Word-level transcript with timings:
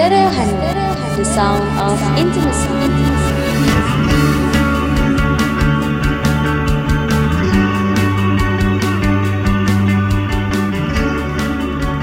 Stereo 0.00 0.32
Honey, 0.32 0.56
the 1.20 1.24
sound 1.28 1.60
of 1.76 2.00
intimacy. 2.16 2.72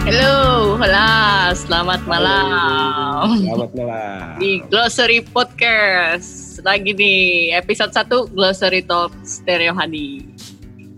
Halo, 0.05 0.78
hola, 0.78 1.10
selamat 1.57 2.05
malam. 2.05 2.46
Selamat 3.33 3.71
malam. 3.73 4.38
Di 4.45 4.61
Glossary 4.70 5.25
Podcast. 5.25 6.61
Lagi 6.61 6.93
nih, 6.93 7.57
episode 7.57 7.89
1 7.89 8.29
Glossary 8.29 8.86
Talk 8.86 9.09
Stereo 9.25 9.73
Honey. 9.73 10.21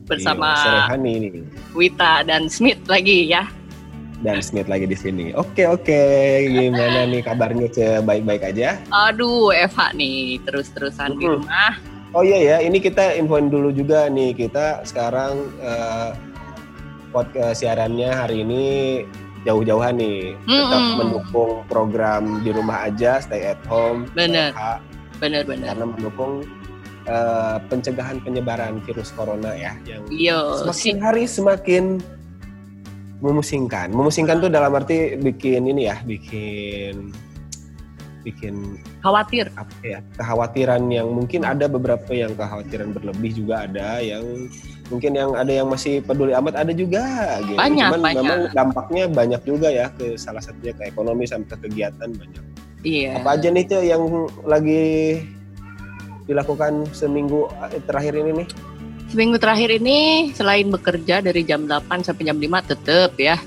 Bersama 0.04 0.52
Iya, 0.52 0.64
Serehani 0.68 1.14
nih 1.16 1.32
Wita 1.72 2.28
dan 2.28 2.52
Smith 2.52 2.84
lagi 2.92 3.32
ya. 3.32 3.48
Dan 4.20 4.44
Smith 4.44 4.68
lagi 4.68 4.84
di 4.88 4.98
sini. 4.98 5.32
Oke 5.36 5.64
oke, 5.64 6.02
gimana 6.48 7.08
nih 7.08 7.24
kabarnya 7.24 7.68
Ce? 7.72 8.04
Baik-baik 8.04 8.44
aja? 8.44 8.76
Aduh, 8.92 9.56
Eva 9.56 9.92
nih, 9.96 10.40
terus-terusan 10.44 11.16
di 11.16 11.26
rumah. 11.28 11.80
Oh 12.12 12.26
iya 12.26 12.42
ya, 12.42 12.58
ini 12.66 12.82
kita 12.82 13.14
infoin 13.22 13.54
dulu 13.54 13.70
juga 13.70 14.10
nih 14.10 14.34
kita 14.34 14.82
sekarang 14.82 15.46
eh, 15.62 16.10
podcast 17.14 17.62
siarannya 17.62 18.10
hari 18.10 18.42
ini 18.42 18.64
jauh-jauhan 19.46 19.96
nih, 19.96 20.36
tetap 20.44 20.82
Mm-mm. 20.84 20.98
mendukung 21.00 21.52
program 21.72 22.44
di 22.44 22.52
rumah 22.52 22.90
aja, 22.92 23.24
stay 23.24 23.54
at 23.54 23.62
home, 23.70 24.10
Bener. 24.12 24.52
WFH, 24.52 24.64
Bener-bener. 25.22 25.66
karena 25.72 25.86
mendukung 25.86 26.34
eh, 27.08 27.58
pencegahan 27.72 28.18
penyebaran 28.26 28.82
virus 28.84 29.14
corona 29.16 29.54
ya, 29.56 29.78
yang 29.88 30.04
Yo, 30.12 30.66
semakin 30.66 30.76
si 30.76 30.90
hari 31.00 31.24
semakin 31.30 32.04
memusingkan. 33.20 33.92
Memusingkan 33.92 34.40
tuh 34.40 34.52
dalam 34.52 34.72
arti 34.76 35.20
bikin 35.20 35.68
ini 35.68 35.88
ya, 35.92 36.00
bikin 36.04 37.12
bikin 38.20 38.78
khawatir. 39.00 39.48
apa 39.56 39.72
ya 39.80 40.04
kekhawatiran 40.20 40.92
yang 40.92 41.08
mungkin 41.08 41.48
ada 41.48 41.72
beberapa 41.72 42.12
yang 42.12 42.36
kekhawatiran 42.36 42.92
berlebih 42.92 43.32
juga 43.32 43.64
ada 43.64 44.04
yang 44.04 44.52
mungkin 44.92 45.16
yang 45.16 45.32
ada 45.40 45.48
yang 45.48 45.68
masih 45.72 46.04
peduli 46.04 46.36
amat 46.36 46.68
ada 46.68 46.74
juga 46.76 47.40
gitu. 47.48 47.56
Banyak, 47.56 47.90
Cuman 47.96 48.02
banyak. 48.04 48.20
memang 48.20 48.40
dampaknya 48.52 49.04
banyak 49.08 49.42
juga 49.48 49.72
ya 49.72 49.88
ke 49.96 50.20
salah 50.20 50.44
satunya 50.44 50.76
ke 50.76 50.92
ekonomi 50.92 51.24
sampai 51.24 51.48
ke 51.48 51.56
kegiatan 51.70 52.10
banyak. 52.12 52.44
Iya. 52.84 53.24
Apa 53.24 53.40
aja 53.40 53.48
nih 53.52 53.64
tuh 53.68 53.82
yang 53.84 54.04
lagi 54.44 54.84
dilakukan 56.28 56.92
seminggu 56.92 57.48
terakhir 57.88 58.20
ini 58.20 58.44
nih? 58.44 58.48
Seminggu 59.10 59.42
terakhir 59.42 59.74
ini 59.74 60.30
selain 60.38 60.70
bekerja 60.70 61.18
dari 61.20 61.42
jam 61.42 61.66
8 61.66 62.06
sampai 62.06 62.30
jam 62.30 62.38
5 62.38 62.46
tetap 62.70 63.18
ya. 63.18 63.42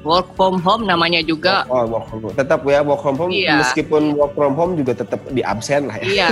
Work 0.00 0.32
from 0.32 0.62
home 0.62 0.88
namanya 0.88 1.20
juga. 1.20 1.66
Oh, 1.68 1.84
work 1.84 2.08
from 2.08 2.20
home. 2.24 2.34
Tetap 2.34 2.62
ya 2.64 2.80
work 2.80 3.02
from 3.04 3.16
home 3.18 3.32
Iya. 3.34 3.60
meskipun 3.60 4.16
work 4.16 4.32
from 4.32 4.54
home 4.56 4.72
juga 4.72 4.96
tetap 4.96 5.20
di 5.28 5.42
absen 5.44 5.90
lah 5.90 5.98
ya. 6.00 6.04
Iya, 6.08 6.30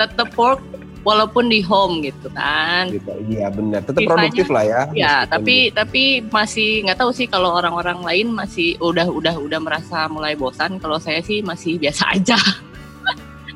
tetap 0.00 0.32
work 0.38 0.62
walaupun 1.04 1.52
di 1.52 1.60
home 1.60 2.00
gitu 2.00 2.32
kan. 2.32 2.88
Gitu. 2.88 3.12
Iya 3.28 3.52
benar, 3.52 3.84
tetap 3.84 4.00
Sisanya- 4.00 4.08
produktif 4.14 4.46
lah 4.48 4.64
ya. 4.64 4.80
Ya, 4.94 5.14
meskipun 5.20 5.28
tapi 5.28 5.56
tapi 5.74 6.02
masih 6.32 6.88
nggak 6.88 6.96
tahu 6.96 7.10
sih 7.12 7.28
kalau 7.28 7.52
orang-orang 7.52 8.00
lain 8.00 8.32
masih 8.32 8.78
udah 8.80 9.04
udah 9.04 9.36
udah 9.36 9.60
merasa 9.60 10.08
mulai 10.08 10.32
bosan. 10.32 10.80
Kalau 10.80 10.96
saya 10.96 11.20
sih 11.20 11.44
masih 11.44 11.76
biasa 11.76 12.14
aja. 12.16 12.38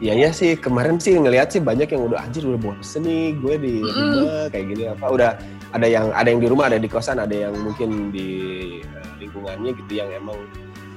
Iya 0.03 0.19
ya 0.19 0.31
sih 0.35 0.59
kemarin 0.59 0.99
sih 0.99 1.15
ngelihat 1.15 1.55
sih 1.55 1.63
banyak 1.63 1.87
yang 1.87 2.11
udah 2.11 2.27
anjir 2.27 2.43
udah 2.43 2.59
bosen 2.59 3.07
nih 3.07 3.39
gue 3.39 3.55
di 3.55 3.75
rumah 3.79 4.51
kayak 4.51 4.67
gini 4.75 4.85
apa 4.91 5.07
udah 5.07 5.31
ada 5.71 5.87
yang 5.87 6.11
ada 6.11 6.27
yang 6.27 6.43
di 6.43 6.49
rumah 6.51 6.67
ada 6.67 6.79
di 6.83 6.91
kosan 6.91 7.23
ada 7.23 7.31
yang 7.31 7.55
mungkin 7.55 8.11
di 8.11 8.29
eh, 8.83 9.07
lingkungannya 9.23 9.71
gitu 9.79 9.93
yang 9.95 10.11
emang 10.11 10.35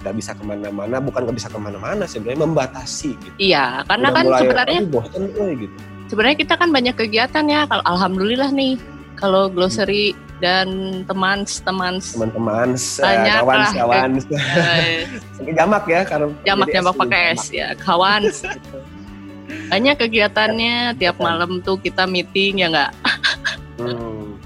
nggak 0.02 0.16
bisa 0.18 0.34
ke 0.34 0.42
mana-mana 0.42 0.98
bukan 0.98 1.22
nggak 1.22 1.38
bisa 1.38 1.50
ke 1.54 1.60
mana-mana 1.62 2.10
sebenarnya 2.10 2.50
membatasi 2.50 3.14
gitu. 3.14 3.36
Iya, 3.38 3.86
karena 3.86 4.10
Udah 4.10 4.18
kan 4.18 4.24
mulai, 4.26 4.42
sebenarnya 4.42 4.80
"Aduh, 4.82 4.90
bosen 4.90 5.24
gue 5.30 5.48
gitu. 5.66 5.76
sebenarnya 6.10 6.38
kita 6.42 6.54
kan 6.58 6.70
banyak 6.74 6.96
kegiatan 6.98 7.46
ya. 7.46 7.62
Kalau 7.70 7.84
alhamdulillah 7.86 8.50
nih 8.54 8.74
kalau 9.22 9.54
glossary 9.54 10.18
dan 10.42 11.02
teman-teman 11.06 12.02
teman-teman 12.02 12.74
se- 12.74 13.06
Banyak 13.06 13.34
kawan 13.38 13.58
lah. 13.62 13.72
kawan 13.74 14.10
eh, 14.82 14.98
jamak 15.54 15.84
ya 15.86 16.02
karena 16.06 16.28
jamak 16.42 16.68
jamak 16.74 16.94
pakai. 16.98 17.38
S 17.38 17.54
ya, 17.54 17.74
kawan. 17.78 18.34
gitu. 18.34 18.50
Banyak 19.46 19.96
kegiatannya 20.00 20.98
tiap 20.98 21.18
malam 21.18 21.62
tuh 21.62 21.78
kita 21.78 22.06
meeting 22.06 22.66
ya 22.66 22.68
nggak? 22.72 22.92
Hmm. 23.76 24.40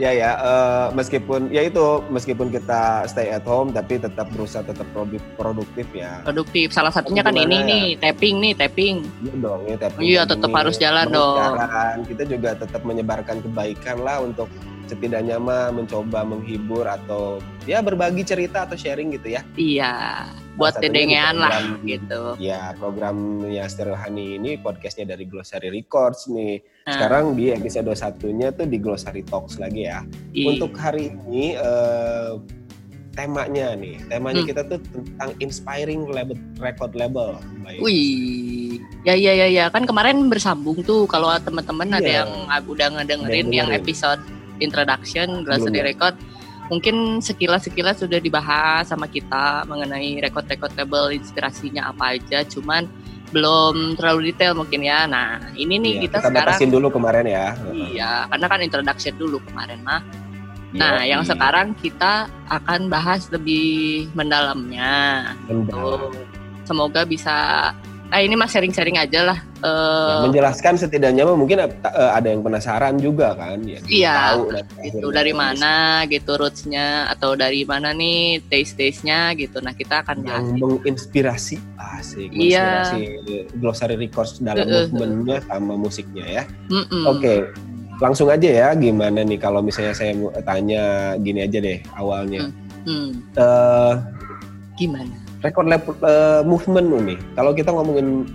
Ya 0.00 0.08
ya, 0.08 0.30
eh, 0.34 0.86
meskipun 0.96 1.52
ya 1.52 1.68
itu 1.68 2.00
meskipun 2.08 2.48
kita 2.48 3.04
stay 3.04 3.28
at 3.28 3.44
home 3.44 3.76
tapi 3.76 4.00
tetap 4.00 4.24
berusaha 4.32 4.64
tetap 4.64 4.88
produ- 4.96 5.20
produktif 5.36 5.84
ya. 5.92 6.24
Produktif. 6.24 6.72
Salah 6.72 6.88
satunya 6.88 7.20
kan 7.20 7.36
ini 7.36 7.60
ya? 7.60 7.68
nih, 7.68 7.86
tapping 8.00 8.40
nih, 8.40 8.52
tapping. 8.56 8.96
Iya 9.20 9.34
dong 9.36 9.60
ya 9.68 9.76
tapi 9.76 9.96
Iya, 10.00 10.22
tetap 10.24 10.50
harus 10.56 10.80
jalan 10.80 11.06
dong. 11.12 11.36
jalan. 11.36 11.96
Kita 12.08 12.22
juga 12.24 12.50
tetap 12.56 12.82
menyebarkan 12.82 13.44
kebaikan 13.44 14.00
lah 14.00 14.24
untuk 14.24 14.48
setidaknya 14.92 15.40
mah 15.40 15.72
mencoba 15.72 16.20
menghibur 16.20 16.84
atau 16.84 17.40
ya 17.64 17.80
berbagi 17.80 18.22
cerita 18.22 18.68
atau 18.68 18.76
sharing 18.76 19.16
gitu 19.16 19.32
ya. 19.32 19.40
Iya, 19.56 20.28
buat 20.60 20.76
dedengean 20.76 21.40
lah 21.40 21.80
gitu. 21.80 22.36
Ya 22.36 22.76
programnya 22.76 23.64
Stereo 23.72 23.96
Honey 23.96 24.36
ini 24.36 24.60
podcastnya 24.60 25.16
dari 25.16 25.24
Glossary 25.24 25.72
Records 25.72 26.28
nih. 26.28 26.60
Nah. 26.84 26.92
Sekarang 26.92 27.24
di 27.32 27.48
episode 27.48 27.88
satunya 27.96 28.52
tuh 28.52 28.68
di 28.68 28.76
Glossary 28.76 29.24
Talks 29.24 29.56
lagi 29.56 29.88
ya. 29.88 30.04
Iya. 30.36 30.46
Untuk 30.52 30.76
hari 30.76 31.08
ini 31.08 31.56
eh, 31.56 32.32
temanya 33.12 33.76
nih, 33.76 34.00
temanya 34.08 34.40
Hmm. 34.40 34.48
kita 34.48 34.60
tuh 34.68 34.80
tentang 34.88 35.30
inspiring 35.36 36.08
label, 36.08 36.36
record 36.56 36.96
label. 36.96 37.36
Baik. 37.60 37.80
Wih, 37.84 38.80
ya 39.04 39.12
ya 39.12 39.32
ya 39.36 39.46
ya 39.52 39.64
kan 39.68 39.84
kemarin 39.84 40.32
bersambung 40.32 40.80
tuh 40.80 41.04
kalau 41.04 41.28
teman-teman 41.40 41.92
ada 41.92 42.04
Iya. 42.04 42.16
yang 42.24 42.30
udah 42.64 42.88
ngedengerin 43.00 43.48
Ada 43.52 43.56
yang 43.56 43.68
episode 43.76 44.20
introduction 44.60 45.46
Belum 45.46 45.72
ya? 45.72 45.84
Record 45.86 46.16
mungkin 46.72 47.20
sekilas-sekilas 47.20 48.00
sudah 48.00 48.16
dibahas 48.16 48.88
sama 48.88 49.04
kita 49.04 49.68
mengenai 49.68 50.24
record-record 50.24 50.72
label 50.72 51.12
inspirasinya 51.12 51.92
apa 51.92 52.16
aja 52.16 52.40
cuman 52.48 52.88
belum 53.32 53.96
terlalu 54.00 54.32
detail 54.32 54.56
mungkin 54.56 54.80
ya 54.80 55.04
nah 55.04 55.36
ini 55.52 55.76
nih 55.76 55.92
Iya, 55.98 56.02
kita, 56.08 56.18
kita 56.24 56.28
sekarang 56.32 56.72
dulu 56.72 56.88
kemarin 56.92 57.24
ya. 57.28 57.46
iya 57.72 58.12
karena 58.28 58.46
kan 58.48 58.60
introduction 58.64 59.14
dulu 59.20 59.36
kemarin 59.44 59.80
mah 59.84 60.00
nah 60.72 61.04
Iya, 61.04 61.16
yang 61.16 61.22
sekarang 61.28 61.76
kita 61.76 62.32
akan 62.48 62.88
bahas 62.88 63.28
lebih 63.28 64.08
mendalamnya 64.16 64.92
mendalam. 65.44 66.08
Tuh. 66.08 66.24
semoga 66.64 67.04
bisa 67.04 67.68
nah 68.12 68.20
ini 68.20 68.36
mas 68.36 68.52
sharing-sharing 68.52 69.00
aja 69.00 69.24
lah 69.24 69.38
Ya, 69.62 69.70
Eh, 69.70 70.26
menjelaskan 70.26 70.74
setidaknya 70.74 71.22
mah 71.22 71.38
mungkin 71.38 71.62
eh, 71.62 71.70
ada 71.86 72.26
yang 72.26 72.42
penasaran 72.42 72.98
juga 72.98 73.30
kan 73.32 73.62
ya. 73.62 73.78
Iya, 73.86 74.14
tahu 74.34 74.42
gitu 74.82 75.06
dari 75.08 75.30
mana 75.30 75.72
gitu 76.04 76.34
rootsnya 76.34 77.06
atau 77.08 77.32
dari 77.32 77.62
mana 77.62 77.94
nih 77.94 78.42
taste 78.44 78.74
taste 78.74 79.06
nya 79.06 79.30
gitu 79.32 79.62
nah 79.62 79.70
kita 79.70 80.02
akan 80.02 80.18
bahas 80.20 80.42
yang 80.44 80.58
menginspirasi 80.58 81.62
asik 81.94 82.28
Iya. 82.28 82.90
menginspirasi 82.90 83.00
glossary 83.56 83.94
records 83.96 84.42
dalam 84.42 84.66
Uh-uh. 84.66 84.90
movementnya 84.90 85.38
sama 85.46 85.74
musiknya 85.78 86.26
ya 86.26 86.44
Mm-mm. 86.66 87.04
oke 87.06 87.34
langsung 87.96 88.26
aja 88.28 88.50
ya 88.50 88.68
gimana 88.74 89.22
nih 89.22 89.38
kalau 89.38 89.62
misalnya 89.62 89.94
saya 89.94 90.10
tanya 90.42 90.82
gini 91.16 91.46
aja 91.46 91.62
deh 91.62 91.78
awalnya 91.94 92.50
Hmm, 92.82 93.14
Eh, 93.32 93.94
gimana 94.74 95.21
record 95.42 95.66
label 95.66 95.92
eh, 96.06 96.42
movement 96.46 96.88
nih 97.02 97.18
kalau 97.34 97.50
kita 97.52 97.70
ngomongin 97.74 98.26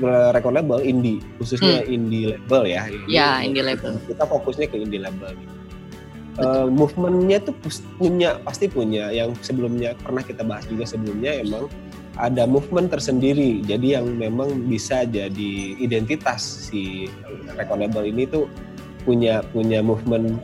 eh, 0.00 0.28
record 0.32 0.56
label 0.56 0.80
indie 0.80 1.20
khususnya 1.38 1.84
indie 1.84 2.32
label 2.34 2.62
ya. 2.64 2.82
Hmm. 2.88 3.06
Ya, 3.08 3.28
indie 3.44 3.64
label. 3.64 3.96
kita 4.08 4.24
fokusnya 4.24 4.66
ke 4.72 4.76
indie 4.80 5.00
label 5.00 5.32
nih 5.36 5.48
Eh, 6.34 6.66
movementnya 6.66 7.38
tuh 7.38 7.54
punya 7.94 8.42
pasti 8.42 8.66
punya. 8.66 9.06
Yang 9.14 9.38
sebelumnya 9.46 9.94
pernah 10.02 10.18
kita 10.18 10.42
bahas 10.42 10.66
juga 10.66 10.82
sebelumnya 10.82 11.38
emang 11.38 11.70
ada 12.18 12.42
movement 12.42 12.90
tersendiri. 12.90 13.62
Jadi 13.62 13.94
yang 13.94 14.18
memang 14.18 14.66
bisa 14.66 15.06
jadi 15.06 15.78
identitas 15.78 16.42
si 16.42 17.06
record 17.54 17.86
label 17.86 18.10
ini 18.10 18.26
tuh 18.26 18.50
punya 19.06 19.46
punya 19.54 19.78
movement 19.78 20.42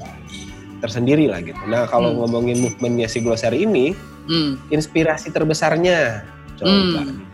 tersendiri 0.78 1.26
lah 1.26 1.42
gitu. 1.42 1.58
Nah 1.66 1.90
kalau 1.90 2.14
Hmm. 2.14 2.18
ngomongin 2.22 2.70
movementnya 2.70 3.10
si 3.10 3.18
Glossary 3.18 3.66
ini 3.66 3.90
Hmm. 4.30 4.54
inspirasi 4.70 5.34
terbesarnya 5.34 6.22
coba 6.54 6.70
Hmm. 6.70 7.26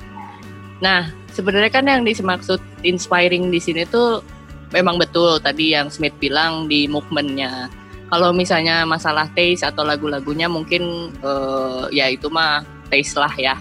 Nah, 0.80 1.12
sebenarnya 1.32 1.72
kan 1.72 1.84
yang 1.84 2.04
dimaksud 2.04 2.60
inspiring 2.84 3.52
di 3.52 3.60
sini 3.60 3.84
tuh 3.88 4.24
memang 4.72 4.96
betul 4.96 5.40
tadi 5.40 5.76
yang 5.76 5.92
Smith 5.92 6.16
bilang 6.20 6.68
di 6.68 6.88
movementnya. 6.88 7.68
Kalau 8.06 8.30
misalnya 8.30 8.86
masalah 8.86 9.26
taste 9.34 9.66
atau 9.66 9.82
lagu-lagunya 9.82 10.46
mungkin 10.46 11.12
eh, 11.20 11.84
ya 11.92 12.06
itu 12.12 12.28
mah 12.32 12.62
taste 12.88 13.18
lah 13.18 13.32
ya. 13.36 13.56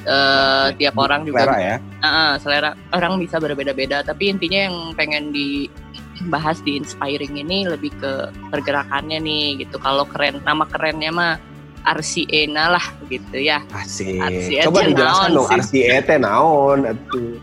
Eh, 0.00 0.68
tiap 0.80 0.96
orang 0.96 1.28
juga 1.28 1.44
Selera 1.44 1.60
ya 1.60 1.76
Ah, 2.00 2.32
selera 2.40 2.72
orang 2.96 3.20
bisa 3.20 3.36
berbeda-beda. 3.36 4.00
Tapi 4.00 4.32
intinya 4.32 4.68
yang 4.70 4.76
pengen 4.96 5.32
dibahas 5.32 6.64
di 6.64 6.80
inspiring 6.80 7.36
ini 7.36 7.68
lebih 7.68 7.92
ke 8.00 8.32
pergerakannya 8.48 9.20
nih 9.20 9.64
gitu. 9.64 9.76
Kalau 9.76 10.08
keren 10.08 10.40
nama 10.44 10.64
kerennya 10.64 11.12
mah 11.12 11.34
RCA 11.84 12.42
lah 12.50 12.86
gitu 13.08 13.36
ya. 13.36 13.64
Asik. 13.72 14.20
RCA 14.20 14.62
Coba 14.68 14.78
teh 14.80 14.88
dijelaskan 14.92 15.30
dong? 15.32 15.48
RCA 15.48 15.96
teh 16.02 16.18
naon 16.20 16.78
atuh. 16.84 17.36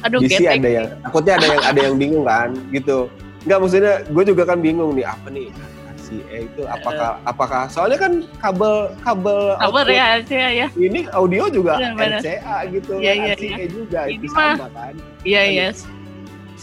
Aduh 0.00 0.18
getek. 0.24 0.48
ada 0.48 0.68
yang 0.68 0.88
takutnya 1.04 1.32
ada 1.36 1.46
yang 1.46 1.62
ada 1.64 1.80
yang 1.80 1.94
bingung 1.96 2.24
kan 2.24 2.50
gitu. 2.72 3.08
Enggak 3.44 3.58
maksudnya 3.60 3.94
gue 4.08 4.24
juga 4.24 4.42
kan 4.44 4.58
bingung 4.60 4.92
nih 4.96 5.04
apa 5.08 5.28
nih 5.28 5.48
RCA 5.96 6.36
itu 6.42 6.62
apakah 6.66 7.10
apakah 7.22 7.62
soalnya 7.68 7.98
kan 8.00 8.12
kabel 8.40 8.90
kabel 9.00 9.54
output 9.60 9.86
ya 9.88 10.20
RCA 10.20 10.48
ya. 10.56 10.68
ini 10.74 11.06
audio 11.12 11.46
juga 11.48 11.76
Benar-benar. 11.78 12.20
RCA 12.20 12.56
gitu 12.72 12.92
Iya, 12.98 13.12
iya, 13.14 13.32
RCA 13.36 13.64
juga 13.68 14.00
Ini 14.08 14.16
itu 14.18 14.34
mah- 14.34 14.56
sama 14.58 14.68
kan 14.74 14.94
Iya 15.22 15.42
iya. 15.46 15.68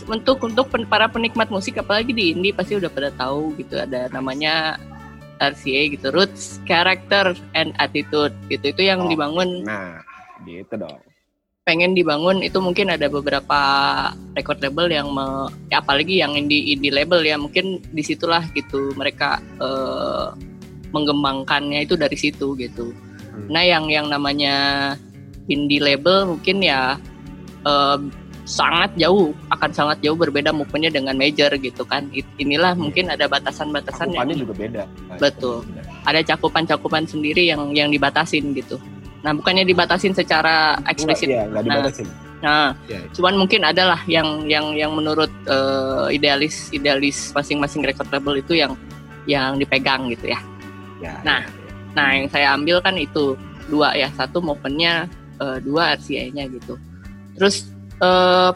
Untuk 0.05 0.37
untuk 0.45 0.69
para 0.85 1.09
penikmat 1.09 1.49
musik 1.49 1.77
apalagi 1.81 2.13
di 2.13 2.33
indie 2.35 2.53
pasti 2.53 2.77
udah 2.77 2.89
pada 2.89 3.09
tahu 3.09 3.57
gitu 3.57 3.81
ada 3.81 4.05
namanya 4.13 4.77
RCA 5.39 5.93
gitu 5.93 6.07
roots 6.11 6.59
character 6.65 7.33
and 7.53 7.73
attitude 7.77 8.33
gitu 8.47 8.73
itu 8.73 8.81
yang 8.85 9.05
Oh. 9.05 9.09
dibangun 9.09 9.63
nah 9.63 10.01
gitu 10.45 10.77
dong 10.77 10.99
pengen 11.67 11.91
dibangun 11.91 12.39
itu 12.39 12.63
mungkin 12.63 12.87
ada 12.87 13.11
beberapa 13.11 13.59
record 14.39 14.63
label 14.63 14.87
yang 14.87 15.11
me- 15.11 15.51
ya 15.67 15.83
apalagi 15.83 16.23
yang 16.23 16.31
indie 16.31 16.71
indie 16.71 16.95
label 16.95 17.19
ya 17.19 17.35
mungkin 17.35 17.83
di 17.91 17.99
situlah 17.99 18.47
gitu 18.55 18.95
mereka 18.95 19.43
eh, 19.59 20.31
mengembangkannya 20.95 21.83
itu 21.83 21.99
dari 21.99 22.15
situ 22.15 22.55
gitu. 22.55 22.95
Hmm. 23.35 23.51
Nah 23.51 23.63
yang 23.67 23.91
yang 23.91 24.07
namanya 24.07 24.95
indie 25.51 25.83
label 25.83 26.39
mungkin 26.39 26.63
ya 26.63 26.95
eh, 27.67 27.97
sangat 28.47 28.95
jauh 28.95 29.35
akan 29.51 29.69
sangat 29.75 29.99
jauh 29.99 30.15
berbeda 30.15 30.55
movementnya 30.55 31.03
dengan 31.03 31.19
major 31.19 31.51
gitu 31.59 31.83
kan. 31.83 32.07
It- 32.15 32.31
Inilah 32.39 32.79
mungkin 32.79 33.11
ada 33.11 33.27
batasan-batasan 33.27 34.15
yang 34.15 34.23
juga 34.31 34.55
beda 34.55 34.83
Betul. 35.19 35.67
ada 36.07 36.23
cakupan-cakupan 36.23 37.03
sendiri 37.03 37.43
yang 37.43 37.75
yang 37.75 37.91
dibatasin 37.91 38.55
gitu. 38.55 38.79
Nah 39.19 39.35
bukannya 39.35 39.67
dibatasin 39.67 40.15
secara 40.15 40.79
eksplisit 40.87 41.27
Iya, 41.27 41.43
nggak 41.51 41.61
Nah, 41.61 41.75
dibatasin. 41.75 42.07
Nah, 42.37 42.69
Iya. 42.87 43.01
cuman 43.17 43.33
mungkin 43.35 43.65
adalah 43.65 43.99
yang 44.07 44.47
yang 44.47 44.71
yang 44.77 44.95
menurut 44.95 45.27
eh, 45.43 46.15
idealis 46.15 46.71
idealis 46.71 47.35
masing-masing 47.35 47.83
record 47.83 48.07
label 48.13 48.39
itu 48.39 48.55
yang 48.55 48.77
yang 49.27 49.59
dipegang 49.59 50.07
gitu 50.07 50.31
ya. 50.31 50.39
Ya, 51.03 51.19
Nah. 51.27 51.43
ya, 51.43 51.51
ya. 51.51 51.73
Nah, 51.99 52.07
yang 52.15 52.27
saya 52.31 52.47
ambil 52.55 52.79
kan 52.79 52.95
itu 52.95 53.35
dua 53.67 53.91
ya, 53.91 54.07
satu 54.15 54.39
movementnya, 54.39 55.09
eh, 55.41 55.57
dua 55.59 55.97
RCA-nya 55.99 56.47
gitu. 56.47 56.79
Terus 57.35 57.67
eh, 58.01 58.51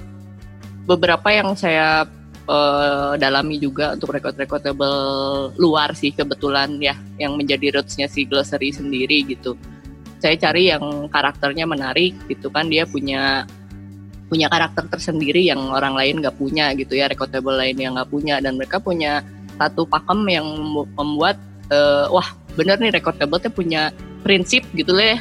beberapa 0.86 1.28
yang 1.30 1.54
saya 1.54 2.06
eh, 2.50 3.14
dalami 3.22 3.62
juga 3.62 3.94
untuk 3.94 4.14
record-record 4.18 4.66
label 4.72 4.96
luar 5.62 5.94
sih 5.94 6.12
kebetulan 6.12 6.78
ya, 6.82 6.98
yang 7.22 7.38
menjadi 7.38 7.80
roots-nya 7.80 8.10
si 8.10 8.26
Glossary 8.26 8.74
sendiri 8.74 9.24
gitu. 9.26 9.54
Saya 10.22 10.38
cari 10.38 10.70
yang 10.70 11.10
karakternya 11.10 11.66
menarik 11.66 12.14
gitu 12.30 12.54
kan, 12.54 12.70
dia 12.70 12.86
punya 12.86 13.46
punya 14.32 14.48
karakter 14.48 14.88
tersendiri 14.88 15.44
yang 15.44 15.60
orang 15.76 15.92
lain 15.92 16.24
nggak 16.24 16.40
punya 16.40 16.72
gitu 16.78 16.96
ya, 16.96 17.12
record 17.12 17.34
label 17.36 17.58
lain 17.58 17.76
yang 17.76 18.00
nggak 18.00 18.08
punya 18.08 18.40
dan 18.40 18.56
mereka 18.56 18.80
punya 18.80 19.26
satu 19.60 19.84
pakem 19.84 20.24
yang 20.30 20.48
mem- 20.48 20.88
membuat 20.96 21.36
eh, 21.68 22.06
wah 22.08 22.32
bener 22.56 22.80
nih 22.80 22.92
record 22.96 23.20
label 23.20 23.40
tuh 23.44 23.52
punya 23.52 23.92
prinsip 24.24 24.64
gitu 24.78 24.94
lah 24.96 25.16
ya. 25.16 25.20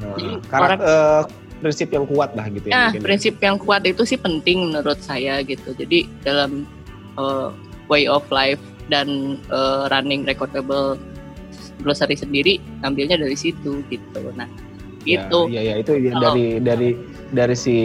Nah, 0.00 0.14
Jadi 0.16 0.26
karak- 0.48 0.80
eh, 0.80 1.22
prinsip 1.60 1.88
yang 1.92 2.08
kuat 2.08 2.32
lah 2.34 2.48
gitu 2.48 2.66
ya. 2.68 2.72
Nah, 2.72 2.84
mungkin. 2.90 3.02
prinsip 3.04 3.34
yang 3.38 3.56
kuat 3.60 3.84
itu 3.84 4.02
sih 4.08 4.16
penting 4.16 4.72
menurut 4.72 4.98
saya 5.04 5.44
gitu. 5.44 5.76
Jadi 5.76 6.08
dalam 6.24 6.64
uh, 7.20 7.52
way 7.86 8.08
of 8.08 8.24
life 8.32 8.60
dan 8.88 9.38
uh, 9.52 9.86
running 9.92 10.24
record 10.24 10.50
label 10.56 10.96
glossary 11.84 12.16
sendiri 12.16 12.58
ambilnya 12.82 13.20
dari 13.20 13.36
situ 13.36 13.84
gitu. 13.92 14.20
Nah, 14.34 14.48
Ya, 15.08 15.24
gitu. 15.24 15.48
Iya, 15.48 15.60
iya 15.64 15.74
itu 15.80 15.96
ya, 15.96 16.12
Kalau- 16.12 16.36
dari 16.36 16.46
dari 16.60 16.90
dari 17.32 17.56
si 17.56 17.76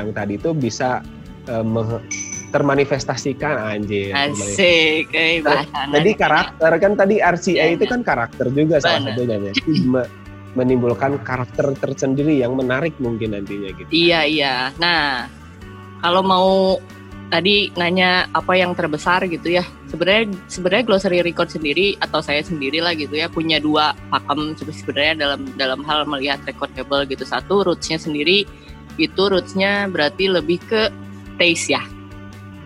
yang 0.00 0.16
tadi 0.16 0.40
itu 0.40 0.56
bisa 0.56 1.04
meng- 1.60 2.00
termanifestasikan 2.52 3.56
anjir. 3.56 4.12
Asik, 4.12 5.08
eh. 5.12 5.40
Tadi 5.66 6.10
karakter 6.16 6.72
kan 6.80 6.92
tadi 6.96 7.16
RCA 7.20 7.64
Iya, 7.72 7.76
itu 7.80 7.84
kan 7.88 8.00
karakter 8.04 8.48
juga 8.52 8.80
salah 8.80 9.12
satunya 9.12 9.40
ya. 9.40 9.52
Menimbulkan 10.52 11.16
karakter 11.24 11.72
tersendiri 11.80 12.36
yang 12.40 12.52
menarik 12.52 12.92
mungkin 13.00 13.32
nantinya 13.32 13.72
gitu. 13.72 13.88
Iya, 13.88 14.28
iya. 14.28 14.54
Nah, 14.76 15.24
kalau 16.04 16.20
mau 16.20 16.76
tadi 17.32 17.72
nanya 17.80 18.28
apa 18.36 18.52
yang 18.52 18.76
terbesar 18.76 19.24
gitu 19.24 19.56
ya. 19.56 19.64
Sebenarnya 19.88 20.36
sebenarnya 20.52 20.84
glossary 20.84 21.24
record 21.24 21.48
sendiri 21.48 21.96
atau 21.96 22.20
saya 22.20 22.44
sendiri 22.44 22.84
lah 22.84 22.92
gitu 22.92 23.16
ya 23.16 23.32
punya 23.32 23.56
dua 23.56 23.96
pakem 24.12 24.52
sebenarnya 24.60 25.16
dalam 25.16 25.40
dalam 25.56 25.80
hal 25.88 26.04
melihat 26.04 26.44
record 26.44 26.68
label 26.76 27.08
gitu. 27.08 27.24
Satu 27.24 27.64
rootsnya 27.64 27.96
sendiri 27.96 28.44
itu 29.00 29.22
rootsnya 29.24 29.88
berarti 29.88 30.28
lebih 30.28 30.60
ke 30.68 30.92
taste 31.40 31.72
ya. 31.72 31.80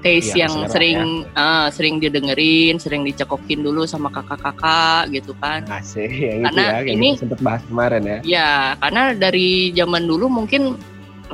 Taste 0.06 0.38
Iya, 0.38 0.46
yang 0.46 0.54
sering 0.70 1.00
ah, 1.34 1.66
sering 1.74 1.98
didengerin, 1.98 2.78
sering 2.78 3.02
dicekokin 3.02 3.66
dulu 3.66 3.82
sama 3.90 4.06
kakak-kakak 4.14 5.10
gitu 5.10 5.34
kan. 5.42 5.66
Asik 5.66 6.06
yang 6.14 6.46
itu 6.46 6.46
Karena 6.46 6.62
ya, 6.62 6.78
yang 6.86 6.94
ini- 7.02 7.18
sempat 7.18 7.40
bahas 7.42 7.62
kemarin 7.66 8.02
ya. 8.06 8.18
Ya, 8.22 8.50
karena 8.78 9.02
dari 9.18 9.74
zaman 9.74 10.06
dulu 10.06 10.30
mungkin 10.30 10.78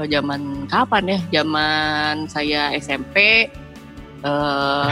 oh, 0.01 0.07
zaman 0.09 0.65
kapan 0.73 1.05
ya? 1.05 1.19
Zaman 1.45 2.15
saya 2.33 2.73
SMP 2.81 3.17
eh 4.25 4.89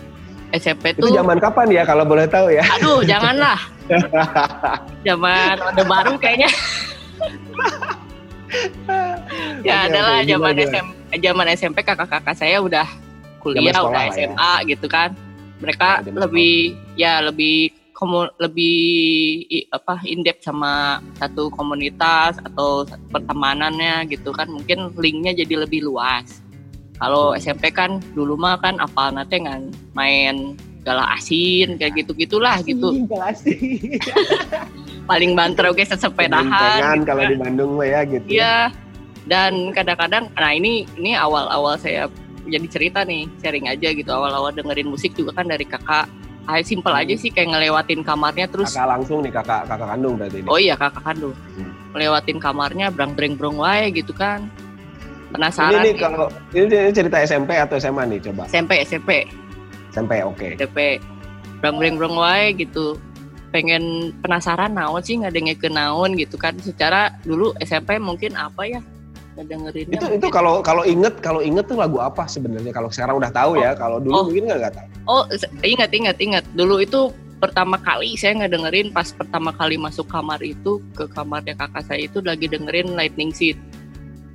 SMP 0.64 0.96
Itu 0.96 1.06
tuh 1.06 1.14
zaman 1.14 1.36
kapan 1.38 1.68
ya 1.70 1.82
kalau 1.84 2.08
boleh 2.08 2.24
tahu 2.24 2.48
ya? 2.50 2.64
aduh, 2.80 3.04
janganlah. 3.04 3.60
zaman 5.06 5.54
Orde 5.60 5.84
Baru 5.84 6.14
kayaknya. 6.16 6.48
ya 9.62 9.86
Oke, 9.86 9.86
adalah 9.92 10.18
zaman 10.26 10.54
SMP 10.58 10.90
zaman 11.22 11.46
SMP 11.54 11.78
kakak-kakak 11.84 12.34
saya 12.34 12.58
udah 12.58 12.86
kuliah, 13.40 13.72
sekolah 13.72 13.88
udah 13.88 14.02
lah 14.02 14.04
ya. 14.06 14.28
SMA 14.28 14.52
gitu 14.68 14.86
kan. 14.86 15.10
Mereka 15.58 15.88
Ya, 15.90 16.04
zaman 16.06 16.18
lebih 16.22 16.54
ya 16.94 17.12
lebih 17.20 17.56
komu- 17.92 18.32
lebih 18.38 18.78
i- 19.46 19.68
apa 19.68 20.00
in 20.04 20.20
depth 20.20 20.40
sama 20.42 20.72
satu 21.14 21.48
komunitas 21.50 22.40
atau 22.40 22.84
pertemanannya 23.10 24.08
gitu 24.08 24.30
kan 24.30 24.48
mungkin 24.48 24.88
linknya 24.94 25.34
jadi 25.34 25.60
lebih 25.60 25.84
luas 25.84 26.40
kalau 26.96 27.32
SMP 27.34 27.68
kan 27.68 28.00
dulu 28.10 28.36
mah 28.36 28.56
kan 28.56 28.76
apa 28.76 29.08
nanti 29.10 29.36
kan 29.38 29.68
main 29.92 30.56
galah 30.80 31.12
asin 31.12 31.76
kayak 31.76 31.92
gitu 31.98 32.12
gitulah 32.14 32.56
gitu 32.64 33.04
Asik. 33.12 34.00
paling 35.04 35.32
banter 35.34 35.64
oke 35.66 35.82
sesepedahan 35.82 36.48
gitu 36.94 37.04
kalau 37.04 37.20
kan. 37.20 37.28
di 37.28 37.36
Bandung 37.36 37.72
ya 37.80 38.00
gitu. 38.04 38.24
Iya. 38.30 38.72
Dan 39.22 39.70
kadang-kadang, 39.70 40.32
nah 40.32 40.50
ini 40.50 40.88
ini 40.96 41.12
awal-awal 41.12 41.76
saya 41.76 42.08
jadi 42.48 42.66
cerita 42.70 43.00
nih, 43.04 43.28
sharing 43.40 43.66
aja 43.68 43.88
gitu. 43.92 44.10
Awal-awal 44.10 44.54
dengerin 44.54 44.88
musik 44.88 45.12
juga 45.12 45.36
kan 45.36 45.50
dari 45.50 45.66
kakak. 45.68 46.08
Ah, 46.48 46.58
simpel 46.64 46.90
aja 46.96 47.14
sih 47.14 47.30
kayak 47.30 47.52
ngelewatin 47.52 48.00
kamarnya 48.02 48.48
terus. 48.48 48.72
Kakak 48.72 48.88
langsung 48.96 49.20
nih 49.22 49.32
kakak 49.34 49.68
kakak 49.68 49.88
kandung 49.92 50.14
berarti 50.16 50.36
ini. 50.40 50.48
Oh 50.48 50.58
iya 50.58 50.74
kakak 50.74 51.04
kandung. 51.04 51.34
Hmm. 51.54 51.70
Melewatin 51.94 52.38
kamarnya 52.40 52.86
brang 52.90 53.12
breng 53.14 53.34
brong 53.36 53.60
wae 53.60 53.92
gitu 53.92 54.10
kan. 54.16 54.48
ini 55.30 55.36
Penasaran 55.38 55.78
nih 55.78 55.94
nih. 55.94 56.02
kalau 56.02 56.26
ini, 56.50 56.66
ini 56.66 56.90
cerita 56.90 57.22
SMP 57.22 57.54
atau 57.54 57.78
SMA 57.78 58.02
nih 58.10 58.18
coba. 58.30 58.50
SMP 58.50 58.82
SMP 58.82 59.10
SMP 59.94 60.12
oke. 60.26 60.58
SMP 60.58 60.98
brang 61.62 61.76
breng 61.78 61.94
brong 62.00 62.16
wae 62.18 62.56
gitu. 62.56 62.98
Pengen 63.50 64.14
penasaran 64.22 64.74
naon 64.74 65.02
sih 65.02 65.18
ngadengin 65.18 65.58
naon 65.70 66.18
gitu 66.18 66.34
kan. 66.34 66.58
Secara 66.58 67.14
dulu 67.22 67.54
SMP 67.62 67.98
mungkin 68.02 68.34
apa 68.34 68.66
ya? 68.66 68.80
Ngedengerinnya 69.38 69.94
Itu 69.94 70.06
itu 70.10 70.26
kalau 70.28 70.58
kalau 70.60 70.82
inget 70.82 71.14
kalau 71.22 71.38
inget 71.38 71.66
tuh 71.70 71.78
lagu 71.78 72.02
apa 72.02 72.26
sebenarnya 72.26 72.74
kalau 72.74 72.90
sekarang 72.90 73.22
udah 73.22 73.30
tahu 73.30 73.62
ya 73.62 73.78
kalau 73.78 74.02
dulu 74.02 74.14
Oh. 74.14 74.24
mungkin 74.26 74.50
nggak 74.50 74.58
nggak 74.58 74.74
tahu. 74.74 74.88
Oh, 75.06 75.22
ingat 75.62 75.90
ingat 75.94 76.16
ingat. 76.18 76.44
Dulu 76.54 76.82
itu 76.82 77.14
pertama 77.40 77.80
kali 77.80 78.18
saya 78.20 78.36
ngedengerin 78.36 78.92
pas 78.92 79.08
pertama 79.10 79.48
kali 79.54 79.80
masuk 79.80 80.04
kamar 80.10 80.42
itu 80.44 80.76
ke 80.92 81.08
kamarnya 81.08 81.56
kakak 81.56 81.88
saya 81.88 82.04
itu 82.04 82.20
lagi 82.20 82.44
dengerin 82.44 82.92
Lightning 82.92 83.32
Seed 83.32 83.56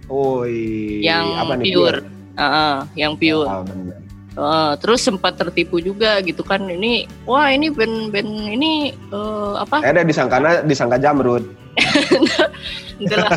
Oh 0.09 0.41
iya. 0.45 1.13
yang 1.13 1.25
apa 1.37 1.53
nih 1.57 1.65
pure. 1.73 1.99
Heeh, 2.35 2.75
yang 2.99 3.13
pure. 3.17 3.47
Oh, 3.47 3.63
bener. 3.65 3.97
Heeh, 4.35 4.71
terus 4.83 4.99
sempat 5.01 5.39
tertipu 5.39 5.79
juga 5.79 6.19
gitu 6.19 6.43
kan. 6.43 6.67
Ini 6.67 7.07
wah 7.23 7.47
ini 7.49 7.71
band-band 7.71 8.31
ini 8.51 8.91
eh, 8.91 9.53
apa? 9.55 9.81
Eh, 9.81 9.91
ada 9.95 10.03
disangkana 10.03 10.61
disangka 10.61 10.99
jamrut. 10.99 11.45
Gitu 12.95 13.11
lah. 13.11 13.27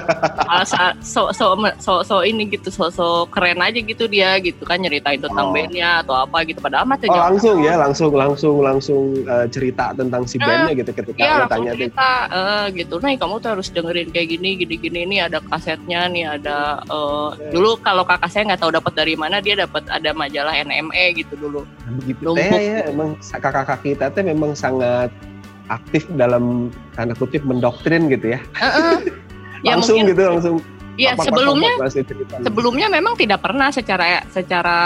So, 1.02 1.35
so, 1.35 1.45
so, 1.83 1.92
so 2.00 2.16
ini 2.23 2.47
gitu, 2.47 2.71
so, 2.71 2.87
so 2.88 3.07
keren 3.26 3.59
aja 3.59 3.75
gitu 3.75 4.07
dia 4.07 4.38
gitu 4.38 4.62
kan 4.62 4.78
nyeritain 4.78 5.18
tentang 5.18 5.50
Oh. 5.50 5.54
bandnya 5.54 5.99
atau 5.99 6.14
apa 6.14 6.47
gitu. 6.47 6.62
Padahal 6.62 6.87
mah 6.87 6.95
teh 6.95 7.11
Oh 7.11 7.18
langsung 7.18 7.59
ya 7.59 7.75
langsung 7.75 8.14
langsung 8.14 8.62
langsung 8.62 9.02
eh, 9.18 9.47
cerita 9.49 9.90
tentang 9.92 10.23
si 10.25 10.38
Eh, 10.38 10.47
bandnya 10.47 10.73
gitu 10.76 10.90
ketika 10.95 11.18
lo 11.18 11.26
langsung 11.26 11.50
tanya 11.50 11.71
tuh. 11.73 11.78
cerita 11.80 12.11
eh, 12.30 12.64
gitu. 12.73 12.95
Nih 13.02 13.16
kamu 13.18 13.35
tuh 13.38 13.50
harus 13.50 13.68
dengerin 13.68 14.09
kayak 14.09 14.28
gini, 14.30 14.49
gini-gini. 14.57 14.99
Ini 15.04 15.16
ada 15.26 15.38
kasetnya, 15.42 16.07
nih 16.07 16.25
ada. 16.38 16.78
eh, 16.80 17.28
Iya. 17.35 17.50
Dulu 17.50 17.83
kalau 17.83 18.07
kakak 18.07 18.30
saya 18.30 18.47
nggak 18.47 18.62
tahu 18.62 18.71
dapat 18.71 18.92
dari 18.95 19.18
mana, 19.18 19.42
dia 19.42 19.59
dapat 19.59 19.83
ada 19.90 20.14
majalah 20.14 20.54
NME 20.54 21.18
gitu 21.18 21.35
dulu. 21.35 21.66
Begitu 21.99 22.23
Numpuk 22.23 22.47
teh 22.47 22.62
ya 22.62 22.78
emang 22.87 23.18
kakak-kakak 23.18 23.80
kita 23.83 24.07
teh 24.09 24.23
memang 24.23 24.54
sangat 24.54 25.11
aktif 25.69 26.09
dalam 26.17 26.73
tanda 26.93 27.13
kutip 27.15 27.45
mendoktrin 27.45 28.09
gitu 28.09 28.37
ya. 28.37 28.41
Heeh. 28.57 28.99
ya 29.67 29.75
langsung 29.75 29.99
mungkin 29.99 30.13
gitu 30.15 30.23
langsung 30.23 30.57
ya 30.95 31.15
apa-apa 31.15 31.27
sebelumnya 31.31 31.73
sebelumnya 32.43 32.87
memang 32.91 33.15
tidak 33.19 33.43
pernah 33.43 33.69
secara 33.71 34.23
secara 34.31 34.79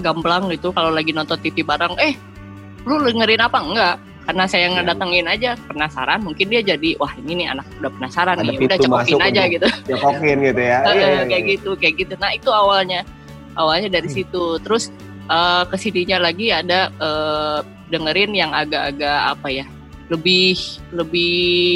gamblang 0.00 0.48
gitu 0.52 0.68
kalau 0.72 0.92
lagi 0.92 1.12
nonton 1.12 1.36
TV 1.40 1.64
bareng 1.64 1.96
eh 1.96 2.12
lu 2.84 3.00
dengerin 3.04 3.40
apa 3.40 3.58
enggak 3.60 3.96
karena 4.28 4.44
saya 4.44 4.68
Ya. 4.68 4.72
ngedatengin 4.76 5.24
aja 5.24 5.50
penasaran 5.64 6.20
mungkin 6.20 6.52
dia 6.52 6.60
jadi 6.60 7.00
wah 7.00 7.08
ini 7.16 7.40
nih 7.40 7.46
anak 7.56 7.64
udah 7.80 7.90
penasaran 7.96 8.36
Ada 8.36 8.44
nih 8.44 8.56
udah 8.60 8.76
cekokin 8.76 9.20
aja 9.24 9.42
gitu 9.48 9.68
nyokokin 9.88 10.38
gitu 10.44 10.60
ya. 10.60 10.78
Iya, 10.92 10.92
iya, 10.92 11.22
kayak 11.24 11.32
iya. 11.40 11.52
gitu 11.56 11.70
kayak 11.80 11.94
gitu 11.96 12.14
nah 12.20 12.30
itu 12.36 12.48
awalnya 12.52 13.00
awalnya 13.56 13.88
dari 13.88 14.08
Hmm. 14.12 14.16
situ 14.20 14.44
terus 14.60 14.92
eh 15.28 15.64
ke 15.68 15.76
sininya 15.80 16.28
lagi 16.28 16.52
ada 16.52 16.92
eh, 16.92 17.58
dengerin 17.88 18.32
yang 18.36 18.52
agak-agak 18.52 19.20
apa 19.32 19.48
ya 19.48 19.64
lebih 20.08 20.56
lebih 20.90 21.32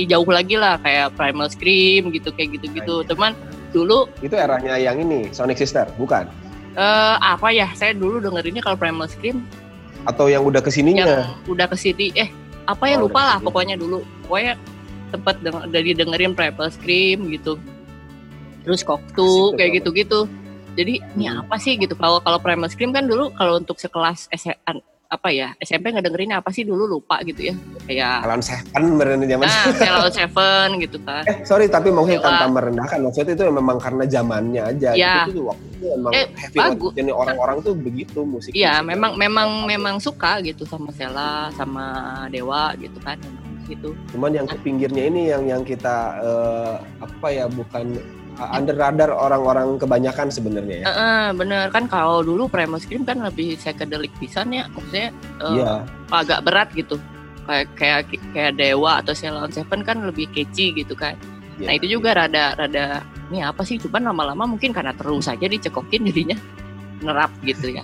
jauh 0.08 0.24
lagi 0.24 0.56
lah 0.56 0.80
kayak 0.80 1.12
Primal 1.14 1.48
Scream 1.48 2.08
gitu 2.10 2.32
kayak 2.32 2.56
gitu-gitu. 2.60 3.04
Teman 3.04 3.36
dulu 3.72 4.08
Itu 4.20 4.36
eranya 4.36 4.76
yang 4.76 5.00
ini 5.00 5.28
Sonic 5.32 5.56
Sister, 5.56 5.88
bukan? 5.96 6.28
eh 6.72 7.16
apa 7.20 7.52
ya? 7.52 7.68
Saya 7.76 7.92
dulu 7.92 8.16
dengerinnya 8.16 8.64
kalau 8.64 8.80
Primal 8.80 9.04
Scream. 9.04 9.44
Atau 10.08 10.32
yang 10.32 10.42
udah 10.42 10.64
ke 10.64 10.72
sininya? 10.72 11.04
yang 11.04 11.36
udah 11.46 11.68
ke 11.68 11.76
sini 11.76 12.08
eh 12.16 12.32
apa 12.64 12.88
ya? 12.88 12.96
Oh, 12.96 13.06
lupa 13.06 13.20
lah 13.20 13.36
ke 13.36 13.38
sini. 13.38 13.46
pokoknya 13.52 13.74
dulu. 13.76 13.98
Pokoknya 14.24 14.52
tempat 15.12 15.34
dari 15.68 15.92
dengerin 15.92 16.32
Primal 16.32 16.72
Scream 16.72 17.28
gitu. 17.28 17.60
Terus 18.64 18.80
Koktu 18.80 19.12
tuh 19.20 19.52
kayak 19.54 19.82
gitu-gitu. 19.82 20.24
Jadi 20.72 21.04
ini 21.20 21.28
Hmm. 21.28 21.44
apa 21.44 21.60
sih 21.60 21.76
gitu? 21.76 21.92
Kalau 21.92 22.24
kalau 22.24 22.40
Primal 22.40 22.72
Scream 22.72 22.96
kan 22.96 23.04
dulu 23.04 23.28
kalau 23.36 23.60
untuk 23.60 23.76
sekelas 23.76 24.32
apa 25.12 25.28
ya 25.28 25.52
SMP 25.61 25.92
ngedengerinnya 25.92 26.40
apa 26.40 26.49
sih 26.49 26.64
dulu 26.64 26.88
lupa 26.88 27.21
gitu 27.21 27.52
ya 27.52 27.54
kayak 27.85 28.25
Alan 28.25 28.40
Seven 28.40 28.97
berarti 28.97 29.28
zaman 29.28 29.45
nah 29.45 29.64
Sailor 29.76 30.09
Seven 30.09 30.69
gitu 30.81 30.97
kan 31.04 31.21
Eh, 31.23 31.37
sorry 31.45 31.69
tapi 31.69 31.92
maksudnya 31.92 32.16
Dewa. 32.16 32.28
tanpa 32.33 32.47
merendahkan 32.50 32.99
maksudnya 32.99 33.35
itu 33.35 33.45
memang 33.47 33.76
karena 33.76 34.04
zamannya 34.09 34.62
aja 34.64 34.90
Ya. 34.92 35.28
itu 35.28 35.37
tuh 35.37 35.45
waktu 35.52 35.64
itu 35.71 35.85
emang 35.92 36.12
Eh, 36.12 36.26
heavy 36.33 36.59
bagus. 36.59 36.92
jadi 36.97 37.11
orang-orang 37.12 37.57
tuh 37.61 37.75
begitu 37.76 38.19
musik 38.23 38.52
Iya, 38.52 38.81
memang 38.81 39.12
memang 39.14 39.49
memang 39.64 39.95
suka 39.99 40.40
gitu 40.40 40.64
sama 40.64 40.88
Sela, 40.90 41.52
sama 41.52 41.85
Dewa 42.28 42.73
gitu 42.76 42.97
kan, 42.99 43.21
gitu. 43.64 43.92
cuman 44.11 44.33
yang 44.33 44.47
ke 44.47 44.57
pinggirnya 44.59 45.04
ini 45.07 45.28
yang 45.28 45.45
yang 45.45 45.62
kita 45.62 45.97
eh, 46.19 46.75
apa 46.99 47.26
ya 47.28 47.45
bukan 47.47 48.00
uh, 48.00 48.22
under 48.40 48.76
radar 48.76 49.10
orang-orang 49.12 49.76
kebanyakan 49.76 50.32
sebenarnya 50.32 50.82
ya 50.82 50.86
Heeh, 50.88 51.24
bener 51.36 51.68
kan 51.68 51.84
kalau 51.86 52.24
dulu 52.24 52.48
Primal 52.48 52.80
Scream 52.80 53.04
kan 53.04 53.20
lebih 53.20 53.60
psychedelic 53.60 54.10
pisan 54.16 54.50
ya, 54.56 54.64
maksudnya 54.72 55.12
eh, 55.42 55.54
iya 55.60 55.84
agak 56.12 56.40
berat 56.44 56.68
gitu. 56.76 56.96
Kayak 57.42 57.66
kayak 57.74 58.00
kayak 58.32 58.52
Dewa 58.54 59.02
atau 59.02 59.12
Ceylon 59.12 59.50
Seven 59.50 59.82
kan 59.82 60.04
lebih 60.06 60.30
catchy 60.30 60.72
gitu 60.72 60.94
kan. 60.94 61.18
iya. 61.58 61.66
Nah, 61.68 61.72
itu 61.76 61.86
juga 61.98 62.14
rada 62.14 62.54
rada 62.54 63.02
ini 63.32 63.42
apa 63.42 63.66
sih? 63.66 63.76
Cuman 63.80 64.12
lama-lama 64.12 64.46
mungkin 64.46 64.70
karena 64.70 64.94
terus 64.94 65.26
aja 65.26 65.44
dicekokin 65.44 66.06
jadinya 66.08 66.38
nerap 67.02 67.32
gitu 67.42 67.72
ya. 67.74 67.82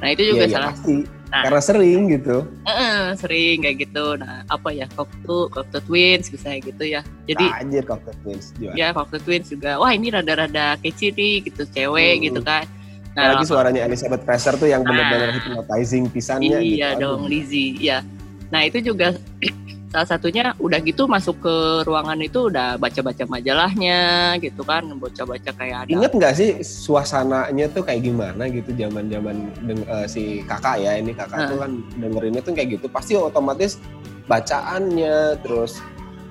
Nah, 0.00 0.08
itu 0.10 0.22
juga 0.26 0.44
Iya, 0.44 0.48
iya, 0.48 0.56
salah 0.56 0.72
pasti 0.72 0.96
Nah. 1.30 1.42
karena 1.46 1.62
sering 1.62 2.00
gitu 2.10 2.36
Heeh, 2.66 3.00
sering 3.14 3.56
kayak 3.62 3.76
gitu. 3.78 4.06
Nah, 4.18 4.42
apa 4.48 4.68
ya? 4.72 4.90
Koktu, 4.90 5.46
Koktu 5.46 5.78
Twins 5.84 6.26
misalnya 6.26 6.58
gitu 6.66 6.84
ya. 6.84 7.00
Jadi 7.24 7.44
anjir 7.54 7.84
Cocktail 7.86 8.16
Twins 8.20 8.46
juga 8.52 8.72
ya 8.74 8.88
Cocktail 8.90 9.22
Twins 9.22 9.46
juga 9.46 9.70
wah 9.76 9.92
ini 9.92 10.10
rada-rada 10.10 10.74
catchy 10.76 11.12
nih 11.12 11.46
gitu 11.46 11.62
cewek 11.68 12.18
Hmm. 12.18 12.24
gitu 12.26 12.40
kan 12.40 12.64
Nah, 13.10 13.22
nah 13.26 13.30
lagi 13.34 13.44
suaranya 13.44 13.82
Elizabeth 13.84 14.22
Fraser 14.22 14.54
tuh 14.54 14.66
yang 14.66 14.82
Nah. 14.82 14.90
benar-benar 14.90 15.30
hypnotizing 15.32 16.06
pisannya 16.08 16.58
gitu. 16.58 16.78
iya 16.78 16.94
dong 16.94 17.26
Lizzie 17.26 17.74
ya 17.76 18.02
nah 18.50 18.62
itu 18.62 18.78
juga 18.80 19.14
salah 19.90 20.06
satunya 20.06 20.54
udah 20.56 20.78
gitu 20.86 21.10
masuk 21.10 21.42
ke 21.42 21.54
ruangan 21.82 22.14
itu 22.22 22.46
udah 22.46 22.78
baca-baca 22.78 23.26
majalahnya 23.26 23.98
gitu 24.38 24.62
kan 24.62 24.86
baca-baca 24.86 25.50
kayak 25.50 25.76
ada 25.82 25.90
Ingat 25.90 26.12
nggak 26.14 26.34
sih 26.38 26.50
suasananya 26.62 27.66
tuh 27.74 27.82
kayak 27.82 28.06
gimana 28.06 28.46
gitu 28.46 28.70
zaman-zaman 28.70 29.50
deng- 29.66 29.82
eh, 29.82 30.06
si 30.06 30.46
kakak 30.46 30.78
ya 30.78 30.94
ini 30.94 31.10
kakak 31.10 31.50
tuh 31.50 31.58
kan 31.58 31.70
dengerinnya 31.98 32.38
tuh 32.38 32.54
kayak 32.54 32.78
gitu 32.78 32.86
pasti 32.86 33.18
otomatis 33.18 33.82
bacaannya 34.30 35.42
terus 35.42 35.82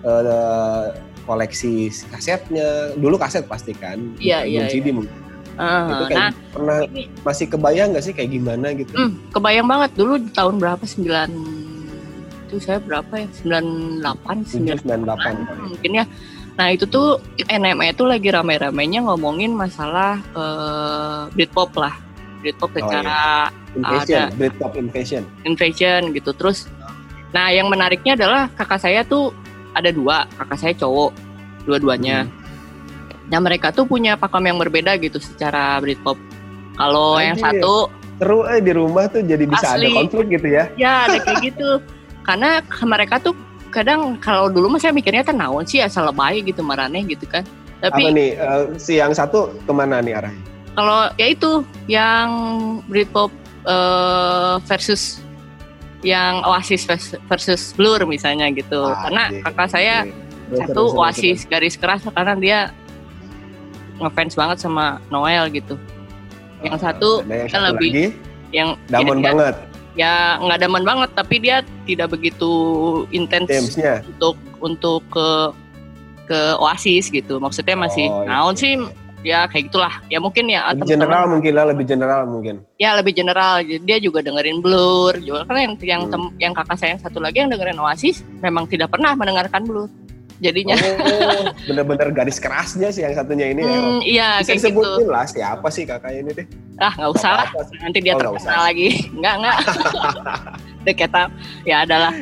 eh, 0.07 0.87
koleksi 1.27 1.91
kasetnya 2.09 2.95
dulu 2.95 3.19
kaset 3.19 3.43
pasti 3.43 3.75
kan 3.75 3.99
Iya, 4.17 4.47
iya, 4.47 4.65
CD 4.65 4.89
mungkin. 4.89 5.13
Ah, 5.59 5.91
itu 5.91 6.03
kayak 6.07 6.17
nah 6.17 6.31
pernah 6.55 6.77
ini 6.87 7.11
masih 7.21 7.45
kebayang 7.51 7.91
nggak 7.91 8.05
sih 8.07 8.13
kayak 8.15 8.31
gimana 8.31 8.71
gitu? 8.71 8.95
Hmm, 8.95 9.19
kebayang 9.29 9.67
banget. 9.67 9.91
Dulu 9.99 10.13
tahun 10.31 10.55
berapa? 10.55 10.79
Sembilan 10.81 11.29
itu 12.49 12.57
saya 12.57 12.81
berapa 12.81 13.13
ya 13.13 13.27
98 13.45 14.01
tujuh 14.49 14.73
98 14.81 14.81
sembilan 14.81 14.99
delapan 15.05 15.33
mungkin 15.69 15.91
ya. 15.93 16.05
Nah 16.57 16.67
itu 16.73 16.89
tuh 16.89 17.21
NME 17.37 17.93
itu 17.93 18.03
lagi 18.03 18.33
rame-ramenya 18.33 19.05
ngomongin 19.05 19.53
masalah 19.53 20.17
eh, 20.33 21.21
Britpop 21.37 21.77
lah, 21.77 21.93
Britpop 22.41 22.73
Oh, 22.73 22.81
secara 22.81 23.47
Invasion 23.77 24.27
ada. 24.27 24.35
Britpop 24.35 24.73
Invasion 24.75 25.23
invasion 25.45 26.09
gitu. 26.11 26.33
Terus, 26.33 26.65
nah 27.29 27.53
yang 27.53 27.69
menariknya 27.69 28.17
adalah 28.17 28.49
kakak 28.57 28.81
saya 28.81 29.05
tuh 29.05 29.29
ada 29.77 29.93
dua, 29.93 30.25
kakak 30.35 30.57
saya 30.57 30.73
cowok, 30.73 31.13
dua-duanya. 31.69 32.25
Hmm. 32.25 32.33
Nah 33.29 33.39
mereka 33.45 33.69
tuh 33.69 33.85
punya 33.85 34.17
pakem 34.17 34.49
yang 34.49 34.57
berbeda 34.57 34.97
gitu 34.97 35.21
secara 35.21 35.77
Britpop. 35.79 36.17
Kalau 36.75 37.21
yang 37.21 37.37
satu 37.37 37.93
seru 38.19 38.43
eh 38.51 38.59
di 38.59 38.75
rumah 38.75 39.07
tuh 39.07 39.23
jadi 39.23 39.47
bisa 39.47 39.79
Asli. 39.79 39.87
ada 39.87 40.03
konflik 40.03 40.27
gitu 40.35 40.47
ya 40.51 40.67
ya 40.75 41.07
ada 41.07 41.17
kayak 41.23 41.39
gitu 41.39 41.79
karena 42.29 42.61
mereka 42.85 43.17
tuh 43.17 43.33
kadang 43.73 44.21
kalau 44.21 44.53
dulu 44.53 44.69
mah 44.69 44.77
saya 44.77 44.93
mikirnya 44.93 45.25
kan 45.25 45.33
naon 45.33 45.65
sih 45.65 45.81
asal 45.81 46.05
lebay 46.05 46.45
gitu 46.45 46.61
marane 46.61 47.01
gitu 47.09 47.25
kan. 47.25 47.41
Apa 47.81 47.89
tapi 47.97 48.13
nih 48.13 48.29
eh, 48.37 48.63
si 48.77 49.01
yang 49.01 49.09
satu 49.09 49.49
ke 49.65 49.71
mana 49.73 49.97
nih 49.97 50.13
arahnya? 50.13 50.41
Kalau 50.77 51.09
ya 51.17 51.27
itu 51.33 51.65
yang 51.89 52.29
Britpop 52.85 53.33
eh, 53.65 54.55
versus 54.69 55.17
yang 56.05 56.45
Oasis 56.45 56.85
vers- 56.85 57.17
versus 57.25 57.73
Blur 57.73 58.05
misalnya 58.05 58.45
gitu. 58.53 58.77
Ah, 58.77 59.09
karena 59.09 59.23
iya. 59.33 59.41
kakak 59.49 59.67
saya 59.67 59.95
Terus, 60.05 60.59
satu 60.65 60.81
terus, 60.85 60.91
Oasis 60.97 61.39
garis 61.49 61.75
keras 61.75 62.01
karena 62.05 62.33
dia 62.37 62.59
ngefans 63.99 64.33
banget 64.37 64.57
sama 64.61 65.01
Noel 65.09 65.49
gitu. 65.51 65.75
Yang 66.61 66.75
Ah, 66.77 66.81
satu 66.91 67.09
yang 67.25 67.47
kan 67.47 67.61
satu 67.63 67.67
lebih- 67.75 67.91
lagi? 67.91 68.05
yang 68.49 68.69
damon 68.89 69.21
ya, 69.21 69.25
banget 69.29 69.55
ya 69.93 70.37
nggak 70.37 70.59
demen 70.61 70.83
banget 70.85 71.09
tapi 71.17 71.41
dia 71.41 71.61
tidak 71.85 72.13
begitu 72.13 72.49
intens 73.09 73.49
untuk 74.05 74.35
untuk 74.59 75.01
ke 75.09 75.29
ke 76.29 76.39
Oasis 76.61 77.09
gitu. 77.09 77.41
Maksudnya 77.41 77.73
masih 77.73 78.05
Oh, 78.05 78.21
iya. 78.21 78.29
naon 78.29 78.53
sih 78.53 78.77
ya 79.25 79.49
kayak 79.49 79.73
gitulah. 79.73 79.93
Ya 80.07 80.21
mungkin 80.21 80.45
ya 80.45 80.69
lebih 80.71 80.93
general 80.93 81.25
mungkin 81.25 81.51
lah 81.57 81.65
lebih 81.67 81.85
general 81.89 82.21
mungkin 82.29 82.55
Ya 82.77 82.93
lebih 82.93 83.17
general. 83.17 83.65
Dia 83.65 83.97
juga 83.97 84.21
dengerin 84.21 84.61
Blur 84.61 85.17
juga 85.19 85.43
karena 85.49 85.65
yang 85.65 85.73
yang, 85.81 86.01
Hmm. 86.05 86.11
tem- 86.13 86.33
yang 86.37 86.53
kakak 86.53 86.77
saya 86.77 86.89
yang 86.95 87.01
satu 87.01 87.17
lagi 87.17 87.41
yang 87.41 87.49
dengerin 87.49 87.81
Oasis 87.81 88.21
memang 88.39 88.69
tidak 88.69 88.93
pernah 88.93 89.17
mendengarkan 89.17 89.65
Blur. 89.65 89.89
Jadinya 90.39 90.75
oh 90.79 91.51
bener-bener 91.67 92.15
garis 92.15 92.39
kerasnya 92.39 92.89
sih 92.89 93.03
yang 93.03 93.11
satunya 93.11 93.51
ini 93.51 93.59
ya 93.59 93.75
hmm, 93.75 93.99
iya 94.01 94.29
bisa 94.39 94.55
kayak 94.55 94.59
gitu. 94.63 94.79
disebutin 94.79 95.07
lah 95.07 95.25
siapa 95.27 95.67
sih 95.67 95.83
kakaknya 95.83 96.19
ini 96.23 96.31
deh 96.33 96.47
Ah 96.79 96.93
nggak 96.95 97.11
usah 97.11 97.31
lah. 97.35 97.47
Nanti 97.83 97.99
dia 97.99 98.15
Oh, 98.15 98.17
nggak 98.17 98.31
terkenal 98.33 98.55
usah. 98.55 98.67
lagi. 98.71 98.87
Enggak 99.19 99.33
enggak. 99.35 99.57
Deh 100.79 100.95
kata 100.95 101.21
ya 101.63 101.83
adalah 101.83 102.13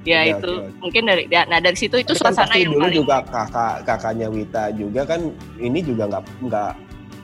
ya 0.00 0.18
Oke, 0.22 0.30
itu 0.32 0.50
mungkin 0.78 1.02
dari 1.04 1.22
ya, 1.26 1.42
nah 1.44 1.58
dari 1.58 1.74
situ 1.74 1.98
itu 1.98 2.14
Tapi 2.14 2.22
kan 2.22 2.32
suasana 2.32 2.46
pasti 2.48 2.62
yang 2.62 2.70
dulu 2.70 2.80
paling 2.80 2.98
juga 3.02 3.16
kakak 3.26 3.74
kakaknya 3.84 4.26
Wita 4.30 4.64
juga 4.72 5.02
kan 5.04 5.20
ini 5.58 5.78
juga 5.82 6.02
nggak 6.06 6.24
nggak 6.46 6.72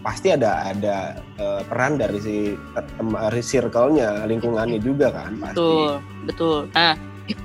pasti 0.02 0.28
ada 0.30 0.50
ada 0.66 0.96
eh, 1.38 1.60
peran 1.64 1.96
dari 1.96 2.18
si 2.18 2.36
dari 2.98 3.42
circle-nya 3.42 4.26
lingkungannya 4.26 4.78
juga 4.78 5.08
kan 5.08 5.38
pasti 5.40 5.54
Betul, 5.56 5.90
betul. 6.26 6.58
Nah, 6.74 6.94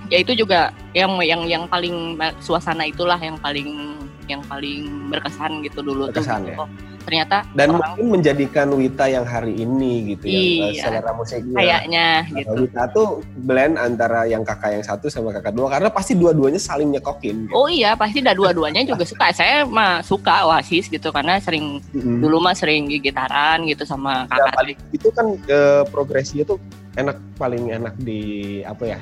ya 0.07 0.17
itu 0.19 0.33
juga 0.35 0.69
yang 0.91 1.17
yang 1.21 1.41
yang 1.45 1.63
paling 1.65 2.17
suasana 2.37 2.85
itulah 2.85 3.17
yang 3.17 3.37
paling 3.37 3.97
yang 4.29 4.41
paling 4.45 5.09
berkesan 5.09 5.59
gitu 5.61 5.81
dulu 5.81 6.07
Berkesan, 6.07 6.45
tuh. 6.45 6.53
ya? 6.53 6.57
Oh, 6.57 6.69
ternyata 7.01 7.41
dan 7.51 7.73
orang 7.73 7.97
mungkin 7.97 8.07
menjadikan 8.13 8.69
Wita 8.71 9.09
yang 9.09 9.25
hari 9.25 9.57
ini 9.57 10.13
gitu 10.13 10.29
ya 10.29 10.37
Iya. 10.69 10.81
selera 10.85 11.11
musiknya 11.11 11.57
kayaknya 11.57 12.07
gitu. 12.29 12.51
Wita 12.61 12.83
tuh 12.93 13.07
blend 13.41 13.75
antara 13.75 14.23
yang 14.23 14.45
kakak 14.45 14.71
yang 14.71 14.85
satu 14.85 15.09
sama 15.09 15.33
kakak 15.33 15.51
dua 15.51 15.67
karena 15.67 15.89
pasti 15.89 16.13
dua-duanya 16.13 16.61
saling 16.61 16.93
nyekokin 16.93 17.49
gitu. 17.49 17.57
Oh 17.57 17.65
iya, 17.65 17.97
pasti 17.97 18.21
dah 18.21 18.31
dua-duanya 18.31 18.85
juga 18.85 19.01
suka. 19.01 19.33
Saya 19.33 19.65
mah 19.65 20.05
suka 20.05 20.45
Oasis 20.45 20.87
gitu 20.87 21.09
karena 21.09 21.41
sering 21.41 21.81
Mm-mm. 21.89 22.21
dulu 22.21 22.37
mah 22.39 22.53
sering 22.53 22.85
gitaran 22.93 23.65
gitu 23.65 23.81
sama 23.83 24.29
Ya, 24.29 24.37
kakak. 24.37 24.53
paling 24.53 24.77
itu 24.93 25.07
kan 25.09 25.25
eh, 25.49 25.83
progresinya 25.89 26.45
tuh 26.45 26.57
enak 26.93 27.17
paling 27.35 27.73
enak 27.73 27.97
di 27.97 28.21
apa 28.61 28.83
ya 28.85 28.99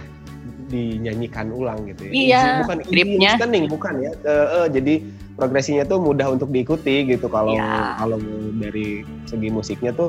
dinyanyikan 0.70 1.50
ulang 1.50 1.82
gitu 1.88 2.06
ya. 2.06 2.12
Iya, 2.12 2.42
bukan 2.62 2.78
easy 2.88 3.18
listening 3.18 3.64
bukan 3.66 3.94
ya. 4.00 4.12
Eh, 4.22 4.48
eh, 4.56 4.66
jadi 4.72 4.94
progresinya 5.34 5.84
tuh 5.84 5.98
mudah 5.98 6.30
untuk 6.30 6.48
diikuti 6.48 7.04
gitu 7.06 7.26
kalau 7.26 7.52
Iya. 7.52 7.98
kalau 7.98 8.16
dari 8.56 9.02
segi 9.26 9.48
musiknya 9.50 9.92
tuh 9.92 10.08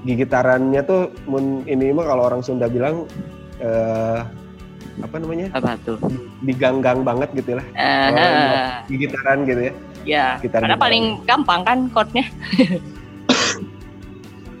gigitarannya 0.00 0.80
tuh 0.82 1.08
mun- 1.24 1.62
ini 1.64 1.90
mah 1.90 2.04
kalau 2.04 2.22
orang 2.24 2.40
Sunda 2.40 2.66
bilang 2.66 3.04
eh 3.58 4.18
apa 4.98 5.14
namanya 5.16 5.46
Apa 5.50 5.74
tuh? 5.78 5.96
diganggang 6.40 7.00
banget 7.00 7.28
gitu 7.32 7.54
lah 7.54 7.64
Eh, 7.72 8.08
Oh, 8.10 8.58
di 8.84 8.94
gitaran 8.98 9.38
gitu 9.44 9.60
ya 9.62 9.72
ya, 10.00 10.24
gitar 10.40 10.60
karena 10.60 10.74
gitar. 10.74 10.82
paling 10.82 11.04
gampang 11.24 11.60
kan 11.60 11.78
chordnya. 11.92 12.24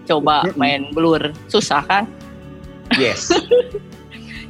Coba 0.04 0.42
main 0.54 0.90
blur, 0.90 1.30
susah 1.46 1.82
kan? 1.82 2.04
yes 2.92 3.30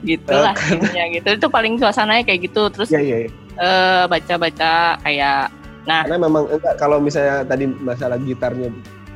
Gitu 0.01 0.33
lah 0.33 0.55
intinya 0.73 1.05
gitu. 1.13 1.29
Itu 1.37 1.47
paling 1.49 1.77
suasananya 1.77 2.25
kayak 2.25 2.49
gitu. 2.49 2.69
Terus 2.73 2.89
ya 2.89 3.01
ya 3.01 3.27
ya. 3.27 3.31
eh, 3.61 4.05
baca-baca 4.09 4.97
kayak 5.01 5.53
nah 5.89 6.05
karena 6.05 6.29
memang 6.29 6.45
enggak 6.53 6.77
kalau 6.77 7.01
misalnya 7.01 7.41
tadi 7.45 7.65
masalah 7.65 8.21
gitarnya 8.21 8.69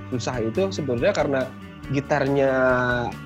susah 0.09 0.41
itu 0.41 0.73
sebenarnya 0.73 1.13
karena 1.13 1.41
gitarnya 1.93 2.53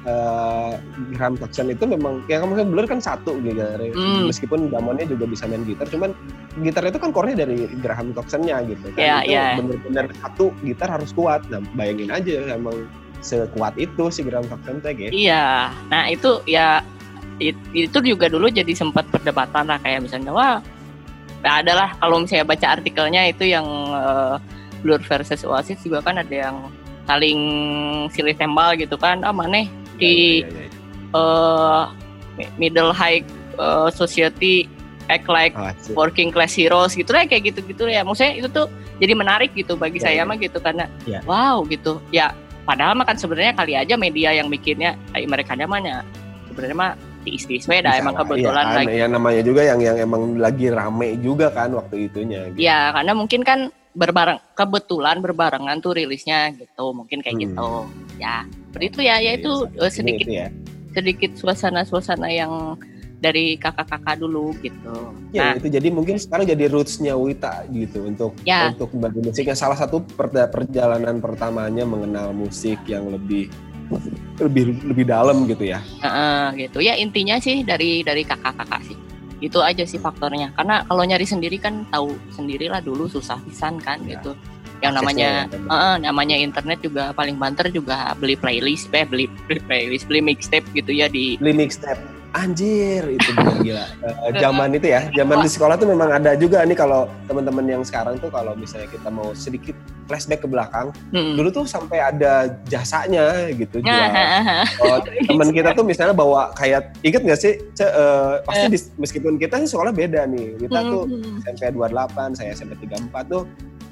eh, 0.03 0.71
Graham 1.15 1.39
Coxon 1.39 1.71
itu 1.71 1.87
memang 1.87 2.27
ya 2.27 2.43
kamu 2.43 2.67
Blur 2.67 2.91
kan 2.91 2.99
satu 2.99 3.39
gitarnya 3.39 3.95
Hmm. 3.95 4.27
meskipun 4.27 4.75
Damonnya 4.75 5.07
juga 5.07 5.31
bisa 5.31 5.47
main 5.47 5.63
gitar 5.63 5.87
cuman 5.87 6.11
gitar 6.67 6.83
itu 6.91 6.99
kan 6.99 7.15
core-nya 7.15 7.47
dari 7.47 7.71
Graham 7.79 8.11
Coxonnya 8.11 8.59
gitu 8.67 8.91
kan 8.99 8.99
Iya, 8.99 9.17
itu 9.23 9.31
iya. 9.31 9.45
bener-bener 9.63 10.07
satu 10.19 10.51
gitar 10.67 10.91
harus 10.91 11.15
kuat 11.15 11.47
nah 11.47 11.63
bayangin 11.79 12.11
aja 12.11 12.51
emang 12.51 12.91
sekuat 13.23 13.79
itu 13.79 14.11
si 14.11 14.27
Graham 14.27 14.47
tuh 14.51 14.91
gitu 14.91 15.15
Iya, 15.15 15.71
nah 15.91 16.11
itu 16.11 16.43
ya 16.47 16.83
itu 17.73 17.99
juga 18.03 18.27
dulu 18.27 18.47
jadi 18.47 18.71
sempat 18.73 19.07
perdebatan 19.09 19.67
lah 19.67 19.79
kayak 19.79 20.03
misalnya 20.03 20.31
wah 20.31 20.57
nah 21.39 21.63
adalah 21.63 21.95
kalau 21.97 22.19
misalnya 22.19 22.45
baca 22.45 22.67
artikelnya 22.75 23.23
itu 23.27 23.47
yang 23.47 23.67
eh, 23.91 24.35
Blur 24.79 25.03
versus 25.03 25.43
Oasis 25.43 25.79
juga 25.81 25.99
kan 26.01 26.19
ada 26.19 26.31
yang 26.31 26.57
saling 27.05 27.41
silih 28.09 28.35
tembal 28.35 28.75
gitu 28.75 28.95
kan 28.95 29.23
ah 29.23 29.31
mana 29.31 29.65
Di- 29.99 30.43
Iya, 30.43 30.47
iya, 30.47 30.67
iya. 30.67 30.69
eh, 31.15 31.85
middle 32.57 32.91
high 32.91 33.23
eh, 33.55 33.89
society 33.91 34.67
act 35.09 35.27
like 35.27 35.57
Ah, 35.57 35.73
working 35.95 36.29
class 36.29 36.53
heroes 36.53 36.93
gitu 36.93 37.11
lah 37.11 37.25
kayak 37.25 37.51
gitu 37.51 37.65
gitu 37.65 37.89
ya 37.89 38.05
maksudnya 38.05 38.37
itu 38.37 38.49
tuh 38.49 38.69
jadi 38.99 39.15
menarik 39.15 39.55
gitu 39.55 39.73
bagi 39.75 39.99
Ya, 39.99 40.05
saya 40.05 40.21
ya. 40.21 40.29
mah 40.29 40.37
gitu 40.37 40.59
karena 40.61 40.85
Ya. 41.03 41.23
wow 41.25 41.65
gitu 41.65 41.97
ya 42.11 42.35
padahal 42.63 42.93
mah 42.93 43.07
kan 43.07 43.17
sebenarnya 43.17 43.57
kali 43.57 43.73
aja 43.73 43.95
media 43.97 44.37
yang 44.37 44.47
bikinnya 44.47 44.95
kayak 45.11 45.27
mereka 45.27 45.57
namanya 45.57 46.05
sebenarnya 46.47 46.77
mah 46.77 46.93
tiis-tiis 47.29 47.69
beda 47.69 47.93
Bisa 47.93 48.01
emang 48.01 48.15
lah, 48.17 48.21
kebetulan 48.25 48.65
iya 48.65 48.73
kan, 48.73 48.79
lagi 48.81 48.97
ya 48.97 49.07
namanya 49.07 49.43
juga 49.45 49.61
yang 49.63 49.81
yang 49.85 49.97
emang 50.01 50.23
lagi 50.35 50.67
rame 50.73 51.09
juga 51.21 51.47
kan 51.53 51.69
waktu 51.77 52.09
itunya 52.09 52.49
gitu. 52.51 52.65
ya 52.65 52.97
karena 52.97 53.13
mungkin 53.13 53.41
kan 53.45 53.59
berbareng 53.93 54.41
kebetulan 54.55 55.17
berbarengan 55.21 55.77
tuh 55.79 55.93
rilisnya 55.93 56.49
gitu 56.57 56.97
mungkin 56.97 57.21
kayak 57.21 57.37
Hmm. 57.37 57.45
gitu 57.45 57.71
ya 58.17 58.37
seperti 58.71 58.87
itu 58.89 59.01
ya 59.05 59.17
ya 59.19 59.33
itu 59.37 59.53
Iya, 59.69 59.85
eh, 59.85 59.93
sedikit 59.93 60.27
itu 60.27 60.33
ya. 60.33 60.49
sedikit 60.91 61.31
suasana-suasana 61.37 62.29
yang 62.29 62.53
dari 63.19 63.59
kakak-kakak 63.59 64.23
dulu 64.23 64.55
gitu 64.63 64.95
Ya 65.35 65.51
nah 65.51 65.59
itu 65.59 65.67
jadi 65.67 65.91
mungkin 65.91 66.17
sekarang 66.17 66.47
jadi 66.47 66.71
rootsnya 66.71 67.19
Wita 67.19 67.67
gitu 67.69 68.07
untuk 68.07 68.39
Ya. 68.47 68.71
untuk 68.71 68.95
bagi 68.95 69.19
musiknya 69.19 69.59
salah 69.59 69.75
satu 69.75 69.99
per- 70.07 70.31
perjalanan 70.49 71.19
pertamanya 71.19 71.83
mengenal 71.83 72.31
musik 72.31 72.79
yang 72.87 73.11
lebih 73.11 73.51
lebih 74.39 74.79
lebih 74.87 75.05
dalam 75.09 75.45
gitu 75.51 75.67
ya. 75.67 75.83
Heeh, 76.05 76.69
gitu 76.69 76.79
ya 76.79 76.95
intinya 76.95 77.41
sih 77.43 77.67
dari 77.67 78.07
dari 78.07 78.23
kakak-kakak 78.23 78.83
sih 78.87 78.97
itu 79.39 79.59
aja 79.63 79.87
sih 79.87 80.03
faktornya 80.03 80.51
karena 80.59 80.83
kalau 80.83 81.07
nyari 81.07 81.23
sendiri 81.23 81.63
kan 81.63 81.87
tahu 81.95 82.19
sendirilah 82.35 82.83
dulu 82.83 83.07
susah 83.07 83.39
pisan 83.47 83.79
kan 83.79 84.03
Ya. 84.03 84.19
gitu 84.19 84.35
yang 84.79 84.95
namanya 84.95 85.51
ya, 85.51 85.59
heeh, 85.59 85.95
namanya 86.07 86.37
internet 86.39 86.79
juga 86.83 87.11
paling 87.11 87.35
banter 87.35 87.67
juga 87.71 88.15
beli 88.15 88.39
playlist 88.39 88.87
eh 88.95 89.03
beli, 89.03 89.27
beli 89.51 89.59
playlist 89.67 90.07
beli 90.07 90.23
mixtape 90.23 90.67
gitu 90.71 90.95
ya 90.95 91.11
di 91.11 91.35
Beli 91.39 91.51
mixtape. 91.67 91.99
Anjir, 92.29 93.09
itu 93.09 93.25
bener 93.35 93.57
gila. 93.65 93.87
Eh, 94.29 94.33
zaman 94.39 94.69
itu 94.77 94.87
ya, 94.87 95.09
zaman 95.11 95.43
di 95.43 95.51
sekolah 95.51 95.75
tuh 95.81 95.89
memang 95.91 96.13
ada 96.15 96.37
juga 96.39 96.63
nih 96.63 96.77
kalau 96.79 97.09
teman-teman 97.27 97.65
yang 97.67 97.83
sekarang 97.83 98.21
tuh 98.23 98.31
kalau 98.31 98.53
misalnya 98.55 98.87
kita 98.87 99.09
mau 99.11 99.33
sedikit 99.35 99.75
flashback 100.09 100.41
ke 100.41 100.49
belakang, 100.49 100.89
Hmm. 101.13 101.37
dulu 101.37 101.53
tuh 101.53 101.65
sampai 101.65 102.01
ada 102.01 102.33
jasanya 102.65 103.53
gitu 103.53 103.79
jual 103.79 103.93
hahaha. 103.93 104.65
Oh, 104.81 104.99
teman 105.29 105.53
kita 105.53 105.71
tuh 105.71 105.85
misalnya 105.85 106.13
bawa 106.13 106.51
kayak 106.53 106.97
inget 107.03 107.23
gak 107.23 107.37
sih? 107.37 107.55
Ce, 107.73 107.85
eh, 107.85 108.33
pasti 108.43 108.67
di- 108.71 108.91
meskipun 108.97 109.37
kita 109.37 109.61
sih 109.61 109.69
sekolah 109.69 109.93
beda 109.93 110.25
nih. 110.27 110.57
Kita 110.59 110.79
tuh 110.83 111.05
Hmm. 111.05 111.45
SMP 111.45 111.69
28 111.71 112.33
saya 112.33 112.51
SMP 112.51 112.73
34 112.81 113.29
tuh 113.29 113.45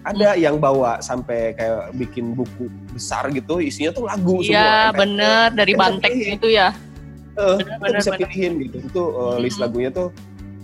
ada 0.02 0.32
yang 0.34 0.56
bawa 0.56 0.98
sampai 1.00 1.52
kayak 1.52 1.92
bikin 1.92 2.32
buku 2.32 2.66
besar 2.90 3.28
gitu 3.28 3.58
isinya 3.58 3.92
tuh 3.92 4.06
lagu 4.06 4.40
Iya 4.40 4.88
semua. 4.88 4.96
Bener 4.96 5.46
dari 5.52 5.72
Kita 5.72 5.80
Bantek 5.82 6.10
pilih. 6.10 6.32
itu 6.32 6.48
ya. 6.48 6.68
Eh, 7.34 7.44
bener, 7.54 7.60
kita 7.60 7.76
bener, 7.78 7.98
bisa 7.98 8.08
bener. 8.08 8.20
pilihin 8.24 8.52
gitu. 8.62 8.76
Itu 8.82 9.02
eh, 9.04 9.36
list 9.38 9.58
lagunya 9.58 9.90
tuh 9.90 10.08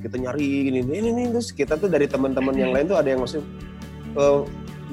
kita 0.00 0.16
nyari 0.16 0.46
ini 0.64 0.80
ini 0.80 1.08
ini. 1.10 1.22
Terus 1.30 1.50
kita 1.50 1.74
tuh 1.74 1.86
dari 1.86 2.06
teman-teman 2.06 2.54
yang 2.54 2.72
lain 2.72 2.86
tuh 2.86 2.96
ada 2.96 3.06
yang 3.06 3.20
maksud 3.20 3.44
eh 4.12 4.38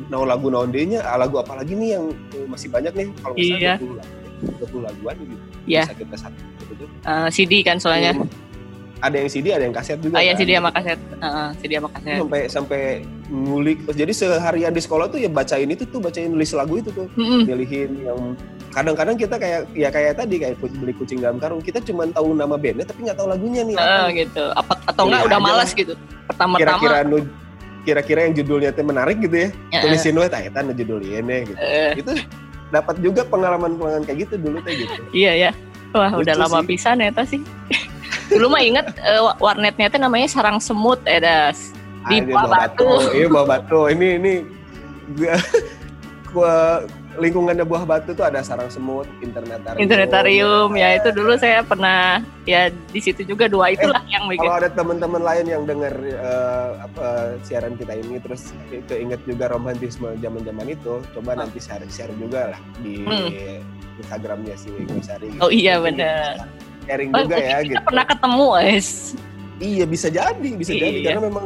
nah 0.07 0.23
lagu 0.23 0.47
naondenya 0.47 1.03
ah, 1.03 1.17
lagu 1.17 1.35
apa 1.35 1.53
lagi 1.53 1.75
nih 1.75 1.99
yang 1.99 2.05
eh, 2.31 2.47
masih 2.47 2.71
banyak 2.71 2.93
nih? 2.95 3.07
Kalau 3.19 3.33
nggak 3.33 3.47
Iya. 3.59 3.73
salah 3.75 3.83
20 3.83 3.99
lagu 3.99 4.15
20 4.39 4.87
laguan 4.87 5.15
gitu. 5.19 5.43
Iya. 5.67 5.81
bisa 5.83 5.93
kita 5.95 6.15
satu 6.17 6.39
gitu 6.63 6.85
Eh, 7.03 7.27
CD 7.29 7.53
kan 7.59 7.77
soalnya. 7.77 8.13
Ada 8.99 9.15
yang 9.15 9.29
CD 9.31 9.47
ada 9.49 9.63
yang 9.63 9.71
kaset 9.71 9.95
juga 9.99 10.19
ah 10.19 10.23
ya 10.23 10.35
kan. 10.35 10.39
CD 10.39 10.49
sama 10.59 10.71
kaset. 10.75 10.99
Heeh, 10.99 11.47
CD 11.55 11.71
sama 11.79 11.89
kaset. 11.89 12.17
Sampai 12.19 12.41
sampai 12.51 12.81
ngulik. 13.31 13.77
Jadi 13.89 14.11
seharian 14.11 14.75
di 14.75 14.81
sekolah 14.83 15.07
tuh 15.07 15.19
ya 15.19 15.31
bacain 15.31 15.71
itu 15.71 15.87
tuh 15.87 16.03
bacain 16.03 16.35
list 16.35 16.51
lagu 16.51 16.75
itu 16.75 16.91
tuh. 16.91 17.07
Mm-mm. 17.15 17.47
milihin 17.47 17.95
yang 18.03 18.19
kadang-kadang 18.69 19.15
kita 19.15 19.39
kayak 19.39 19.71
ya 19.71 19.87
kayak 19.87 20.19
tadi 20.19 20.35
kayak 20.37 20.59
beli 20.59 20.91
kucing 20.91 21.23
dalam 21.23 21.39
karung. 21.39 21.63
Kita 21.63 21.79
cuma 21.79 22.11
tahu 22.11 22.35
nama 22.35 22.59
bandnya 22.59 22.83
tapi 22.83 23.07
nggak 23.07 23.15
tahu 23.15 23.31
lagunya 23.31 23.63
nih. 23.63 23.75
Heeh, 23.79 23.87
apa. 24.03 24.17
gitu. 24.19 24.43
Apa 24.51 24.73
atau 24.83 25.03
enggak 25.07 25.21
Pilih 25.23 25.29
udah 25.31 25.39
malas 25.39 25.69
gitu. 25.71 25.93
Pertama-tama 26.27 26.59
kira-kira 26.59 26.97
kira-kira 27.81 28.27
yang 28.27 28.35
judulnya 28.35 28.71
tuh 28.71 28.83
menarik 28.83 29.17
gitu 29.19 29.47
ya 29.47 29.49
Heeh. 29.71 29.81
tulisin 29.81 30.15
we 30.15 30.27
tak 30.27 30.47
eta 30.47 30.59
judulnya 30.65 31.19
gitu 31.45 31.57
Eh, 31.57 31.91
itu 31.97 32.11
dapat 32.69 32.95
juga 33.01 33.21
pengalaman-pengalaman 33.25 34.05
kayak 34.05 34.29
gitu 34.29 34.35
dulu 34.37 34.57
tuh 34.61 34.73
gitu 34.73 34.93
Iya 35.09 35.49
ya. 35.49 35.51
Wah 35.89 36.13
Lucu 36.13 36.21
udah 36.21 36.35
lama 36.37 36.59
sih. 36.61 36.67
pisan 36.69 37.01
ya 37.01 37.09
sih. 37.25 37.41
Dulu 38.29 38.45
mah 38.45 38.61
inget 38.61 38.85
eh, 39.01 39.17
wa- 39.17 39.37
warnetnya 39.41 39.89
teh 39.89 39.97
namanya 39.97 40.29
Sarang 40.29 40.61
Semut 40.61 41.01
edas. 41.09 41.73
Di 42.05 42.13
Ah, 42.13 42.21
ini 42.21 42.29
Buah 42.29 42.45
bawa 42.45 42.57
Batu. 42.69 42.89
iya 43.11 43.25
bawa 43.25 43.45
batu 43.47 43.81
ini 43.89 44.07
ini 44.21 44.33
gua- 45.17 45.49
gua 46.29 46.55
lingkungannya 47.19 47.61
buah 47.61 47.83
batu 47.83 48.11
tuh 48.11 48.23
ada 48.23 48.39
sarang 48.39 48.67
semut 48.67 49.03
internetarium 49.19 49.79
Internetarium 49.79 50.69
ya 50.73 50.95
itu 50.95 51.09
dulu 51.11 51.35
saya 51.35 51.59
pernah 51.61 52.19
ya 52.43 52.67
di 52.71 52.99
situ 52.99 53.21
juga 53.23 53.45
dua 53.45 53.69
itulah 53.69 54.01
yang 54.07 54.25
bikin. 54.25 54.41
kalau 54.41 54.55
ada 54.57 54.69
teman-teman 54.71 55.21
lain 55.21 55.45
yang 55.45 55.63
dengar 55.63 55.93
eh, 55.99 56.69
apa 56.79 57.05
siaran 57.43 57.75
kita 57.75 57.93
ini 57.93 58.17
terus 58.17 58.55
keinget 58.87 59.19
juga 59.23 59.47
romantisme 59.47 60.15
zaman-zaman 60.17 60.67
itu 60.69 61.03
coba 61.11 61.35
nanti 61.35 61.59
share 61.59 61.83
share 61.87 62.11
juga 62.15 62.55
lah 62.55 62.59
di 62.79 63.03
Hmm. 63.03 63.61
Instagramnya 63.99 64.55
si 64.55 64.71
Gosari 64.87 65.27
gitu. 65.29 65.43
Oh 65.43 65.51
iya, 65.51 65.75
kita 65.77 66.39
sharing 66.87 67.11
Oh, 67.11 67.19
juga 67.21 67.35
ya 67.35 67.57
kita 67.59 67.67
gitu 67.69 67.81
pernah 67.83 68.05
ketemu 68.07 68.47
es. 68.63 68.87
iya 69.59 69.83
bisa 69.83 70.07
jadi 70.07 70.49
bisa 70.55 70.71
jadi 70.71 70.97
Iya. 70.97 71.05
karena 71.11 71.21
memang 71.27 71.45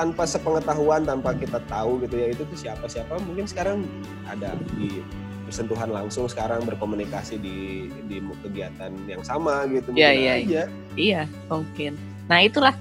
tanpa 0.00 0.24
sepengetahuan 0.24 1.04
tanpa 1.04 1.36
kita 1.36 1.60
tahu 1.68 2.00
gitu 2.08 2.16
ya 2.16 2.32
itu 2.32 2.40
tuh 2.48 2.56
siapa 2.56 2.88
siapa 2.88 3.20
mungkin 3.20 3.44
sekarang 3.44 3.84
ada 4.24 4.56
di 4.80 5.04
bersentuhan 5.44 5.92
langsung 5.92 6.24
sekarang 6.24 6.64
berkomunikasi 6.64 7.36
di 7.36 7.84
di 8.08 8.16
kegiatan 8.40 8.88
yang 9.04 9.20
sama 9.20 9.68
gitu 9.68 9.92
Iya, 9.92 10.08
mungkin 10.08 10.24
iya, 10.24 10.32
aja. 10.40 10.62
Iya 10.96 11.22
mungkin. 11.52 11.92
Nah 12.32 12.38
itulah 12.40 12.72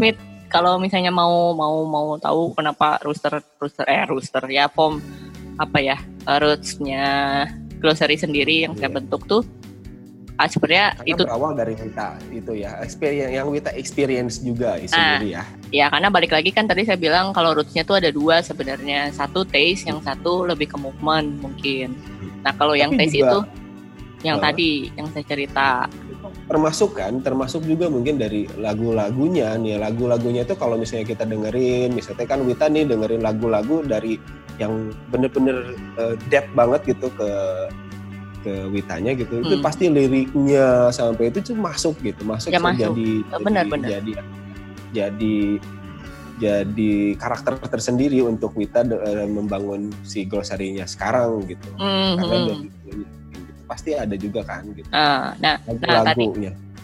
Smith 0.00 0.16
kalau 0.48 0.80
misalnya 0.80 1.12
mau 1.12 1.52
mau 1.52 1.84
mau 1.84 2.16
tahu 2.16 2.56
kenapa 2.56 2.96
rooster 3.04 3.44
rooster 3.60 3.84
eh 3.84 4.08
rooster 4.08 4.40
ya 4.48 4.64
form 4.72 5.04
apa 5.60 5.76
ya 5.76 5.96
rootsnya 6.24 7.04
glossary 7.84 8.16
sendiri 8.16 8.64
yang 8.64 8.72
saya 8.80 8.88
Iya. 8.88 8.96
bentuk 8.96 9.28
tuh 9.28 9.42
ah, 10.36 10.48
sebenarnya 10.48 10.86
Karena 10.96 11.10
itu 11.12 11.22
berawal 11.24 11.52
dari 11.52 11.72
Wita 11.76 12.08
itu 12.28 12.52
ya, 12.56 12.70
experience 12.80 13.32
yang 13.32 13.46
Wita 13.48 13.70
experience 13.72 14.34
juga 14.38 14.76
Ah. 14.76 14.86
sendiri 14.86 15.28
ya. 15.36 15.42
Ya 15.72 15.86
karena 15.88 16.08
balik 16.08 16.32
lagi 16.32 16.50
kan 16.50 16.64
tadi 16.64 16.84
saya 16.84 16.96
bilang 16.96 17.32
kalau 17.32 17.52
rootsnya 17.52 17.82
tuh 17.82 18.00
ada 18.00 18.08
dua 18.08 18.40
sebenarnya 18.40 19.08
satu 19.10 19.44
taste 19.44 19.88
yang 19.88 20.00
satu 20.00 20.44
lebih 20.44 20.68
ke 20.68 20.76
movement 20.76 21.40
mungkin. 21.40 21.96
Nah 22.44 22.52
kalau 22.54 22.72
yang 22.72 22.92
taste 22.94 23.16
juga- 23.16 23.44
itu 23.44 23.60
yang 24.22 24.38
Oh. 24.38 24.42
tadi 24.42 24.92
yang 24.94 25.08
saya 25.10 25.24
cerita. 25.26 25.90
Termasuk 26.46 26.94
kan, 26.94 27.18
termasuk 27.18 27.64
juga 27.64 27.88
mungkin 27.88 28.16
dari 28.16 28.46
lagu-lagunya 28.54 29.56
nih, 29.56 29.78
lagu-lagunya 29.78 30.42
itu 30.44 30.54
kalau 30.54 30.76
misalnya 30.76 31.06
kita 31.08 31.24
dengerin, 31.24 31.90
misalnya 31.90 32.26
kan 32.28 32.44
Wita 32.44 32.66
nih 32.68 32.86
dengerin 32.86 33.22
lagu-lagu 33.22 33.82
dari 33.82 34.20
yang 34.60 34.92
bener-bener 35.08 35.74
eh, 35.96 36.14
depth 36.28 36.52
banget 36.52 36.94
gitu 36.94 37.08
ke 37.10 37.30
ke 38.42 38.66
Witanya 38.68 39.14
gitu, 39.14 39.40
itu 39.40 39.54
Hmm. 39.56 39.64
pasti 39.64 39.86
liriknya 39.86 40.90
sampai 40.90 41.30
itu 41.30 41.38
tuh 41.40 41.54
masuk 41.54 41.94
gitu, 42.02 42.26
masuk 42.26 42.50
Ya, 42.50 42.58
masuk. 42.58 42.92
jadi 42.92 43.10
Oh, 43.30 43.40
benar, 43.40 43.64
jadi, 43.64 43.72
benar. 43.72 43.88
jadi 43.88 44.12
jadi 44.92 45.36
jadi 46.42 46.92
karakter 47.16 47.54
tersendiri 47.70 48.18
untuk 48.26 48.58
Wita 48.58 48.82
de- 48.82 48.98
eh, 48.98 49.28
membangun 49.30 49.94
si 50.02 50.26
glosarinya 50.26 50.82
sekarang 50.84 51.46
gitu. 51.46 51.68
Mhm. 51.78 52.12
karena 52.18 52.36
dari 52.50 52.66
gitu, 52.66 53.06
pasti 53.64 53.90
ada 53.94 54.16
juga 54.18 54.42
kan 54.44 54.66
gitu 54.74 54.88
Ah, 54.92 55.32
nah, 55.38 55.56
nah 55.64 56.02
tadi 56.04 56.28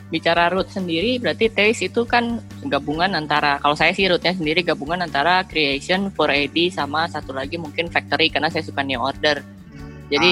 bicara 0.08 0.48
root 0.48 0.72
sendiri 0.72 1.20
berarti 1.20 1.52
taste 1.52 1.92
itu 1.92 2.08
kan 2.08 2.40
gabungan 2.64 3.12
antara 3.12 3.60
kalau 3.60 3.76
saya 3.76 3.92
sih 3.92 4.08
rootnya 4.08 4.32
sendiri 4.32 4.64
gabungan 4.64 5.04
antara 5.04 5.44
creation 5.44 6.08
4AD 6.08 6.72
sama 6.72 7.04
satu 7.12 7.36
lagi 7.36 7.60
mungkin 7.60 7.92
factory 7.92 8.32
karena 8.32 8.48
saya 8.48 8.64
suka 8.64 8.80
new 8.80 8.96
order 8.96 9.44
jadi 10.08 10.30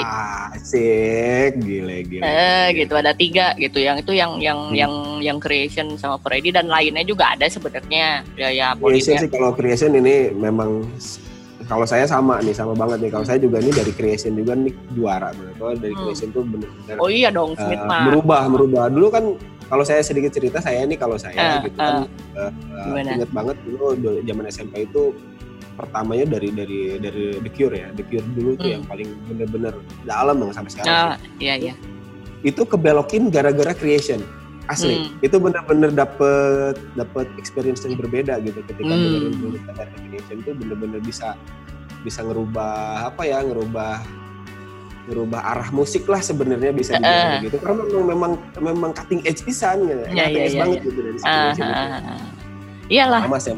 asik 0.57 1.61
gile 1.61 2.01
gile, 2.09 2.25
eh 2.25 2.73
gile. 2.73 2.81
gitu 2.81 2.95
ada 2.97 3.13
tiga 3.13 3.53
gitu. 3.61 3.77
Yang 3.77 4.09
itu 4.09 4.13
yang 4.17 4.41
yang 4.41 4.59
hmm. 4.73 4.75
yang 4.75 4.93
yang 5.21 5.39
creation 5.39 6.01
sama 6.01 6.17
4AD 6.25 6.57
dan 6.57 6.67
lainnya 6.73 7.05
juga 7.05 7.37
ada 7.37 7.45
sebenarnya. 7.45 8.25
Ya 8.41 8.49
ya 8.49 8.73
creation 8.73 9.21
sih 9.21 9.29
kalau 9.29 9.53
creation 9.53 9.93
ini 9.93 10.33
memang 10.33 10.89
kalau 11.69 11.85
saya 11.85 12.09
sama 12.09 12.41
nih 12.41 12.57
sama 12.57 12.73
banget 12.73 13.05
nih. 13.05 13.11
Kalau 13.13 13.27
saya 13.29 13.37
juga 13.37 13.61
ini 13.61 13.69
dari 13.69 13.93
creation 13.93 14.33
juga 14.33 14.57
nih 14.57 14.73
juara. 14.97 15.29
Kalau 15.61 15.77
dari 15.77 15.93
hmm. 15.93 16.03
creation 16.09 16.29
tuh 16.33 16.43
benar-benar 16.49 16.97
oh 16.97 17.11
iya 17.13 17.29
dong 17.29 17.53
uh, 17.61 18.01
merubah 18.09 18.49
merubah. 18.49 18.89
Dulu 18.89 19.09
kan 19.13 19.25
kalau 19.69 19.85
saya 19.85 20.01
sedikit 20.01 20.33
cerita 20.33 20.63
saya 20.65 20.89
ini 20.89 20.97
kalau 20.97 21.21
saya 21.21 21.37
uh, 21.37 21.69
gitu 21.69 21.77
kan 21.77 22.07
uh, 22.39 22.51
uh, 22.81 22.97
inget 22.97 23.31
banget 23.35 23.57
dulu 23.67 23.93
zaman 24.25 24.45
SMP 24.49 24.89
itu 24.89 25.13
pertamanya 25.77 26.27
dari 26.27 26.49
dari 26.51 26.81
dari 26.97 27.25
The 27.39 27.51
Cure 27.53 27.77
ya 27.77 27.89
The 27.93 28.05
Cure 28.09 28.27
dulu 28.33 28.51
hmm. 28.57 28.61
tuh 28.61 28.69
yang 28.73 28.85
paling 28.89 29.09
bener-bener 29.29 29.75
dalam 30.09 30.37
yang 30.41 30.53
sampai 30.57 30.71
sekarang 30.73 30.97
uh, 30.97 31.17
iya 31.39 31.55
iya 31.61 31.75
itu 32.43 32.65
kebelokin 32.65 33.29
gara-gara 33.29 33.77
creation 33.77 34.25
asli 34.67 34.99
hmm. 34.99 35.23
itu 35.23 35.37
bener-bener 35.39 35.95
dapet 35.95 36.75
dapet 36.99 37.27
experience 37.39 37.87
yang 37.87 37.95
berbeda 37.95 38.43
gitu 38.43 38.59
ketika 38.67 38.91
hmm. 38.91 39.03
dengerin 39.05 39.35
dulu 39.39 39.57
creation 40.11 40.37
itu 40.43 40.51
bener-bener 40.57 41.01
bisa 41.05 41.39
bisa 42.03 42.25
ngerubah 42.25 43.11
apa 43.15 43.23
ya 43.27 43.43
ngerubah 43.43 44.03
ngerubah 45.07 45.41
arah 45.55 45.69
musik 45.71 46.03
lah 46.11 46.19
sebenarnya 46.19 46.75
bisa 46.75 46.99
dibilang 46.99 47.39
uh. 47.39 47.45
gitu 47.47 47.57
karena 47.63 47.83
memang 48.03 48.33
memang 48.59 48.91
cutting 48.91 49.23
edge 49.23 49.47
pisan 49.47 49.87
gitu. 49.87 50.03
Ya, 50.11 50.27
cutting 50.27 50.43
ya, 50.43 50.47
edge 50.47 50.57
ya, 50.57 50.61
banget 50.63 50.79
ya. 50.79 50.87
gitu 50.87 50.99
dari 50.99 51.19
uh, 51.23 51.53
uh, 51.63 52.36
Iyalah. 52.87 53.23
Sama 53.27 53.39
sih 53.43 53.53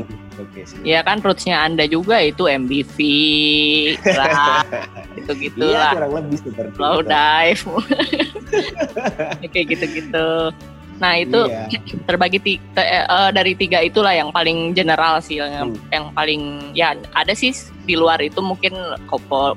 Iya 0.87 1.03
kan 1.03 1.19
rootsnya 1.19 1.67
Anda 1.67 1.91
juga 1.91 2.23
itu 2.23 2.47
MBV 2.47 2.97
lah. 4.07 4.63
itu 5.19 5.33
gitu 5.35 5.67
iya, 5.67 5.91
kurang 5.99 6.13
lebih 6.15 6.39
seperti 6.39 6.79
Low 6.79 7.03
itu. 7.03 7.11
dive. 7.11 7.65
Kayak 9.53 9.67
gitu-gitu. 9.75 10.29
Nah 10.99 11.13
itu 11.19 11.41
iya. 11.47 11.67
terbagi 12.07 12.39
tiga, 12.43 12.83
uh, 13.07 13.31
dari 13.31 13.55
tiga 13.55 13.79
itulah 13.83 14.11
yang 14.11 14.35
paling 14.35 14.75
general 14.75 15.23
sih 15.23 15.39
yang, 15.39 15.71
hmm. 15.71 15.95
yang 15.95 16.05
paling 16.13 16.43
ya 16.75 16.99
ada 17.15 17.33
sih 17.35 17.55
di 17.87 17.95
luar 17.95 18.19
itu 18.21 18.43
mungkin 18.43 18.75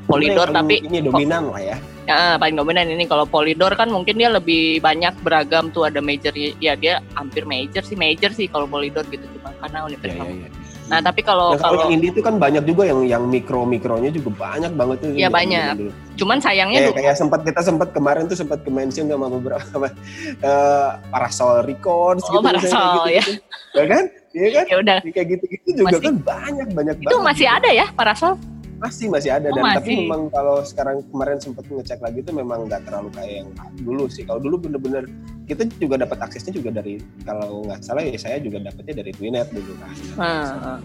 polidor 0.08 0.54
ini, 0.54 0.56
tapi 0.56 0.76
ini 0.86 0.98
dominan 1.04 1.50
lah 1.52 1.62
ya. 1.62 1.78
Ya, 2.10 2.36
paling 2.42 2.58
dominan 2.58 2.90
ini 2.90 3.06
kalau 3.06 3.30
polidor 3.30 3.78
kan 3.78 3.88
mungkin 3.90 4.18
dia 4.18 4.30
lebih 4.34 4.82
banyak 4.82 5.14
beragam 5.22 5.70
tuh 5.70 5.86
ada 5.86 6.02
major 6.02 6.34
ya 6.36 6.74
dia 6.74 7.00
hampir 7.14 7.46
major 7.46 7.86
sih 7.86 7.98
major 7.98 8.34
sih 8.34 8.50
kalau 8.50 8.66
polidor 8.66 9.06
gitu 9.10 9.24
cuma 9.38 9.54
karena 9.62 9.86
universitas. 9.86 10.26
Ya, 10.26 10.34
ya, 10.34 10.50
ya. 10.50 10.61
Nah 10.92 11.00
tapi 11.00 11.24
kalau 11.24 11.56
ya, 11.56 11.64
kalau 11.64 11.88
indie 11.88 12.12
itu 12.12 12.20
kan 12.20 12.36
banyak 12.36 12.68
juga 12.68 12.84
yang 12.84 13.08
yang 13.08 13.24
mikro 13.24 13.64
mikronya 13.64 14.12
juga 14.12 14.36
banyak 14.36 14.76
banget 14.76 14.98
tuh. 15.00 15.10
Iya 15.16 15.32
banyak. 15.32 15.74
Cuman 16.20 16.44
sayangnya 16.44 16.92
kayak, 16.92 17.00
kayak 17.00 17.16
sempat 17.16 17.48
kita 17.48 17.64
sempat 17.64 17.96
kemarin 17.96 18.28
tuh 18.28 18.36
sempat 18.36 18.60
ke 18.60 18.68
mention 18.68 19.08
sama 19.08 19.32
beberapa 19.32 19.88
uh, 20.44 20.90
Parasol 21.16 21.64
Records 21.64 22.28
oh, 22.28 22.36
gitu. 22.36 22.44
Parasol 22.44 22.92
gitu, 22.92 23.10
ya. 23.16 23.24
Gitu. 23.24 23.40
ya 23.80 23.86
kan? 23.88 24.04
Iya 24.36 24.50
kan? 24.52 24.66
Ya 24.68 24.76
udah. 24.84 24.98
Kayak 25.08 25.28
gitu-gitu 25.32 25.70
juga 25.80 25.88
masih, 25.96 26.04
kan 26.04 26.16
banyak 26.20 26.68
banyak 26.76 26.96
itu 27.00 27.04
banget. 27.08 27.16
Itu 27.16 27.24
masih 27.24 27.48
ada 27.48 27.70
ya 27.72 27.86
Parasol? 27.96 28.36
Masih 28.82 29.08
masih 29.14 29.30
ada 29.30 29.54
oh, 29.54 29.56
dan 29.56 29.62
masih. 29.62 29.78
tapi 29.78 29.92
memang 30.10 30.22
kalau 30.34 30.58
sekarang 30.66 31.06
kemarin 31.14 31.38
sempat 31.38 31.70
ngecek 31.70 32.02
lagi 32.02 32.20
itu 32.26 32.32
memang 32.34 32.66
nggak 32.66 32.82
terlalu 32.90 33.10
kayak 33.14 33.34
yang 33.46 33.50
dulu 33.86 34.10
sih. 34.10 34.26
Kalau 34.26 34.42
dulu 34.42 34.58
bener-bener 34.58 35.06
kita 35.46 35.70
juga 35.78 36.02
dapat 36.02 36.18
aksesnya 36.26 36.58
juga 36.58 36.82
dari 36.82 36.98
kalau 37.22 37.62
nggak 37.70 37.80
salah 37.86 38.02
ya 38.02 38.18
saya 38.18 38.42
juga 38.42 38.58
dapetnya 38.58 39.06
dari 39.06 39.12
Twinet 39.14 39.54
dulu 39.54 39.74
kan. 39.78 39.94
Hmm. 40.18 40.80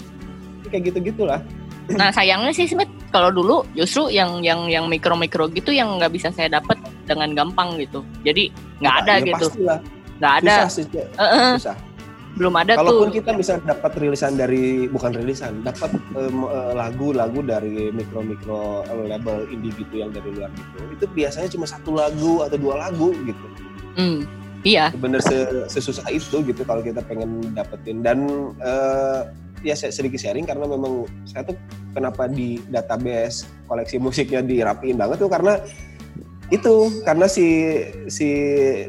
Kayak 0.68 0.92
gitu 0.92 0.98
gitulah. 1.12 1.40
Nah 1.86 2.10
sayangnya 2.10 2.50
sih 2.50 2.66
Smith 2.66 2.90
kalau 3.14 3.30
dulu 3.30 3.62
justru 3.78 4.10
yang 4.10 4.42
yang 4.42 4.66
yang 4.66 4.90
mikro 4.90 5.14
mikro 5.14 5.46
gitu 5.54 5.70
yang 5.70 6.02
nggak 6.02 6.10
bisa 6.10 6.34
saya 6.34 6.50
dapat 6.58 6.74
dengan 7.06 7.30
gampang 7.30 7.78
gitu. 7.78 8.02
Jadi 8.26 8.50
nggak 8.82 8.94
ada 9.06 9.12
ya, 9.22 9.26
gitu. 9.30 9.46
Nggak 10.18 10.34
ada. 10.42 10.66
Susah 10.66 10.70
sih. 10.74 10.84
Uh 10.90 11.22
-uh. 11.22 11.50
Susah 11.62 11.78
belum 12.36 12.52
ada 12.52 12.76
Kalaupun 12.76 13.08
tuh. 13.08 13.16
kita 13.24 13.32
bisa 13.32 13.56
dapat 13.64 13.96
rilisan 13.96 14.36
dari 14.36 14.84
bukan 14.92 15.16
rilisan, 15.16 15.64
dapat 15.64 15.88
lagu-lagu 16.76 17.40
um, 17.40 17.48
dari 17.48 17.88
mikro-mikro 17.88 18.84
label 19.08 19.48
indie 19.48 19.72
gitu 19.72 20.04
yang 20.04 20.12
dari 20.12 20.36
luar 20.36 20.52
gitu. 20.52 20.78
Itu 20.92 21.04
biasanya 21.16 21.48
cuma 21.48 21.64
satu 21.64 21.96
lagu 21.96 22.44
atau 22.44 22.60
dua 22.60 22.88
lagu 22.88 23.16
gitu. 23.24 23.46
Hmm, 23.96 24.28
iya. 24.68 24.92
Bener 24.92 25.24
sesusah 25.72 26.12
itu 26.12 26.44
gitu 26.44 26.60
kalau 26.68 26.84
kita 26.84 27.00
pengen 27.08 27.40
dapetin 27.56 28.04
dan 28.04 28.28
uh, 28.60 29.32
ya 29.64 29.72
sedikit 29.72 30.20
sharing 30.20 30.44
karena 30.44 30.68
memang 30.68 31.08
saya 31.24 31.48
tuh 31.48 31.56
kenapa 31.96 32.28
di 32.28 32.60
database 32.68 33.48
koleksi 33.64 33.96
musiknya 33.96 34.44
dirapiin 34.44 35.00
banget 35.00 35.24
tuh 35.24 35.32
karena 35.32 35.56
itu 36.52 37.02
karena 37.02 37.26
si 37.26 37.46
si 38.06 38.28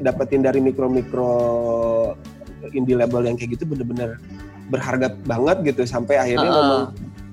dapetin 0.04 0.46
dari 0.46 0.62
mikro 0.62 0.92
mikro 0.92 1.34
indie 2.74 2.98
label 2.98 3.24
yang 3.24 3.36
kayak 3.40 3.56
gitu 3.56 3.64
bener-bener 3.68 4.20
berharga 4.68 5.16
banget 5.24 5.74
gitu 5.74 5.88
sampai 5.88 6.20
akhirnya 6.20 6.52
uh, 6.52 6.56
memang 6.56 6.84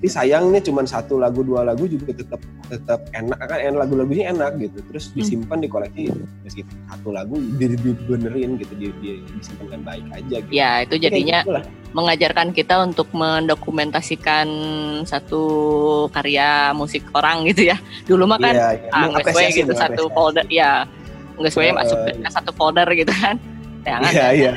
ini 0.04 0.12
sayangnya 0.12 0.60
cuma 0.60 0.84
satu 0.84 1.16
lagu 1.16 1.40
dua 1.40 1.64
lagu 1.64 1.88
juga 1.88 2.12
tetap 2.12 2.36
tetap 2.68 3.08
enak. 3.16 3.40
Kan 3.40 3.56
enak 3.56 3.88
lagu-lagunya 3.88 4.36
enak 4.36 4.60
gitu 4.60 4.84
terus 4.92 5.08
hmm. 5.08 5.16
disimpan 5.16 5.58
di 5.64 5.68
koleksi 5.72 6.12
meskipun 6.44 6.76
satu 6.92 7.08
lagu 7.08 7.40
dibenerin 7.56 8.60
gitu 8.60 8.72
di, 8.76 8.86
di, 9.00 9.10
disimpan 9.32 9.64
dengan 9.72 9.82
baik 9.88 10.04
aja 10.12 10.36
gitu. 10.44 10.52
ya 10.52 10.70
itu 10.84 10.94
jadinya 11.00 11.40
gitu 11.40 11.56
mengajarkan 11.94 12.50
kita 12.50 12.74
untuk 12.82 13.06
mendokumentasikan 13.14 14.46
satu 15.06 15.42
karya 16.10 16.74
musik 16.76 17.06
orang 17.14 17.46
gitu 17.48 17.70
ya. 17.72 17.80
Dulu 18.04 18.28
mah 18.28 18.38
kan 18.42 18.54
yeah, 18.54 18.72
yeah. 18.92 19.16
ah, 19.16 19.48
gitu 19.48 19.72
satu 19.72 20.10
folder 20.12 20.44
ya 20.52 20.84
nggak 21.38 21.50
sesuai 21.50 21.70
uh, 21.72 21.76
masuk 21.80 21.98
ke 22.04 22.10
satu 22.30 22.50
folder 22.54 22.86
gitu 22.92 23.10
kan 23.10 23.40
ya 23.84 23.96
kan 24.00 24.12
yeah, 24.12 24.32
yeah 24.32 24.56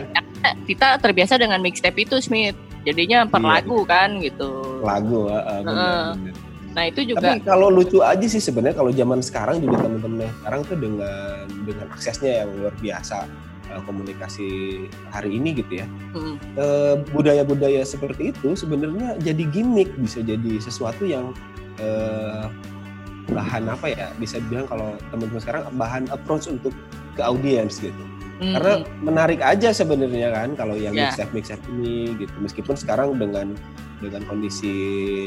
kita 0.69 1.01
terbiasa 1.01 1.39
dengan 1.39 1.59
mixtape 1.59 2.05
itu 2.07 2.21
Smith. 2.21 2.57
Jadinya 2.87 3.27
per 3.27 3.43
iya. 3.43 3.59
lagu 3.59 3.83
kan 3.83 4.09
gitu. 4.23 4.79
Lagu 4.79 5.27
uh, 5.27 5.61
bener, 5.63 5.75
uh, 5.75 6.09
bener. 6.15 6.35
nah 6.77 6.83
itu 6.85 7.01
juga 7.09 7.33
tapi 7.33 7.41
kalau 7.41 7.73
lucu 7.73 8.05
aja 8.05 8.21
sih 8.29 8.37
sebenarnya 8.37 8.77
kalau 8.77 8.93
zaman 8.93 9.17
sekarang 9.17 9.65
juga 9.65 9.81
temen-temen 9.81 10.29
sekarang 10.29 10.61
tuh 10.61 10.77
dengan 10.77 11.41
dengan 11.65 11.87
aksesnya 11.89 12.45
yang 12.45 12.53
luar 12.53 12.75
biasa 12.77 13.25
uh, 13.73 13.81
komunikasi 13.81 14.47
hari 15.09 15.41
ini 15.41 15.57
gitu 15.57 15.81
ya. 15.81 15.87
Hmm. 16.13 16.37
uh, 16.53 17.01
budaya-budaya 17.17 17.81
seperti 17.81 18.29
itu 18.29 18.53
sebenarnya 18.53 19.17
jadi 19.25 19.43
gimmick 19.49 19.89
bisa 19.97 20.21
jadi 20.21 20.61
sesuatu 20.61 21.01
yang 21.09 21.33
uh, 21.81 22.45
bahan 23.25 23.73
apa 23.73 23.91
ya 23.91 24.07
bisa 24.21 24.37
dibilang 24.37 24.69
kalau 24.69 24.93
teman-teman 25.09 25.41
sekarang 25.41 25.63
bahan 25.81 26.03
approach 26.13 26.45
untuk 26.45 26.77
ke 27.17 27.25
audiens 27.25 27.81
gitu 27.81 28.05
hmm 28.37 28.53
Karena 28.53 28.73
menarik 29.01 29.39
aja 29.41 29.69
sebenarnya 29.73 30.29
kan 30.33 30.49
kalau 30.53 30.77
yang 30.77 30.93
yeah. 30.93 31.09
mixtape 31.09 31.31
mixtape 31.33 31.63
ini 31.77 32.13
gitu. 32.21 32.33
Meskipun 32.41 32.75
sekarang 32.77 33.17
dengan 33.17 33.57
dengan 33.97 34.21
kondisi 34.29 34.75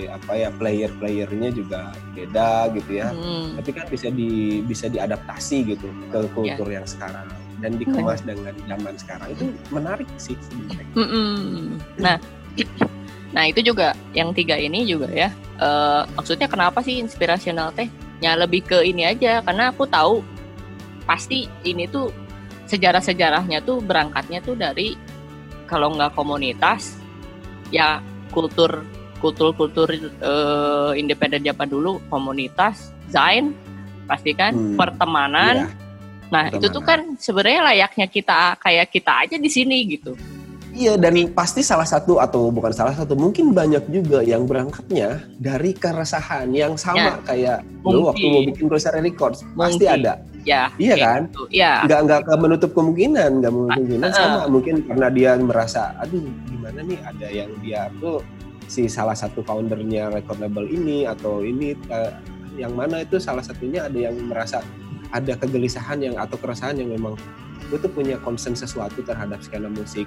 apa 0.07 0.39
ya 0.39 0.49
player-playernya 0.55 1.51
juga 1.51 1.91
beda 2.15 2.71
gitu 2.79 2.91
ya. 3.03 3.11
Mm. 3.11 3.59
Tapi 3.59 3.71
kan 3.75 3.87
bisa 3.91 4.09
di 4.15 4.63
bisa 4.63 4.87
diadaptasi 4.87 5.75
gitu 5.75 5.89
ke 6.11 6.19
ya. 6.23 6.31
kultur 6.31 6.69
yeah. 6.71 6.77
yang 6.83 6.87
sekarang 6.87 7.27
dan 7.61 7.77
dikemas 7.77 8.23
mm. 8.23 8.29
dengan 8.31 8.55
zaman 8.67 8.95
sekarang 8.97 9.29
itu 9.35 9.45
menarik 9.75 10.09
sih 10.17 10.39
sebenarnya. 10.39 10.87
Mm-mm. 10.95 11.77
Nah, 11.99 12.17
nah 13.37 13.45
itu 13.47 13.61
juga 13.61 13.93
yang 14.15 14.31
tiga 14.33 14.55
ini 14.55 14.87
juga 14.87 15.11
ya. 15.11 15.35
Uh, 15.61 16.09
maksudnya 16.17 16.49
kenapa 16.49 16.81
sih 16.81 17.03
inspirasional 17.03 17.75
teh? 17.75 17.91
Ya 18.21 18.37
lebih 18.37 18.65
ke 18.69 18.85
ini 18.85 19.09
aja 19.09 19.41
karena 19.43 19.73
aku 19.73 19.89
tahu 19.89 20.21
pasti 21.09 21.49
ini 21.65 21.89
tuh 21.89 22.13
sejarah-sejarahnya 22.71 23.67
tuh 23.67 23.83
berangkatnya 23.83 24.39
tuh 24.39 24.55
dari 24.55 24.95
kalau 25.67 25.91
nggak 25.95 26.15
komunitas 26.15 26.95
ya 27.75 27.99
kultur 28.31 28.87
kultur 29.19 29.53
kultur 29.59 29.91
uh, 30.23 30.95
independen 30.95 31.43
Jepang 31.43 31.67
dulu 31.67 31.99
komunitas 32.07 32.95
Zain 33.11 33.53
pasti 34.07 34.35
kan? 34.35 34.55
Hmm, 34.55 34.75
pertemanan. 34.75 35.55
Iya, 35.55 36.31
nah 36.31 36.45
pertemanan. 36.51 36.59
itu 36.59 36.67
tuh 36.71 36.83
kan 36.83 37.01
sebenarnya 37.19 37.61
layaknya 37.75 38.07
kita 38.11 38.59
kayak 38.59 38.87
kita 38.91 39.13
aja 39.27 39.37
di 39.39 39.51
sini 39.51 39.87
gitu. 39.87 40.15
Iya 40.71 40.95
dan 40.95 41.19
pasti 41.35 41.67
salah 41.67 41.87
satu 41.87 42.23
atau 42.23 42.47
bukan 42.55 42.71
salah 42.71 42.95
satu 42.95 43.19
mungkin 43.19 43.51
banyak 43.51 43.91
juga 43.91 44.23
yang 44.23 44.47
berangkatnya 44.47 45.27
dari 45.35 45.75
keresahan 45.75 46.55
yang 46.55 46.79
sama 46.79 47.19
ya, 47.19 47.27
kayak 47.27 47.59
dulu 47.83 48.15
waktu 48.15 48.27
mau 48.31 48.43
bikin 48.47 48.71
Grocery 48.71 49.03
Records 49.03 49.43
mungkin. 49.43 49.59
pasti 49.59 49.87
ada 49.91 50.23
ya 50.45 50.73
iya 50.81 50.95
kan 50.97 51.21
gitu. 51.29 51.45
ya 51.53 51.85
nggak 51.85 52.01
nggak 52.25 52.39
menutup 52.41 52.71
kemungkinan 52.73 53.41
nggak 53.45 53.53
menutup 53.53 53.75
kemungkinan 53.77 54.11
sama 54.13 54.41
mungkin 54.49 54.75
karena 54.87 55.07
dia 55.13 55.31
merasa 55.37 55.93
aduh 56.01 56.25
gimana 56.49 56.81
nih 56.85 56.99
ada 57.05 57.27
yang 57.29 57.51
dia 57.61 57.89
tuh 58.01 58.25
si 58.71 58.87
salah 58.87 59.19
satu 59.19 59.43
foundernya 59.43 60.15
record 60.15 60.39
label 60.39 60.65
ini 60.65 61.03
atau 61.05 61.43
ini 61.43 61.75
uh, 61.91 62.15
yang 62.55 62.73
mana 62.77 63.03
itu 63.03 63.19
salah 63.19 63.43
satunya 63.43 63.87
ada 63.89 63.99
yang 63.99 64.15
merasa 64.31 64.63
ada 65.11 65.35
kegelisahan 65.35 65.99
yang 65.99 66.15
atau 66.15 66.39
keresahan 66.39 66.79
yang 66.79 66.95
memang 66.95 67.19
gue 67.71 67.79
tuh 67.79 67.91
punya 67.91 68.15
concern 68.23 68.55
sesuatu 68.55 69.03
terhadap 69.03 69.43
skena 69.43 69.67
musik 69.67 70.07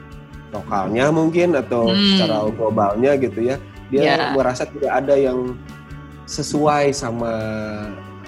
lokalnya 0.53 1.09
mungkin 1.11 1.57
atau 1.57 1.91
Hmm. 1.91 1.99
secara 2.15 2.45
globalnya 2.53 3.17
gitu 3.19 3.41
ya 3.43 3.57
dia 3.91 4.01
Ya. 4.05 4.15
merasa 4.31 4.63
tidak 4.65 4.91
ada 4.95 5.15
yang 5.17 5.53
sesuai 6.25 6.95
sama 6.95 7.33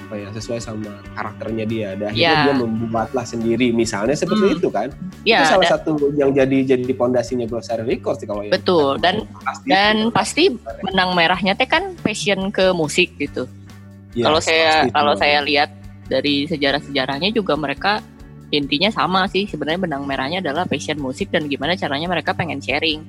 apa 0.06 0.16
ya 0.16 0.30
sesuai 0.30 0.60
sama 0.60 0.94
karakternya 1.12 1.66
dia 1.66 1.90
dan 1.94 2.14
akhirnya 2.14 2.30
Ya. 2.32 2.46
dia 2.46 2.56
membuatlah 2.56 3.26
sendiri 3.26 3.74
misalnya 3.74 4.14
seperti 4.14 4.46
Hmm. 4.46 4.56
itu 4.56 4.70
kan 4.70 4.88
Ya, 5.22 5.42
itu 5.42 5.46
salah 5.50 5.66
dan- 5.66 5.74
satu 5.74 5.92
yang 6.14 6.30
jadi 6.30 6.58
jadi 6.68 6.94
pondasinya 6.94 7.44
Glossary 7.44 7.82
Records 7.84 8.22
sih 8.22 8.30
kalau 8.30 8.46
Betul, 8.46 8.96
kita 8.96 9.02
dan- 9.02 9.22
gitu. 9.26 9.66
dan 9.66 9.96
pasti 10.10 10.44
benang 10.80 11.12
merahnya 11.12 11.54
teh 11.54 11.66
kan 11.66 11.98
passion 11.98 12.48
ke 12.50 12.70
musik 12.72 13.18
gitu. 13.18 13.50
Yes, 14.14 14.24
kalau 14.24 14.40
saya 14.40 14.66
pasti 14.70 14.90
kalau 14.94 15.14
itu. 15.14 15.20
saya 15.20 15.38
lihat 15.42 15.70
dari 16.06 16.36
sejarah-sejarahnya 16.46 17.34
juga 17.34 17.58
mereka 17.58 18.00
intinya 18.48 18.88
sama 18.88 19.26
sih 19.26 19.44
sebenarnya 19.44 19.82
benang 19.82 20.06
merahnya 20.06 20.38
adalah 20.40 20.64
passion 20.64 20.96
musik 20.96 21.34
dan 21.34 21.50
gimana 21.50 21.74
caranya 21.74 22.06
mereka 22.06 22.32
pengen 22.32 22.62
sharing 22.62 23.02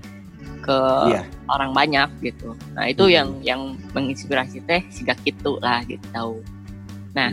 ke 0.59 0.79
Iya. 1.07 1.23
orang 1.47 1.71
banyak 1.71 2.09
gitu. 2.25 2.57
Nah 2.73 2.89
itu 2.89 3.05
Hmm. 3.05 3.13
yang 3.13 3.29
yang 3.45 3.61
menginspirasi 3.93 4.65
teh 4.67 4.83
siga 4.89 5.15
gitu 5.21 5.61
lah 5.61 5.85
gitu. 5.85 6.43
Nah, 7.17 7.31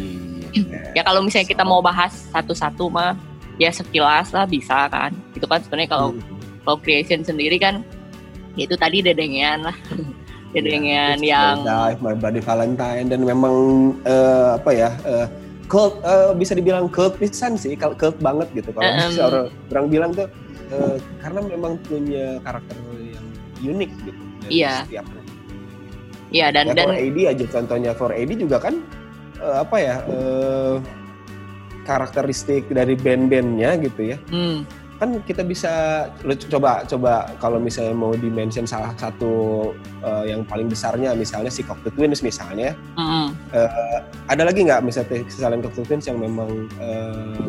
Iya. 0.54 0.93
Ya 0.93 1.02
kalau 1.02 1.26
misalnya 1.26 1.50
kita 1.50 1.65
mau 1.65 1.82
bahas 1.82 2.30
satu-satu 2.30 2.86
mah 2.88 3.17
ya 3.58 3.74
sekilas 3.74 4.30
lah 4.32 4.46
bisa 4.46 4.86
kan. 4.88 5.10
Itu 5.34 5.43
kan 5.43 5.60
sebenarnya 5.60 5.89
kalau 5.91 6.13
Hmm. 6.13 6.22
kalau 6.62 6.78
creation 6.80 7.22
sendiri 7.22 7.58
kan 7.58 7.82
ya 8.54 8.63
itu 8.63 8.78
tadi 8.78 9.02
dedengean 9.02 9.65
lah. 9.65 9.76
dedengean 10.54 11.17
It's 11.17 11.26
yang 11.26 11.65
Dive, 11.65 12.00
My 12.00 12.13
Bloody 12.13 12.38
Valentine 12.38 13.10
dan 13.10 13.26
memang 13.26 13.56
eh, 14.06 14.48
apa 14.54 14.69
ya 14.69 14.93
eh, 15.02 15.26
cult 15.65 15.98
eh, 16.06 16.30
bisa 16.38 16.54
dibilang 16.54 16.86
cult 16.93 17.17
pisan 17.17 17.58
sih 17.58 17.74
kalau 17.74 17.98
cult 17.98 18.22
banget 18.22 18.46
gitu 18.54 18.69
kalau 18.69 18.86
bisa 18.86 19.22
orang, 19.26 19.48
orang 19.74 19.86
bilang 19.89 20.12
tuh 20.13 20.30
eh, 20.69 21.02
karena 21.17 21.41
memang 21.41 21.82
punya 21.82 22.38
karakter 22.46 22.78
yang 23.02 23.26
unik 23.65 23.91
gitu 24.06 24.22
dari 24.46 24.52
Iya. 24.62 24.86
setiap 24.86 25.06
ya 26.30 26.50
dan 26.50 26.69
ya, 26.69 26.74
dan 26.78 26.86
for 26.86 26.98
AD 26.98 27.17
aja 27.26 27.46
contohnya 27.50 27.91
for 27.98 28.12
AD 28.13 28.32
juga 28.38 28.58
kan 28.62 28.78
eh, 29.39 29.58
apa 29.62 29.78
ya 29.78 29.96
eh, 30.06 30.76
karakteristik 31.84 32.72
dari 32.72 32.96
band-bandnya 32.96 33.76
gitu 33.82 34.15
ya. 34.15 34.17
Hmm, 34.32 34.63
kan 35.02 35.19
kita 35.28 35.43
bisa 35.43 35.72
lu 36.24 36.32
coba 36.38 36.88
coba 36.88 37.28
kalau 37.43 37.60
misalnya 37.60 37.91
mau 37.91 38.15
dimention 38.15 38.63
salah 38.63 38.96
satu 38.96 39.72
eh, 40.00 40.32
yang 40.32 40.48
paling 40.48 40.72
besarnya 40.72 41.12
misalnya 41.12 41.52
si 41.52 41.60
Cocteau 41.62 41.91
Twins 41.91 42.24
misalnya. 42.24 42.72
Mm, 42.96 43.36
ada 44.32 44.43
lagi 44.48 44.63
nggak 44.63 44.80
misalnya 44.80 45.28
selain 45.28 45.60
Cocteau 45.60 45.84
Twins 45.84 46.08
yang 46.08 46.24
memang 46.24 46.72
eh, 46.80 47.48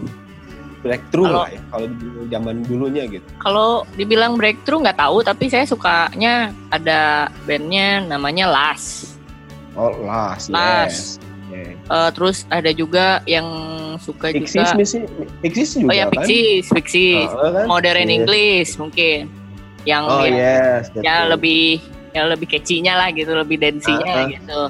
breakthrough 0.82 1.24
Kalau- 1.30 1.46
lah 1.46 1.50
ya 1.54 1.60
kalau 1.72 1.86
di 1.88 2.06
zaman 2.28 2.56
dulunya 2.66 3.02
gitu? 3.08 3.24
Kalau 3.40 3.86
dibilang 3.94 4.34
breakthrough 4.36 4.82
nggak 4.84 4.98
tahu 5.00 5.22
tapi 5.24 5.48
saya 5.48 5.64
sukanya 5.64 6.50
ada 6.68 7.30
bandnya 7.48 8.02
namanya 8.04 8.50
Las. 8.50 9.14
oh 9.78 9.94
Last 10.04 10.50
Last. 10.50 11.22
yes 11.22 11.33
Yeah. 11.54 11.78
Eh, 11.86 12.10
terus 12.10 12.36
ada 12.50 12.70
juga 12.70 13.22
yang 13.24 13.46
suka 13.96 14.34
Pixies 14.34 14.58
juga 14.66 14.74
misi- 14.74 15.06
Pixies 15.38 15.70
juga 15.78 15.86
oh 15.86 15.94
ya 15.94 16.04
kan 16.04 16.12
Pixies, 16.18 16.66
Pixies, 16.68 17.30
Oh, 17.30 17.46
kan? 17.46 17.64
Modern 17.64 18.02
Yes. 18.04 18.16
English 18.16 18.70
mungkin 18.74 19.30
yang 19.84 20.02
oh 20.02 20.24
yang 20.24 20.34
yes 20.34 20.90
ya 20.98 21.30
lebih 21.30 21.78
yang 22.10 22.26
lebih 22.26 22.46
catchy-nya 22.48 22.94
lah 22.94 23.10
gitu, 23.10 23.30
lebih 23.30 23.58
dance-nya 23.58 24.02
Ah, 24.02 24.18
ah. 24.18 24.26
gitu. 24.26 24.60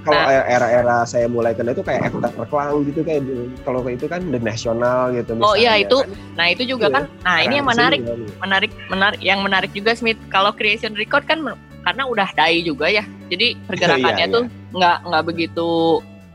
kalau 0.00 0.24
Nah. 0.24 0.44
era-era 0.48 0.96
saya 1.04 1.28
mulai 1.28 1.52
kenal 1.52 1.76
itu 1.76 1.84
kayak 1.84 2.08
After 2.08 2.48
Clang 2.48 2.80
gitu 2.88 3.04
kayak 3.04 3.28
kalau 3.60 3.84
itu 3.84 4.08
kan 4.08 4.24
The 4.24 4.40
National 4.40 5.12
gitu 5.12 5.36
Oh 5.36 5.52
iya 5.52 5.76
itu, 5.76 6.00
kan. 6.00 6.08
nah 6.32 6.46
itu 6.48 6.64
juga 6.64 6.88
Iya. 6.88 6.96
kan, 6.96 7.04
nah 7.20 7.36
ini 7.40 7.54
yang 7.60 7.68
menarik, 7.68 8.00
menarik, 8.40 8.72
menarik, 8.88 9.20
yang 9.20 9.40
menarik 9.40 9.68
juga 9.72 9.92
Smith. 9.92 10.16
Kalau 10.28 10.48
creation 10.48 10.96
record 10.96 11.28
kan 11.28 11.44
karena 11.82 12.02
udah 12.06 12.24
die 12.32 12.64
juga 12.64 12.88
ya, 12.88 13.04
jadi 13.28 13.52
pergerakannya 13.68 14.26
Iya, 14.28 14.32
tuh 14.32 14.44
nggak 14.72 14.96
nggak 15.04 15.22
begitu 15.28 15.68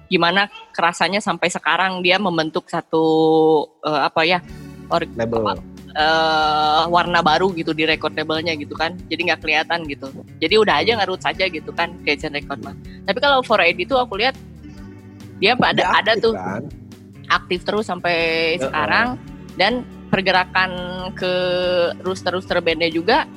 gimana 0.08 0.48
kerasanya 0.72 1.20
sampai 1.20 1.52
sekarang 1.52 2.00
dia 2.04 2.20
membentuk 2.20 2.68
satu 2.68 3.06
eh, 3.84 4.02
apa 4.08 4.24
ya 4.24 4.40
label 5.20 5.60
eh, 5.98 6.84
warna 6.88 7.20
baru 7.20 7.52
gitu 7.56 7.76
di 7.76 7.84
record 7.84 8.16
labelnya 8.16 8.54
gitu 8.56 8.78
kan, 8.78 8.96
jadi 9.12 9.34
nggak 9.34 9.42
kelihatan 9.44 9.84
gitu. 9.90 10.08
Jadi 10.40 10.56
udah 10.56 10.76
aja 10.80 10.92
ngarut 11.00 11.20
saja 11.20 11.50
gitu 11.50 11.74
kan 11.74 11.92
creation 12.06 12.32
record 12.32 12.62
mah. 12.64 12.76
Tapi 13.04 13.18
kalau 13.20 13.42
for 13.44 13.60
ID 13.60 13.90
tuh 13.90 14.00
aku 14.00 14.22
lihat 14.22 14.38
dia 15.42 15.54
ada 15.58 15.74
Dia 15.74 15.88
ada 16.02 16.12
tuh 16.18 16.34
kan? 16.34 16.64
aktif 17.30 17.66
terus 17.66 17.86
sampai 17.90 18.16
Heeh. 18.56 18.62
sekarang 18.64 19.18
dan 19.58 19.84
pergerakan 20.08 20.72
ke 21.18 21.34
rooster-rooster 22.02 22.64
bandnya 22.64 22.88
juga 22.88 23.28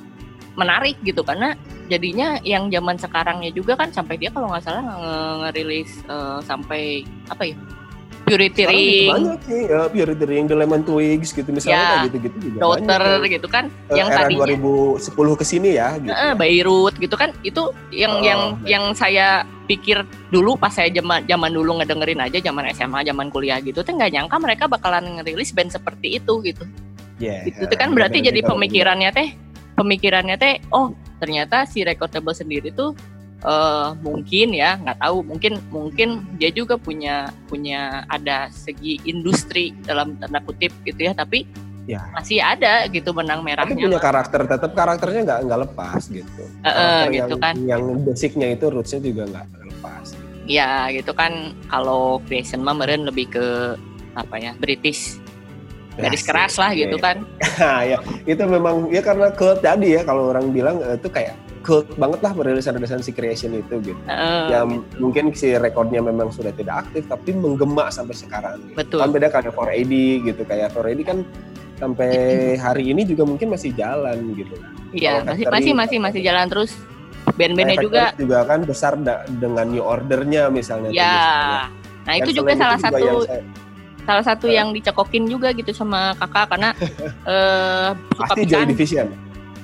menarik 0.55 0.95
gitu 1.03 1.23
karena 1.25 1.55
jadinya 1.91 2.39
yang 2.41 2.71
zaman 2.71 2.95
sekarangnya 2.95 3.51
juga 3.51 3.75
kan 3.75 3.91
sampai 3.91 4.15
dia 4.15 4.31
kalau 4.31 4.47
nggak 4.47 4.63
salah 4.63 4.79
nge- 4.81 4.95
ngerilis 5.43 5.91
eh, 6.05 6.39
sampai 6.41 6.83
apa 7.27 7.43
ya 7.43 7.55
Purity 8.21 8.63
Sekarang 8.63 8.77
gitu 8.77 8.93
Ring, 8.93 9.09
banyak 9.11 9.39
sih 9.43 9.61
ya 9.65 9.81
Purity 9.89 10.25
Ring, 10.25 10.45
The 10.45 10.55
Lemon 10.55 10.81
Twigs 10.81 11.29
gitu 11.33 11.49
misalnya 11.49 11.73
Ya, 11.73 11.83
kayak 11.83 12.05
gitu-gitu 12.07 12.37
juga 12.39 12.57
Daughter 12.61 13.01
banyak. 13.17 13.29
gitu 13.33 13.47
kan 13.49 13.63
Eh, 13.89 13.97
yang 13.97 14.07
era 14.07 14.17
tadinya 14.21 14.45
2010 14.47 15.01
ke 15.35 15.43
sini 15.43 15.69
ya 15.73 15.89
gitu. 15.97 16.13
eh, 16.13 16.33
Beirut 16.33 16.93
gitu 16.95 17.15
kan 17.17 17.33
itu 17.41 17.61
yang 17.91 18.13
Oh, 18.13 18.21
yang 18.21 18.41
yang 18.63 18.83
saya 18.93 19.41
pikir 19.65 20.03
dulu 20.29 20.53
pas 20.53 20.69
saya 20.69 20.87
zaman 20.89 21.25
zaman 21.25 21.49
dulu 21.49 21.81
ngedengerin 21.81 22.21
aja 22.21 22.37
zaman 22.39 22.69
SMA 22.69 23.01
zaman 23.01 23.27
kuliah 23.27 23.57
gitu 23.57 23.81
tuh 23.81 23.91
nggak 23.91 24.11
nyangka 24.11 24.37
mereka 24.37 24.63
bakalan 24.65 25.17
ngerilis 25.17 25.51
band 25.51 25.69
seperti 25.69 26.15
itu 26.15 26.33
gitu 26.45 26.63
Yeah, 27.17 27.41
itu 27.43 27.63
tuh 27.63 27.75
kan 27.75 27.91
berarti 27.91 28.17
jadi 28.19 28.41
pemikirannya 28.43 29.09
teh 29.11 29.29
pemikirannya 29.75 30.35
teh 30.35 30.57
oh 30.69 30.93
ternyata 31.21 31.69
si 31.69 31.85
recordable 31.85 32.33
sendiri 32.33 32.73
tuh 32.73 32.97
eh 33.41 33.89
mungkin 34.01 34.53
ya 34.53 34.77
nggak 34.77 34.97
tahu 34.97 35.21
mungkin 35.21 35.57
mungkin 35.69 36.09
dia 36.37 36.49
juga 36.49 36.77
punya 36.77 37.29
punya 37.45 38.05
ada 38.05 38.49
segi 38.49 39.01
industri 39.03 39.73
dalam 39.81 40.17
tanda 40.17 40.41
kutip 40.41 40.73
gitu 40.83 41.05
ya 41.05 41.13
tapi 41.13 41.45
Ya. 41.89 41.97
masih 42.13 42.37
ada 42.37 42.85
gitu 42.87 43.09
benang 43.09 43.41
Tapi 43.41 43.73
merahnya 43.73 43.73
punya 43.89 43.97
karakter, 43.99 44.45
tetap 44.45 44.71
karakternya 44.77 45.21
nggak 45.25 45.39
nggak 45.49 45.59
lepas 45.65 46.01
gitu. 46.07 46.43
Eh, 46.61 46.69
Karakter 46.69 47.09
gitu 47.09 47.17
yang, 47.33 47.41
kan 47.41 47.55
Yang 47.57 47.83
basicnya 48.05 48.47
itu 48.53 48.65
rootsnya 48.69 49.01
juga 49.01 49.23
nggak 49.25 49.45
lepas. 49.65 50.05
ya 50.45 50.69
gitu 50.89 51.11
kan 51.13 51.33
kalau 51.67 52.21
creation 52.25 52.61
mah 52.61 52.77
meren 52.77 53.01
lebih 53.01 53.29
ke 53.29 53.45
apa 54.13 54.35
ya 54.37 54.53
British 54.57 55.17
garis 56.01 56.23
keras 56.23 56.53
lah 56.55 56.71
gitu 56.71 56.95
Iya, 56.95 57.03
kan 57.03 57.15
Nah, 57.57 57.81
ya 57.91 57.97
itu 58.23 58.43
memang 58.43 58.75
ya 58.89 59.01
karena 59.01 59.27
cult 59.31 59.59
tadi 59.59 59.93
ya 59.93 60.01
kalau 60.01 60.29
orang 60.29 60.49
bilang 60.49 60.79
eh, 60.79 60.95
itu 60.95 61.07
kayak 61.07 61.33
cult 61.61 61.85
banget 61.93 62.19
lah 62.19 62.33
perilisan-rilisan 62.33 62.99
si 62.99 63.11
creation 63.11 63.53
itu 63.53 63.77
gitu. 63.83 64.01
Eh, 64.03 64.45
ya 64.49 64.65
mungkin 64.97 65.29
si 65.31 65.53
rekornya 65.53 66.01
memang 66.01 66.33
sudah 66.33 66.49
tidak 66.49 66.83
aktif 66.83 67.05
tapi 67.05 67.31
menggema 67.31 67.87
sampai 67.87 68.17
sekarang. 68.17 68.57
Gitu. 68.63 68.75
Betul. 68.75 68.97
Kan 68.97 69.09
beda 69.11 69.27
kayak 69.29 69.53
4AD 69.53 69.93
gitu 70.25 70.41
kayak 70.43 70.73
4AD 70.73 70.99
kan 71.03 71.17
sampai 71.77 72.09
hari 72.65 72.89
ini 72.89 73.01
juga 73.03 73.23
mungkin 73.23 73.49
masih 73.49 73.73
jalan 73.73 74.17
gitu. 74.33 74.53
iya 74.91 75.21
masih 75.21 75.45
masih 75.47 75.71
masih 75.73 75.97
masih 75.97 76.21
jalan 76.21 76.45
terus 76.45 76.75
band-bandnya 77.31 77.77
juga 77.79 78.11
juga 78.13 78.43
kan 78.43 78.59
besar 78.61 78.93
da- 78.97 79.23
dengan 79.25 79.65
new 79.65 79.81
ordernya 79.81 80.49
misalnya. 80.49 80.89
tuh 80.89 80.97
Ya, 80.97 81.05
misalnya. 81.07 81.61
nah 82.01 82.11
Dan 82.11 82.19
itu 82.19 82.29
juga 82.35 82.51
salah 82.53 82.75
juga 82.75 82.85
satu 82.89 82.99
yang 82.99 83.19
saya- 83.23 83.45
salah 84.11 84.25
satu 84.27 84.51
Eh. 84.51 84.59
yang 84.59 84.75
dicekokin 84.75 85.23
juga 85.25 85.55
gitu 85.55 85.71
sama 85.71 86.11
kakak 86.19 86.51
karena 86.51 86.69
eh 87.31 87.89
suka 88.11 88.23
pasti 88.27 88.41
Joy 88.43 88.59
pisan, 88.59 88.67
Division. 88.67 89.07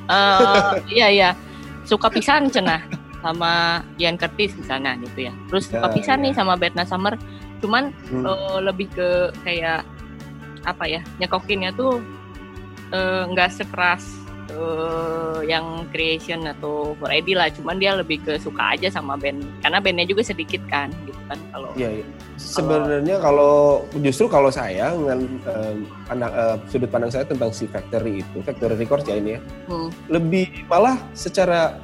eh, 0.07 0.71
iya 0.95 1.07
iya 1.09 1.29
suka 1.83 2.07
pisan 2.07 2.47
cenah 2.47 2.79
sama 3.19 3.51
Ian 3.97 4.15
Curtis 4.15 4.55
misalnya 4.55 4.95
gitu 4.97 5.27
ya. 5.27 5.33
Terus 5.51 5.67
suka 5.67 5.83
Ya, 5.83 5.91
pisan 5.91 6.19
ya. 6.19 6.23
nih 6.23 6.33
sama 6.33 6.53
Berna 6.55 6.83
Summer, 6.83 7.19
cuman 7.59 7.91
Hmm. 8.07 8.23
eh, 8.23 8.59
lebih 8.61 8.87
ke 8.89 9.09
kayak 9.43 9.83
apa 10.63 10.83
ya 10.85 10.99
nyekokinnya 11.17 11.71
tuh 11.73 11.99
nggak 13.27 13.51
sekeras 13.51 14.03
eh, 14.57 15.39
yang 15.45 15.85
creation 15.87 16.43
atau 16.43 16.97
variety 16.97 17.31
lah, 17.31 17.47
cuman 17.47 17.77
dia 17.77 17.93
lebih 17.93 18.19
ke 18.19 18.35
suka 18.37 18.73
aja 18.73 18.89
sama 18.89 19.13
band 19.15 19.45
karena 19.61 19.77
bandnya 19.77 20.03
juga 20.03 20.25
sedikit 20.25 20.59
kan 20.67 20.89
gitu 21.05 21.19
kan 21.25 21.37
kalau 21.53 21.69
Iya, 21.73 22.01
iya. 22.01 22.05
Sebenarnya 22.37 23.17
kalau 23.17 23.81
justru 23.97 24.25
kalau 24.25 24.49
saya 24.49 24.93
dengan 24.93 25.19
eh, 25.45 25.73
pandang, 26.05 26.31
eh, 26.31 26.55
sudut 26.67 26.89
pandang 26.89 27.09
saya 27.09 27.23
tentang 27.23 27.49
si 27.49 27.65
Factory 27.65 28.21
itu, 28.21 28.37
Factory 28.41 28.75
Records 28.75 29.05
ya 29.05 29.15
ini 29.15 29.37
ya, 29.37 29.41
Hmm. 29.65 29.89
lebih 30.07 30.45
malah 30.65 30.97
secara 31.13 31.77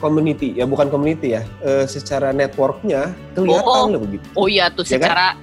community 0.00 0.56
ya 0.56 0.64
bukan 0.64 0.88
community 0.88 1.36
ya, 1.36 1.42
eh, 1.60 1.84
secara 1.86 2.32
networknya 2.32 3.12
kelihatan 3.32 3.62
Oh. 3.62 3.92
loh 3.92 4.00
begitu. 4.02 4.26
Oh 4.34 4.46
iya 4.48 4.66
tuh 4.68 4.82
Ya 4.88 4.96
kan? 4.98 5.00
secara 5.06 5.26
Ta- 5.30 5.38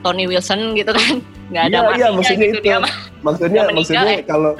Tony 0.00 0.24
Wilson 0.24 0.74
gitu 0.74 0.90
kan 0.90 1.20
nggak 1.50 1.64
ada 1.66 1.78
Iya, 1.80 1.90
iya, 1.92 2.08
maksudnya 2.10 2.46
gitu 2.46 2.56
itu. 2.56 2.64
dia 2.64 2.78
Maksudnya 3.20 3.62
Udah 3.62 3.74
maksudnya 3.74 4.02
eh. 4.08 4.20
kalau 4.24 4.50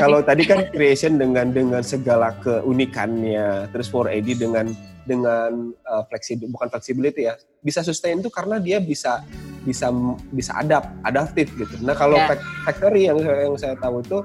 kalau 0.00 0.18
sih. 0.18 0.26
tadi 0.26 0.42
kan 0.44 0.58
creation 0.72 1.12
dengan 1.16 1.52
dengan 1.52 1.82
segala 1.82 2.32
keunikannya, 2.40 3.68
terus 3.68 3.88
4AD 3.88 4.28
dengan 4.36 4.66
dengan 5.04 5.50
uh, 5.84 6.02
fleksibel 6.06 6.48
bukan 6.48 6.66
flexibility 6.66 7.24
ya, 7.24 7.34
bisa 7.60 7.80
sustain 7.80 8.16
itu 8.16 8.26
karena 8.26 8.56
dia 8.56 8.80
bisa 8.80 9.20
bisa 9.62 9.92
bisa 10.30 10.56
adapt, 10.56 10.88
adaptif 11.02 11.52
gitu. 11.52 11.76
Nah 11.80 11.92
kalau 11.92 12.16
Ya. 12.16 12.26
Fac- 12.26 12.46
Factory 12.64 13.04
yang 13.04 13.18
yang 13.18 13.54
saya 13.54 13.76
tahu 13.76 14.00
itu 14.00 14.18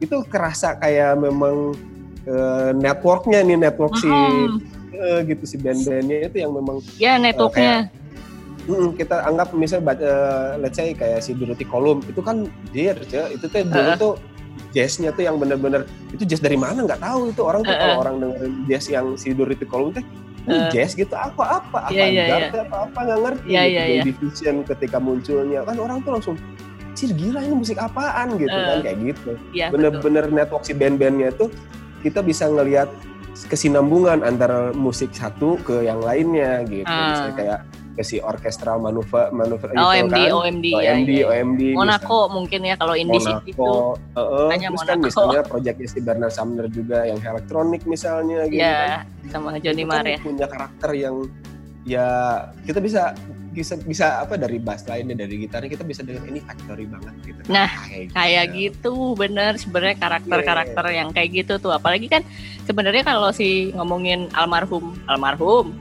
itu 0.00 0.16
kerasa 0.24 0.74
kayak 0.74 1.18
memang 1.18 1.74
eh, 2.24 2.70
networknya 2.72 3.42
nih 3.42 3.58
network 3.60 3.92
si 3.94 4.06
Mm-mm. 4.06 4.62
eh, 4.90 5.20
gitu 5.26 5.44
si 5.44 5.56
band-bandnya 5.56 6.28
itu 6.28 6.36
yang 6.38 6.50
memang 6.50 6.80
Ya 6.96 7.14
networknya. 7.14 7.92
Mm, 8.68 8.88
kita 8.94 9.24
anggap 9.24 9.50
misalnya 9.52 9.96
eh, 9.96 10.50
let's 10.60 10.76
say 10.76 10.92
kayak 10.92 11.18
si 11.18 11.32
Dorothy 11.32 11.64
Column 11.64 12.04
itu 12.04 12.20
kan 12.20 12.44
jazz 12.70 13.08
ya 13.08 13.26
itu 13.28 13.44
tuh 13.44 13.64
dulu 13.64 13.74
Heeh. 13.82 13.96
tuh 13.96 14.12
jazznya 14.70 15.10
tuh 15.10 15.24
yang 15.24 15.40
bener-bener 15.40 15.88
itu 16.12 16.22
jazz 16.22 16.38
dari 16.38 16.54
mana 16.54 16.84
nggak 16.84 17.00
tahu 17.00 17.32
itu 17.32 17.40
orang 17.40 17.64
tuh 17.64 17.72
Heeh. 17.72 17.82
kalau 17.82 17.96
orang 18.04 18.14
dengerin 18.20 18.52
jazz 18.68 18.84
yang 18.86 19.16
si 19.16 19.32
Dorothy 19.32 19.64
Column 19.64 19.96
tuh 19.96 20.04
ini 20.44 20.54
Heeh. 20.54 20.70
jazz 20.70 20.92
gitu 20.92 21.12
apa 21.12 21.60
apa 21.64 21.88
apa 21.88 21.92
Iya, 21.92 22.04
iya, 22.08 22.24
apa 22.60 22.86
apa 22.86 22.98
nggak 23.00 23.18
ngerti 23.24 23.44
Iya, 23.48 23.62
gitu. 23.64 23.72
iya, 23.72 23.80
Joy 23.80 23.92
iya. 23.96 24.02
Division 24.04 24.54
ketika 24.62 24.96
munculnya 25.00 25.60
kan 25.64 25.76
orang 25.80 25.98
tuh 26.04 26.12
langsung 26.14 26.36
Cir 26.98 27.14
gila 27.14 27.38
ini 27.40 27.54
musik 27.54 27.78
apaan 27.78 28.34
gitu 28.36 28.50
kan 28.50 28.78
Heeh. 28.78 28.84
kayak 28.84 28.98
gitu 29.06 29.32
Iya 29.54 29.66
betul. 29.70 29.72
bener-bener 29.78 30.24
network 30.28 30.64
si 30.66 30.72
band-bandnya 30.72 31.30
tuh 31.32 31.48
kita 32.02 32.22
bisa 32.22 32.46
ngelihat 32.46 32.90
kesinambungan 33.46 34.26
antara 34.26 34.74
musik 34.74 35.14
satu 35.14 35.54
ke 35.62 35.86
yang 35.86 36.02
lainnya 36.02 36.66
gitu 36.66 36.82
Ah. 36.84 37.14
misalnya 37.14 37.34
kayak 37.38 37.60
ke 37.98 38.06
si 38.06 38.16
orkestral 38.16 38.78
manuver 38.78 39.26
manuver 39.30 39.68
itu 39.68 39.82
OMD, 39.82 40.14
kan 40.14 40.30
OMD, 40.32 40.66
ya, 40.70 40.92
OMD 40.94 41.10
ya. 41.10 41.24
OMD 41.26 41.62
Monaco 41.74 42.20
mungkin 42.30 42.60
ya 42.62 42.78
kalau 42.78 42.94
indie 42.94 43.18
misalnya 43.18 43.42
itu. 43.42 43.72
Heeh. 44.14 44.46
Hanya 44.48 44.68
terus 44.70 44.78
kan 44.80 44.94
Monaco. 44.94 45.06
misalnya 45.10 45.40
proyeknya 45.42 45.88
si 45.88 45.98
Bernard 45.98 46.30
Sumner 46.30 46.66
juga 46.68 46.98
yang 47.02 47.18
elektronik 47.18 47.82
misalnya 47.84 48.46
gitu 48.46 48.62
kan 48.62 49.02
Ya, 49.26 49.28
sama 49.28 49.58
Johnny 49.58 49.82
Itu 49.82 49.90
Marr 49.90 50.00
kan 50.00 50.14
ya. 50.14 50.18
punya 50.20 50.46
karakter 50.46 50.90
yang 50.94 51.16
ya 51.82 52.06
kita 52.62 52.78
bisa 52.78 53.02
bisa 53.48 53.74
bisa 53.80 54.06
apa 54.20 54.36
dari 54.36 54.56
bass 54.56 54.86
lainnya 54.86 55.18
dari 55.18 55.40
gitarnya 55.40 55.66
kita 55.66 55.82
bisa 55.82 56.06
dengar 56.06 56.22
ini 56.22 56.38
factory 56.38 56.86
banget 56.86 57.14
gitu 57.24 57.40
Nah, 57.48 57.66
kayak, 57.82 58.12
Kayak 58.12 58.44
gitu, 58.52 58.94
bener 59.14 59.52
sebenarnya 59.56 59.96
karakter-karakter 59.98 60.84
Iya. 60.86 60.94
yang 60.94 61.08
kayak 61.10 61.30
gitu 61.34 61.54
tuh. 61.58 61.72
Apalagi 61.72 62.06
kan 62.06 62.22
sebenarnya 62.62 63.02
kalau 63.02 63.32
si 63.32 63.72
ngomongin 63.72 64.30
almarhum, 64.30 64.94
almarhum, 65.06 65.74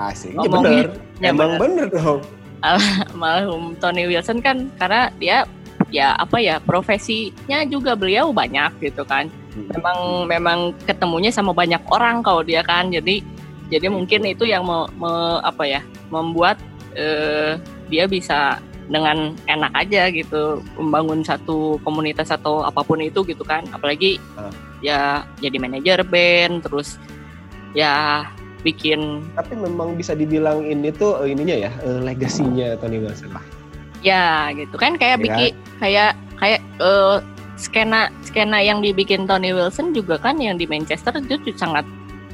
asik 0.00 0.32
ya 0.36 0.48
bener 0.48 0.86
ya 1.20 1.28
emang 1.32 1.56
bener. 1.60 1.88
bener 1.88 2.00
dong 2.00 2.20
almarhum 2.62 3.74
Tony 3.82 4.06
Wilson 4.06 4.38
kan 4.38 4.70
karena 4.78 5.10
dia 5.18 5.44
ya 5.90 6.14
apa 6.16 6.38
ya 6.38 6.62
profesinya 6.62 7.66
juga 7.66 7.92
beliau 7.98 8.30
banyak 8.32 8.70
gitu 8.80 9.02
kan. 9.04 9.28
Memang 9.52 10.24
memang 10.24 10.58
ketemunya 10.88 11.28
sama 11.28 11.52
banyak 11.52 11.82
orang 11.90 12.24
kalau 12.24 12.40
dia 12.40 12.62
kan. 12.64 12.88
Jadi 12.88 13.20
jadi 13.68 13.90
mungkin 13.90 14.24
itu 14.24 14.48
yang 14.48 14.64
me, 14.64 14.88
me- 14.96 15.42
apa 15.42 15.66
ya 15.68 15.80
membuat 16.08 16.56
eh, 16.94 17.58
dia 17.90 18.06
bisa 18.08 18.62
dengan 18.88 19.34
enak 19.50 19.72
aja 19.74 20.08
gitu 20.14 20.60
membangun 20.78 21.20
satu 21.26 21.76
komunitas 21.82 22.30
atau 22.30 22.62
apa 22.62 22.80
pun 22.86 23.00
itu 23.00 23.24
gitu 23.24 23.42
kan 23.46 23.64
apalagi 23.72 24.18
Ah. 24.36 24.50
ya 24.84 25.00
jadi 25.40 25.56
manajer 25.56 26.02
band 26.04 26.66
terus 26.66 26.98
ya 27.72 28.26
bikin 28.62 29.22
tapi 29.34 29.58
memang 29.58 29.98
bisa 29.98 30.14
dibilang 30.14 30.62
ini 30.62 30.94
tuh 30.94 31.18
eh, 31.22 31.34
ininya 31.34 31.68
ya 31.68 31.72
eh, 31.82 31.98
legasinya 32.02 32.78
Tony 32.78 33.02
Wilson 33.02 33.30
lah 33.34 33.44
ya 34.02 34.50
gitu 34.54 34.74
kan 34.78 34.98
kayak 34.98 35.18
Ya. 35.18 35.24
bikin 35.26 35.52
kayak 35.78 36.12
kayak 36.38 36.60
eh, 36.82 37.16
skena 37.58 38.10
skena 38.26 38.58
yang 38.58 38.82
dibikin 38.82 39.26
Tony 39.28 39.54
Wilson 39.54 39.94
juga 39.94 40.18
kan 40.18 40.38
yang 40.42 40.58
di 40.58 40.66
Manchester 40.66 41.14
itu 41.22 41.54
sangat 41.54 41.86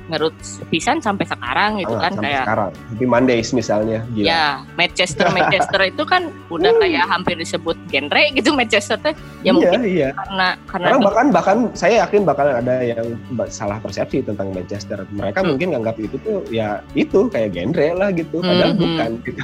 ngerut 0.08 0.32
pisan 0.66 0.98
sampai 0.98 1.24
sekarang 1.24 1.78
gitu 1.78 1.92
Sangat, 1.92 2.02
kan 2.02 2.12
sampai 2.14 2.24
kayak 2.26 2.44
sekarang 2.44 2.70
Happy 2.88 3.06
Mondays 3.06 3.48
misalnya 3.52 3.98
gila 4.10 4.26
ya 4.26 4.44
Manchester 4.74 5.26
Manchester 5.30 5.80
itu 5.84 6.02
kan 6.02 6.22
udah 6.48 6.72
kayak 6.74 7.04
hampir 7.06 7.36
disebut 7.36 7.76
genre 7.86 8.22
gitu 8.32 8.50
Manchester 8.50 8.96
tuh 8.98 9.12
iya 9.12 9.44
ya 9.44 9.52
mungkin 9.52 9.80
iya 9.84 10.08
karena 10.16 10.46
karena 10.64 10.86
di- 10.90 11.04
bahkan 11.04 11.26
bahkan 11.28 11.58
saya 11.72 11.94
yakin 12.02 12.24
bakal 12.24 12.46
ada 12.46 12.80
yang 12.80 13.04
salah 13.48 13.76
persepsi 13.78 14.20
tentang 14.20 14.50
Manchester. 14.50 15.04
Mereka 15.10 15.40
Hmm. 15.40 15.48
mungkin 15.52 15.68
nganggap 15.70 15.96
itu 15.98 16.16
tuh 16.18 16.40
ya 16.48 16.80
itu 16.92 17.28
kayak 17.28 17.52
genre 17.52 17.88
lah 17.94 18.08
gitu. 18.10 18.40
Padahal 18.40 18.72
Hmm, 18.72 18.80
bukan. 18.80 19.10
Gitu. 19.22 19.40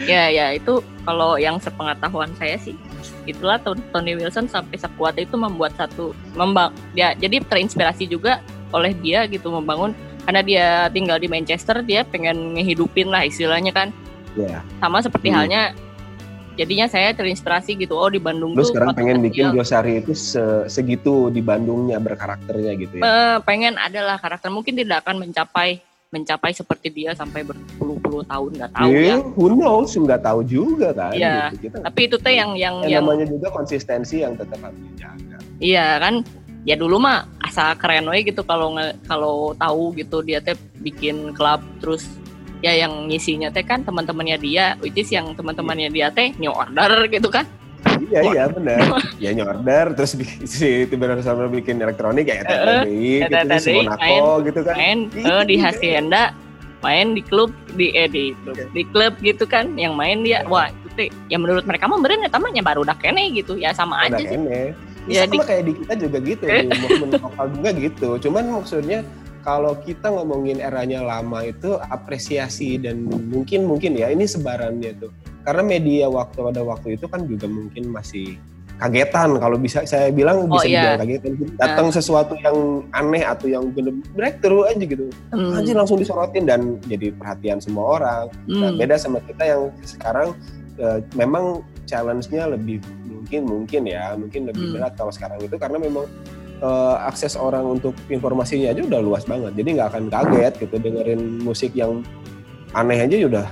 ya 0.00 0.26
ya 0.26 0.46
itu 0.50 0.80
kalau 1.02 1.36
yang 1.36 1.60
sepengetahuan 1.60 2.32
saya 2.34 2.56
sih 2.56 2.72
itulah 3.24 3.60
Ton- 3.60 3.84
Tony 3.90 4.16
Wilson 4.16 4.48
sampai 4.48 4.74
sekuat 4.74 5.14
itu 5.16 5.36
membuat 5.36 5.76
satu 5.76 6.16
membang 6.32 6.72
dia 6.90 7.12
jadi 7.14 7.44
terinspirasi 7.44 8.08
juga 8.08 8.40
oleh 8.70 8.92
dia 8.94 9.26
gitu 9.26 9.50
membangun 9.50 9.92
karena 10.20 10.40
dia 10.40 10.66
tinggal 10.88 11.16
di 11.16 11.26
Manchester 11.26 11.80
dia 11.80 12.02
pengen 12.02 12.54
ngehidupin 12.54 13.06
lah 13.06 13.22
istilahnya 13.22 13.70
kan 13.70 13.88
Ya. 14.32 14.62
sama 14.78 15.00
seperti 15.00 15.26
Hmm. 15.26 15.36
halnya 15.36 15.62
jadinya 16.52 16.86
saya 16.86 17.10
terinspirasi 17.10 17.74
gitu 17.74 17.94
oh 17.94 18.06
di 18.06 18.18
Bandung 18.18 18.52
Lu 18.52 18.62
sekarang 18.62 18.92
pengen 18.92 19.18
bikin 19.20 19.48
kecil, 19.48 19.54
Glosari 19.54 19.98
itu 19.98 20.12
se- 20.12 20.66
segitu 20.66 21.28
di 21.28 21.40
Bandungnya 21.40 21.98
berkarakternya 21.98 22.72
gitu 22.76 22.94
ya. 22.96 23.02
eh, 23.02 23.36
pengen 23.42 23.74
adalah 23.74 24.16
karakter 24.16 24.48
mungkin 24.48 24.76
tidak 24.76 25.02
akan 25.02 25.18
mencapai 25.18 25.82
mencapai 26.10 26.50
seperti 26.50 26.90
dia 26.92 27.14
sampai 27.14 27.42
berpuluh-puluh 27.42 28.22
tahun 28.24 28.50
nggak 28.52 28.70
tahu 28.72 28.86
Eh, 28.88 29.02
ya 29.04 29.16
who 29.22 29.46
knows? 29.48 29.94
Nggak 29.94 30.20
tahu 30.20 30.42
juga 30.42 30.90
kan. 30.90 31.14
Iya. 31.14 31.54
Gitu. 31.54 31.70
Kita, 31.70 31.86
tapi 31.86 32.00
itu 32.02 32.16
teh 32.18 32.34
yang 32.34 32.50
yang 32.54 32.82
ya, 32.82 32.98
yang 32.98 33.06
namanya 33.06 33.30
juga 33.30 33.46
konsistensi 33.48 34.18
yang 34.18 34.34
tetap 34.34 34.58
harus 34.60 34.74
dijaga. 34.90 35.38
Iya 35.62 35.86
kan, 35.98 36.14
ya 36.68 36.76
dulu 36.76 37.00
mah 37.00 37.24
asal 37.40 37.72
keren 37.80 38.04
we 38.08 38.20
gitu 38.20 38.44
kalau 38.44 38.76
kalau 39.08 39.56
tahu 39.56 39.96
gitu 39.96 40.20
dia 40.20 40.44
teh 40.44 40.56
bikin 40.84 41.32
klub 41.32 41.64
terus 41.80 42.04
ya 42.60 42.76
yang 42.76 43.08
ngisinya 43.08 43.48
teh 43.48 43.64
kan 43.64 43.80
teman-temannya 43.84 44.36
dia, 44.36 44.76
which 44.84 44.96
is 45.00 45.08
yang 45.08 45.32
teman-temannya 45.32 45.88
dia 45.88 46.12
teh 46.12 46.36
new 46.36 46.52
order 46.52 47.08
gitu 47.08 47.32
kan. 47.32 47.48
Iya 47.80 48.20
iya 48.36 48.44
benar. 48.52 48.80
ya 49.24 49.30
nyorder 49.32 49.96
terus 49.96 50.12
si 50.44 50.84
tiba-tiba 50.84 51.24
sama 51.24 51.48
bikin 51.48 51.80
elektronik 51.80 52.28
ya 52.28 52.44
TTDI 52.44 53.24
gitu 53.24 53.32
TTDI, 53.32 53.76
Monaco 53.80 54.28
gitu 54.44 54.60
kan. 54.60 54.74
Main 54.76 54.98
Iya, 55.16 55.32
eh, 55.32 55.42
di 55.48 55.54
iya. 55.56 55.64
Hacienda, 55.64 56.22
main 56.84 57.16
di 57.16 57.22
klub 57.24 57.48
di 57.80 57.88
eh 57.96 58.08
di 58.08 58.36
klub, 58.44 58.56
di 58.76 58.82
klub 58.92 59.12
gitu 59.24 59.44
kan, 59.48 59.72
yang 59.80 59.96
main 59.96 60.20
dia 60.20 60.44
wah 60.44 60.68
itu 60.68 61.08
ya 61.32 61.40
menurut 61.40 61.64
mereka 61.64 61.88
mah 61.88 61.96
beren 62.04 62.20
ya 62.20 62.28
tamanya 62.28 62.60
baru 62.60 62.84
udah 62.84 62.96
kene 63.00 63.32
gitu 63.32 63.56
ya 63.56 63.72
sama 63.72 64.04
aja 64.04 64.20
sih. 64.20 64.36
Ya, 65.10 65.26
Ya, 65.26 65.26
sama 65.26 65.42
kayak 65.42 65.64
di 65.66 65.72
kita 65.82 65.94
juga 65.98 66.18
gitu, 66.22 66.44
di 66.46 66.66
movement 66.70 67.12
lokal 67.18 67.46
juga 67.50 67.70
gitu. 67.74 68.08
Cuman 68.22 68.44
maksudnya 68.54 69.02
kalau 69.42 69.74
kita 69.82 70.06
ngomongin 70.08 70.62
eranya 70.62 71.02
lama 71.02 71.42
itu 71.42 71.74
apresiasi 71.90 72.78
dan 72.78 73.04
mungkin 73.08 73.66
mungkin 73.66 73.98
ya 73.98 74.08
ini 74.08 74.24
sebarannya 74.24 74.94
tuh. 75.02 75.10
Karena 75.42 75.62
media 75.64 76.06
waktu 76.06 76.38
pada 76.38 76.62
waktu 76.62 76.94
itu 77.00 77.08
kan 77.10 77.24
juga 77.26 77.48
mungkin 77.48 77.90
masih 77.90 78.36
kagetan 78.80 79.36
kalau 79.36 79.60
bisa 79.60 79.84
saya 79.84 80.08
bilang 80.08 80.48
Oh, 80.48 80.56
bisa 80.56 80.64
iya. 80.64 80.96
dibilang 80.96 81.00
kagetan 81.04 81.32
datang 81.60 81.86
sesuatu 81.92 82.32
yang 82.40 82.80
aneh 82.96 83.20
atau 83.20 83.44
yang 83.44 83.68
bener 83.76 83.92
breakthrough 84.16 84.64
aja 84.72 84.80
gitu 84.80 85.12
Hmm, 85.28 85.52
aja 85.52 85.72
langsung 85.76 86.00
disorotin 86.00 86.48
dan 86.48 86.80
jadi 86.88 87.12
perhatian 87.12 87.60
semua 87.60 88.00
orang 88.00 88.24
Nah, 88.48 88.72
hmm. 88.72 88.80
beda 88.80 88.96
sama 88.96 89.20
kita 89.28 89.44
yang 89.44 89.68
sekarang 89.84 90.32
eh, 90.80 91.04
memang 91.12 91.60
challenge-nya 91.84 92.48
lebih 92.48 92.80
mungkin 93.30 93.46
mungkin 93.46 93.82
ya, 93.86 94.18
mungkin 94.18 94.50
lebih 94.50 94.64
Hmm. 94.66 94.74
berat 94.74 94.92
kalau 94.98 95.14
sekarang 95.14 95.38
itu 95.38 95.54
karena 95.54 95.78
memang 95.78 96.06
eh, 96.60 96.96
akses 97.08 97.38
orang 97.38 97.64
untuk 97.64 97.94
informasinya 98.10 98.68
aja 98.68 98.82
udah 98.84 99.00
luas 99.00 99.24
banget. 99.24 99.54
Jadi 99.56 99.68
nggak 99.78 99.88
akan 99.94 100.04
kaget 100.10 100.52
gitu 100.60 100.76
dengerin 100.76 101.40
musik 101.40 101.72
yang 101.72 102.02
aneh 102.74 103.00
aja 103.00 103.16
udah 103.24 103.46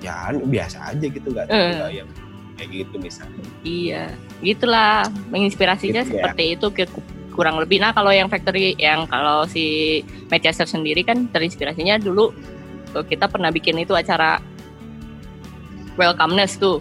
ya 0.00 0.32
biasa 0.32 0.96
aja 0.96 1.02
gitu 1.04 1.28
nggak 1.28 1.50
nggak 1.50 1.90
yang 1.92 2.08
kayak 2.56 2.70
gitu 2.72 2.94
misalnya. 2.96 3.44
Iya, 3.60 4.04
gitulah 4.40 5.04
menginspirasinya 5.28 6.06
Gitu 6.06 6.16
ya. 6.16 6.24
seperti 6.24 6.44
itu 6.56 6.66
ke 6.72 6.84
kurang 7.34 7.58
lebih. 7.60 7.82
Nah 7.84 7.92
kalau 7.92 8.14
yang 8.14 8.30
factory, 8.30 8.72
yang 8.80 9.04
kalau 9.10 9.44
si 9.44 10.00
Manchester 10.32 10.64
sendiri 10.64 11.02
kan 11.04 11.26
terinspirasinya 11.34 12.00
dulu 12.00 12.30
eh, 12.94 13.04
kita 13.04 13.28
pernah 13.28 13.52
bikin 13.52 13.76
itu 13.76 13.92
acara 13.92 14.38
welcomeness 16.00 16.56
tuh. 16.56 16.80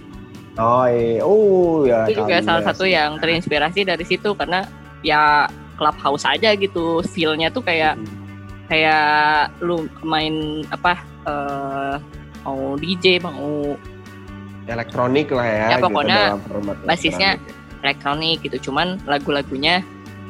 Oh, 0.54 0.86
iya. 0.86 1.22
oh 1.26 1.82
ya. 1.84 2.06
Itu 2.06 2.22
juga 2.22 2.38
salah 2.42 2.62
ya. 2.62 2.68
satu 2.70 2.86
yang 2.86 3.18
terinspirasi 3.18 3.84
dari 3.84 4.06
situ 4.06 4.38
karena 4.38 4.62
ya 5.02 5.50
clubhouse 5.76 6.24
aja 6.24 6.54
gitu, 6.54 7.02
feel-nya 7.04 7.50
tuh 7.50 7.66
kayak 7.66 7.98
Hmm. 7.98 8.06
kayak 8.70 9.50
lu 9.60 9.86
main 10.02 10.62
apa 10.70 11.02
eh, 11.26 11.96
mau 12.44 12.76
DJ 12.76 13.18
mau 13.20 13.74
elektronik 14.66 15.28
lah 15.32 15.46
ya. 15.48 15.68
Ya, 15.74 15.78
pokoknya 15.82 16.16
gitu, 16.16 16.28
dalam 16.30 16.42
format 16.48 16.76
basisnya 16.86 17.30
elektronik. 17.82 18.38
gitu 18.44 18.72
cuman 18.72 18.96
lagu-lagunya 19.04 19.84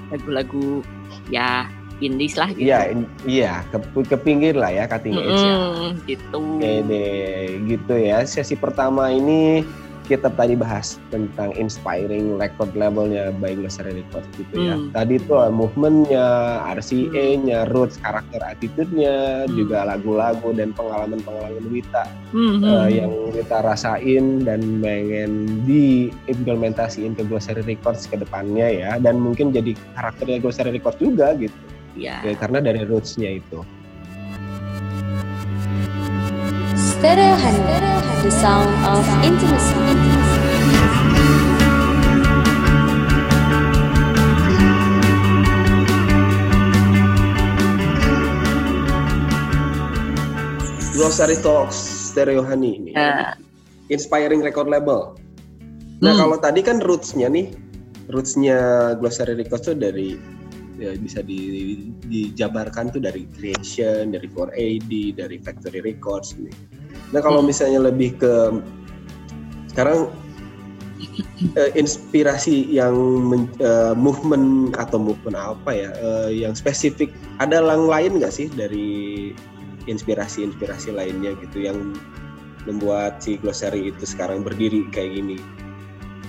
lagu-lagu 0.10 0.82
ya 1.30 1.70
indies 2.02 2.36
lah 2.36 2.50
gitu 2.52 2.68
Iya, 2.68 2.80
in- 2.92 3.10
iya, 3.24 3.62
ke, 3.70 3.78
ke 4.04 4.18
pinggir 4.18 4.58
lah 4.58 4.68
ya 4.68 4.90
cutting 4.90 5.14
edge 5.14 5.40
ya. 5.40 5.54
Mm-mm, 5.56 5.90
gitu 6.04 6.42
Oke 6.58 6.72
deh, 6.84 7.40
gitu 7.64 7.94
ya. 7.96 8.26
Sesi 8.26 8.58
pertama 8.58 9.08
ini 9.08 9.62
kita 10.04 10.28
tadi 10.36 10.54
bahas 10.54 11.00
tentang 11.10 11.56
inspiring 11.56 12.36
record 12.36 12.70
labelnya 12.76 13.32
by 13.40 13.56
Glossary 13.56 14.04
Records 14.04 14.28
gitu 14.36 14.56
ya. 14.60 14.76
Hmm. 14.76 14.92
Tadi 14.92 15.16
itu 15.18 15.34
movementnya, 15.50 16.28
RCA-nya, 16.76 17.72
roots, 17.72 17.96
karakter, 18.04 18.44
attitude-nya, 18.44 19.48
Hmm. 19.48 19.56
juga 19.56 19.88
lagu-lagu 19.88 20.52
dan 20.52 20.76
pengalaman-pengalaman 20.76 21.66
Wita 21.72 22.04
Hmm, 22.36 22.60
uh, 22.62 22.86
hmm. 22.86 22.90
yang 22.92 23.12
kita 23.32 23.58
rasain 23.64 24.26
dan 24.44 24.62
pengen 24.84 25.32
diimplementasiin 25.64 27.16
ke 27.16 27.24
Glossary 27.28 27.64
Records 27.64 28.06
ke 28.08 28.20
depannya 28.20 28.68
ya. 28.70 28.92
Dan 29.00 29.20
mungkin 29.24 29.56
jadi 29.56 29.74
karakternya 29.96 30.44
Glossary 30.44 30.76
Records 30.76 31.00
juga 31.00 31.34
gitu. 31.40 31.56
ya. 31.94 32.26
Ya, 32.26 32.34
karena 32.34 32.58
dari 32.58 32.82
roots-nya 32.90 33.38
itu. 33.38 33.62
Stereo 37.04 37.36
Honey, 37.36 38.24
the 38.24 38.32
sound 38.32 38.72
of 38.88 39.04
intimacy. 39.28 39.76
Glossary 50.96 51.36
Talks 51.44 51.76
Stereo 51.76 52.40
Honey 52.40 52.80
ini. 52.80 52.96
Ya. 52.96 53.36
Inspiring 53.92 54.40
record 54.40 54.72
label. 54.72 55.20
Nah 56.00 56.16
Hmm. 56.16 56.20
kalau 56.24 56.40
tadi 56.40 56.64
kan 56.64 56.80
rootsnya 56.80 57.28
nih, 57.28 57.52
rootsnya 58.16 58.96
Glossary 59.04 59.36
Records 59.36 59.68
tuh 59.68 59.76
dari 59.76 60.16
ya 60.80 60.96
bisa 60.96 61.20
di, 61.20 61.76
dijabarkan 62.08 62.96
tuh 62.96 63.04
dari 63.04 63.28
Creation, 63.36 64.16
dari 64.16 64.32
4AD, 64.32 65.20
dari 65.20 65.36
Factory 65.44 65.84
Records 65.84 66.40
ini. 66.40 66.83
Nah 67.14 67.22
kalau 67.22 67.42
Hmm. 67.42 67.50
misalnya 67.50 67.80
lebih 67.90 68.18
ke 68.18 68.34
sekarang 69.74 70.10
eh, 71.60 71.72
inspirasi 71.76 72.70
yang 72.70 72.96
men- 73.28 73.54
eh, 73.60 73.94
movement 73.98 74.78
atau 74.78 74.98
movement 75.02 75.38
apa 75.38 75.72
ya 75.74 75.90
eh, 75.94 76.30
yang 76.46 76.54
spesifik 76.58 77.14
ada 77.38 77.60
lang 77.60 77.86
lain 77.90 78.18
nggak 78.22 78.34
sih 78.34 78.48
dari 78.54 79.32
inspirasi-inspirasi 79.90 80.96
lainnya 80.96 81.36
gitu 81.44 81.68
yang 81.68 81.94
membuat 82.64 83.20
si 83.20 83.36
glossary 83.36 83.92
itu 83.92 84.08
sekarang 84.08 84.40
berdiri 84.40 84.88
kayak 84.96 85.20
gini. 85.20 85.38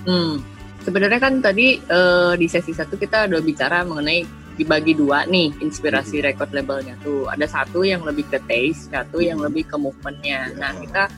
Hmm. 0.03 0.43
Sebenarnya 0.83 1.17
kan 1.17 1.39
tadi 1.41 1.79
eh, 1.79 2.33
di 2.37 2.47
sesi 2.51 2.75
satu 2.75 2.99
kita 2.99 3.31
udah 3.31 3.41
bicara 3.41 3.81
mengenai 3.87 4.44
dibagi 4.55 4.95
dua 4.95 5.27
nih 5.27 5.51
inspirasi 5.59 6.23
record 6.23 6.51
labelnya 6.55 6.95
tuh. 7.03 7.27
Ada 7.31 7.45
satu 7.47 7.83
yang 7.83 8.03
lebih 8.07 8.27
ke 8.31 8.39
taste, 8.47 8.91
satu 8.91 9.19
yang 9.19 9.39
lebih 9.39 9.67
ke 9.67 9.75
movementnya. 9.75 10.51
Nah 10.55 10.71
kita 10.79 11.11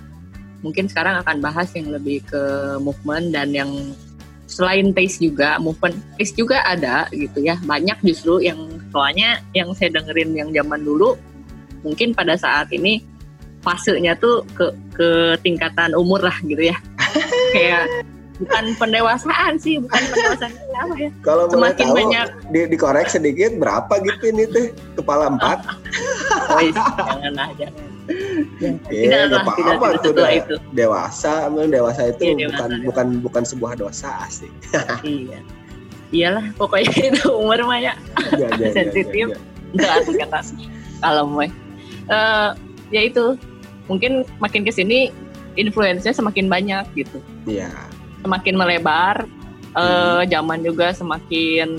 mungkin 0.66 0.90
sekarang 0.90 1.22
akan 1.22 1.38
bahas 1.40 1.70
yang 1.78 1.94
lebih 1.94 2.26
ke 2.26 2.44
movement 2.82 3.30
dan 3.32 3.54
yang 3.54 3.72
selain 4.50 4.96
taste 4.96 5.22
juga 5.22 5.62
movement 5.62 5.96
taste 6.18 6.36
juga 6.36 6.66
ada 6.66 7.06
gitu 7.14 7.46
ya. 7.46 7.62
Banyak 7.62 8.02
justru 8.02 8.42
yang 8.42 8.58
soalnya 8.90 9.40
yang 9.54 9.70
saya 9.78 9.94
dengerin 9.94 10.34
yang 10.34 10.50
zaman 10.50 10.82
dulu 10.82 11.14
mungkin 11.86 12.18
pada 12.18 12.34
saat 12.34 12.74
ini 12.74 13.06
fasenya 13.62 14.18
tuh 14.18 14.42
ke 14.58 14.74
ke 14.98 15.10
tingkatan 15.46 15.94
umur 15.94 16.26
lah 16.26 16.38
gitu 16.42 16.74
ya. 16.74 16.78
Kayak 17.54 17.86
bukan 18.38 18.64
pendewasaan 18.78 19.58
sih 19.58 19.82
bukan 19.82 20.02
pendewasaan 20.08 20.54
apa 20.72 20.96
ya 20.96 21.10
Kalau 21.22 21.50
Semakin 21.50 21.86
tahu, 21.86 21.98
banyak. 21.98 22.28
di, 22.48 22.60
dikorek 22.70 23.08
sedikit 23.08 23.52
berapa 23.56 23.90
gitu 24.00 24.24
ini 24.28 24.46
teh 24.46 24.66
kepala 24.94 25.30
empat? 25.30 25.66
Wais, 26.50 26.76
janganlah 26.76 27.50
jangan 27.56 27.86
Jangan. 28.58 28.80
Ya, 28.88 29.04
tidak 29.04 29.20
nggak 29.28 29.42
apa-apa 29.44 29.86
dah. 30.16 30.30
itu 30.32 30.56
Dewasa, 30.72 31.34
dewasa 31.68 32.02
itu 32.08 32.22
Iya, 32.24 32.34
dewasa, 32.40 32.48
bukan 32.48 32.70
dewasa. 32.72 32.86
bukan 32.88 33.08
bukan 33.20 33.44
sebuah 33.44 33.74
dosa 33.76 34.10
asli. 34.22 34.48
iya 35.04 35.40
iyalah 36.08 36.46
pokoknya 36.56 36.88
itu 37.12 37.28
umur 37.28 37.60
mah 37.68 37.84
ya 37.84 37.94
Ya, 38.32 38.48
ya, 38.48 38.64
ya, 38.64 38.70
Sensitif. 38.72 39.28
ya, 39.28 39.36
ya. 39.36 39.40
Enggak 39.68 39.92
arti 39.92 40.12
kata 40.16 40.40
kalau 41.04 41.24
mau 41.28 41.44
eh 41.44 42.50
ya 42.88 43.02
itu 43.04 43.36
mungkin 43.92 44.24
makin 44.40 44.64
ke 44.64 44.72
sini 44.72 45.12
influence-nya 45.60 46.16
semakin 46.16 46.48
banyak 46.48 46.88
gitu 46.96 47.20
Iya. 47.44 47.68
Semakin 48.28 48.54
melebar 48.54 49.24
Hmm. 49.72 49.78
eh 49.78 50.24
zaman 50.28 50.66
juga 50.66 50.90
semakin 50.90 51.70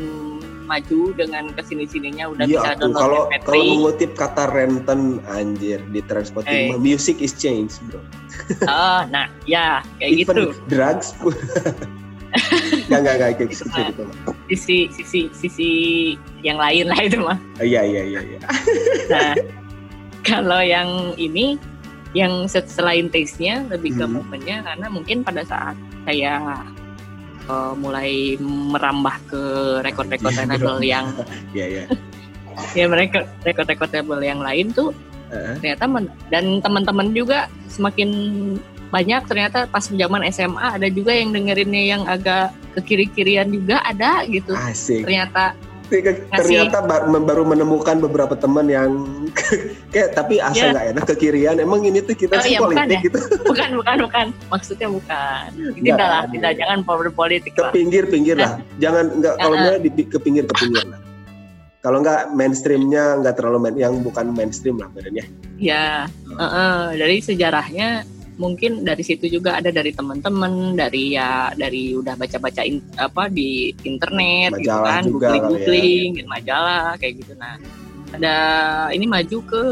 maju 0.65 1.01
dengan 1.17 1.49
ke 1.51 1.65
sini 1.65 1.83
sininya 1.83 2.29
udah 2.29 2.45
bisa 2.45 2.61
Iya 2.63 2.79
tuh 2.79 2.93
download 2.93 3.01
kalau 3.01 3.23
MP3 3.27 3.43
kalau 3.43 3.65
mengutip 3.75 4.11
kata 4.15 4.45
Renton 4.53 5.01
anjir 5.27 5.81
di 5.89 6.01
transporting 6.05 6.69
Eh. 6.69 6.71
mah, 6.71 6.79
music 6.79 7.19
is 7.19 7.33
change 7.35 7.75
bro. 7.89 7.99
Ah, 8.71 9.03
nah 9.09 9.27
ya 9.45 9.81
kayak 9.97 10.15
Even 10.15 10.25
gitu 10.29 10.45
drugs 10.69 11.17
pun. 11.17 11.35
Gak 12.87 13.01
gak 13.03 13.15
gak 13.19 13.31
kayak 13.41 13.49
gitu. 13.51 13.65
Gitu, 13.67 14.05
sisi 14.47 14.77
sisi 14.93 15.21
sisi 15.33 15.71
yang 16.45 16.61
lain 16.61 16.87
lah 16.87 17.01
itu 17.01 17.19
mah 17.19 17.41
Iya 17.59 17.83
iya 17.83 18.03
iya 18.05 18.21
iya. 18.23 18.39
Nah, 19.09 19.33
kalau 20.23 20.61
yang 20.61 21.17
ini, 21.17 21.57
yang 22.19 22.33
se- 22.51 22.67
selain 22.67 23.07
taste-nya 23.07 23.63
lebih 23.71 23.95
ke 23.95 24.05
Hmm. 24.05 24.19
movementnya 24.19 24.67
karena 24.67 24.87
mungkin 24.91 25.23
pada 25.23 25.47
saat 25.47 25.77
saya 26.03 26.59
uh, 27.47 27.73
mulai 27.79 28.35
merambah 28.43 29.15
ke 29.31 29.43
rekod-rekod 29.87 30.35
label 30.35 30.59
bro. 30.75 30.83
yang 30.83 31.07
Iya 31.55 31.67
iya. 31.71 31.85
ya 32.79 32.85
mereka 32.91 33.23
rekod-rekod 33.47 33.89
label 33.89 34.19
yang 34.21 34.41
lain 34.43 34.75
tuh 34.75 34.91
Heeh. 35.31 35.55
ternyata 35.63 35.85
men- 35.87 36.13
dan 36.33 36.59
teman-teman 36.59 37.15
juga 37.15 37.47
semakin 37.71 38.11
banyak 38.89 39.21
ternyata 39.29 39.69
pas 39.69 39.85
zaman 39.85 40.25
SMA 40.33 40.81
ada 40.81 40.89
juga 40.89 41.13
yang 41.13 41.31
dengerinnya 41.31 41.83
yang 41.85 42.03
agak 42.09 42.51
ke 42.73 42.81
kiri-kirian 42.83 43.53
juga 43.53 43.85
ada 43.85 44.25
gitu 44.25 44.57
Asik. 44.57 45.05
ternyata 45.05 45.53
ternyata 45.89 46.79
ba- 46.81 47.05
baru 47.05 47.43
menemukan 47.43 47.97
beberapa 47.99 48.37
teman 48.37 48.69
yang 48.69 48.91
kayak 49.93 50.13
tapi 50.13 50.39
asa 50.39 50.57
Ya. 50.59 50.73
nggak 50.73 50.87
enak 50.93 51.05
ke 51.09 51.15
kirian. 51.17 51.57
Emang 51.57 51.81
ini 51.83 51.99
tuh 52.01 52.13
kita 52.13 52.37
Oh, 52.37 52.43
sih 52.45 52.55
iya, 52.55 52.61
bukan 52.61 52.77
politik 52.85 52.99
ya? 52.99 53.07
gitu. 53.09 53.19
Bukan 53.49 53.69
bukan 53.77 53.97
bukan. 54.05 54.27
Maksudnya 54.49 54.89
bukan. 54.89 55.47
Tidak 55.75 55.97
lah 55.99 56.23
iya. 56.25 56.33
tidak 56.37 56.53
jangan 56.61 56.79
power 56.85 57.09
politik 57.09 57.53
ke 57.57 57.63
pinggir 57.73 58.05
pinggir 58.07 58.37
lah. 58.37 58.61
Jangan 58.77 59.05
nggak 59.17 59.35
kalau 59.37 59.55
Uh-uh. 59.55 59.65
nggak 59.65 59.79
di, 59.83 60.03
ke 60.05 60.19
pinggir 60.21 60.45
ke 60.45 60.55
pinggir 60.57 60.85
lah. 60.87 61.01
Kalau 61.79 62.03
nggak 62.03 62.35
mainstreamnya 62.35 63.23
nggak 63.23 63.35
terlalu 63.39 63.59
main, 63.63 63.77
yang 63.79 63.95
bukan 64.03 64.35
mainstream 64.35 64.77
lah 64.77 64.91
badannya. 64.91 65.25
Ya 65.57 66.05
uh-uh, 66.29 66.93
dari 66.93 67.23
sejarahnya 67.23 68.03
mungkin 68.39 68.81
dari 68.81 69.03
situ 69.03 69.27
juga 69.29 69.59
ada 69.59 69.69
dari 69.69 69.91
teman-teman 69.91 70.73
dari 70.73 71.13
ya 71.13 71.51
dari 71.53 71.91
udah 71.93 72.15
baca-baca 72.15 72.63
in- 72.63 72.87
apa 72.97 73.27
di 73.27 73.51
internet 73.83 74.55
gitu 74.55 74.71
Majalah 74.71 74.87
kan 74.89 75.03
googling 75.05 75.19
kali 75.19 75.35
ya. 75.35 75.43
googling 75.51 76.09
gitu, 76.15 76.29
majalah 76.29 76.85
kayak 76.97 77.15
gitu 77.19 77.33
nah 77.35 77.55
ada 78.09 78.37
ini 78.89 79.05
maju 79.05 79.39
ke 79.45 79.63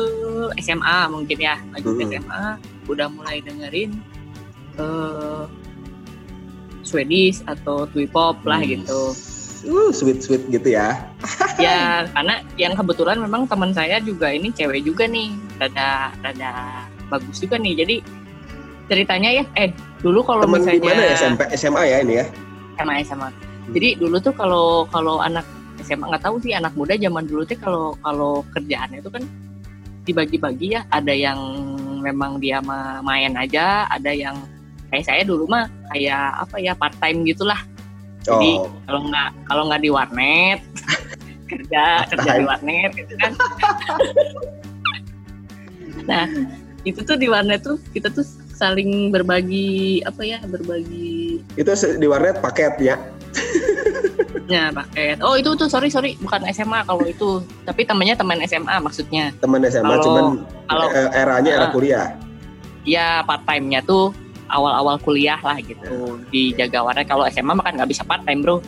SMA 0.58 0.98
mungkin 1.08 1.38
ya 1.38 1.56
maju 1.68 1.88
ke 1.88 2.02
Mm-mm. 2.04 2.14
SMA 2.18 2.44
udah 2.86 3.08
mulai 3.08 3.38
dengerin 3.40 3.94
eh 4.76 5.44
Swedish 6.82 7.42
atau 7.44 7.86
twee 7.86 8.06
pop 8.06 8.38
lah 8.42 8.58
Hmm. 8.58 8.70
gitu 8.72 9.00
uh 9.66 9.90
sweet 9.90 10.20
sweet 10.20 10.42
gitu 10.46 10.68
ya 10.68 10.94
ya 11.58 12.06
karena 12.08 12.38
yang 12.54 12.74
kebetulan 12.74 13.18
memang 13.18 13.46
teman 13.46 13.70
saya 13.70 13.98
juga 13.98 14.28
ini 14.28 14.50
cewek 14.50 14.82
juga 14.82 15.06
nih 15.06 15.30
rada 15.56 15.90
rada 16.20 16.52
bagus 17.06 17.38
juga 17.38 17.56
nih 17.56 17.74
jadi 17.76 17.96
ceritanya 18.86 19.42
ya 19.42 19.44
eh 19.58 19.70
dulu 20.00 20.22
kalau 20.22 20.46
temen 20.46 20.62
di 20.62 20.78
misalnya 20.78 20.94
mana 20.94 21.02
ya? 21.02 21.16
SMP 21.18 21.40
SMA 21.58 21.82
ya 21.86 21.96
ini 22.02 22.14
ya? 22.22 22.26
Sama 22.76 22.92
sama 23.02 23.26
jadi 23.74 23.98
dulu 23.98 24.16
tuh 24.22 24.34
kalau 24.36 24.86
kalau 24.94 25.18
anak 25.18 25.42
SMA 25.82 26.06
nggak 26.06 26.22
tahu 26.22 26.38
sih 26.38 26.54
anak 26.54 26.72
muda 26.78 26.94
zaman 26.94 27.26
dulu 27.26 27.42
tuh 27.42 27.58
kalau 27.58 27.98
kalau 28.00 28.46
kerjaannya 28.54 29.02
itu 29.02 29.10
kan 29.10 29.24
dibagi-bagi 30.06 30.78
ya. 30.78 30.86
Ada 30.94 31.10
yang 31.10 31.38
memang 32.02 32.38
dia 32.38 32.62
main 33.02 33.34
aja 33.34 33.90
ada 33.90 34.14
yang 34.14 34.38
kayak 34.94 35.04
saya 35.06 35.22
dulu 35.26 35.50
mah 35.50 35.66
kayak 35.90 36.46
apa 36.46 36.56
ya 36.62 36.72
part 36.78 36.94
time 37.02 37.26
gitulah. 37.26 37.58
Jadi, 38.26 38.58
oh. 38.58 38.70
kalau 38.90 39.06
nggak 39.06 39.30
kalau 39.46 39.62
nggak 39.70 39.82
di 39.86 39.90
warnet 39.90 40.58
kerja 41.50 42.06
kerja 42.10 42.30
di 42.42 42.44
warnet 42.46 42.90
gitu 42.94 43.14
kan. 43.18 43.32
Nah 46.06 46.30
itu 46.86 47.02
tuh 47.02 47.18
di 47.18 47.26
warnet 47.26 47.66
tuh 47.66 47.82
kita 47.90 48.06
tuh 48.14 48.22
saling 48.56 49.12
berbagi 49.12 50.00
apa 50.02 50.20
ya 50.20 50.40
berbagi. 50.42 51.44
Itu 51.54 51.70
di 51.94 52.06
warnet 52.06 52.40
paket 52.40 52.74
ya. 52.80 52.96
Ya 54.46 54.70
paket. 54.70 55.18
Oh 55.20 55.34
itu 55.34 55.50
tuh 55.52 55.66
sorry 55.66 55.90
sorry. 55.90 56.14
Bukan 56.16 56.46
SMA 56.54 56.86
kalau 56.86 57.02
itu. 57.02 57.42
Tapi 57.66 57.82
temannya 57.82 58.14
teman 58.14 58.38
SMA 58.46 58.78
maksudnya. 58.78 59.34
Teman 59.36 59.58
SMA 59.66 59.82
Kalau- 59.90 60.04
cuman 60.06 60.24
kalau- 60.64 60.90
eh, 60.94 61.10
eranya 61.12 61.50
era 61.52 61.66
Ah. 61.66 61.72
kuliah. 61.74 62.06
Ya 62.86 63.26
part 63.26 63.42
time 63.42 63.66
nya 63.66 63.82
tuh 63.82 64.14
awal-awal 64.46 65.02
kuliah 65.02 65.42
lah 65.42 65.58
gitu. 65.58 66.22
Dijaga 66.30 66.78
warnet. 66.80 67.10
Kalau 67.10 67.26
SMA 67.26 67.58
mah 67.58 67.66
kan 67.66 67.74
nggak 67.74 67.90
bisa 67.90 68.06
part 68.06 68.22
time 68.22 68.38
bro. 68.40 68.62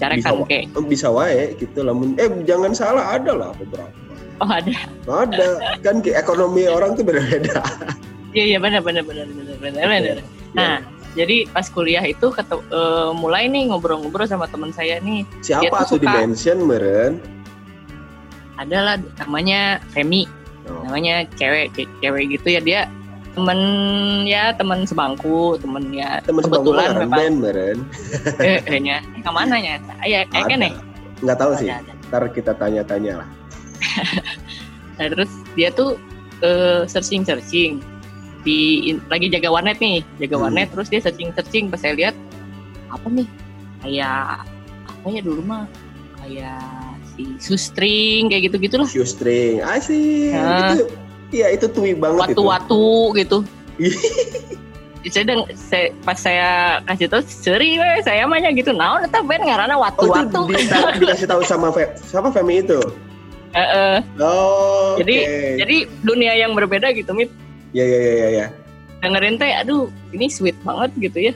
Cara 0.00 0.16
Bisa, 0.16 0.32
kan 0.32 0.48
kayak 0.48 0.64
Oh, 0.72 0.80
bisa 0.80 1.12
wae 1.12 1.52
gitu 1.60 1.84
lamun 1.84 2.16
eh 2.16 2.30
jangan 2.48 2.72
salah 2.72 3.12
ada 3.12 3.36
lah 3.36 3.50
beberapa. 3.52 3.92
Oh 4.40 4.48
ada. 4.48 4.80
Ada. 5.04 5.48
Kan 5.82 6.00
ke 6.00 6.16
ekonomi 6.16 6.64
orang 6.64 6.96
tuh 6.96 7.04
berbeda 7.04 7.58
iya 8.38 8.44
iya 8.46 8.58
benar 8.58 8.80
benar 8.80 9.02
benar 9.02 9.26
benar 9.26 9.56
benar 9.58 9.82
benar 9.82 10.16
Ya. 10.48 10.54
Nah, 10.54 10.76
jadi 11.12 11.44
pas 11.46 11.66
kuliah 11.66 12.00
itu 12.02 12.30
ketu- 12.30 12.64
eh, 12.64 13.10
mulai 13.12 13.44
nih 13.46 13.68
ngobrol-ngobrol 13.68 14.24
sama 14.24 14.46
teman 14.46 14.70
saya 14.70 14.96
nih 14.98 15.26
Siapa 15.42 15.66
tuh 15.82 15.84
tuh 15.84 15.98
suka- 15.98 16.14
dimension 16.14 16.56
meren? 16.62 17.18
adalah 18.56 18.96
namanya 19.18 19.78
Femi 19.88 20.24
Oh. 20.64 20.84
namanya 20.84 21.24
cewek 21.34 21.72
ce- 21.72 21.88
cewek 21.98 22.28
gitu 22.30 22.48
ya 22.50 22.60
dia 22.60 22.80
temen 23.32 23.58
ya 24.24 24.52
teman 24.52 24.84
sebangku 24.84 25.56
temen 25.56 25.80
ya 25.90 26.20
Teman 26.22 26.42
sebangku 26.42 26.70
kebetulan 26.70 26.86
kan 26.86 26.98
memang 27.00 27.18
band 27.18 27.36
meren. 27.40 27.78
eh 28.44 28.58
kayaknya 28.62 28.96
eh, 29.00 29.22
ke 29.22 29.30
mana 29.30 29.56
ya 29.56 29.74
ya 30.02 30.20
eh 30.24 30.44
kan 30.44 30.58
nih 30.58 30.72
Nggak 31.18 31.34
tahu 31.36 31.52
sih. 31.56 31.66
Ada, 31.66 31.82
ada. 31.82 31.92
Ntar 32.04 32.22
kita 32.30 32.52
tanya-tanya 32.54 33.12
lah. 33.20 33.28
Nah, 34.96 35.06
terus 35.08 35.30
dia 35.54 35.70
tuh 35.70 35.94
searching 36.84 37.22
searching 37.22 37.78
di 38.40 38.58
in- 38.88 39.02
lagi 39.06 39.26
jaga 39.26 39.48
warnet 39.48 39.78
nih 39.78 40.00
jaga 40.16 40.34
Hmm. 40.34 40.42
warnet 40.46 40.68
terus 40.70 40.88
dia 40.88 41.00
searching 41.00 41.30
searching 41.32 41.68
pas 41.68 41.76
saya 41.76 41.94
lihat 41.94 42.14
apa 42.88 43.06
nih 43.08 43.26
kayak 43.80 44.46
apa 44.84 45.06
ya 45.08 45.20
dulu 45.20 45.42
mah 45.42 45.64
kayak 46.18 46.62
si 47.12 47.22
sustring 47.38 48.26
kayak 48.26 48.48
gitu 48.48 48.56
gitulah 48.60 48.86
Shoestring. 48.86 49.58
Asik. 49.60 50.32
Ya. 50.32 50.72
Itu 50.72 50.86
Iya 51.28 51.52
itu 51.52 51.68
tui 51.68 51.92
banget 51.92 52.32
watu-watu 52.32 53.12
gitu 53.14 53.44
saya 55.08 55.24
deng, 55.24 55.44
saya, 55.52 55.92
pas 56.02 56.16
saya 56.16 56.48
kasih 56.84 57.06
tahu 57.06 57.22
seri 57.22 57.76
we, 57.76 57.90
saya 58.02 58.24
mahnya 58.24 58.50
gitu 58.50 58.72
nah 58.72 58.98
tetap 58.98 59.24
ben 59.24 59.40
ngarana 59.40 59.72
Oh 59.72 59.84
itu 59.84 60.04
watu-watu 60.04 60.40
di, 60.50 60.64
dikasih 60.98 61.26
tahu 61.26 61.40
sama 61.42 61.68
Fe, 61.70 61.84
siapa 62.02 62.28
Femi 62.28 62.60
itu? 62.60 62.76
Eh, 63.50 63.60
eh. 63.60 63.96
Oh, 64.20 64.96
Jadi- 64.96 65.24
oke. 65.24 65.56
jadi 65.58 65.76
dunia 66.02 66.32
yang 66.34 66.52
berbeda 66.52 66.92
gitu 66.92 67.12
mit 67.12 67.32
ya 67.76 67.84
ya 67.84 67.98
ya 68.00 68.14
ya 68.14 68.28
ya. 68.44 68.46
dengerin 68.98 69.38
teh 69.38 69.54
aduh 69.62 69.86
ini 70.10 70.26
sweet 70.26 70.58
banget 70.66 70.90
gitu 70.98 71.18
ya. 71.30 71.34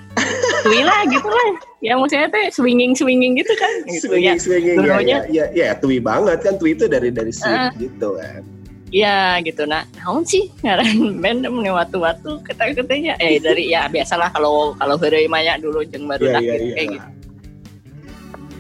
Tui 0.67 0.83
lah 0.83 1.07
gitu 1.07 1.31
lah. 1.31 1.51
Ya 1.79 1.95
maksudnya 1.95 2.27
teh 2.27 2.51
swinging 2.51 2.91
swinging 2.99 3.39
gitu 3.39 3.55
kan. 3.55 3.71
Gitu 3.87 4.11
ya. 4.19 4.35
Swinging 4.35 4.83
swinging 4.83 4.83
ya, 4.83 4.99
ya 4.99 5.19
ya 5.31 5.45
ya 5.55 5.69
tui 5.79 6.03
banget 6.03 6.43
kan. 6.43 6.59
Tui 6.59 6.75
itu 6.75 6.91
dari 6.91 7.15
dari 7.15 7.31
sweet 7.31 7.55
Ah. 7.55 7.71
gitu 7.79 8.19
kan. 8.19 8.43
Iya 8.91 9.39
gitu. 9.47 9.63
Nah 9.65 9.87
naon 9.95 10.27
sih? 10.27 10.51
Ngaran 10.67 10.99
band 11.23 11.47
nih 11.47 11.71
waktu-waktu 11.73 12.31
kata-katanya 12.51 13.15
eh 13.23 13.39
dari 13.39 13.71
ya 13.71 13.87
biasalah 13.87 14.35
kalau 14.35 14.75
kalau 14.77 14.99
hari 14.99 15.31
maya 15.31 15.55
dulu 15.55 15.87
jeung 15.87 16.11
baru 16.11 16.29
Iya 16.29 16.39
iya 16.43 16.43
gitu, 16.43 16.65
iya. 16.67 16.75
kayak 16.75 16.89
gitu. 16.99 17.09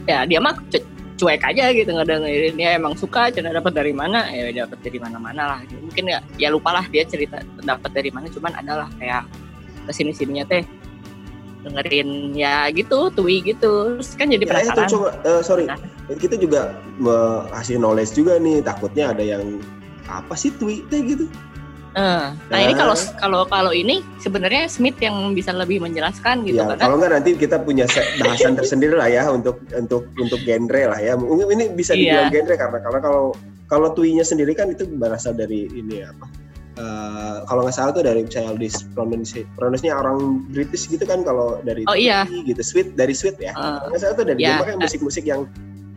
Ya 0.07 0.19
dia 0.31 0.39
mah 0.39 0.55
cuek 1.23 1.39
aja 1.47 1.71
gitu 1.71 1.87
ngedengerin 1.95 2.59
dia 2.59 2.75
emang 2.75 2.99
suka 2.99 3.31
cina 3.31 3.55
dapat 3.55 3.71
dari 3.79 3.95
mana 3.95 4.27
ya 4.35 4.67
dapat 4.67 4.83
dari 4.83 4.99
mana-mana 4.99 5.43
lah. 5.55 5.59
Mungkin 5.71 6.11
ya 6.11 6.19
ya 6.35 6.51
lupa 6.51 6.75
lah 6.75 6.85
dia 6.91 7.07
cerita 7.07 7.39
dapat 7.63 7.95
dari 7.95 8.11
mana 8.11 8.27
cuman 8.27 8.51
adalah 8.59 8.91
kayak 8.99 9.23
ke 9.87 9.93
sini 9.95 10.11
sininya 10.11 10.43
teh 10.51 10.67
dengerin 11.63 12.35
ya 12.35 12.67
gitu 12.75 13.07
tui 13.15 13.39
gitu. 13.47 14.03
Terus 14.03 14.19
kan 14.19 14.27
jadi 14.35 14.43
Ya, 14.43 14.51
itu 14.51 14.75
penasaran. 14.75 14.91
coba 14.91 15.09
eh, 15.23 15.41
sorry. 15.47 15.65
Nah. 15.71 15.79
kita 16.19 16.35
juga 16.35 16.75
kasih 17.55 17.79
knowledge 17.79 18.19
juga 18.19 18.43
nih 18.43 18.59
takutnya 18.67 19.15
ada 19.15 19.23
yang 19.23 19.63
apa 20.11 20.35
sih 20.35 20.51
tui 20.59 20.83
teh? 20.91 20.99
gitu. 21.07 21.31
Eh, 21.93 22.27
nah 22.49 22.57
ini 22.57 22.73
Nah. 22.73 22.89
kalau 22.89 22.97
kalau 23.21 23.41
kalau 23.45 23.73
ini 23.77 24.01
sebenarnya 24.17 24.65
Smith 24.65 24.97
yang 24.97 25.13
bisa 25.37 25.53
lebih 25.53 25.77
menjelaskan 25.77 26.41
gitu 26.41 26.57
ya 26.57 26.65
karena 26.65 26.81
kalau 26.81 26.97
nggak 26.97 27.13
nanti 27.21 27.31
kita 27.37 27.61
punya 27.61 27.85
bahasan 28.17 28.57
tersendiri 28.57 28.97
lah 28.97 29.13
ya 29.13 29.29
untuk 29.29 29.61
untuk 29.77 30.09
untuk 30.17 30.41
genre 30.41 30.89
lah 30.89 30.97
ya. 30.97 31.13
Mungkin 31.15 31.53
ini 31.53 31.65
bisa 31.69 31.93
Iya. 31.93 32.01
dibilang 32.25 32.29
genre 32.33 32.55
karena 32.57 32.79
karena 32.81 33.01
kalau 33.05 33.25
kalau 33.69 33.89
tuinya 33.93 34.25
sendiri 34.25 34.57
kan 34.57 34.73
itu 34.73 34.89
berasal 34.89 35.37
dari 35.37 35.69
ini 35.69 36.01
apa? 36.01 36.25
eh, 36.73 37.37
kalau 37.45 37.69
nggak 37.69 37.77
salah 37.77 37.93
tuh 37.93 38.01
dari 38.01 38.25
childish 38.25 38.89
pronunciation 38.97 39.45
pronunciation 39.61 39.93
orang 39.93 40.19
British 40.49 40.89
gitu 40.89 41.05
kan 41.05 41.21
kalau 41.21 41.61
dari 41.61 41.85
Oh, 41.85 41.93
iya. 41.93 42.25
Gitu 42.25 42.65
sweet 42.65 42.97
dari 42.97 43.13
sweet 43.13 43.37
ya 43.37 43.53
kalau 43.53 43.93
nggak 43.93 44.01
salah 44.01 44.15
tuh 44.17 44.25
dari 44.25 44.41
dia 44.41 44.57
makanya 44.57 44.81
musik-musik 44.81 45.29
yang 45.29 45.45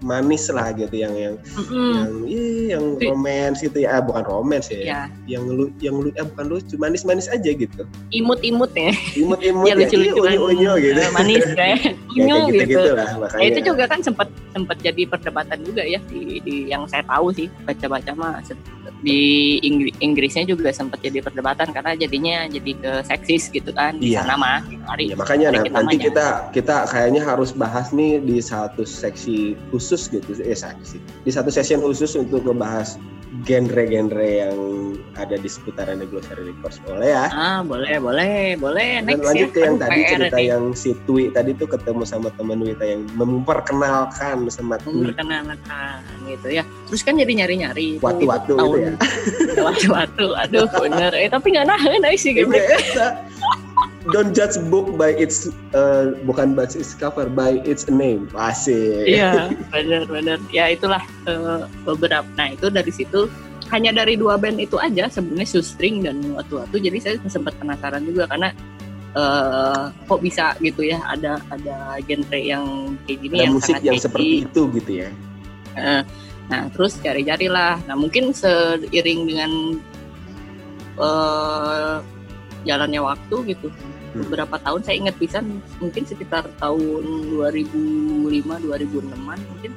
manis 0.05 0.45
lah 0.53 0.69
gitu 0.71 0.93
yang 0.93 1.17
yang 1.17 1.33
mm-mm, 1.57 1.91
yang 1.97 2.11
ih, 2.29 2.63
yang 2.69 2.85
romance 3.01 3.59
gitu 3.59 3.81
ya. 3.81 3.97
Ah, 3.97 4.01
bukan 4.05 4.21
romance 4.23 4.69
ya. 4.69 4.79
Ya 4.85 5.01
yang 5.25 5.49
lu 5.49 5.73
yang 5.81 5.97
lu 5.97 6.13
eh, 6.13 6.21
bukan 6.21 6.45
lucu 6.47 6.77
manis-manis 6.77 7.25
aja 7.25 7.49
gitu. 7.49 7.81
Imut-imut 8.13 8.69
ya. 8.77 8.93
Imut-imut 9.17 9.65
ya 9.67 9.73
ya, 9.73 9.81
lucu-lucuan 9.81 10.29
iya, 10.29 10.39
unyu-unyu 10.39 10.71
gitu. 10.77 10.99
Eh, 11.01 11.11
manis 11.11 11.45
kayak 11.59 11.77
ya, 11.81 11.91
unyu 12.13 12.35
kayak 12.45 12.67
gitu, 12.69 12.77
gitu, 12.77 12.89
lah 12.93 13.09
makanya. 13.17 13.41
Nah, 13.41 13.49
itu 13.49 13.59
juga 13.65 13.83
kan 13.89 13.99
sempat 13.99 14.27
sempat 14.53 14.77
jadi 14.79 15.01
perdebatan 15.03 15.57
juga 15.65 15.83
ya 15.83 15.99
di, 16.07 16.39
di 16.39 16.55
yang 16.69 16.85
saya 16.85 17.01
tahu 17.03 17.33
sih 17.33 17.49
baca-baca 17.65 18.11
mah 18.13 18.39
se- 18.45 18.55
di 19.01 19.57
Inggris, 19.61 19.93
Inggrisnya 19.99 20.45
juga 20.45 20.69
sempat 20.71 20.97
jadi 21.01 21.21
perdebatan 21.21 21.69
karena 21.69 21.93
jadinya 21.93 22.45
jadi 22.47 22.71
ke 22.77 22.91
seksis 23.05 23.49
gitu 23.49 23.69
kan 23.69 23.97
di 23.97 24.13
Iya. 24.13 24.23
sana 24.23 24.35
mah 24.37 24.59
gitu. 24.65 24.81
Hari 24.85 25.03
Ya, 25.11 25.15
makanya 25.17 25.45
hari 25.49 25.57
nah, 25.57 25.63
kita 25.65 25.75
nanti 25.75 25.95
namanya. 25.95 26.05
kita 26.07 26.25
kita 26.51 26.75
kayaknya 26.89 27.21
harus 27.21 27.49
bahas 27.51 27.87
nih 27.89 28.17
di 28.19 28.37
satu 28.39 28.83
seksi 28.83 29.57
khusus 29.69 29.94
gitu. 30.07 30.31
Eh 30.43 30.57
seksi 30.57 30.97
di 31.23 31.31
satu 31.31 31.49
session 31.49 31.79
khusus 31.79 32.13
untuk 32.19 32.43
ngebahas 32.43 32.99
genre-genre 33.43 34.23
yang 34.47 34.57
ada 35.19 35.35
di 35.35 35.49
seputaran 35.51 35.99
The 35.99 36.07
Glossary 36.07 36.55
Records. 36.55 36.79
Boleh 36.87 37.11
ya? 37.11 37.27
Ah 37.31 37.59
boleh 37.65 37.99
boleh 37.99 38.55
boleh. 38.55 39.03
Dan 39.03 39.19
next 39.19 39.27
lanjut 39.27 39.49
ya 39.51 39.55
ke 39.55 39.59
yang 39.59 39.75
Aduh, 39.75 39.83
tadi 39.83 39.99
PR 39.99 40.11
cerita 40.15 40.37
nih. 40.39 40.45
yang 40.47 40.63
si 40.71 40.89
Twi 41.03 41.23
tadi 41.35 41.51
tuh 41.55 41.67
ketemu 41.67 42.03
sama 42.07 42.29
teman 42.39 42.63
Wita 42.63 42.85
yang 42.87 43.03
memperkenalkan 43.19 44.47
sama 44.47 44.79
Twi. 44.79 45.11
Memperkenalkan 45.11 45.99
gitu 46.31 46.47
ya 46.47 46.63
terus 46.95 47.03
kan 47.03 47.19
jadi 47.19 47.43
nyari-nyari 47.43 47.99
tuh, 47.99 48.07
Watu-watu 48.07 48.55
gitu 48.55 48.61
tahun- 48.63 48.79
ya. 48.79 48.93
watu-watu 49.67 50.27
aduh 50.31 50.63
bener 50.71 51.11
eh 51.11 51.27
tapi 51.27 51.51
nggak 51.51 51.67
nahan 51.67 51.99
eh, 52.07 52.15
sih 52.15 52.31
Eta. 52.31 53.19
Don't 54.15 54.31
judge 54.31 54.55
book 54.71 54.95
by 54.95 55.11
its 55.11 55.51
uh, 55.75 56.15
bukan 56.23 56.55
by 56.55 56.63
its 56.63 56.95
cover 56.95 57.27
by 57.27 57.59
its 57.67 57.91
name. 57.91 58.31
Asik. 58.31 59.03
iya 59.03 59.51
bener-bener 59.75 60.39
ya 60.55 60.71
itulah 60.71 61.03
eh, 61.27 61.67
beberapa 61.83 62.23
nah 62.39 62.47
itu 62.47 62.71
dari 62.71 62.95
situ 62.95 63.27
hanya 63.75 63.91
dari 63.91 64.15
dua 64.15 64.39
band 64.39 64.55
itu 64.55 64.79
aja 64.79 65.11
sebenarnya 65.11 65.51
Sustring 65.51 65.99
dan 65.99 66.23
Watu-Watu 66.31 66.79
jadi 66.79 66.95
saya 67.03 67.15
sempat 67.27 67.59
penasaran 67.59 68.07
juga 68.07 68.29
karena 68.31 68.55
eh, 69.11 69.83
kok 70.07 70.23
bisa 70.23 70.55
gitu 70.63 70.79
ya 70.79 71.03
ada 71.03 71.43
ada 71.51 71.99
genre 72.07 72.39
yang 72.39 72.95
kayak 73.03 73.19
gini 73.19 73.35
Ada 73.35 73.43
yang 73.43 73.51
musik 73.51 73.73
sangat 73.75 73.83
yang 73.83 73.95
catchy. 73.99 74.05
seperti 74.07 74.31
itu 74.47 74.61
gitu 74.79 74.91
ya. 74.95 75.09
Eh, 75.75 76.01
nah 76.45 76.69
terus 76.69 77.01
cari-cari 77.01 77.49
lah 77.49 77.81
nah 77.89 77.97
mungkin 77.97 78.29
seiring 78.29 79.21
dengan 79.25 79.51
eh, 80.99 81.95
jalannya 82.65 83.01
waktu 83.01 83.55
gitu 83.55 83.69
Hmm. 84.15 84.31
beberapa 84.31 84.55
tahun 84.63 84.79
saya 84.79 84.95
ingat 84.95 85.19
bisa 85.19 85.43
mungkin 85.83 86.07
sekitar 86.07 86.47
tahun 86.55 87.35
2005 87.35 88.31
2006an 88.63 89.39
mungkin 89.43 89.71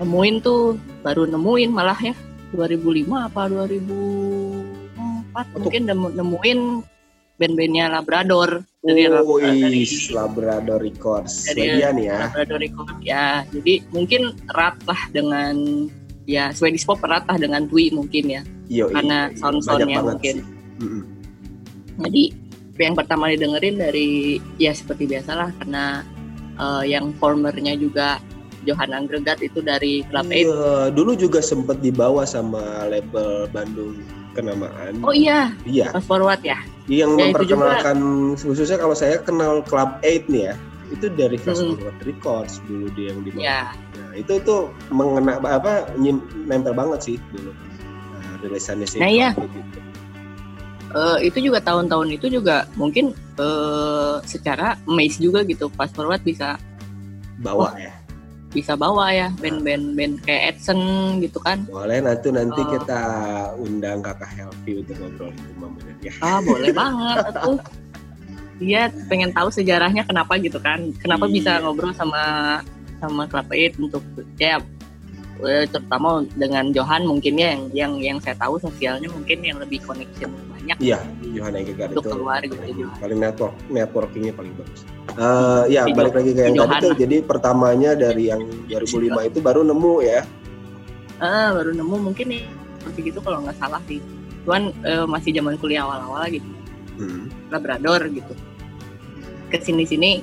nemuin 0.00 0.34
tuh 0.40 0.80
baru 1.04 1.28
nemuin 1.28 1.68
malah 1.68 2.00
ya 2.00 2.16
2005 2.56 3.12
apa 3.12 3.52
2004 3.52 5.60
mungkin 5.60 5.82
nemu- 5.84 6.14
nemuin 6.16 6.58
band-bandnya 7.42 7.90
Labrador 7.90 8.62
dari 8.78 9.10
Oh, 9.10 9.38
dari 9.38 9.82
is 9.82 10.06
Labrador 10.08 10.78
Records. 10.78 11.50
dari- 11.50 11.82
ya. 11.82 12.30
Labrador 12.30 12.58
Record 12.58 12.94
ya 13.02 13.42
jadi 13.50 13.82
mungkin 13.90 14.30
erat 14.48 14.78
lah 14.86 15.00
dengan 15.10 15.54
ya 16.24 16.54
Swedish 16.54 16.86
pop 16.86 17.02
erat 17.02 17.26
lah 17.26 17.34
dengan 17.34 17.66
Twi 17.66 17.90
mungkin 17.90 18.30
ya 18.30 18.42
Yo, 18.70 18.86
karena 18.88 19.26
iya, 19.28 19.36
sound-soundnya 19.36 19.98
mungkin. 20.00 20.36
sih. 20.38 20.46
Mm-mm. 20.78 21.02
jadi 22.00 22.22
yang 22.80 22.94
pertama 22.96 23.28
didengerin 23.28 23.76
dari 23.76 24.10
ya 24.56 24.72
seperti 24.72 25.04
biasalah 25.04 25.50
karena 25.58 26.06
eh, 26.54 26.84
yang 26.88 27.10
formernya 27.18 27.74
juga 27.74 28.22
Johan 28.62 28.94
Angregat 28.94 29.42
itu 29.42 29.58
dari 29.58 30.06
Club 30.06 30.30
Eight. 30.30 30.46
Iya, 30.46 30.94
dulu 30.94 31.18
juga 31.18 31.42
sempat 31.42 31.82
dibawa 31.82 32.22
sama 32.22 32.62
label 32.86 33.50
Bandung 33.50 33.98
kenamaan. 34.32 35.02
Oh 35.02 35.10
iya, 35.10 35.50
Iya, 35.66 35.90
fast 35.90 36.06
forward 36.06 36.38
ya. 36.40 36.62
Yang 36.90 37.14
ya, 37.14 37.30
memperkenalkan 37.30 37.98
khususnya 38.34 38.78
kalau 38.78 38.94
saya 38.96 39.22
kenal 39.22 39.62
Club 39.62 39.98
8 40.02 40.26
nih 40.30 40.42
ya. 40.50 40.54
Itu 40.92 41.08
dari 41.08 41.40
Fast 41.40 41.64
Hmm. 41.64 41.78
Forward 41.80 41.98
Records 42.04 42.54
dulu 42.68 42.86
dia 42.92 43.14
yang 43.14 43.24
dibawa. 43.24 43.40
Ya, 43.42 43.62
Nah, 43.96 44.10
itu 44.20 44.34
tuh 44.44 44.68
mengena 44.92 45.40
apa 45.40 45.88
nempel 46.44 46.76
banget 46.76 47.00
sih 47.00 47.16
dulu. 47.32 47.48
Nah, 48.12 48.32
rilisannya 48.44 48.84
sih. 48.84 49.00
Nah, 49.00 49.08
iya. 49.08 49.32
gitu. 49.32 49.80
eh, 50.92 51.18
itu 51.24 51.38
juga 51.48 51.64
tahun-tahun 51.64 52.12
itu 52.12 52.28
juga 52.28 52.68
mungkin 52.76 53.16
eh, 53.40 54.16
secara 54.28 54.76
maze 54.84 55.16
juga 55.16 55.40
gitu. 55.48 55.72
Fast 55.72 55.96
forward 55.96 56.20
bisa 56.20 56.60
Bawa 57.40 57.72
ya. 57.80 57.90
Bisa 58.52 58.76
bawa 58.76 59.08
ya 59.08 59.28
band-band 59.36 59.96
band 59.96 60.14
kayak 60.22 60.56
Edson 60.56 60.78
gitu 61.18 61.40
kan. 61.40 61.64
Boleh 61.66 61.98
nanti 61.98 62.28
nanti 62.28 62.60
Oh. 62.60 62.68
kita 62.70 63.00
undang 63.56 63.98
Kakak 64.00 64.28
Helvi 64.30 64.84
untuk 64.84 64.96
ngobrol 65.00 65.32
itu 65.32 65.52
Mama 65.56 65.80
ya. 66.00 66.12
Ah 66.20 66.38
boleh 66.38 66.70
banget 66.80 67.16
tuh. 67.34 67.58
Dia 68.60 68.82
pengen 69.08 69.32
tahu 69.32 69.48
sejarahnya 69.48 70.04
kenapa 70.04 70.36
gitu 70.38 70.60
kan. 70.60 70.92
Kenapa 71.00 71.24
Iya. 71.26 71.32
bisa 71.32 71.52
ngobrol 71.60 71.96
sama 71.96 72.22
sama 73.00 73.26
Club 73.26 73.48
Eight 73.50 73.74
untuk 73.76 74.04
ya 74.36 74.60
terutama 75.42 76.22
dengan 76.38 76.70
Johan 76.70 77.02
mungkin 77.02 77.34
ya 77.34 77.54
yang 77.54 77.62
yang 77.74 77.92
yang 77.98 78.18
saya 78.22 78.38
tahu 78.38 78.62
sosialnya 78.62 79.10
mungkin 79.10 79.42
yang 79.42 79.58
lebih 79.58 79.82
connection 79.82 80.30
banyak 80.62 80.76
Iya, 80.78 81.02
Johanna 81.34 81.58
Egegar 81.58 81.88
itu 81.90 82.00
keluar 82.06 82.40
gitu 82.46 82.54
paling, 82.54 82.78
Johan. 82.78 82.98
paling 83.02 83.18
network 83.18 83.54
networkingnya 83.66 84.32
paling 84.38 84.52
bagus. 84.54 84.80
Eh 85.18 85.62
ya 85.74 85.82
balik 85.90 86.14
lagi 86.14 86.30
ke 86.30 86.40
yang 86.46 86.54
si 86.54 86.60
tadi 86.62 86.74
tuh. 86.78 86.92
Jadi 86.94 87.16
pertamanya 87.26 87.90
dari 87.98 88.30
yang 88.30 88.42
2005 88.70 89.28
itu 89.28 89.38
baru 89.42 89.60
nemu 89.66 89.94
ya. 90.06 90.20
Ah, 91.18 91.50
baru 91.54 91.74
nemu 91.74 91.96
mungkin 92.10 92.26
nih 92.30 92.42
seperti 92.78 93.10
gitu 93.10 93.18
kalau 93.18 93.42
nggak 93.42 93.58
salah 93.58 93.82
sih. 93.90 93.98
Cuman 94.46 94.70
eh, 94.86 95.06
masih 95.06 95.34
zaman 95.34 95.58
kuliah 95.58 95.82
awal-awal 95.82 96.30
gitu. 96.30 96.46
Hmm. 97.02 97.26
Labrador 97.50 98.06
gitu. 98.06 98.34
Ke 99.50 99.58
sini 99.58 99.82
sini 99.82 100.22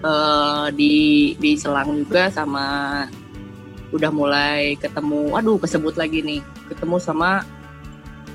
eh 0.00 0.66
di 0.76 0.92
di 1.36 1.56
selang 1.56 1.92
juga 1.92 2.28
sama 2.32 3.04
udah 3.90 4.10
mulai 4.10 4.74
ketemu. 4.78 5.34
Aduh 5.34 5.58
kesebut 5.58 5.94
lagi 5.98 6.22
nih. 6.22 6.40
Ketemu 6.70 6.96
sama 7.02 7.42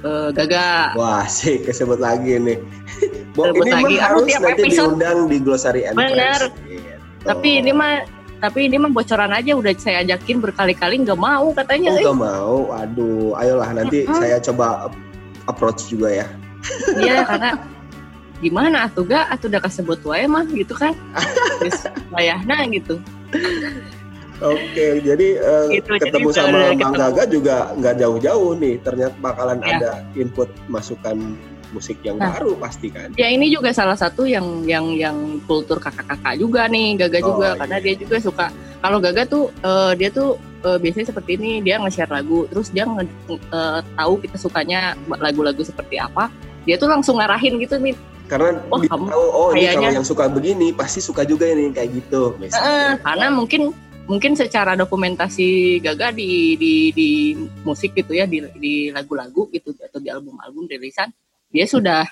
eh, 0.03 0.29
Gaga. 0.35 0.95
Wah 0.99 1.25
sih 1.27 1.63
kesebut 1.63 1.99
lagi 1.99 2.39
nih. 2.39 2.57
Bo, 3.35 3.51
Kesebut 3.51 3.65
ini 3.67 3.73
lagi. 3.73 3.95
Harus 3.99 4.27
tiap 4.31 4.41
nanti 4.43 4.61
episode- 4.63 4.95
diundang 4.95 5.19
di 5.27 5.37
Glossary 5.43 5.81
and 5.87 5.95
Bener. 5.95 6.39
Gitu. 6.63 6.91
Tapi 7.25 7.49
ini 7.63 7.71
mah 7.73 8.05
tapi 8.35 8.67
ini 8.67 8.77
mah 8.77 8.91
bocoran 8.91 9.31
aja 9.31 9.57
udah 9.57 9.73
saya 9.79 10.05
ajakin 10.05 10.37
berkali-kali 10.43 11.01
nggak 11.01 11.17
mau 11.17 11.49
katanya. 11.55 11.89
Oh 11.91 11.97
eh. 11.97 12.03
nggak 12.03 12.19
mau, 12.19 12.55
aduh, 12.75 13.33
ayolah 13.39 13.71
nanti 13.73 14.05
Mm-mm. 14.05 14.19
saya 14.21 14.37
coba 14.43 14.91
approach 15.49 15.89
juga 15.89 16.23
ya. 16.23 16.27
Iya 16.93 17.23
karena 17.29 17.51
gimana 18.43 18.91
atuh 18.91 19.07
gak 19.07 19.31
atuh 19.31 19.47
udah 19.47 19.61
kesebut 19.63 19.99
wae 20.05 20.27
mah 20.27 20.45
gitu 20.51 20.75
kan. 20.75 20.93
Terus 21.63 21.87
nah 22.11 22.61
gitu. 22.69 22.99
Oke, 24.41 24.99
jadi 24.99 25.27
eh, 25.39 25.65
Gitu, 25.79 25.89
ketemu 25.95 26.29
jadi 26.29 26.37
sama 26.37 26.57
Bang 26.59 26.75
ketemu. 26.75 26.95
Gaga 26.99 27.23
juga 27.27 27.55
nggak 27.73 27.95
jauh-jauh 27.97 28.51
nih. 28.57 28.75
Ternyata 28.83 29.15
bakalan 29.19 29.57
Ya. 29.59 29.67
ada 29.77 29.91
input 30.13 30.49
masukan 30.67 31.17
musik 31.71 31.99
yang 32.03 32.15
Nah. 32.15 32.31
baru 32.31 32.55
pasti 32.55 32.87
kan. 32.87 33.11
Ya 33.15 33.27
ini 33.27 33.47
juga 33.47 33.71
salah 33.71 33.95
satu 33.95 34.23
yang 34.23 34.63
yang 34.63 34.95
yang 34.95 35.17
kultur 35.43 35.75
kakak-kakak 35.75 36.35
juga 36.35 36.67
nih 36.67 36.95
Gaga 36.95 37.19
Oh, 37.19 37.27
juga 37.31 37.47
iya. 37.51 37.59
karena 37.59 37.77
dia 37.79 37.95
juga 37.95 38.17
suka 38.19 38.45
kalau 38.79 38.97
Gaga 38.99 39.23
tuh 39.25 39.43
eh, 39.59 39.91
dia 39.95 40.07
tuh 40.07 40.35
eh, 40.63 40.77
biasanya 40.79 41.07
seperti 41.11 41.31
ini 41.35 41.59
dia 41.59 41.75
nge-share 41.77 42.07
lagu 42.09 42.47
terus 42.47 42.71
dia 42.71 42.83
nge, 42.83 43.03
eh, 43.29 43.79
tahu 43.91 44.13
kita 44.19 44.37
sukanya 44.37 44.95
lagu-lagu 45.09 45.59
seperti 45.61 45.95
apa 45.95 46.31
dia 46.63 46.75
tuh 46.75 46.87
langsung 46.87 47.19
ngarahin 47.19 47.59
gitu 47.59 47.75
nih 47.77 47.95
Karena 48.25 48.57
Oh, 48.73 48.81
dia 48.81 48.89
kamu 48.89 49.05
tahu 49.05 49.25
oh 49.29 49.49
ini 49.53 49.69
kalau 49.69 49.93
yang 49.93 50.07
suka 50.07 50.25
begini 50.25 50.73
pasti 50.73 50.97
suka 50.97 51.21
juga 51.21 51.45
ini 51.45 51.69
kayak 51.69 51.93
gitu. 51.93 52.33
Misalnya. 52.41 52.97
karena 52.97 53.29
mungkin 53.29 53.69
mungkin 54.05 54.37
secara 54.37 54.77
dokumentasi 54.77 55.81
Gaga 55.81 56.13
di 56.13 56.55
di 56.57 56.73
di 56.93 57.09
musik 57.65 57.97
gitu 57.97 58.13
ya 58.13 58.29
di 58.29 58.41
di 58.57 58.73
lagu-lagu 58.93 59.49
gitu 59.49 59.73
atau 59.81 59.97
di 59.97 60.09
album-album 60.13 60.69
rilisan 60.69 61.09
dia 61.49 61.65
sudah 61.65 62.05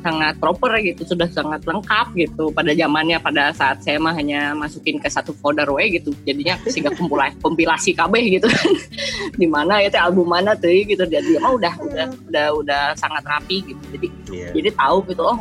sangat 0.00 0.40
proper 0.40 0.80
gitu 0.80 1.04
sudah 1.04 1.28
sangat 1.28 1.60
lengkap 1.68 2.16
gitu. 2.16 2.48
Pada 2.56 2.72
zamannya 2.72 3.20
pada 3.20 3.52
saat 3.52 3.84
saya 3.84 4.00
mah 4.00 4.16
hanya 4.16 4.56
masukin 4.56 4.96
ke 4.96 5.12
satu 5.12 5.36
folder 5.36 5.68
we 5.68 6.00
gitu 6.00 6.16
jadinya 6.24 6.56
sehingga 6.64 6.92
kompilasi 6.98 7.36
kompilasi 7.44 7.90
KB 7.92 8.14
gitu. 8.40 8.48
Di 9.40 9.46
mana 9.46 9.84
ya 9.84 9.92
teh 9.92 10.00
album 10.00 10.28
mana 10.28 10.56
tuh 10.56 10.72
gitu 10.72 11.04
dia 11.04 11.20
dia 11.20 11.38
mah 11.38 11.52
udah 11.52 11.74
udah 11.84 12.06
udah 12.32 12.46
udah 12.64 12.82
sangat 12.96 13.22
rapi 13.28 13.60
gitu. 13.64 13.82
Jadi 13.92 14.08
Iya. 14.30 14.48
jadi 14.54 14.70
tahu 14.78 14.98
gitu 15.10 15.22
oh 15.26 15.38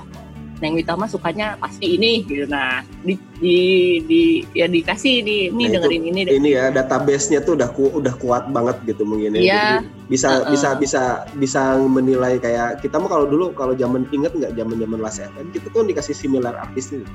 Neng 0.59 0.75
Wita 0.75 0.93
mah 0.93 1.07
sukanya 1.07 1.55
pasti 1.55 1.95
ini 1.95 2.23
gitu 2.23 2.43
nah 2.45 2.83
di 3.01 3.15
di, 3.39 3.57
di 4.03 4.21
ya 4.51 4.67
dikasih 4.67 5.23
di 5.23 5.37
ini 5.47 5.55
Nah, 5.55 5.63
itu- 5.63 5.73
dengerin 5.79 6.03
ini 6.05 6.19
deh 6.27 6.33
Ini 6.35 6.49
ya 6.51 6.65
database-nya 6.69 7.39
tuh 7.41 7.55
udah 7.55 7.69
ku, 7.71 7.87
udah 7.89 8.11
kuat 8.15 8.47
banget 8.49 8.75
gitu 8.85 9.03
mungkin 9.03 9.33
ya. 9.33 9.39
Iya. 9.39 9.63
Jadi 9.79 9.87
bisa 10.09 10.29
Uh-uh. 10.35 10.51
bisa 10.51 10.69
bisa 10.75 11.03
bisa 11.33 11.61
menilai 11.79 12.35
kayak 12.37 12.79
kita 12.79 12.99
mah 12.99 13.07
kalau 13.07 13.25
dulu 13.25 13.51
kalau 13.53 13.71
zaman 13.73 14.03
inget 14.09 14.35
nggak 14.35 14.53
zaman 14.53 14.75
zaman 14.75 14.99
Las 14.99 15.17
FM 15.17 15.47
kita 15.51 15.71
tuh 15.71 15.87
dikasih 15.87 16.11
similar 16.13 16.53
artis 16.53 16.91
nih. 16.91 17.07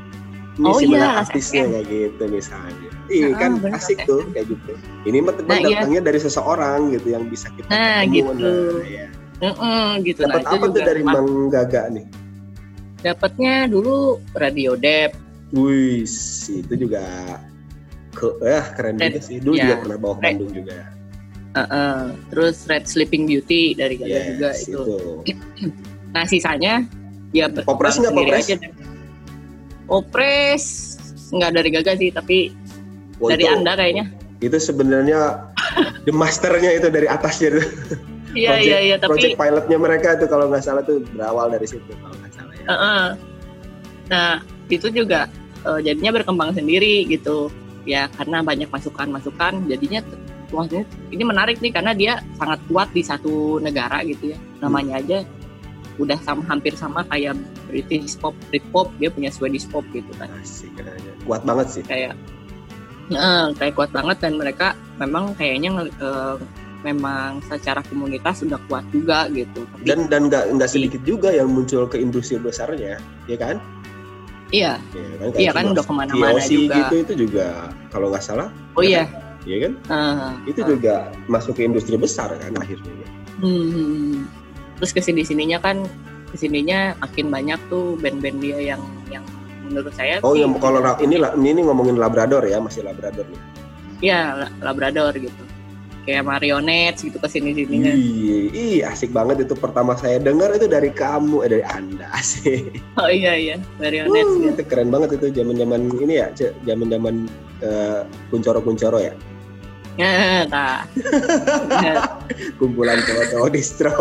Ini 0.55 0.65
Oh 0.65 0.79
similar 0.79 1.11
iya, 1.11 1.19
artisnya 1.19 1.65
kayak 1.67 1.85
gitu 1.91 2.23
misalnya. 2.31 2.91
Iya 3.11 3.29
kan 3.35 3.59
bener, 3.59 3.75
asik 3.75 3.99
tuh 4.07 4.23
kayak 4.31 4.47
gitu. 4.55 4.73
Ini 5.03 5.19
mah 5.21 5.35
Nah, 5.43 5.59
iya. 5.59 5.83
datangnya 5.83 6.01
dari 6.07 6.19
seseorang 6.23 6.95
gitu 6.95 7.11
yang 7.11 7.27
bisa 7.27 7.51
kita 7.59 7.69
Nah, 7.69 8.07
ketemu. 8.07 8.15
gitu. 8.15 8.39
Nah, 8.39 8.87
ya. 8.87 9.07
Gitu 10.01 10.21
Dapat 10.23 10.41
nah 10.47 10.51
apa 10.55 10.67
tuh 10.71 10.83
dari 10.87 11.03
Mas, 11.03 11.13
Bang 11.13 11.29
Gaga 11.51 11.83
nih? 11.91 12.05
Dapatnya 13.05 13.69
dulu 13.69 14.17
radio 14.33 14.75
dep 14.75 15.13
Wih, 15.53 16.03
itu 16.51 16.75
juga 16.75 17.05
ke 18.11 18.27
eh 18.43 18.65
keren 18.75 18.97
Red, 18.97 19.15
juga 19.15 19.21
sih. 19.23 19.37
Dulu 19.39 19.55
ya. 19.55 19.63
juga 19.69 19.77
pernah 19.87 19.99
bawa 20.01 20.15
ke 20.15 20.21
Red. 20.21 20.27
Bandung 20.35 20.51
juga. 20.53 20.79
uh-uh. 21.55 21.99
terus 22.33 22.57
red 22.67 22.85
sleeping 22.85 23.31
beauty 23.31 23.79
dari 23.79 23.95
Gaga 23.95 24.11
Yes, 24.11 24.27
juga 24.35 24.49
itu 24.51 24.81
itu. 24.83 25.35
nah 26.17 26.25
sisanya 26.27 26.83
ya 27.31 27.47
Popres 27.63 27.95
nggak, 27.99 28.11
Popres? 28.11 28.47
aja. 28.51 28.57
Popres 29.87 30.65
nggak 31.31 31.51
dari 31.53 31.69
Gaga 31.71 31.93
sih 31.95 32.11
tapi 32.11 32.51
Wah, 33.19 33.31
dari 33.31 33.45
itu- 33.47 33.55
anda 33.55 33.73
kayaknya 33.75 34.05
itu 34.41 34.59
sebenarnya 34.59 35.47
the 36.05 36.13
masternya 36.13 36.75
itu 36.75 36.91
dari 36.91 37.07
atasnya 37.07 37.63
iya 38.35 38.59
iya 38.59 38.79
iya 38.83 38.97
tapi 38.99 39.15
Project 39.15 39.39
pilotnya 39.39 39.79
mereka 39.79 40.19
itu 40.19 40.27
kalau 40.27 40.51
nggak 40.51 40.61
salah 40.61 40.83
tuh 40.83 41.01
berawal 41.15 41.49
dari 41.49 41.65
situ 41.65 41.87
kalau 42.03 42.17
Heeh. 42.69 43.05
Nah, 44.11 44.41
itu 44.69 44.89
juga 44.93 45.29
eh, 45.65 45.81
jadinya 45.85 46.21
berkembang 46.21 46.53
sendiri 46.57 47.09
gitu. 47.09 47.49
Ya, 47.85 48.09
karena 48.17 48.41
banyak 48.41 48.73
masukan-masukan 48.73 49.69
jadinya 49.69 50.01
wah 50.49 50.65
ini, 51.13 51.25
menarik 51.27 51.61
nih 51.61 51.73
karena 51.75 51.93
dia 51.93 52.23
sangat 52.41 52.57
kuat 52.71 52.89
di 52.97 53.05
satu 53.05 53.61
negara 53.61 54.01
gitu 54.09 54.33
ya. 54.33 54.39
Namanya 54.65 55.05
aja 55.05 55.21
udah 56.01 56.19
sama 56.25 56.43
hampir 56.51 56.75
sama 56.75 57.07
kayak 57.07 57.39
British 57.71 58.19
pop, 58.19 58.35
Britpop, 58.51 58.91
dia 58.99 59.13
punya 59.13 59.31
Swedish 59.31 59.69
pop 59.69 59.85
gitu 59.93 60.09
kan. 60.17 60.33
Asik, 60.41 60.73
kuat 61.29 61.45
banget 61.45 61.67
sih. 61.71 61.83
Kayak 61.85 62.17
eh, 63.13 63.47
kayak 63.61 63.75
kuat 63.77 63.91
banget 63.93 64.17
dan 64.25 64.41
mereka 64.41 64.73
memang 64.97 65.37
kayaknya 65.37 65.93
eh, 66.01 66.37
memang 66.85 67.41
secara 67.43 67.81
komunitas 67.83 68.45
udah 68.45 68.61
kuat 68.69 68.85
juga 68.93 69.27
gitu. 69.33 69.65
Tapi 69.65 69.83
Dan 69.89 70.07
dan 70.07 70.29
nggak 70.29 70.53
nggak 70.53 70.69
sedikit 70.69 71.01
juga 71.03 71.33
yang 71.33 71.49
muncul 71.49 71.89
ke 71.89 71.97
industri 71.97 72.37
besarnya, 72.37 73.01
ya 73.25 73.37
kan? 73.37 73.57
iya, 74.53 74.77
Ya, 74.93 75.03
kan 75.19 75.29
iya 75.35 75.51
kan 75.51 75.65
udah 75.73 75.83
ke 75.83 75.91
mana-mana 75.91 76.39
VOC 76.39 76.51
juga. 76.53 76.75
gitu 76.79 76.95
itu 77.01 77.13
juga 77.27 77.47
kalau 77.91 78.13
nggak 78.13 78.23
salah, 78.23 78.53
Oh 78.77 78.85
iya, 78.85 79.09
ya 79.43 79.57
kan? 79.65 79.73
eh, 79.91 80.53
Itu 80.53 80.61
juga 80.63 81.11
masuk 81.27 81.57
ke 81.59 81.65
industri 81.65 81.97
besar 81.97 82.31
kan 82.37 82.53
akhirnya. 82.55 82.93
Hmm. 83.41 84.29
Terus 84.79 84.93
ke 84.93 85.01
sini 85.01 85.25
sininya 85.25 85.59
kan 85.59 85.83
ke 86.31 86.37
sininya 86.37 86.95
makin 87.01 87.33
banyak 87.33 87.59
tuh 87.67 87.97
band-band 87.99 88.39
dia 88.39 88.77
yang 88.77 88.83
yang 89.09 89.25
menurut 89.65 89.91
saya 89.97 90.21
Oh 90.21 90.37
sih, 90.37 90.45
yang 90.45 90.55
kalau 90.61 90.79
ini 91.01 91.17
ini 91.41 91.61
ngomongin 91.65 91.97
Labrador 91.97 92.45
ya 92.45 92.61
masih 92.61 92.85
Labrador 92.85 93.25
nih. 93.27 93.41
ya 94.05 94.37
La- 94.37 94.53
Labrador 94.61 95.15
gitu 95.17 95.43
kayak 96.05 96.25
marionet 96.29 96.95
gitu 97.01 97.17
ke 97.17 97.29
sini 97.29 97.57
sininya 97.57 97.93
Iya, 97.93 98.37
ih 98.53 98.79
asik 98.85 99.11
banget 99.11 99.49
itu 99.49 99.57
pertama 99.57 99.97
saya 99.97 100.21
dengar 100.21 100.53
itu 100.53 100.69
dari 100.69 100.93
kamu, 100.93 101.45
eh 101.45 101.51
dari 101.61 101.65
anda 101.65 102.07
asik. 102.21 102.81
oh 103.01 103.09
iya 103.09 103.33
iya 103.37 103.57
marionet 103.81 104.25
Uh, 104.25 104.53
itu 104.53 104.63
keren 104.69 104.93
banget 104.93 105.17
itu 105.17 105.33
zaman-zaman 105.33 105.89
ini 106.01 106.21
ya, 106.21 106.29
zaman-zaman 106.69 107.25
eh, 107.65 108.01
kuncoro-kuncoro 108.29 109.01
ya. 109.01 109.15
Nah, 109.95 110.43
nah. 110.51 110.83
Nah, 111.71 112.19
Kumpulan 112.59 112.99
cowok-cowok 113.07 113.49
distro. 113.55 113.95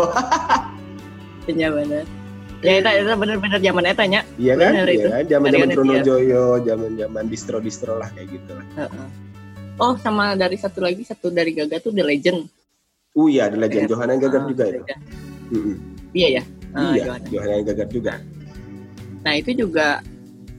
iya 1.50 1.68
bener 1.70 2.04
ya 2.64 2.80
itu 2.80 2.88
itu 3.04 3.12
bener-bener 3.20 3.60
zaman 3.60 3.84
eta 3.84 4.04
nya 4.08 4.20
Iya 4.40 4.54
kan? 4.56 4.72
Bener 4.72 4.88
Iya 4.88 5.06
kan? 5.12 5.22
Zaman-zaman 5.28 5.68
iya. 5.92 6.00
Joyo, 6.00 6.44
zaman-zaman 6.64 7.24
distro-distro 7.28 8.00
lah 8.00 8.08
kayak 8.16 8.28
gitu 8.32 8.50
lah. 8.56 8.66
Heeh. 8.80 9.06
Oh 9.76 9.94
sama 9.96 10.34
dari 10.34 10.54
satu 10.54 10.78
lagi 10.78 11.02
satu 11.02 11.28
dari 11.28 11.50
Gaga 11.52 11.78
tuh 11.80 11.90
The 11.90 12.04
Legend 12.04 12.40
Uh 13.14 13.30
iya, 13.30 13.46
The 13.46 13.54
Legend 13.56 13.86
Iya. 13.86 13.90
Johanna 13.90 14.14
Gagar 14.18 14.42
Ah, 14.42 14.46
juga 14.48 14.64
itu. 14.66 14.74
Legend. 14.76 15.00
Mm-mm. 15.48 15.76
iya 16.12 16.28
ya 16.32 16.42
Ah, 16.72 16.90
iya, 16.90 17.02
Johanna. 17.06 17.26
Johanna 17.30 17.56
Gagar 17.62 17.88
juga. 17.88 18.12
Nah 19.22 19.32
itu 19.32 19.50
juga 19.54 19.88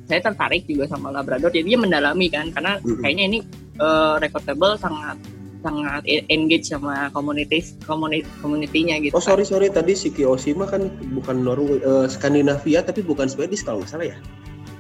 saya 0.05 0.19
tertarik 0.21 0.63
juga 0.63 0.87
sama 0.87 1.11
Labrador. 1.11 1.51
Jadinya 1.51 1.83
mendalami 1.83 2.31
kan 2.31 2.47
karena 2.49 2.79
Mm-mm. 2.79 3.03
kayaknya 3.03 3.23
ini 3.27 3.39
eh, 3.75 4.15
recordable 4.17 4.79
sangat 4.79 5.19
sangat 5.59 6.05
e- 6.05 6.23
engage 6.29 6.69
sama 6.69 7.09
komunitas 7.09 7.75
komunit 7.83 8.23
komunitinya 8.39 8.95
gitu. 9.03 9.11
Oh 9.11 9.19
sorry 9.19 9.43
sorry 9.43 9.67
tadi 9.67 9.91
si 9.91 10.07
Kiyosima 10.07 10.63
kan 10.63 10.87
bukan 11.11 11.43
Norway, 11.43 11.83
eh, 11.83 12.07
Skandinavia 12.07 12.87
tapi 12.87 13.01
bukan 13.01 13.27
Swedish 13.27 13.67
kalau 13.67 13.83
nggak 13.83 13.91
salah 13.91 14.07
ya. 14.07 14.17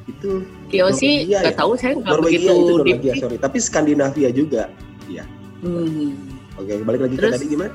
Itu 0.05 0.45
Kiyoshi 0.69 1.25
nggak 1.27 1.53
ya? 1.53 1.57
tahu 1.57 1.73
saya 1.75 1.97
nggak 1.97 2.21
begitu 2.21 2.45
itu 2.45 2.53
deep 2.53 2.69
Norwegia 2.69 3.13
sih. 3.13 3.21
sorry, 3.25 3.37
tapi 3.37 3.57
Skandinavia 3.57 4.29
juga. 4.29 4.69
Hmm. 5.65 6.13
Oke 6.55 6.77
balik 6.85 7.01
lagi 7.09 7.15
ke 7.17 7.21
Terus? 7.25 7.33
tadi 7.35 7.47
gimana? 7.49 7.73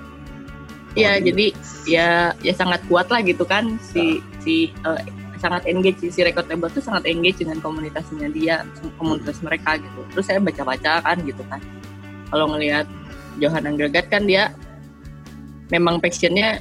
Ya 0.95 1.15
Oh, 1.15 1.23
jadi 1.23 1.47
ya 1.87 2.09
ya 2.39 2.53
sangat 2.55 2.83
kuat 2.87 3.11
lah 3.11 3.23
gitu 3.23 3.43
kan 3.43 3.79
si 3.83 4.19
Ah. 4.19 4.43
si 4.43 4.55
eh, 4.71 5.03
sangat 5.39 5.67
engage 5.67 6.03
si 6.07 6.21
recordable 6.21 6.71
tuh 6.71 6.83
sangat 6.83 7.07
engage 7.07 7.43
dengan 7.43 7.59
komunitasnya 7.59 8.31
dia 8.31 8.63
komunitas 8.95 9.43
mereka 9.43 9.79
gitu. 9.79 10.01
Terus 10.15 10.25
saya 10.27 10.39
baca-baca 10.39 11.03
kan 11.03 11.17
gitu 11.23 11.43
kan. 11.51 11.59
Kalau 12.31 12.47
ngelihat 12.51 12.87
Johan 13.39 13.67
Anggragat 13.67 14.07
kan 14.07 14.27
dia 14.27 14.55
memang 15.71 15.99
passionnya 15.99 16.59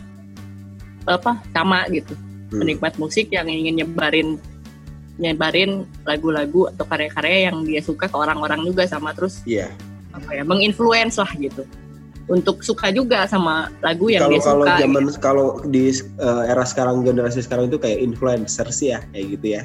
apa 1.05 1.41
sama 1.51 1.85
gitu 1.89 2.13
Hmm. 2.49 2.65
penikmat 2.65 2.97
musik 2.97 3.29
yang 3.29 3.45
ingin 3.45 3.85
nyebarin 3.85 4.41
nyebarin 5.19 5.83
lagu-lagu 6.07 6.71
atau 6.71 6.87
karya-karya 6.87 7.51
yang 7.51 7.67
dia 7.67 7.83
suka 7.83 8.07
ke 8.07 8.15
orang-orang 8.15 8.63
juga 8.63 8.87
sama 8.87 9.11
terus 9.11 9.43
Iya. 9.43 9.67
apa 10.09 10.31
ya 10.31 10.41
menginfluence 10.41 11.19
lah 11.19 11.29
gitu 11.35 11.67
untuk 12.29 12.61
suka 12.61 12.87
juga 12.89 13.25
sama 13.25 13.67
lagu 13.81 14.07
yang 14.07 14.25
Kalau 14.25 14.31
dia 14.31 14.41
kalau 14.41 14.63
suka 14.65 14.79
zaman 14.79 15.03
kalau 15.19 15.47
di 15.67 15.83
eh, 15.91 16.43
era 16.47 16.63
sekarang 16.63 17.03
generasi 17.03 17.41
sekarang 17.41 17.67
itu 17.67 17.77
kayak 17.77 17.99
influencer 17.99 18.69
sih 18.69 18.89
ya 18.89 19.03
kayak 19.11 19.25
gitu 19.35 19.47
ya. 19.53 19.61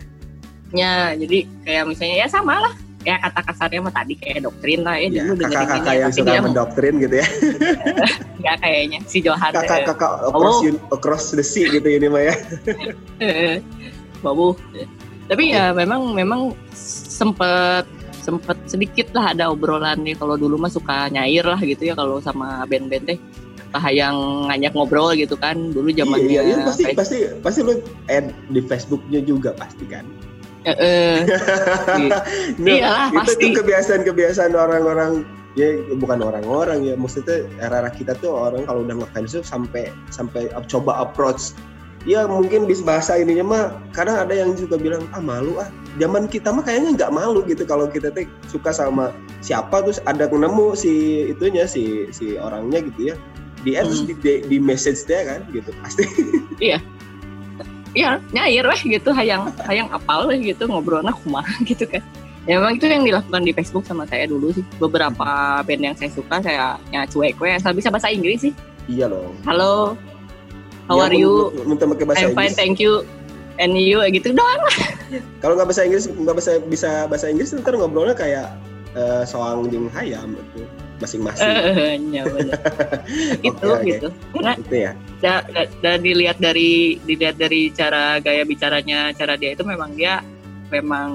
ya 0.75 0.95
jadi 1.15 1.39
kayak 1.63 1.83
misalnya 1.87 2.17
ya 2.19 2.29
sama 2.29 2.59
lah 2.59 2.75
ya 3.05 3.21
kata 3.21 3.41
kasarnya 3.45 3.81
mah 3.85 3.93
tadi 3.93 4.17
kayak 4.17 4.43
doktrin 4.43 4.81
lah 4.81 4.97
ya, 4.97 5.13
Ya, 5.13 5.23
dulu 5.29 5.45
kakak-kakak 5.45 5.93
ini 5.93 6.01
yang 6.01 6.13
suka 6.13 6.33
mendoktrin 6.41 6.95
gitu 6.99 7.15
ya. 7.21 7.27
nggak 8.41 8.57
kayaknya 8.65 8.99
si 9.05 9.19
Johan 9.21 9.53
eh, 9.53 9.61
Kakak-kakak 9.61 10.13
across, 10.25 10.57
Oh. 10.65 10.75
across 10.91 11.25
the 11.31 11.45
sea 11.45 11.69
gitu 11.69 11.85
ini 11.85 12.09
mah 12.09 12.23
ya. 12.27 12.35
babu 14.25 14.57
tapi 15.25 15.53
ya 15.53 15.73
memang 15.73 16.13
memang 16.13 16.41
sempet 16.77 17.85
sempet 18.21 18.57
sedikit 18.65 19.13
lah 19.13 19.33
ada 19.33 19.49
obrolan 19.49 20.01
nih. 20.01 20.17
Kalau 20.17 20.37
dulu 20.37 20.57
mah 20.57 20.73
suka 20.73 21.09
nyair 21.09 21.45
lah 21.45 21.61
gitu 21.61 21.85
ya 21.85 21.95
kalau 21.95 22.21
sama 22.21 22.65
band-band 22.65 23.05
teh. 23.09 23.19
Yang 23.75 24.17
ngajak 24.47 24.73
ngobrol 24.79 25.11
gitu 25.19 25.35
kan 25.35 25.59
dulu 25.75 25.91
zamannya 25.91 26.31
Iya, 26.31 26.43
iya, 26.47 26.57
pasti 26.63 26.83
kayak- 26.87 26.95
pasti 26.95 27.17
pasti 27.43 27.61
lu 27.67 27.75
add 28.07 28.31
di 28.49 28.63
Facebooknya 28.63 29.19
juga 29.21 29.51
pasti 29.51 29.83
kan. 29.91 30.07
Eh, 30.65 31.27
Nah, 32.57 32.71
Iyalah, 32.71 33.07
itu 33.11 33.19
pasti. 33.19 33.43
tuh 33.43 33.51
kebiasaan-kebiasaan 33.61 34.55
orang-orang 34.55 35.27
ya 35.55 35.75
bukan 35.99 36.23
orang-orang 36.23 36.83
ya 36.83 36.95
maksudnya 36.95 37.47
era 37.59 37.87
kita 37.87 38.15
tuh 38.19 38.31
orang 38.31 38.63
kalau 38.63 38.83
udah 38.83 38.95
ngefans 39.03 39.39
tuh 39.39 39.43
sampai 39.43 39.87
sampai 40.09 40.47
coba 40.67 41.03
approach 41.03 41.55
ya 42.05 42.29
mungkin 42.29 42.69
bis 42.69 42.85
bahasa 42.85 43.17
ininya 43.17 43.45
mah 43.45 43.65
kadang 43.97 44.21
ada 44.21 44.37
yang 44.37 44.53
juga 44.53 44.77
bilang 44.77 45.09
ah 45.17 45.21
malu 45.25 45.57
ah. 45.61 45.69
Zaman 45.97 46.27
kita 46.27 46.51
mah 46.51 46.67
kayaknya 46.67 46.99
nggak 46.99 47.13
malu 47.15 47.41
gitu 47.47 47.65
kalau 47.65 47.87
kita 47.89 48.11
tuh 48.13 48.29
suka 48.51 48.75
sama 48.75 49.15
siapa 49.41 49.81
terus 49.85 50.03
ada 50.05 50.27
nemu 50.29 50.75
si 50.77 51.25
itunya 51.33 51.65
si 51.65 52.11
si 52.13 52.37
orangnya 52.37 52.83
gitu 52.93 53.13
ya. 53.13 53.17
Di 53.65 53.79
add 53.81 53.89
terus 53.89 54.05
Hmm. 54.05 54.11
di, 54.11 54.15
di, 54.21 54.33
di 54.45 54.57
message 54.61 55.07
dia 55.09 55.25
kan 55.25 55.41
gitu 55.51 55.71
pasti. 55.81 56.05
Iya. 57.95 58.19
Nyair 58.35 58.67
weh 58.67 58.83
gitu 58.99 59.15
hayang 59.15 59.55
hayang 59.71 59.87
apal 59.95 60.27
weh 60.27 60.39
gitu 60.43 60.67
ngobrolnya 60.67 61.15
kumaha 61.15 61.55
gitu 61.71 61.87
kan. 61.87 62.03
Ya 62.45 62.59
memang 62.61 62.77
itu 62.77 62.91
yang 62.91 63.07
dilakukan 63.07 63.41
di 63.47 63.55
Facebook 63.55 63.87
sama 63.87 64.05
saya 64.05 64.27
dulu 64.27 64.51
sih. 64.51 64.67
Beberapa 64.83 65.63
band 65.63 65.81
yang 65.81 65.95
saya 65.95 66.11
suka 66.11 66.43
saya 66.43 66.75
ya 66.91 67.07
cuek 67.07 67.39
weh 67.39 67.55
asal 67.55 67.71
bisa 67.71 67.89
bahasa 67.89 68.11
Inggris 68.11 68.51
sih. 68.51 68.53
Iya 68.91 69.09
loh 69.09 69.33
halo 69.49 69.97
how 70.87 70.97
Ya, 70.97 71.05
are 71.05 71.17
you? 71.17 71.51
minta 71.65 71.85
pakai 71.85 72.05
bahasa 72.05 72.21
I'm 72.23 72.33
fine 72.33 72.51
Inggris. 72.51 72.57
thank 72.57 72.77
you. 72.79 73.05
And 73.55 73.79
you 73.79 74.03
gitu 74.11 74.35
doang. 74.35 74.63
Kalau 75.43 75.55
nggak 75.55 75.71
bahasa 75.71 75.87
Inggris 75.87 76.11
nggak 76.11 76.37
bisa 76.37 76.53
bisa 76.61 76.91
bahasa 77.07 77.31
Inggris 77.31 77.55
ntar 77.55 77.73
ngobrolnya 77.73 78.13
kayak 78.13 78.51
eh, 78.93 79.23
soang 79.25 79.71
jeung 79.71 79.87
hayam 79.91 80.35
gitu. 80.35 80.67
Masing-masing. 80.99 81.47
Eh, 81.47 81.99
ya 82.11 82.23
bener. 82.27 82.55
itu 83.49 83.67
oke. 83.67 83.83
gitu. 83.85 84.09
Karena 84.33 84.53
itu 84.57 84.75
ya. 84.75 84.93
da, 85.19 85.43
da- 85.47 85.71
dan 85.81 86.03
dilihat 86.03 86.39
dari 86.39 86.99
dilihat 87.03 87.39
dari 87.39 87.71
cara 87.71 88.19
gaya 88.19 88.43
bicaranya 88.43 89.15
cara 89.15 89.35
dia 89.35 89.55
itu 89.55 89.63
memang 89.63 89.95
dia 89.95 90.19
memang 90.71 91.11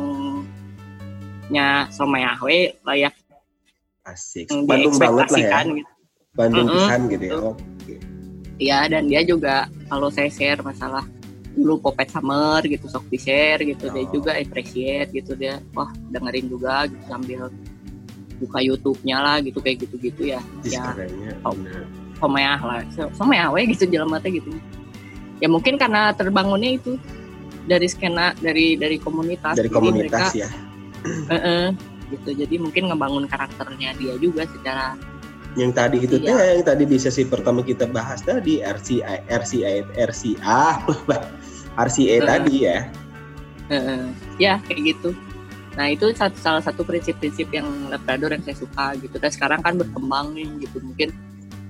nya 1.50 1.92
someahwe 1.92 2.80
layak 2.86 3.16
asik. 4.06 4.48
Bandung 4.64 4.96
banget 4.96 5.28
lah 5.28 5.40
ya. 5.40 5.60
gitu. 5.68 5.92
Bandung 6.34 6.68
Mm-mm. 6.68 6.78
pisan 6.78 7.02
gitu 7.10 7.26
ya. 7.26 7.34
oke 7.36 7.79
Iya 8.60 8.92
dan 8.92 9.08
dia 9.08 9.24
juga 9.24 9.66
kalau 9.88 10.12
saya 10.12 10.28
share 10.28 10.60
masalah 10.60 11.08
dulu 11.56 11.80
Popet 11.82 12.12
Summer 12.12 12.60
gitu 12.62 12.86
sok 12.86 13.08
di 13.08 13.18
share 13.18 13.64
gitu 13.64 13.88
dia 13.90 14.04
Oh. 14.04 14.12
juga 14.14 14.36
appreciate 14.36 15.10
gitu 15.12 15.34
dia 15.34 15.64
wah 15.72 15.90
dengerin 16.12 16.46
juga 16.46 16.86
gitu 16.86 17.04
sambil 17.08 17.48
buka 18.40 18.60
YouTube-nya 18.60 19.18
lah 19.20 19.38
gitu 19.44 19.60
kayak 19.60 19.84
gitu-gitu 19.84 20.32
ya. 20.32 20.40
Ih, 20.64 20.76
ya 20.76 20.96
Oh. 21.44 21.56
someah 22.20 22.60
lah 22.60 22.80
So- 22.92 23.12
someah 23.12 23.52
we 23.52 23.68
gitu 23.68 23.88
jalan 23.88 24.12
mata 24.12 24.28
gitu. 24.28 24.52
Ya 25.40 25.48
mungkin 25.48 25.76
karena 25.76 26.12
terbangunnya 26.12 26.76
itu 26.76 27.00
dari 27.64 27.88
skena 27.88 28.36
dari 28.36 28.76
dari 28.76 29.00
komunitas. 29.00 29.56
Dari 29.56 29.72
komunitas 29.72 30.36
mereka, 30.36 30.36
ya. 30.36 30.50
Eh, 31.32 31.36
eh, 31.36 31.66
gitu. 32.12 32.30
Jadi 32.36 32.56
mungkin 32.60 32.92
ngebangun 32.92 33.24
karakternya 33.24 33.96
dia 33.96 34.20
juga 34.20 34.44
secara 34.44 35.00
yang 35.58 35.74
tadi 35.74 35.98
itu 36.00 36.22
teh 36.22 36.30
Iya. 36.30 36.56
yang 36.56 36.64
tadi 36.64 36.84
di 36.86 36.98
sesi 36.98 37.26
pertama 37.26 37.66
kita 37.66 37.90
bahas 37.90 38.22
tadi 38.22 38.62
RCA 38.62 39.26
RCA 39.26 39.82
RCA 39.98 40.62
RCA 41.88 42.16
Mm. 42.22 42.28
tadi 42.28 42.56
ya. 42.66 42.78
Eh, 43.70 43.76
eh, 43.76 44.04
ya 44.38 44.54
kayak 44.66 44.82
gitu. 44.94 45.10
Nah 45.74 45.88
itu 45.88 46.10
satu, 46.12 46.36
salah 46.38 46.60
satu 46.60 46.82
prinsip-prinsip 46.84 47.50
yang 47.50 47.66
Labrador 47.88 48.34
yang 48.34 48.44
saya 48.44 48.58
suka 48.58 48.98
gitu. 48.98 49.16
Dan 49.16 49.32
sekarang 49.32 49.62
kan 49.62 49.78
berkembang 49.78 50.34
nih 50.34 50.50
gitu. 50.66 50.82
Mungkin 50.82 51.10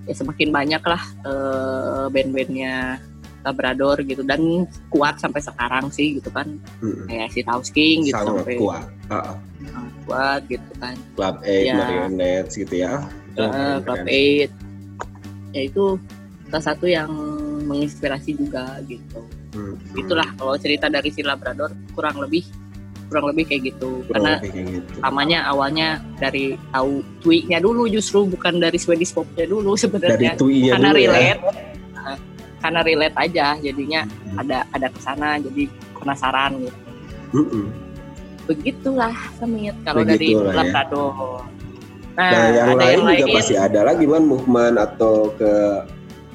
ya 0.07 0.13
semakin 0.15 0.49
banyak 0.49 0.81
lah 0.81 1.03
eh, 1.27 2.05
band-bandnya 2.09 2.99
Labrador 3.43 3.99
gitu. 4.03 4.23
Dan 4.23 4.65
kuat 4.89 5.19
sampai 5.19 5.39
sekarang 5.39 5.91
sih 5.91 6.19
gitu 6.19 6.31
kan. 6.31 6.59
Mm-mm. 6.79 7.07
kayak 7.07 7.29
si 7.31 7.43
Taus 7.43 7.69
King 7.69 8.07
gitu 8.07 8.15
sangat 8.15 8.43
sampai 8.43 8.55
kuat 8.57 8.83
sangat 9.07 9.93
kuat 10.03 10.41
gitu 10.47 10.71
kan. 10.79 10.95
Club 11.15 11.35
A 11.43 11.55
Ya. 11.59 11.75
Marionettes 11.75 12.55
gitu 12.55 12.75
ya 12.75 13.03
Keren, 13.33 13.77
Club. 13.83 13.97
Eight 14.05 14.51
ya 15.49 15.61
itu 15.65 15.85
salah 16.47 16.65
satu 16.65 16.85
yang 16.85 17.09
menginspirasi 17.65 18.33
juga 18.33 18.77
gitu 18.85 19.21
Hmm, 19.49 19.73
hmm. 19.73 19.97
itulah 19.97 20.29
kalau 20.37 20.53
cerita 20.55 20.85
dari 20.87 21.09
si 21.09 21.25
Labrador 21.25 21.73
kurang 21.91 22.21
lebih 22.21 22.45
kurang 23.09 23.33
lebih 23.33 23.49
kayak 23.49 23.73
gitu 23.73 24.05
Kurang 24.05 24.21
karena 24.21 24.33
kayak 24.39 24.53
gitu. 24.61 24.93
namanya 25.01 25.39
awalnya 25.43 25.87
dari 26.15 26.53
tahu 26.69 27.01
tweetnya 27.19 27.57
dulu 27.57 27.89
justru 27.89 28.29
bukan 28.29 28.61
dari 28.61 28.77
Swedish 28.77 29.09
Popnya 29.09 29.49
dulu 29.49 29.73
sebenarnya 29.73 30.37
karena 30.37 30.93
dulu 30.93 31.01
ya 31.01 31.09
relate 31.09 31.41
Nah, 31.89 32.15
karena 32.61 32.79
relate 32.85 33.15
aja 33.17 33.45
jadinya 33.57 34.01
Hmm. 34.05 34.37
ada 34.37 34.57
ada 34.69 34.87
ke 34.87 34.99
sana 35.01 35.41
jadi 35.41 35.65
penasaran 35.97 36.51
gitu 36.61 36.79
Mm-mm. 37.33 37.65
begitulah 38.45 39.17
Samit 39.35 39.73
kalau 39.81 40.01
dari 40.01 40.29
Begitulah 40.29 40.53
ya. 40.61 40.73
Nah, 42.17 42.31
Nah, 42.31 42.47
yang 42.51 42.67
ada 42.73 42.83
lain 42.83 42.97
yang 42.97 42.99
juga 42.99 43.25
lain 43.25 43.35
pasti 43.37 43.55
ada 43.55 43.79
lagi 43.85 44.05
kan 44.09 44.23
movement 44.25 44.75
atau 44.81 45.31
ke 45.37 45.53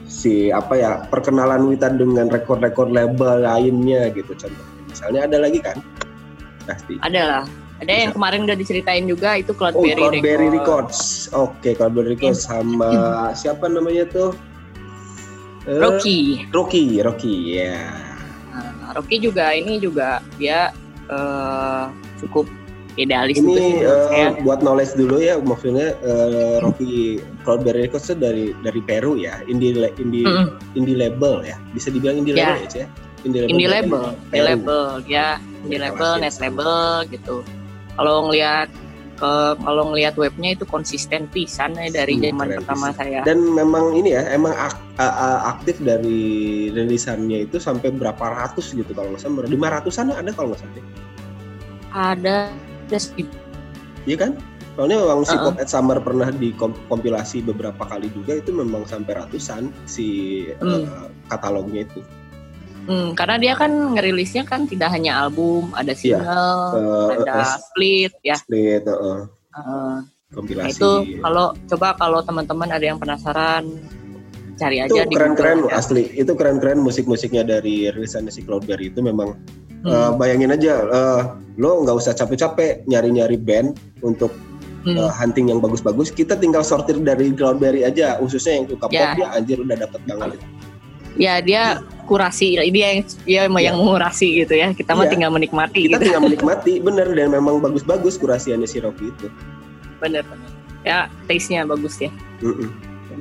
si 0.07 0.49
apa 0.55 0.75
ya 0.79 0.91
perkenalan 1.11 1.66
Wita 1.68 1.91
dengan 1.93 2.31
rekor-rekor 2.31 2.89
label 2.93 3.45
lainnya 3.45 4.09
gitu 4.14 4.33
contohnya. 4.37 4.83
Misalnya 4.89 5.20
ada 5.27 5.37
lagi 5.43 5.59
kan? 5.61 5.79
Pasti. 6.64 6.97
ada 7.05 7.22
lah 7.29 7.45
ada 7.85 7.93
yang 7.93 8.11
Bisa. 8.14 8.16
kemarin 8.16 8.41
udah 8.49 8.57
diceritain 8.57 9.05
juga 9.05 9.37
itu 9.37 9.53
Oh, 9.53 9.59
Cloudberry, 9.59 10.01
Cloudberry 10.01 10.49
Record. 10.49 10.89
Records. 10.89 11.29
Oke, 11.37 11.77
Cloudberry 11.77 12.16
Records 12.16 12.47
sama 12.47 12.91
siapa 13.41 13.68
namanya 13.68 14.09
tuh? 14.09 14.33
Eh, 15.68 15.77
Rocky 15.77 16.49
Rocky, 16.55 17.05
Rocky, 17.05 17.61
ya. 17.61 17.77
Nah, 18.55 18.95
Rocky 18.97 19.20
juga 19.20 19.53
ini 19.53 19.77
juga 19.83 20.25
dia 20.41 20.72
eh, 21.11 21.85
cukup 22.25 22.49
idealis 22.95 23.39
Ini 23.39 23.83
eh, 23.83 24.07
saya. 24.09 24.29
buat 24.43 24.63
knowledge 24.63 24.95
dulu 24.95 25.19
ya, 25.19 25.35
maksudnya 25.43 25.95
eh, 25.99 26.57
Rocky 26.63 27.19
Cloudberry 27.43 27.87
Records 27.87 28.07
itu 28.07 28.17
dari 28.17 28.45
dari 28.63 28.81
Peru 28.81 29.19
ya, 29.19 29.43
indie 29.45 29.75
indie 29.99 30.25
Mm-mm. 30.25 30.55
indie 30.79 30.95
label 30.95 31.43
ya, 31.43 31.59
bisa 31.75 31.91
dibilang 31.91 32.23
indie 32.23 32.35
Ya. 32.35 32.55
label 32.55 32.57
ya, 32.63 32.69
Cek? 32.71 32.89
Indie 33.25 33.41
label. 33.41 33.51
indie 33.57 33.69
label, 33.69 34.03
indie 34.29 34.45
label, 34.45 34.83
ya, 35.09 35.29
indie 35.65 35.79
Oke, 35.81 35.85
label, 35.91 36.11
net 36.21 36.33
sama. 36.33 36.43
label 36.47 36.75
gitu. 37.11 37.37
Kalau 37.95 38.29
ngelihat 38.29 38.69
ke 39.15 39.33
kalau 39.63 39.95
ngelihat 39.95 40.19
webnya 40.19 40.59
itu 40.59 40.67
konsisten 40.67 41.31
pisan 41.31 41.79
ya 41.79 41.87
dari 41.89 42.19
Hmm, 42.19 42.35
zaman 42.35 42.49
pertama 42.59 42.87
pisan. 42.91 42.99
saya. 42.99 43.21
Dan 43.23 43.39
memang 43.47 43.95
ini 43.95 44.11
ya, 44.13 44.27
emang 44.29 44.53
ak- 44.53 44.83
aktif 45.49 45.79
dari 45.81 46.21
rilisannya 46.75 47.47
itu 47.47 47.63
sampai 47.63 47.95
berapa 47.95 48.19
ratus 48.21 48.75
gitu 48.75 48.91
kalau 48.91 49.15
nggak 49.15 49.23
salah, 49.23 49.47
lima 49.47 49.71
ratusan 49.71 50.11
ada 50.11 50.31
kalau 50.35 50.51
nggak 50.53 50.63
salah. 50.67 50.85
Ada 51.95 52.51
Iya 54.05 54.16
kan? 54.18 54.32
Soalnya 54.74 54.99
memang 54.99 55.22
si 55.22 55.32
Uh-uh. 55.32 55.55
Pop 55.55 55.62
at 55.62 55.70
Summer 55.70 55.99
pernah 56.03 56.28
dikompilasi 56.28 57.47
beberapa 57.47 57.87
kali 57.87 58.11
juga 58.11 58.35
itu 58.37 58.51
memang 58.51 58.82
sampai 58.85 59.22
ratusan 59.22 59.70
si 59.87 60.07
Hmm. 60.59 60.82
eh, 60.82 61.09
katalognya 61.30 61.87
itu. 61.87 62.03
Hmm, 62.85 63.16
karena 63.16 63.41
dia 63.41 63.55
kan 63.57 63.70
ngerilisnya 63.97 64.45
kan 64.45 64.68
tidak 64.68 64.93
hanya 64.93 65.24
album, 65.24 65.72
ada 65.72 65.97
Iya. 65.97 66.20
single, 66.20 66.61
Eh, 66.76 67.09
ada 67.22 67.32
eh, 67.41 67.47
split 67.57 68.12
ya. 68.20 68.37
split, 68.37 68.82
Eh, 68.85 69.20
Nah, 69.55 70.03
kompilasi. 70.35 70.74
itu 70.74 70.91
kalau 71.22 71.55
coba 71.64 71.95
kalau 71.97 72.20
teman-teman 72.20 72.68
ada 72.68 72.82
yang 72.85 72.99
penasaran 72.99 73.64
cari 74.55 74.82
itu 74.82 74.99
aja 74.99 75.03
di 75.07 75.14
keren-keren 75.14 75.70
ya. 75.70 75.78
asli. 75.78 76.11
Itu 76.12 76.35
keren-keren 76.35 76.82
musik-musiknya 76.82 77.47
dari 77.47 77.89
rilisan 77.89 78.26
si 78.28 78.43
Cloudberry 78.43 78.91
itu 78.91 79.01
memang 79.01 79.39
Hmm. 79.85 79.93
eh, 79.93 80.11
bayangin 80.16 80.51
aja 80.51 80.74
eh, 80.82 81.20
lo 81.55 81.85
nggak 81.85 81.97
usah 81.97 82.16
capek-capek 82.16 82.89
nyari-nyari 82.89 83.37
band 83.37 83.76
untuk 84.01 84.32
Hmm. 84.85 85.01
uh, 85.01 85.09
hunting 85.09 85.49
yang 85.49 85.64
bagus-bagus, 85.64 86.12
kita 86.12 86.37
tinggal 86.37 86.61
sortir 86.61 87.01
dari 87.01 87.32
Cloudberry 87.32 87.89
aja, 87.89 88.20
khususnya 88.20 88.61
yang 88.61 88.66
suka 88.68 88.85
pop 88.85 88.93
Ya. 88.93 89.16
dia 89.16 89.28
anjir 89.32 89.57
udah 89.57 89.80
dapet 89.80 89.97
banget. 90.05 90.37
Ya 91.16 91.41
dia 91.41 91.80
kurasi, 92.05 92.61
dia 92.68 92.93
yang 92.93 93.01
dia 93.24 93.49
yang 93.49 93.57
Ya. 93.57 93.72
mengurasi 93.72 94.45
gitu 94.45 94.53
ya. 94.53 94.76
Kita 94.76 94.93
mah 94.93 95.09
Iya. 95.09 95.12
tinggal 95.16 95.30
menikmati 95.32 95.89
Kita 95.89 95.97
gitu. 95.97 96.05
tinggal 96.05 96.22
menikmati, 96.28 96.85
bener 96.85 97.09
dan 97.16 97.32
memang 97.32 97.64
bagus-bagus 97.64 98.20
kurasiannya 98.20 98.68
si 98.68 98.85
Rocky 98.85 99.09
itu. 99.09 99.32
Bener 100.05 100.20
bener. 100.20 100.51
Ya 100.85 101.09
taste-nya 101.24 101.64
bagus 101.64 101.97
ya. 101.97 102.12
Mm-mm. 102.45 102.68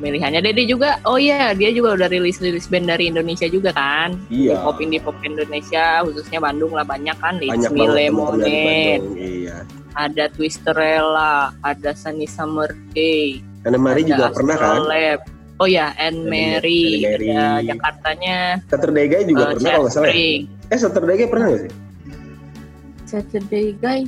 Pemilihannya 0.03 0.43
Dede 0.43 0.67
juga, 0.67 0.99
oh 1.07 1.15
iya 1.15 1.55
dia 1.55 1.71
juga 1.71 1.95
udah 1.95 2.11
rilis-rilis 2.11 2.67
band 2.67 2.91
dari 2.91 3.07
Indonesia 3.07 3.47
juga 3.47 3.71
kan. 3.71 4.19
Iya. 4.27 4.59
Pop 4.59 4.83
indie 4.83 4.99
pop 4.99 5.15
Indonesia, 5.23 6.03
khususnya 6.03 6.43
Bandung 6.43 6.75
lah 6.75 6.83
banyak 6.83 7.15
kan. 7.23 7.39
Banyak 7.39 7.71
Bandung. 7.71 8.43
Iya. 9.15 9.63
ada 9.95 10.27
Twisterella, 10.35 11.55
ada 11.63 11.95
Sunny 11.95 12.27
Summer 12.27 12.67
Day, 12.91 13.39
Karena 13.63 13.79
Mari 13.79 14.03
juga 14.03 14.33
pernah 14.35 14.59
kan? 14.59 14.83
Astrolab. 14.83 15.19
Oh 15.61 15.69
ya, 15.69 15.95
Anne 15.95 16.27
Mary, 16.27 17.05
Mary. 17.05 17.29
ada 17.31 17.61
Jakartanya, 17.63 18.59
Saturday 18.67 19.05
Guy 19.07 19.21
juga 19.23 19.43
uh, 19.45 19.49
pernah 19.55 19.69
kalau 19.71 19.83
nggak 19.87 19.93
salah. 19.95 20.09
ya? 20.11 20.19
Eh 20.67 20.79
Saturday 20.81 21.15
Guy 21.15 21.27
pernah 21.31 21.45
nggak 21.47 21.61
sih? 21.63 21.73
Saturday 23.07 23.67
Guy, 23.79 24.01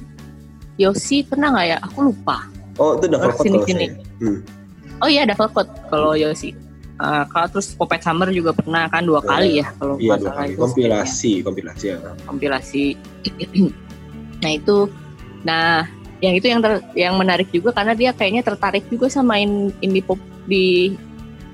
Yosi 0.76 1.24
pernah 1.24 1.56
nggak 1.56 1.68
ya? 1.72 1.78
Aku 1.88 2.12
lupa. 2.12 2.50
Oh 2.76 3.00
itu 3.00 3.08
Double 3.08 3.32
Oh, 3.32 3.40
sini, 3.40 3.58
sini. 3.64 3.86
Hmm. 4.20 4.44
Oh 5.00 5.08
iya, 5.08 5.24
Double 5.24 5.50
Coat 5.50 5.68
kalau 5.90 6.14
Yosi. 6.14 6.56
Uh, 6.96 7.28
kalau 7.28 7.52
terus 7.52 7.76
Popet 7.76 8.00
Summer 8.00 8.32
juga 8.32 8.56
pernah 8.56 8.88
kan 8.88 9.04
dua 9.04 9.20
kali 9.20 9.60
ya 9.60 9.68
kalau 9.76 10.00
Iya 10.00 10.16
dua 10.16 10.32
kali. 10.32 10.48
itu 10.50 10.62
Kompilasi, 10.64 11.32
kompilasi 11.44 11.86
ya. 11.92 11.98
kompilasi. 12.24 12.84
nah 14.44 14.52
itu, 14.52 14.88
nah 15.44 15.84
yang 16.24 16.34
itu 16.34 16.48
yang 16.48 16.64
ter- 16.64 16.88
yang 16.96 17.20
menarik 17.20 17.52
juga 17.52 17.76
karena 17.76 17.92
dia 17.92 18.16
kayaknya 18.16 18.42
tertarik 18.42 18.88
juga 18.88 19.12
sama 19.12 19.36
in- 19.36 19.76
indie 19.80 20.00
pop 20.00 20.16
di 20.48 20.96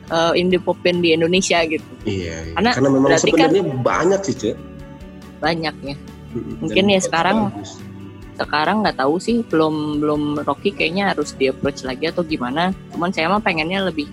uh, 0.07 0.37
indie 0.37 0.61
pop 0.61 0.77
band 0.77 1.01
di 1.01 1.09
Indonesia 1.11 1.57
gitu 1.65 1.89
Iya. 2.05 2.45
iya. 2.45 2.53
Karena 2.53 2.71
Karena 2.77 2.89
memang 2.93 3.09
kan- 3.09 3.21
sebenarnya 3.25 3.61
banyak 3.81 4.21
sih 4.21 4.35
cek. 4.37 4.55
banyak 5.41 5.75
ya. 5.81 5.95
Mungkin 6.61 6.85
ya 6.85 6.99
sekarang 7.01 7.49
bagus. 7.49 7.81
Sekarang 8.41 8.81
nggak 8.81 8.97
tahu 8.97 9.15
sih 9.17 9.45
belum 9.45 10.01
belum 10.01 10.21
Rocky 10.41 10.73
kayaknya 10.73 11.13
harus 11.13 11.37
di 11.37 11.47
approach 11.47 11.85
lagi 11.85 12.09
atau 12.09 12.25
gimana. 12.25 12.73
Cuman 12.89 13.13
saya 13.13 13.29
mah 13.29 13.39
pengennya 13.39 13.85
lebih 13.85 14.09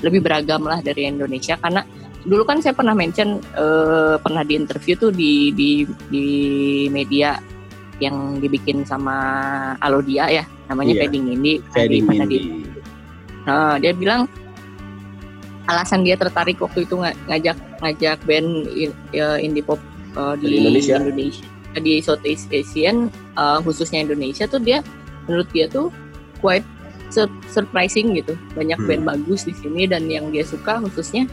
lebih 0.00 0.20
beragam 0.20 0.64
lah 0.64 0.80
dari 0.80 1.08
Indonesia 1.08 1.56
karena 1.56 1.84
dulu 2.26 2.42
kan 2.42 2.58
saya 2.58 2.74
pernah 2.74 2.92
mention 2.92 3.38
eh, 3.38 4.16
pernah 4.18 4.42
di 4.42 4.54
interview 4.56 4.96
tuh 4.96 5.12
di 5.12 5.52
di 5.54 5.84
di 6.10 6.26
media 6.90 7.38
yang 7.96 8.36
dibikin 8.36 8.84
sama 8.84 9.16
Alodia 9.80 10.28
ya 10.28 10.44
namanya 10.68 10.92
Iya. 10.92 11.02
Fading 11.08 11.24
Adi 11.32 11.98
Panadi. 12.04 12.36
Indie. 12.36 12.68
Nah, 13.46 13.78
dia 13.78 13.94
bilang 13.94 14.26
alasan 15.66 16.04
dia 16.04 16.14
tertarik 16.18 16.58
waktu 16.60 16.84
itu 16.84 16.94
nga- 16.98 17.16
ngajak 17.26 17.56
ngajak 17.80 18.18
band 18.26 18.50
in- 18.74 18.98
ya, 19.10 19.38
indie 19.38 19.62
pop 19.64 19.78
uh, 20.14 20.34
Dari 20.36 20.46
di 20.46 20.56
Indonesia. 20.62 20.98
Indonesia 21.00 21.46
di 21.80 22.00
Southeast 22.00 22.48
Asian 22.52 23.08
uh, 23.36 23.60
khususnya 23.60 24.04
Indonesia 24.04 24.48
tuh 24.48 24.60
dia 24.60 24.80
menurut 25.26 25.48
dia 25.52 25.66
tuh 25.68 25.92
quite 26.40 26.64
sur- 27.10 27.32
surprising 27.50 28.16
gitu 28.16 28.34
banyak 28.54 28.78
Hmm. 28.80 28.88
band 28.88 29.02
bagus 29.06 29.46
di 29.46 29.54
sini 29.54 29.86
dan 29.88 30.08
yang 30.10 30.30
dia 30.30 30.42
suka 30.42 30.80
khususnya 30.82 31.28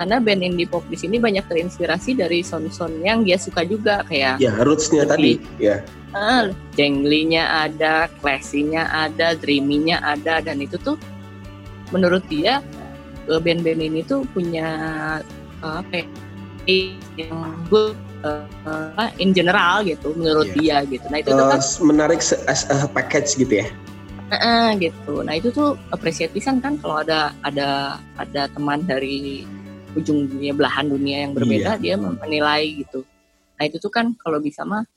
karena 0.00 0.18
band 0.18 0.42
indie 0.42 0.66
pop 0.66 0.82
di 0.88 0.96
sini 0.98 1.20
banyak 1.20 1.44
terinspirasi 1.46 2.16
dari 2.16 2.40
sound-sound 2.42 3.04
yang 3.04 3.22
dia 3.22 3.36
suka 3.38 3.62
juga 3.62 4.02
kayak 4.08 4.40
Ya 4.40 4.50
rootsnya 4.64 5.04
tadi. 5.06 5.38
Ya. 5.60 5.84
Ah, 6.12 6.50
jenglinya 6.76 7.68
ada, 7.68 8.08
classy-nya 8.20 8.88
ada, 8.88 9.32
dreamy-nya 9.36 10.00
ada, 10.02 10.44
dan 10.44 10.60
itu 10.60 10.76
tuh 10.80 10.96
menurut 11.92 12.24
dia 12.26 12.64
eh, 13.28 13.40
band-band 13.40 13.80
ini 13.80 14.00
tuh 14.02 14.24
punya 14.32 14.66
eh, 15.62 15.76
apa 15.80 16.02
ya, 16.02 16.06
yang 17.16 17.56
good 17.68 17.94
eh, 18.22 18.46
eh, 18.98 19.10
in 19.18 19.30
general 19.30 19.82
gitu 19.82 20.14
menurut 20.14 20.48
Iya. 20.52 20.82
dia 20.82 20.90
gitu. 20.90 21.06
Nah 21.06 21.18
itu 21.18 21.30
tuh 21.30 21.46
kan 21.46 21.58
Eh, 21.58 21.82
menarik 21.82 22.20
se- 22.20 22.42
as 22.46 22.64
a 22.66 22.86
package 22.86 23.34
gitu 23.36 23.54
ya. 23.58 23.66
eh, 24.32 24.70
gitu. 24.80 25.20
Nah 25.20 25.34
itu 25.34 25.50
tuh 25.50 25.76
appreciate 25.88 26.30
pisan 26.30 26.56
kan 26.58 26.78
kalau 26.78 26.98
ada 26.98 27.36
ada 27.42 27.68
ada 28.16 28.48
teman 28.48 28.80
dari 28.80 29.44
ujung 29.92 30.24
dunia 30.24 30.52
belahan 30.52 30.88
dunia 30.88 31.28
yang 31.28 31.32
berbeda 31.32 31.76
dia 31.76 31.94
menilai 31.96 32.80
gitu. 32.80 33.04
Nah 33.54 33.64
itu 33.64 33.76
tuh 33.76 33.92
kan 33.92 34.16
kalau 34.16 34.40
bisa 34.40 34.64
mah 34.64 34.88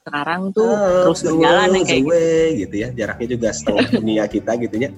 sekarang 0.00 0.48
tuh 0.50 0.64
Ah, 0.66 1.04
terus 1.04 1.20
berjalan 1.20 1.76
yang 1.76 1.84
kayak 1.84 2.00
gitu. 2.00 2.58
gitu 2.58 2.74
ya. 2.78 2.88
Jaraknya 2.90 3.26
juga 3.28 3.48
setengah 3.52 3.84
dunia 4.00 4.24
kita 4.24 4.52
gitu 4.56 4.76
ya. 4.78 4.90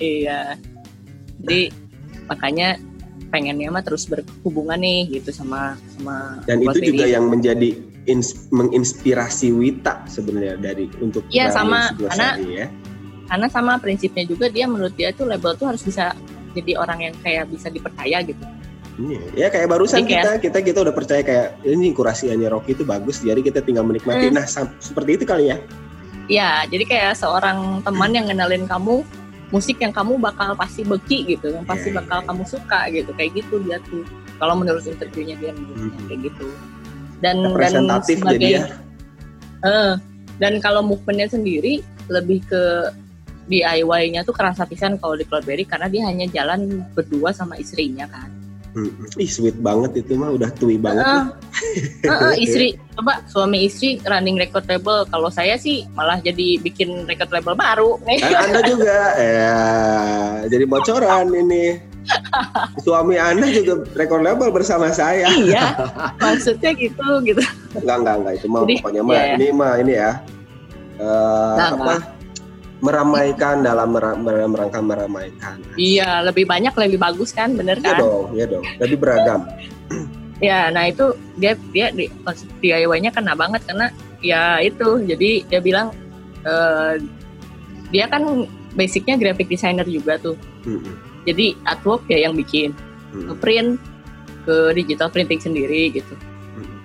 Iya. 0.00 0.40
Jadi 1.38 1.60
makanya 2.24 2.80
pengennya 3.30 3.70
mah 3.70 3.80
terus 3.80 4.04
berhubungan 4.04 4.76
nih 4.76 5.06
gitu 5.12 5.30
sama 5.30 5.78
sama 5.88 6.42
Dan 6.44 6.60
itu 6.60 6.78
juga 6.84 7.04
ini. 7.04 7.14
yang 7.14 7.24
menjadi 7.24 7.70
ins- 8.04 8.50
menginspirasi 8.50 9.50
Wita 9.50 10.02
sebenarnya 10.04 10.58
dari 10.58 10.90
untuk 10.98 11.22
Iya, 11.28 11.48
Brahmi 11.48 11.56
sama. 11.56 11.80
Karena- 11.96 12.34
sini 12.36 12.54
ya. 12.56 12.66
karena 13.26 13.46
sama 13.46 13.72
prinsipnya 13.78 14.26
juga 14.26 14.46
dia 14.46 14.66
menurut 14.66 14.90
dia 14.92 15.10
tuh 15.10 15.24
label 15.24 15.54
tuh 15.54 15.70
harus 15.70 15.80
bisa 15.80 16.10
jadi 16.50 16.74
orang 16.76 16.98
yang 17.00 17.14
kayak 17.22 17.46
bisa 17.46 17.70
dipercaya 17.70 18.18
gitu. 18.20 18.42
Iya, 18.98 19.22
ya 19.32 19.48
kayak 19.48 19.70
barusan 19.70 20.02
Jadi 20.02 20.10
kayak- 20.10 20.20
kita 20.20 20.30
kita 20.42 20.58
kita 20.66 20.78
udah 20.82 20.92
percaya 20.92 21.22
kayak 21.22 21.48
ini 21.62 21.94
kurasiannya 21.94 22.50
Rocky 22.50 22.74
itu 22.74 22.82
bagus, 22.82 23.22
jadi 23.22 23.38
kita 23.38 23.62
tinggal 23.62 23.86
menikmati. 23.86 24.28
Hmm. 24.28 24.34
Nah, 24.34 24.44
seperti 24.76 25.10
itu 25.14 25.24
kali 25.24 25.48
ya. 25.48 25.56
Iya, 26.26 26.50
jadi 26.66 26.84
kayak 26.84 27.12
seorang 27.16 27.80
teman 27.80 28.10
yang 28.18 28.26
ngenalin 28.26 28.66
kamu 28.66 29.06
musik 29.50 29.82
yang 29.82 29.90
kamu 29.90 30.16
bakal 30.18 30.54
pasti 30.54 30.86
beki 30.86 31.36
gitu, 31.36 31.50
yang 31.50 31.66
pasti 31.66 31.90
Iya, 31.90 32.02
bakal 32.02 32.18
iya, 32.22 32.26
kamu 32.30 32.42
suka 32.46 32.80
gitu, 32.94 33.10
kayak 33.18 33.30
gitu 33.34 33.54
dia 33.66 33.78
tuh. 33.86 34.06
Kalau 34.38 34.54
menurut 34.56 34.82
interviewnya 34.86 35.36
dia 35.36 35.52
menurutnya 35.52 36.00
Mhm. 36.00 36.06
kayak 36.06 36.20
gitu. 36.30 36.46
Dan 37.20 37.36
dan 37.58 37.84
sebagai. 38.06 38.50
Eh, 39.60 39.92
dan 40.40 40.52
kalau 40.64 40.80
movementnya 40.80 41.28
sendiri 41.28 41.84
lebih 42.08 42.40
ke 42.48 42.62
DIY-nya 43.50 44.24
tuh 44.24 44.32
kerasa 44.32 44.64
pisan 44.64 44.96
kalau 44.96 45.18
di 45.18 45.26
Cloudberry 45.26 45.66
karena 45.66 45.90
dia 45.90 46.06
hanya 46.06 46.24
jalan 46.30 46.86
berdua 46.94 47.34
sama 47.34 47.58
istrinya 47.60 48.08
kan. 48.08 48.39
Hmm. 48.70 49.18
Ih, 49.18 49.26
sweet 49.26 49.58
banget 49.58 50.06
itu 50.06 50.14
mah 50.14 50.30
udah 50.30 50.50
tui 50.54 50.78
banget. 50.78 51.02
Nih. 51.02 51.26
eh, 52.06 52.10
eh, 52.10 52.34
istri 52.38 52.66
coba 52.94 53.18
suami 53.26 53.66
istri 53.66 53.98
running 54.06 54.38
record 54.38 54.62
label. 54.70 55.02
Kalau 55.10 55.26
saya 55.26 55.58
sih 55.58 55.82
malah 55.98 56.22
jadi 56.22 56.62
bikin 56.62 57.10
record 57.10 57.34
label 57.34 57.58
baru. 57.58 57.98
Eh, 58.06 58.22
anda 58.22 58.62
juga 58.62 59.18
ya 59.18 59.58
jadi 60.46 60.64
bocoran 60.70 61.34
ini. 61.34 61.90
Suami 62.84 63.20
Anda 63.20 63.46
juga 63.52 63.86
rekor 63.94 64.24
label 64.24 64.50
bersama 64.50 64.90
saya. 64.90 65.30
iya, 65.30 65.76
maksudnya 66.24 66.74
gitu 66.74 67.06
gitu. 67.22 67.42
Enggak, 67.76 67.96
enggak, 68.02 68.14
enggak. 68.18 68.32
Itu 68.40 68.46
mah 68.50 68.60
Jadi, 68.64 68.74
pokoknya 68.80 69.02
mah 69.04 69.14
iya. 69.14 69.34
ini 69.36 69.46
mah 69.52 69.72
ini 69.78 69.92
ya. 69.94 70.12
Eh, 70.98 71.52
Enggak, 71.54 71.70
apa? 71.76 71.94
Meramaikan 72.80 73.60
dalam 73.60 73.92
mera- 73.92 74.16
mer- 74.16 74.48
merangka 74.48 74.80
meramaikan. 74.80 75.60
Iya, 75.76 76.24
lebih 76.24 76.48
banyak 76.48 76.72
lebih 76.72 76.96
bagus 76.96 77.30
kan, 77.30 77.52
bener 77.52 77.76
Iya 77.76 77.92
kan? 77.92 78.00
dong, 78.00 78.26
iya 78.32 78.44
dong. 78.48 78.64
Lebih 78.80 78.98
beragam. 78.98 79.40
Ya, 80.40 80.72
nah 80.72 80.88
itu 80.88 81.12
dia 81.36 81.52
dia 81.68 81.92
di 81.92 82.08
konsep 82.24 82.48
DIY-nya 82.64 83.12
kena 83.12 83.36
banget 83.36 83.60
karena 83.68 83.92
ya 84.24 84.56
itu. 84.64 85.04
Jadi 85.04 85.44
dia 85.44 85.60
bilang 85.60 85.92
eh, 86.48 86.96
dia 87.92 88.08
kan 88.08 88.48
basicnya 88.72 89.20
graphic 89.20 89.52
designer 89.52 89.84
juga 89.84 90.16
tuh. 90.16 90.40
Mm-mm. 90.64 90.96
Jadi 91.28 91.60
artwork 91.68 92.08
ya 92.08 92.24
yang 92.24 92.32
bikin, 92.32 92.72
Mm-mm. 93.12 93.36
print 93.36 93.76
ke 94.48 94.72
digital 94.72 95.12
printing 95.12 95.44
sendiri 95.44 95.92
gitu. 95.92 96.16
Mm-mm. 96.56 96.78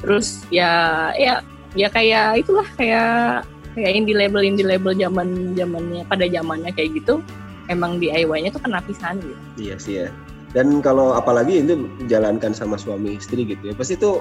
Terus 0.00 0.48
ya 0.48 0.72
ya 1.12 1.44
ya 1.76 1.92
kayak 1.92 2.40
itulah 2.40 2.64
kayak 2.80 3.44
kayak 3.76 3.92
indie 3.96 4.16
label 4.16 4.42
indie 4.44 4.66
label 4.66 4.92
zaman 4.92 5.56
zamannya 5.56 6.02
pada 6.08 6.28
zamannya 6.28 6.70
kayak 6.72 6.96
gitu. 7.02 7.24
Emang 7.70 8.02
DIY-nya 8.02 8.50
tuh 8.52 8.62
kena 8.62 8.82
pisan 8.84 9.22
gitu. 9.22 9.38
Iya 9.56 9.74
sih 9.78 9.94
ya. 10.04 10.08
Dan 10.52 10.84
kalau 10.84 11.16
apalagi 11.16 11.64
itu 11.64 11.88
jalankan 12.10 12.52
sama 12.52 12.76
suami 12.76 13.16
istri 13.16 13.48
gitu 13.48 13.72
ya, 13.72 13.74
pasti 13.74 13.96
itu 13.96 14.20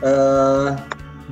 eh 0.00 0.72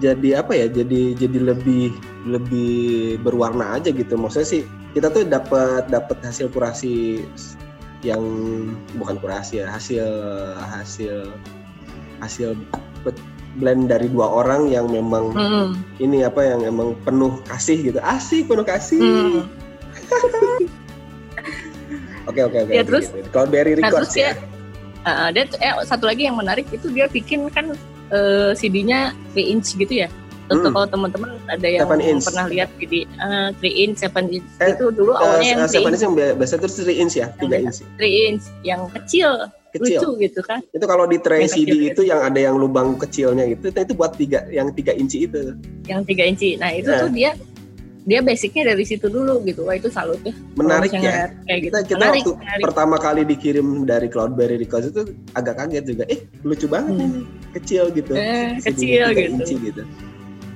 jadi 0.01 0.45
apa 0.45 0.53
ya? 0.53 0.67
Jadi 0.69 1.17
jadi 1.17 1.39
lebih 1.41 1.95
lebih 2.29 3.17
berwarna 3.25 3.81
aja 3.81 3.89
gitu. 3.89 4.19
Maksudnya 4.19 4.49
sih 4.49 4.63
kita 4.93 5.09
tuh 5.09 5.25
dapat 5.25 5.89
dapat 5.89 6.21
hasil 6.21 6.53
kurasi 6.53 7.25
yang 8.03 8.21
bukan 8.99 9.17
kurasi 9.23 9.63
ya, 9.63 9.71
hasil 9.71 10.05
hasil 10.59 11.33
hasil 12.21 12.59
blend 13.55 13.87
dari 13.87 14.07
dua 14.07 14.27
orang 14.27 14.67
yang 14.67 14.87
memang 14.87 15.31
Hmm. 15.31 15.69
ini 15.99 16.23
apa 16.23 16.41
yang 16.43 16.63
emang 16.63 16.97
penuh 17.01 17.37
kasih 17.45 17.79
gitu. 17.85 17.99
Asik 17.99 18.47
penuh 18.47 18.65
kasih. 18.65 19.45
Oke 22.23 22.39
oke 22.41 22.55
oke. 22.55 22.71
Ya, 22.71 22.83
terus-. 22.83 23.11
Cloudberry 23.29 23.75
Nah, 23.75 23.91
Records 23.91 24.15
terus 24.15 24.23
ya. 24.23 24.31
Uh, 25.03 25.29
dia 25.35 25.43
tuh- 25.45 25.59
eh, 25.59 25.75
satu 25.83 26.07
lagi 26.07 26.23
yang 26.23 26.39
menarik 26.39 26.71
itu 26.71 26.87
dia 26.89 27.11
bikin 27.11 27.51
kan 27.51 27.75
eh, 28.09 28.55
CD-nya 28.55 29.11
3 29.35 29.43
inch 29.43 29.75
gitu 29.75 29.91
ya. 29.91 30.09
Tentu 30.47 30.69
Hmm. 30.69 30.75
kalau 30.75 30.87
teman-teman 30.87 31.31
ada 31.49 31.65
yang 31.67 31.89
pernah 32.21 32.47
lihat 32.47 32.71
di 32.77 33.03
uh, 33.19 33.51
3 33.57 33.67
inch, 33.83 33.99
7 34.01 34.31
inch 34.31 34.47
Eh, 34.61 34.71
itu 34.71 34.85
dulu 34.93 35.11
awalnya 35.13 35.49
yang 35.49 35.61
Uh, 35.61 35.67
3 35.67 35.73
siapa 35.73 35.89
inch, 35.89 36.03
yang 36.03 36.15
bi- 36.15 36.35
biasa 36.37 36.55
terus 36.61 36.75
3 36.79 36.93
inch 36.95 37.15
ya, 37.17 37.27
3 37.35 37.57
Yang 37.57 37.63
inch. 37.65 37.79
3 37.97 38.29
inch 38.29 38.45
yang 38.63 38.83
kecil, 38.87 39.31
Kecil. 39.73 39.99
lucu 39.99 40.09
gitu 40.21 40.41
kan. 40.41 40.61
Itu 40.69 40.85
kalau 40.85 41.05
di 41.05 41.17
tray 41.17 41.45
CD 41.47 41.89
itu 41.89 42.03
yang 42.03 42.21
ada 42.21 42.37
yang 42.37 42.57
lubang 42.57 42.95
kecilnya 42.95 43.49
itu, 43.49 43.69
itu 43.69 43.93
buat 43.93 44.13
tiga, 44.13 44.45
yang 44.49 44.69
3 44.69 44.93
inci 44.93 45.25
itu. 45.25 45.57
Yang 45.85 46.01
3 46.09 46.25
inci. 46.29 46.51
Nah, 46.57 46.71
itu 46.71 46.89
Eh. 46.89 47.01
tuh 47.01 47.11
dia 47.11 47.33
dia 48.03 48.19
basicnya 48.19 48.67
dari 48.67 48.83
situ 48.83 49.07
dulu 49.07 49.41
gitu. 49.43 49.63
Wah, 49.63 49.79
itu 49.79 49.87
salut 49.87 50.19
ya. 50.21 50.35
Menarik 50.59 50.91
ya. 50.91 51.31
Kayak 51.47 51.59
gitu. 51.63 51.71
Kita, 51.71 51.79
kita 51.87 51.97
menarik, 51.97 52.23
waktu 52.27 52.33
menarik. 52.37 52.63
pertama 52.67 52.97
kali 52.99 53.23
dikirim 53.23 53.67
dari 53.87 54.07
Cloudberry 54.11 54.59
Records 54.59 54.91
itu 54.91 55.03
agak 55.33 55.55
kaget 55.57 55.85
juga. 55.87 56.05
Eh, 56.11 56.21
lucu 56.43 56.67
banget 56.67 56.99
Hmm. 56.99 57.05
ini. 57.07 57.21
Kecil 57.55 57.85
gitu. 57.95 58.13
Eh, 58.13 58.59
kecil 58.59 59.07
3 59.07 59.15
gitu. 59.15 59.33
inci 59.39 59.55
gitu. 59.63 59.83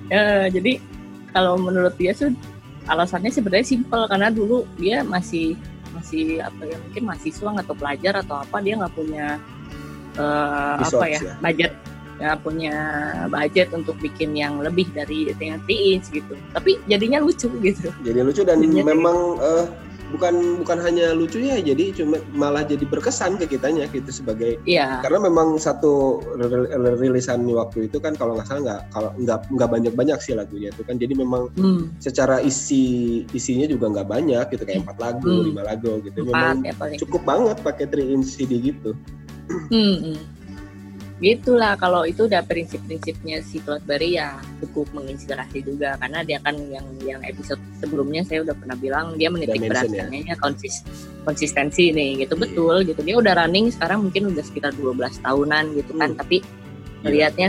Ya, 0.06 0.46
jadi 0.46 0.82
kalau 1.30 1.54
menurut 1.56 1.94
dia 1.94 2.12
tuh 2.12 2.34
alasannya 2.86 3.30
sebenarnya 3.30 3.66
simpel 3.68 4.06
karena 4.06 4.30
dulu 4.30 4.66
dia 4.74 5.02
masih 5.02 5.54
masih 5.96 6.44
apa 6.44 6.62
ya 6.68 6.76
mungkin 6.76 7.02
mahasiswa 7.08 7.50
atau 7.56 7.74
pelajar 7.74 8.14
atau 8.20 8.36
apa 8.44 8.56
dia 8.60 8.74
nggak 8.76 8.94
punya 8.94 9.26
eh, 10.16 10.74
apa 10.80 11.04
ya, 11.08 11.20
ya. 11.20 11.34
budget 11.40 11.72
nggak 12.16 12.38
punya 12.40 12.76
budget 13.28 13.68
untuk 13.76 13.96
bikin 14.00 14.32
yang 14.32 14.56
lebih 14.64 14.88
dari 14.96 15.28
yang 15.36 15.60
3 15.60 15.68
inch 15.68 16.08
gitu 16.08 16.32
tapi 16.56 16.80
jadinya 16.88 17.20
lucu 17.20 17.52
gitu 17.60 17.92
Jadi 18.00 18.18
lucu 18.24 18.40
dan 18.40 18.64
Jadinya 18.64 18.96
memang 18.96 19.16
eh, 19.36 19.64
bukan 20.16 20.34
bukan 20.64 20.78
hanya 20.80 21.12
lucu 21.12 21.38
ya, 21.38 21.60
jadi 21.60 21.92
cuma 21.92 22.16
malah 22.32 22.64
jadi 22.64 22.82
berkesan 22.82 23.36
ke 23.36 23.46
kitanya 23.46 23.84
gitu 23.92 24.08
sebagai 24.08 24.56
Iya 24.64 25.04
karena 25.04 25.28
memang 25.28 25.60
satu 25.60 26.18
ril- 26.34 26.66
ril- 26.66 26.96
rilisan 26.98 27.44
waktu 27.46 27.86
itu 27.92 28.00
kan 28.00 28.16
kalau 28.16 28.34
nggak 28.34 28.48
salah 28.48 28.62
nggak 28.64 28.80
kalau 28.90 29.10
nggak 29.20 29.38
nggak 29.52 29.70
banyak 29.70 29.92
banyak 29.92 30.18
sih 30.18 30.32
lagunya 30.32 30.72
itu 30.72 30.82
kan 30.82 30.96
jadi 30.96 31.12
memang 31.12 31.52
hmm, 31.54 32.00
secara 32.00 32.40
isi 32.40 33.22
isinya 33.30 33.68
juga 33.68 33.92
nggak 33.92 34.08
banyak 34.08 34.44
gitu 34.50 34.64
kayak 34.64 34.82
empat 34.82 34.96
lagu 34.98 35.28
Hmm. 35.28 35.44
lima 35.44 35.62
lagu 35.62 36.00
gitu 36.00 36.24
empat 36.24 36.32
memang 36.32 36.56
ya 36.64 36.72
paling 36.74 36.98
cukup 36.98 37.22
banget 37.22 37.56
pakai 37.60 37.84
3 37.86 38.14
inch 38.16 38.34
CD 38.34 38.56
gitu 38.58 38.96
Hmm, 39.46 39.94
hmm. 40.02 40.18
Gitulah 41.16 41.80
kalau 41.80 42.04
itu 42.04 42.28
udah 42.28 42.44
prinsip-prinsipnya 42.44 43.40
si 43.40 43.56
Cloudberry 43.64 44.20
ya 44.20 44.36
cukup 44.60 44.92
menginspirasi 44.92 45.64
juga. 45.64 45.96
Karena 45.96 46.20
dia 46.20 46.36
kan 46.44 46.52
yang 46.68 46.84
yang 47.00 47.20
episode 47.24 47.56
sebelumnya 47.80 48.20
saya 48.28 48.44
udah 48.44 48.52
pernah 48.52 48.76
bilang 48.76 49.16
dia 49.16 49.32
menitik 49.32 49.56
mention 49.56 49.96
ya. 49.96 50.04
beratkannya 50.04 50.36
konsis, 50.36 50.84
konsistensi 51.24 51.88
nih 51.96 52.28
gitu. 52.28 52.36
Iya. 52.36 52.42
betul 52.44 52.76
gitu. 52.84 53.00
Dia 53.00 53.16
udah 53.16 53.32
running 53.32 53.72
sekarang 53.72 54.04
mungkin 54.04 54.28
udah 54.28 54.44
sekitar 54.44 54.76
12 54.76 55.24
tahunan 55.24 55.64
gitu 55.80 55.92
kan. 55.96 56.12
Hmm. 56.12 56.20
tapi 56.20 56.36
melihatnya 57.00 57.48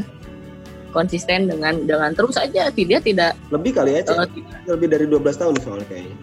konsisten 0.95 1.51
dengan 1.51 1.83
dengan 1.83 2.15
terus 2.15 2.39
aja. 2.39 2.71
Tidak 2.71 3.03
tidak 3.03 3.35
lebih 3.51 3.75
kali 3.75 3.99
ya 3.99 4.01
eh, 4.07 4.27
lebih 4.63 4.87
dari 4.87 5.05
12 5.11 5.27
tahun 5.43 5.53
soalnya 5.59 5.87
kayaknya. 5.91 6.17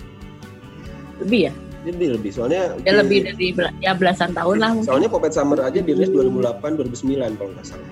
Lebih 1.20 1.40
ya 1.52 1.54
lebih 1.84 2.16
lebih. 2.16 2.30
Soalnya 2.32 2.72
ya 2.80 2.92
lebih 2.96 3.18
dari 3.22 3.52
ya 3.78 3.92
belasan 3.92 4.32
tahun 4.32 4.56
lah 4.56 4.70
mungkin. 4.72 4.88
Soalnya 4.88 5.08
Puppet 5.08 5.32
Summer 5.32 5.60
aja 5.60 5.78
dirilis 5.78 6.08
2008 6.08 6.80
2009 6.80 7.36
kalau 7.36 7.50
nggak 7.52 7.66
salah. 7.66 7.88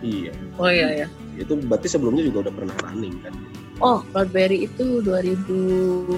Iya. 0.00 0.32
Oh 0.56 0.68
iya 0.68 1.04
ya 1.04 1.08
itu 1.36 1.52
berarti 1.68 1.84
sebelumnya 1.86 2.24
juga 2.24 2.48
udah 2.48 2.54
pernah 2.56 2.76
running 2.80 3.20
kan? 3.20 3.32
Oh, 3.76 4.00
Cloudberry 4.08 4.64
itu 4.64 5.04
2000 5.04 6.16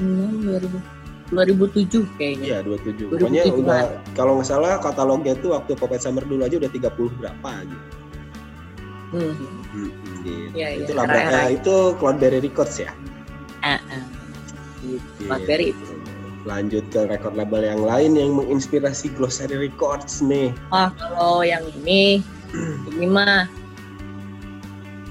2000 0.00 0.80
2007 1.26 2.06
kayaknya. 2.16 2.44
iya 2.46 2.58
27 2.62 3.10
2007 3.10 3.10
pokoknya 3.10 3.42
udah 3.50 3.80
kalau 4.14 4.38
nggak 4.38 4.46
salah 4.46 4.78
katalognya 4.78 5.34
tuh 5.36 5.52
waktu 5.52 5.74
Puppet 5.74 5.98
Summer 5.98 6.22
dulu 6.22 6.46
aja 6.46 6.56
udah 6.56 6.70
30 6.70 7.12
berapa 7.18 7.50
gitu 7.62 7.86
Hmm. 9.06 9.32
Hmm, 9.32 9.90
gitu. 10.26 10.50
Iya, 10.58 10.66
iya, 10.74 10.82
itu 10.82 10.92
labra- 10.92 11.22
era-era. 11.22 11.46
eh, 11.46 11.54
itu 11.54 11.74
Cloudberry 11.94 12.42
Records 12.42 12.74
ya? 12.76 12.90
Ah, 13.60 13.78
ah. 13.86 14.02
Cloudberry 15.20 15.72
itu. 15.72 15.84
lanjut 16.46 16.84
ke 16.94 17.10
record 17.10 17.34
label 17.34 17.58
yang 17.60 17.82
lain 17.82 18.14
yang 18.14 18.30
menginspirasi 18.32 19.10
Glossary 19.18 19.58
Records 19.58 20.22
nih 20.22 20.54
Wah, 20.70 20.94
kalau 20.94 21.42
yang 21.42 21.66
ini 21.82 22.22
ini 22.94 23.06
mah 23.06 23.50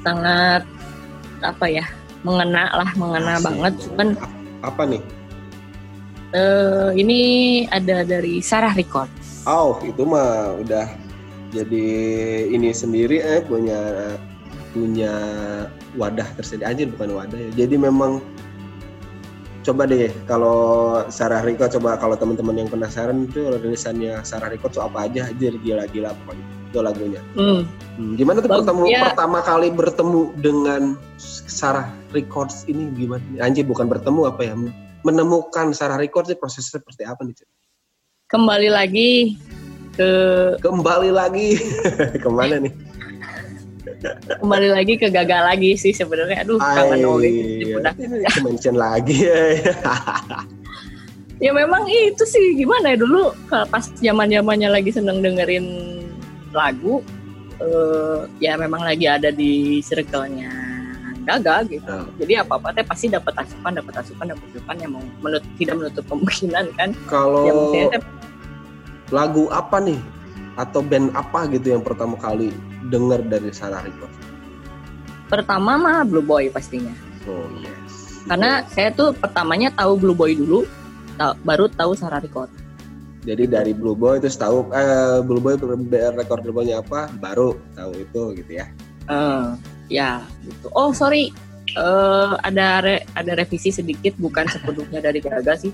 sangat 0.02 0.64
apa 1.42 1.66
ya? 1.68 1.86
mengena 2.26 2.74
lah, 2.74 2.90
mengena 2.98 3.38
Asik. 3.38 3.46
banget. 3.46 3.74
Cuman 3.86 4.08
Ap- 4.18 4.38
apa 4.66 4.82
nih 4.90 5.02
eh, 6.34 6.90
ini 6.98 7.20
ada 7.70 8.02
dari 8.02 8.42
Sarah 8.42 8.74
Record. 8.74 9.06
Oh, 9.46 9.78
itu 9.86 10.02
mah 10.02 10.58
udah 10.58 10.90
jadi 11.54 11.86
ini 12.50 12.74
sendiri 12.74 13.22
eh 13.22 13.46
punya 13.46 13.78
punya 14.74 15.14
wadah 15.94 16.26
tersendiri 16.34 16.66
aja 16.66 16.84
bukan 16.98 17.10
wadah 17.14 17.38
ya. 17.38 17.52
Jadi 17.62 17.78
memang 17.78 18.26
coba 19.66 19.90
deh 19.90 20.14
kalau 20.30 20.60
Sarah 21.10 21.42
Record 21.42 21.74
coba 21.82 21.98
kalau 21.98 22.14
teman-teman 22.14 22.62
yang 22.62 22.70
penasaran 22.70 23.26
itu 23.26 23.50
rilisannya 23.50 24.22
Sarah 24.22 24.54
Record 24.54 24.78
tuh 24.78 24.86
apa 24.86 25.10
aja 25.10 25.26
aja 25.26 25.48
gila-gila 25.58 26.14
pokoknya 26.22 26.46
itu 26.70 26.80
lagunya. 26.84 27.22
Hmm. 27.34 27.66
Hmm, 27.96 28.14
gimana 28.20 28.44
tuh 28.44 28.52
pertemu 28.52 28.84
ya. 28.92 29.10
pertama 29.10 29.40
kali 29.42 29.72
bertemu 29.74 30.22
dengan 30.38 31.00
Sarah 31.50 31.90
Records 32.14 32.70
ini 32.70 32.94
gimana? 32.94 33.24
Anjir 33.42 33.66
bukan 33.66 33.90
bertemu 33.90 34.30
apa 34.30 34.42
ya? 34.46 34.54
Menemukan 35.02 35.74
Sarah 35.74 35.98
Records 35.98 36.30
itu 36.30 36.38
prosesnya 36.38 36.78
seperti 36.78 37.08
apa 37.08 37.26
nih? 37.26 37.34
Cek? 37.42 37.50
Kembali 38.30 38.70
lagi 38.70 39.40
ke 39.96 40.12
Kembali 40.60 41.10
lagi 41.10 41.58
ke 42.24 42.30
mana 42.30 42.60
nih? 42.62 42.74
Kembali 44.42 44.70
lagi 44.72 44.94
ke 45.00 45.08
gagal 45.12 45.42
lagi 45.46 45.78
sih 45.80 45.94
sebenarnya. 45.96 46.44
Aduh, 46.44 46.60
kangen 46.60 47.02
banget 47.04 47.96
iya. 47.96 48.42
mention 48.44 48.76
lagi 48.76 49.18
ya. 51.44 51.52
Memang 51.52 51.84
itu 51.88 52.24
sih 52.24 52.56
gimana 52.56 52.96
ya 52.96 52.98
dulu 53.00 53.36
kalau 53.52 53.68
pas 53.68 53.92
zaman-zamannya 54.00 54.70
lagi 54.72 54.92
seneng 54.96 55.20
dengerin 55.20 55.66
lagu 56.56 57.04
eh, 57.60 58.20
ya 58.40 58.56
memang 58.56 58.84
lagi 58.84 59.06
ada 59.08 59.30
di 59.32 59.84
circle-nya 59.84 60.66
Gaga 61.26 61.66
gitu. 61.66 61.90
Oh. 61.90 62.06
Jadi 62.22 62.38
apa-apa 62.38 62.70
teh 62.70 62.86
pasti 62.86 63.10
dapat 63.10 63.34
asupan, 63.34 63.74
dapat 63.74 63.98
asupan, 63.98 64.30
dapat 64.30 64.46
asupan 64.54 64.76
yang 64.78 64.92
mau 64.94 65.02
menut, 65.26 65.42
tidak 65.58 65.76
menutup 65.82 66.06
kemungkinan 66.06 66.70
kan. 66.78 66.94
Kalau 67.10 67.74
Ya 67.74 67.98
lagu 69.14 69.46
apa 69.54 69.78
nih 69.82 70.00
atau 70.56 70.80
band 70.80 71.12
apa 71.14 71.48
gitu 71.52 71.76
yang 71.76 71.84
pertama 71.84 72.16
kali 72.16 72.52
dengar 72.88 73.20
dari 73.22 73.52
Sarah 73.52 73.84
Records? 73.84 74.16
pertama 75.26 75.74
mah 75.76 76.06
Blue 76.06 76.22
Boy 76.22 76.54
pastinya. 76.54 76.94
Oh 77.26 77.50
yes. 77.58 78.22
Karena 78.30 78.62
saya 78.70 78.94
tuh 78.94 79.10
pertamanya 79.12 79.74
tahu 79.74 79.98
Blue 79.98 80.14
Boy 80.14 80.38
dulu, 80.38 80.70
ta- 81.18 81.34
baru 81.42 81.66
tahu 81.66 81.98
Sarah 81.98 82.22
Record. 82.22 82.50
jadi 83.26 83.50
dari 83.50 83.74
Blue 83.74 83.98
Boy 83.98 84.22
terus 84.22 84.38
tahu 84.38 84.70
eh, 84.70 85.18
Blue 85.26 85.42
Boy 85.42 85.58
record 86.14 86.46
labelnya 86.46 86.86
apa, 86.86 87.10
baru 87.18 87.58
tahu 87.74 87.92
itu 87.98 88.22
gitu 88.38 88.52
ya. 88.54 88.70
Eh, 89.10 89.48
ya 89.90 90.22
gitu. 90.46 90.70
Oh 90.74 90.94
sorry, 90.94 91.34
Eh, 91.76 92.34
ada 92.46 92.80
re- 92.80 93.04
ada 93.18 93.36
revisi 93.36 93.68
sedikit 93.68 94.16
bukan 94.16 94.48
sepenuhnya 94.48 95.02
dari 95.02 95.20
Gaga 95.20 95.60
sih. 95.60 95.74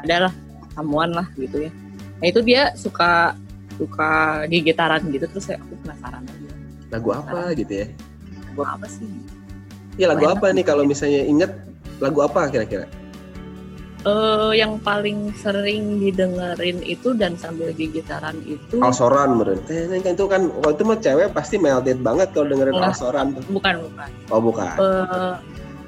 Adalah 0.00 0.32
samuan 0.72 1.12
lah 1.12 1.26
gitu 1.36 1.66
ya. 1.66 1.70
Nah 2.22 2.26
itu 2.30 2.40
dia 2.40 2.72
suka 2.72 3.34
suka 3.82 4.10
di 4.46 4.62
gitaran 4.62 5.02
gitu 5.10 5.26
terus 5.26 5.50
saya 5.50 5.58
aku 5.58 5.74
penasaran 5.82 6.22
aja. 6.22 6.50
Lagu 6.94 7.08
apa 7.10 7.38
gitu 7.58 7.72
ya? 7.82 7.86
Lagu 8.54 8.62
apa 8.62 8.86
sih? 8.86 9.10
Ya 9.98 10.06
lagu 10.08 10.24
apa 10.30 10.54
nih 10.54 10.64
kalau 10.64 10.86
misalnya 10.86 11.26
inget 11.26 11.50
lagu 11.98 12.22
apa 12.22 12.46
kira-kira? 12.48 12.86
Eh 14.02 14.50
yang 14.58 14.82
paling 14.82 15.30
sering 15.38 16.02
didengerin 16.02 16.82
itu 16.82 17.14
dan 17.14 17.38
sambil 17.38 17.70
di 17.70 17.86
gitaran 17.86 18.34
itu 18.42 18.82
Alsoran 18.82 19.38
meren. 19.38 19.62
Eh, 19.70 19.86
kan 20.02 20.18
itu 20.18 20.26
kan 20.26 20.42
waktu 20.62 20.74
itu 20.74 20.82
mah 20.82 20.98
cewek 20.98 21.28
pasti 21.30 21.54
melted 21.54 22.02
banget 22.02 22.34
kalau 22.34 22.50
dengerin 22.50 22.74
Enggak. 22.74 22.98
Alsoran 22.98 23.26
tuh. 23.38 23.44
bukan 23.54 23.74
bukan. 23.86 24.08
Oh 24.34 24.40
bukan. 24.42 24.74
Eh, 24.78 25.34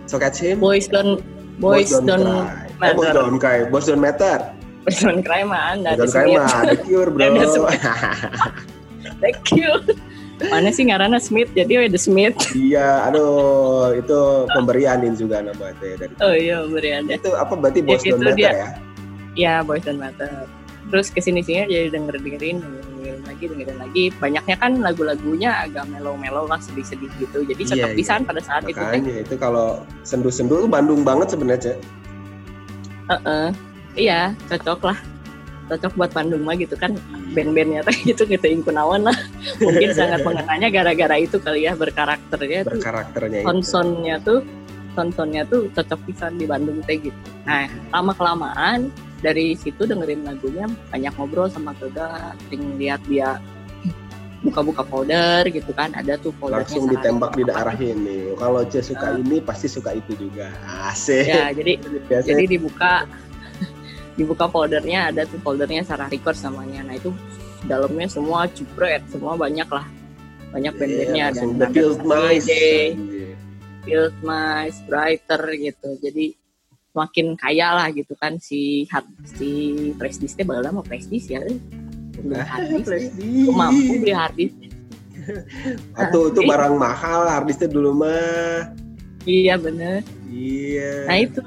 So 0.04 0.20
catch 0.20 0.44
him. 0.44 0.60
boys 0.60 0.84
don't 0.86 1.24
boys, 1.56 1.88
don't, 1.90 2.20
cry. 2.22 2.68
Eh, 2.68 2.92
boys 2.92 3.08
matter. 3.08 3.18
don't 3.18 3.38
cry. 3.40 3.58
Boys 3.66 3.86
don't 3.88 4.02
matter. 4.04 4.38
Boys 4.84 5.00
don't 5.00 5.24
cry 5.24 5.42
mah 5.42 5.80
The 5.80 6.76
Cure 6.84 7.08
bro. 7.14 7.24
Thank 9.20 9.52
you. 9.52 9.72
Mana 10.50 10.68
sih 10.68 10.84
ngarana 10.84 11.22
Smith 11.22 11.48
jadi 11.54 11.86
The 11.86 11.96
Smith. 11.96 12.34
iya, 12.52 13.06
aduh 13.06 13.94
itu 13.94 14.18
pemberianin 14.50 15.14
juga 15.14 15.40
nama 15.40 15.70
itu 15.70 15.84
ya 15.88 15.96
dari. 15.96 16.12
Oh 16.20 16.34
iya 16.34 16.56
beri 16.66 16.90
ada. 16.90 17.12
Itu 17.14 17.30
apa 17.32 17.54
berarti 17.54 17.80
Boys 17.80 18.02
Itu 18.02 18.18
don't 18.18 18.28
matter 18.28 18.36
dia. 18.36 18.50
ya? 18.52 18.68
Ya 19.34 19.54
boys 19.62 19.82
don't 19.82 19.96
matter. 19.98 20.44
Terus 20.90 21.08
ke 21.08 21.22
sini 21.22 21.40
sini 21.40 21.64
jadi 21.64 21.88
denger 21.90 22.18
dengerin 22.20 22.60
dengerin 22.60 23.22
lagi 23.24 23.44
dengerin 23.48 23.78
lagi. 23.78 24.04
Banyaknya 24.18 24.56
kan 24.58 24.72
lagu-lagunya 24.78 25.50
agak 25.64 25.86
melo-melo 25.88 26.44
lah 26.44 26.60
sedih-sedih 26.60 27.08
gitu. 27.16 27.46
Jadi 27.46 27.62
Iya, 27.64 27.70
cocok 27.72 27.90
iya. 27.90 27.96
pisan 27.96 28.20
pada 28.26 28.40
saat 28.42 28.62
itu 28.68 28.74
teh. 28.74 28.82
Makanya 28.84 29.14
itu 29.22 29.34
kalau 29.38 29.80
sendu-sendu 30.02 30.66
Bandung 30.66 31.06
banget 31.06 31.30
sebenarnya. 31.32 31.72
Cek. 31.72 31.78
Heeh. 33.10 33.48
Iya 33.94 34.34
cocok 34.50 34.82
lah. 34.90 34.98
cocok 35.64 35.96
buat 35.96 36.12
Bandung 36.12 36.44
mah 36.44 36.60
gitu 36.60 36.76
kan. 36.76 36.92
Band-bandnya 37.32 37.80
teh 37.88 37.96
gitu 38.04 38.28
gitu 38.28 38.44
Kunawan 38.68 39.08
lah. 39.08 39.16
Mungkin 39.64 39.90
sangat 39.98 40.20
mengenanya 40.20 40.68
gara-gara 40.68 41.16
itu 41.16 41.40
kali 41.40 41.64
ya 41.64 41.72
berkarakternya 41.72 42.68
tuh. 42.68 42.78
Berkarakternya 42.78 43.40
itu. 43.40 43.46
tontonnya 43.48 44.16
tuh 44.20 44.40
tontonnya 44.94 45.42
tuh 45.48 45.72
cocok 45.72 46.00
pisan 46.04 46.36
di 46.36 46.44
Bandung 46.44 46.84
teh 46.84 47.00
gitu. 47.00 47.16
Nah 47.48 47.64
lama 47.96 48.12
kelamaan 48.12 48.92
dari 49.24 49.56
situ 49.56 49.88
dengerin 49.88 50.28
lagunya 50.28 50.68
banyak 50.92 51.12
ngobrol 51.16 51.48
sama 51.48 51.72
Kega 51.80 52.36
sering 52.44 52.76
lihat 52.76 53.00
dia 53.08 53.40
buka-buka 54.44 54.84
folder 54.84 55.48
gitu 55.48 55.72
kan. 55.72 55.96
Ada 55.96 56.20
tuh 56.20 56.36
foldernya 56.36 56.68
langsung 56.68 56.86
ditembak 56.92 57.32
di 57.32 57.42
daerah 57.48 57.76
ini. 57.80 58.36
Kalau 58.36 58.60
C 58.68 58.84
suka 58.84 59.16
ini 59.16 59.40
pasti 59.40 59.66
suka 59.66 59.96
itu 59.96 60.12
juga. 60.20 60.52
Asik. 60.92 61.24
Ya 61.24 61.48
jadi 61.56 61.80
jadi 62.20 62.44
dibuka 62.44 63.08
dibuka 64.14 64.46
foldernya 64.46 65.10
ada 65.10 65.26
tuh 65.26 65.38
foldernya 65.42 65.82
Sarah 65.82 66.06
Records 66.10 66.42
namanya. 66.46 66.86
Nah 66.86 66.94
itu 66.98 67.10
dalamnya 67.66 68.06
semua 68.06 68.46
jupret 68.50 69.02
semua 69.10 69.34
banyak 69.34 69.66
lah. 69.66 69.86
Banyak 70.54 70.74
band-bandnya 70.78 71.14
Iya, 71.18 71.26
langsung 71.34 71.50
dan 71.50 71.58
The 71.58 71.66
ada 71.66 71.74
Build 71.74 72.00
Mice. 72.06 72.46
Holiday, 72.46 72.82
Build 73.82 74.16
Mice, 74.22 74.78
Brighter 74.86 75.42
gitu. 75.58 75.88
Jadi 75.98 76.26
makin 76.94 77.26
kaya 77.34 77.74
lah 77.74 77.90
gitu 77.90 78.14
kan 78.14 78.38
si 78.38 78.86
hard 78.86 79.02
si 79.26 79.74
disk 79.98 80.38
teh 80.38 80.46
baheula 80.46 80.70
mah 80.70 80.86
flash 80.86 81.10
disk 81.10 81.34
ya 81.34 81.42
eh. 81.42 81.58
beli 82.22 82.38
hard 82.38 82.70
mampu 83.58 83.98
beli 83.98 84.14
hard 84.14 84.34
disk. 84.38 84.54
Atau 85.98 86.30
itu 86.30 86.40
barang 86.46 86.78
mahal 86.78 87.26
harddisknya 87.26 87.68
dulu 87.74 87.90
mah. 87.98 88.70
iya 89.26 89.58
bener. 89.58 90.06
Iya. 90.30 91.08
Nah 91.08 91.16
itu 91.18 91.42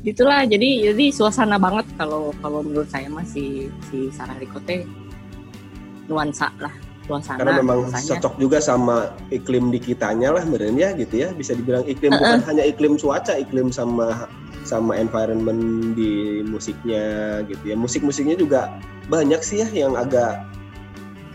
itulah 0.00 0.48
jadi 0.48 0.92
jadi 0.92 1.04
suasana 1.12 1.60
banget 1.60 1.84
kalau 2.00 2.32
kalau 2.40 2.64
menurut 2.64 2.88
saya 2.88 3.12
mah 3.12 3.24
si 3.28 3.68
Sarah 4.16 4.36
Rico 4.40 4.56
teh 4.64 4.88
nuansa 6.08 6.48
lah 6.56 6.72
suasana 7.10 7.38
Karena 7.42 7.58
memang 7.58 7.78
nuansanya. 7.90 8.08
cocok 8.16 8.34
juga 8.38 8.58
sama 8.62 9.10
iklim 9.34 9.74
di 9.74 9.82
kitanya 9.82 10.30
lah 10.30 10.46
ya 10.46 10.94
gitu 10.94 11.14
ya. 11.18 11.34
Bisa 11.34 11.58
dibilang 11.58 11.82
iklim 11.90 12.14
bukan 12.14 12.42
hanya 12.46 12.62
iklim 12.62 12.94
cuaca, 12.94 13.34
iklim 13.34 13.74
sama 13.74 14.30
sama 14.62 14.94
environment 14.94 15.94
di 15.98 16.44
musiknya 16.46 17.42
gitu 17.50 17.64
ya. 17.66 17.74
Musik-musiknya 17.74 18.38
juga 18.38 18.70
banyak 19.10 19.42
sih 19.42 19.66
ya 19.66 19.68
yang 19.74 19.98
agak 19.98 20.38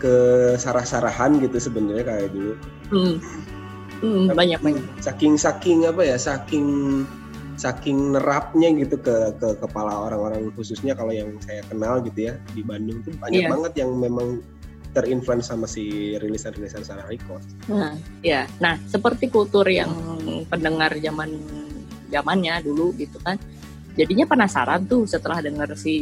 ke 0.00 0.16
sarah-sarahan 0.56 1.36
gitu 1.44 1.60
sebenarnya 1.60 2.04
kayak 2.08 2.28
dulu. 2.32 2.54
Hmm. 2.88 3.16
Hmm, 3.96 4.28
banyak 4.28 4.60
banyak 4.60 4.84
Saking 5.00 5.40
saking 5.40 5.88
apa 5.88 6.04
ya? 6.04 6.16
Saking 6.20 6.68
saking 7.56 8.12
nerapnya 8.12 8.68
gitu 8.76 9.00
ke 9.00 9.32
ke 9.40 9.48
kepala 9.60 10.08
orang-orang 10.08 10.52
khususnya 10.52 10.92
kalau 10.92 11.12
yang 11.12 11.32
saya 11.40 11.64
kenal 11.66 12.04
gitu 12.04 12.28
ya 12.28 12.34
di 12.52 12.60
Bandung 12.60 13.00
tuh 13.00 13.16
banyak 13.16 13.44
Iya. 13.44 13.48
banget 13.48 13.72
yang 13.80 13.90
memang 13.96 14.44
terinfluence 14.92 15.52
sama 15.52 15.68
si 15.68 16.16
rilisan-rilisan 16.16 16.80
Sarah 16.80 17.04
Records. 17.04 17.44
Nah, 17.68 17.92
ya. 18.24 18.48
Nah, 18.64 18.80
seperti 18.88 19.28
kultur 19.28 19.68
yang 19.68 19.92
pendengar 20.48 20.96
zaman 20.96 21.36
zamannya 22.08 22.64
dulu 22.64 22.96
gitu 22.96 23.20
kan. 23.20 23.36
Jadinya 23.92 24.24
penasaran 24.24 24.88
tuh 24.88 25.04
setelah 25.04 25.44
denger 25.44 25.76
si 25.76 25.96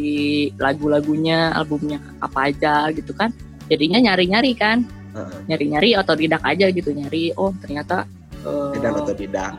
lagu-lagunya, 0.62 1.50
albumnya 1.54 1.98
apa 2.22 2.54
aja 2.54 2.86
gitu 2.94 3.10
kan. 3.14 3.34
Jadinya 3.66 3.98
nyari-nyari 3.98 4.54
kan. 4.54 4.86
Heeh. 5.14 5.38
Nyari-nyari 5.50 5.90
atau 5.98 6.14
tidak 6.14 6.42
aja 6.46 6.70
gitu 6.70 6.94
nyari. 6.94 7.34
Oh, 7.34 7.50
ternyata 7.58 8.06
eh 8.46 8.78
Dan 8.78 8.94
otodidak. 8.94 9.58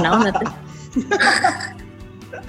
Naon 0.00 0.28
atuh? 0.28 0.50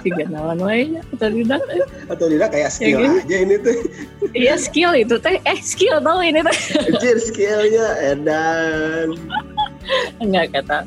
Tiga 0.00 0.24
naon 0.28 0.58
wae 0.64 1.00
atau 1.16 1.28
tidak. 1.28 1.60
Atau 2.08 2.26
tidak 2.28 2.48
kayak 2.52 2.70
skill 2.72 3.00
gini. 3.00 3.18
aja 3.24 3.36
ini 3.40 3.56
tuh. 3.60 3.76
Iya 4.32 4.54
skill 4.60 4.92
itu 4.96 5.16
teh. 5.20 5.36
Eh 5.44 5.58
skill 5.60 6.00
tau 6.00 6.20
ini 6.20 6.40
teh. 6.40 6.58
Anjir 6.88 7.16
skillnya 7.20 7.86
edan. 8.00 9.08
Enggak 10.20 10.56
kata. 10.60 10.78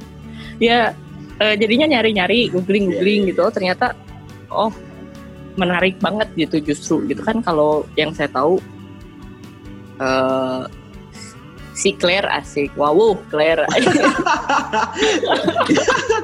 Ya 0.57 0.93
eh, 1.38 1.55
jadinya 1.57 1.97
nyari-nyari, 1.97 2.49
googling-googling 2.49 3.22
Iya, 3.26 3.30
iya, 3.30 3.30
gitu. 3.34 3.41
Oh, 3.45 3.53
ternyata 3.53 3.93
oh 4.49 4.72
menarik 5.57 5.97
banget 5.97 6.30
gitu 6.38 6.74
justru 6.74 7.09
gitu 7.09 7.26
kan 7.26 7.41
kalau 7.41 7.82
yang 7.97 8.13
saya 8.13 8.30
tahu 8.30 8.61
eh 9.97 10.63
si 11.78 11.93
Claire 11.93 12.25
asik. 12.34 12.73
Wow, 12.73 13.21
Claire. 13.30 13.69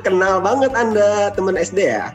Kenal 0.06 0.42
banget 0.42 0.74
Anda 0.74 1.30
teman 1.38 1.54
SD 1.54 1.94
ya? 1.94 2.10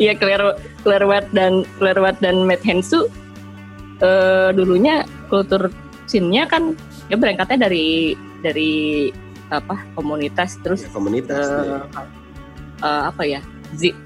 Iya 0.00 0.16
Claire 0.20 0.56
Claire 0.82 1.06
Watt 1.06 1.28
dan 1.36 1.68
Claire 1.76 2.00
Watt 2.00 2.16
dan 2.24 2.48
Matt 2.48 2.64
Hensu 2.64 3.06
eh 4.02 4.50
dulunya 4.50 5.06
kultur 5.30 5.70
scene-nya 6.10 6.50
kan 6.50 6.74
ya 7.06 7.14
berangkatnya 7.14 7.70
dari 7.70 8.18
dari 8.42 8.72
apa 9.54 9.78
komunitas 9.94 10.58
terus 10.66 10.82
Komunitas. 10.90 11.46
eh, 11.46 11.78
nih. 11.78 11.86
eh, 12.82 13.02
apa 13.06 13.22
ya 13.22 13.38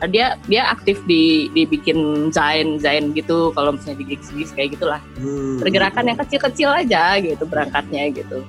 dia 0.06 0.38
dia 0.42 0.62
aktif 0.66 1.02
di 1.04 1.50
dibikin 1.50 1.98
zain 2.30 2.78
zain 2.78 3.10
gitu 3.10 3.50
kalau 3.50 3.74
misalnya 3.74 3.98
di 3.98 4.06
gigs 4.08 4.30
gigs 4.30 4.50
kayak 4.50 4.74
gitulah 4.74 5.02
Hmm. 5.16 5.58
pergerakan 5.58 6.06
yang 6.06 6.18
kecil-kecil 6.18 6.70
aja 6.70 7.18
gitu 7.18 7.42
berangkatnya 7.42 8.10
gitu 8.12 8.46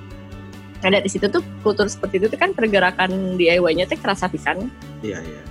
nah 0.78 0.90
dari 0.92 1.06
situ 1.06 1.26
tuh 1.26 1.42
kultur 1.60 1.86
seperti 1.86 2.16
itu 2.16 2.26
tuh 2.28 2.38
kan 2.38 2.50
pergerakan 2.52 3.10
DIY-nya 3.34 3.84
tuh 3.84 3.98
kerasa 3.98 4.26
pisan 4.26 4.70
Iya, 4.98 5.18
iya. 5.20 5.42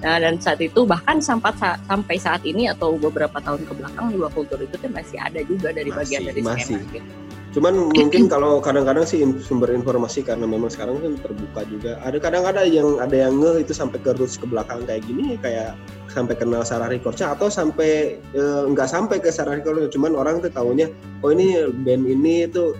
Nah, 0.00 0.16
dan 0.16 0.38
saat 0.38 0.56
itu 0.58 0.80
bahkan 0.82 1.20
sampai 1.20 1.52
sa- 1.54 1.76
sampai 1.82 2.16
saat 2.16 2.40
ini 2.42 2.64
atau 2.66 2.96
beberapa 2.96 3.36
tahun 3.36 3.68
ke 3.68 3.72
belakang 3.74 4.08
juga 4.08 4.32
kultur 4.32 4.56
itu 4.56 4.72
tuh 4.72 4.88
masih 4.88 5.18
ada 5.18 5.42
juga 5.42 5.70
dari 5.70 5.92
bagian 5.92 6.24
Masih, 6.24 6.28
dari 6.30 6.40
skena 6.40 6.56
masih. 6.56 6.80
gitu. 6.88 7.12
Cuman 7.50 7.90
mungkin 7.90 8.30
kalau 8.30 8.62
kadang-kadang 8.62 9.02
sih 9.02 9.26
sumber 9.42 9.74
informasi 9.74 10.22
karena 10.22 10.46
memang 10.46 10.70
sekarang 10.70 11.02
kan 11.02 11.18
terbuka 11.18 11.66
juga. 11.66 11.98
Ada 12.06 12.22
kadang-kadang 12.22 12.66
yang 12.70 12.88
ada 13.02 13.16
yang 13.26 13.42
nge 13.42 13.66
itu 13.66 13.72
sampai 13.74 13.98
ke 13.98 14.14
roots 14.14 14.38
ke 14.38 14.46
belakang 14.46 14.86
kayak 14.86 15.02
gini 15.02 15.34
kayak 15.42 15.74
sampai 16.10 16.38
kenal 16.38 16.62
Sarah 16.62 16.86
Recordsnya 16.86 17.34
atau 17.34 17.50
sampai 17.50 18.22
eh, 18.22 18.62
nggak 18.70 18.86
sampai 18.86 19.18
ke 19.18 19.34
Sarah 19.34 19.58
Records 19.58 19.90
cuman 19.94 20.14
orang 20.14 20.42
tuh 20.42 20.50
taunya 20.50 20.90
oh 21.22 21.30
ini 21.30 21.58
band 21.86 22.06
ini 22.06 22.46
tuh 22.50 22.74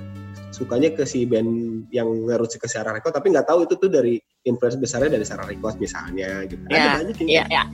sukanya 0.51 0.91
ke 0.95 1.07
si 1.07 1.27
band 1.27 1.83
yang 1.95 2.07
ngerut 2.27 2.51
ke 2.51 2.67
Sarah 2.67 2.95
Records 2.95 3.15
tapi 3.15 3.31
nggak 3.31 3.47
tahu 3.47 3.67
itu 3.67 3.75
tuh 3.79 3.91
dari 3.91 4.19
influence 4.47 4.79
besarnya 4.79 5.19
dari 5.19 5.27
Sarah 5.27 5.47
Records 5.47 5.79
misalnya 5.79 6.47
gitu. 6.47 6.63
Ya, 6.71 6.79
Ada 6.79 6.89
banyak 7.03 7.17
yang 7.23 7.29
Iya, 7.29 7.43
kayak 7.47 7.51
ya. 7.51 7.65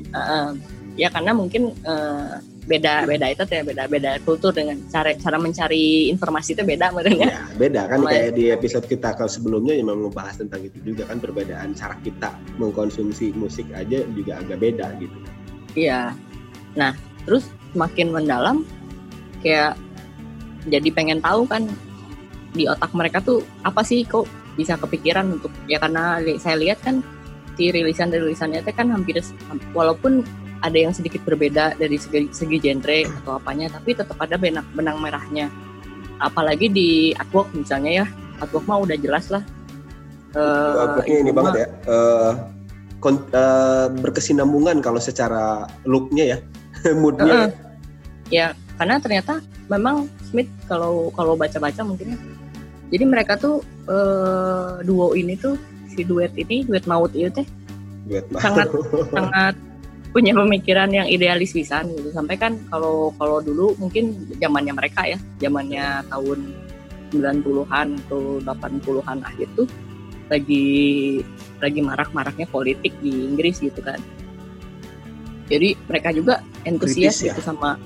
Ya 0.96 1.12
karena 1.12 1.36
mungkin 1.36 1.76
eh, 1.84 2.34
beda 2.66 3.06
beda 3.06 3.26
itu 3.30 3.42
ya 3.46 3.62
beda 3.62 3.84
beda 3.86 4.10
kultur 4.26 4.50
dengan 4.50 4.74
cara 4.90 5.14
cara 5.14 5.38
mencari 5.38 6.10
informasi 6.10 6.58
itu 6.58 6.66
beda 6.66 6.90
merenya. 6.90 7.28
Ya, 7.30 7.44
beda 7.54 7.82
kan 7.86 7.98
Sama- 8.02 8.10
kayak 8.10 8.30
di 8.34 8.44
episode 8.50 8.86
kita 8.90 9.14
kalau 9.14 9.30
sebelumnya 9.30 9.78
yang 9.78 9.86
memang 9.86 10.10
membahas 10.10 10.42
tentang 10.42 10.66
itu 10.66 10.78
juga 10.82 11.06
kan 11.06 11.22
perbedaan 11.22 11.76
cara 11.78 11.94
kita 12.02 12.34
mengkonsumsi 12.58 13.36
musik 13.38 13.70
aja 13.70 14.02
juga 14.16 14.42
agak 14.42 14.58
beda 14.58 14.86
gitu. 14.98 15.16
Iya. 15.78 16.16
Nah, 16.74 16.92
terus 17.22 17.46
makin 17.78 18.10
mendalam 18.10 18.66
kayak 19.46 19.78
jadi 20.66 20.88
pengen 20.90 21.22
tahu 21.22 21.46
kan 21.46 21.70
di 22.56 22.66
otak 22.66 22.90
mereka 22.96 23.22
tuh 23.22 23.44
apa 23.62 23.84
sih 23.86 24.02
kok 24.02 24.26
bisa 24.58 24.74
kepikiran 24.80 25.38
untuk 25.38 25.52
ya 25.68 25.78
karena 25.78 26.18
saya 26.40 26.56
lihat 26.58 26.80
kan 26.82 27.04
si 27.54 27.68
rilisan 27.70 28.08
rilisannya 28.10 28.64
itu 28.64 28.72
kan 28.72 28.88
hampir 28.90 29.20
walaupun 29.76 30.24
ada 30.60 30.78
yang 30.78 30.92
sedikit 30.92 31.20
berbeda 31.22 31.76
dari 31.76 31.96
segi, 31.96 32.28
segi 32.30 32.56
genre 32.58 33.04
atau 33.22 33.36
apanya 33.36 33.68
tapi 33.68 33.92
tetap 33.92 34.16
ada 34.16 34.36
benang 34.36 34.64
benang 34.72 34.96
merahnya 34.98 35.52
apalagi 36.16 36.68
di 36.68 36.88
artwork 37.12 37.52
misalnya 37.52 38.02
ya 38.02 38.06
artwork 38.38 38.64
mah 38.64 38.80
udah 38.80 38.96
jelas 38.96 39.28
lah 39.28 39.44
Eh, 40.36 40.74
Artworknya 40.76 41.16
ini 41.16 41.32
banget 41.32 41.54
ya. 41.56 41.68
eh, 41.88 42.30
kon- 43.00 43.24
eh, 43.26 43.86
berkesinambungan 43.88 44.84
kalau 44.84 45.00
secara 45.00 45.64
looknya 45.88 46.36
ya, 46.36 46.38
moodnya. 47.00 47.24
Heeh. 47.24 47.50
ya 48.28 48.46
karena 48.76 49.00
ternyata 49.00 49.40
memang 49.72 50.04
Smith 50.20 50.50
kalau 50.68 51.08
kalau 51.16 51.40
baca-baca 51.40 51.80
mungkin 51.80 52.12
ya 52.12 52.18
jadi 52.92 53.04
mereka 53.08 53.40
tuh 53.40 53.64
eh, 53.88 54.84
duo 54.84 55.16
ini 55.16 55.40
tuh 55.40 55.56
si 55.88 56.04
duet 56.04 56.36
ini 56.36 56.68
duet 56.68 56.84
maut 56.84 57.16
itu 57.16 57.32
teh 57.32 57.46
Sangat. 58.36 58.68
sangat 59.16 59.54
punya 60.12 60.32
pemikiran 60.34 60.90
yang 60.90 61.06
idealis 61.06 61.52
pisan 61.54 61.90
gitu. 61.94 62.10
Sampai 62.12 62.36
kan 62.38 62.58
kalau 62.70 63.12
kalau 63.16 63.42
dulu 63.42 63.74
mungkin 63.78 64.14
zamannya 64.38 64.72
mereka 64.74 65.06
ya 65.06 65.18
zamannya 65.42 66.04
tahun 66.10 66.38
90-an 67.14 67.86
atau 68.06 68.42
80-an 68.42 69.18
akhir 69.22 69.48
tuh 69.54 69.68
lagi 70.26 70.66
lagi 71.62 71.80
marak-maraknya 71.80 72.50
politik 72.50 72.92
di 72.98 73.30
Inggris 73.30 73.62
gitu 73.62 73.78
kan. 73.80 73.98
Jadi 75.46 75.78
mereka 75.86 76.10
juga 76.10 76.42
entusias 76.66 77.22
Kritis 77.22 77.30
ya? 77.30 77.30
gitu 77.30 77.42
sama 77.46 77.78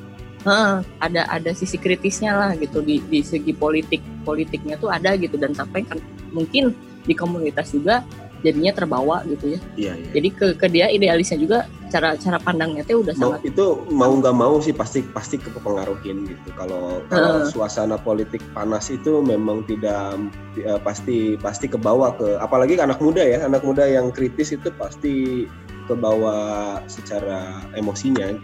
ada 1.05 1.29
ada 1.29 1.53
sisi 1.53 1.77
kritisnya 1.77 2.33
lah 2.33 2.51
gitu. 2.57 2.81
Di 2.81 3.05
di 3.13 3.21
segi 3.21 3.53
politik 3.53 4.01
politiknya 4.25 4.81
tuh 4.81 4.89
ada 4.89 5.13
gitu. 5.21 5.37
Dan 5.37 5.53
sampai 5.53 5.85
kan 5.85 6.01
mungkin 6.33 6.73
di 7.05 7.13
komunitas 7.13 7.77
juga 7.77 8.01
jadinya 8.41 8.73
terbawa 8.73 9.21
gitu 9.29 9.57
ya 9.57 9.61
Iya, 9.77 9.93
iya. 10.01 10.11
jadi 10.17 10.29
ke 10.33 10.47
ke 10.57 10.67
dia 10.73 10.87
idealisnya 10.89 11.37
juga 11.37 11.59
cara 11.91 12.15
cara 12.17 12.39
pandangnya 12.41 12.87
teh 12.87 12.95
udah 12.95 13.13
mau 13.19 13.35
sangat 13.37 13.51
itu 13.51 13.67
mau 13.91 14.13
nggak 14.15 14.37
mau 14.37 14.63
sih 14.63 14.73
pasti 14.73 15.03
pasti 15.11 15.37
kepengaruhin 15.37 16.25
gitu 16.31 16.49
kalau 16.57 17.03
kalau 17.11 17.45
Heeh. 17.45 17.51
suasana 17.51 17.99
politik 18.01 18.41
panas 18.55 18.89
itu 18.89 19.21
memang 19.21 19.67
tidak 19.67 20.17
ya, 20.57 20.79
pasti 20.81 21.35
pasti 21.37 21.67
kebawa 21.67 22.15
ke 22.15 22.39
apalagi 22.39 22.79
ke 22.79 22.83
anak 22.87 23.03
muda 23.03 23.21
ya 23.21 23.45
anak 23.45 23.61
muda 23.67 23.85
yang 23.85 24.15
kritis 24.15 24.55
itu 24.55 24.71
pasti 24.79 25.45
kebawa 25.91 26.79
secara 26.87 27.59
emosinya 27.75 28.39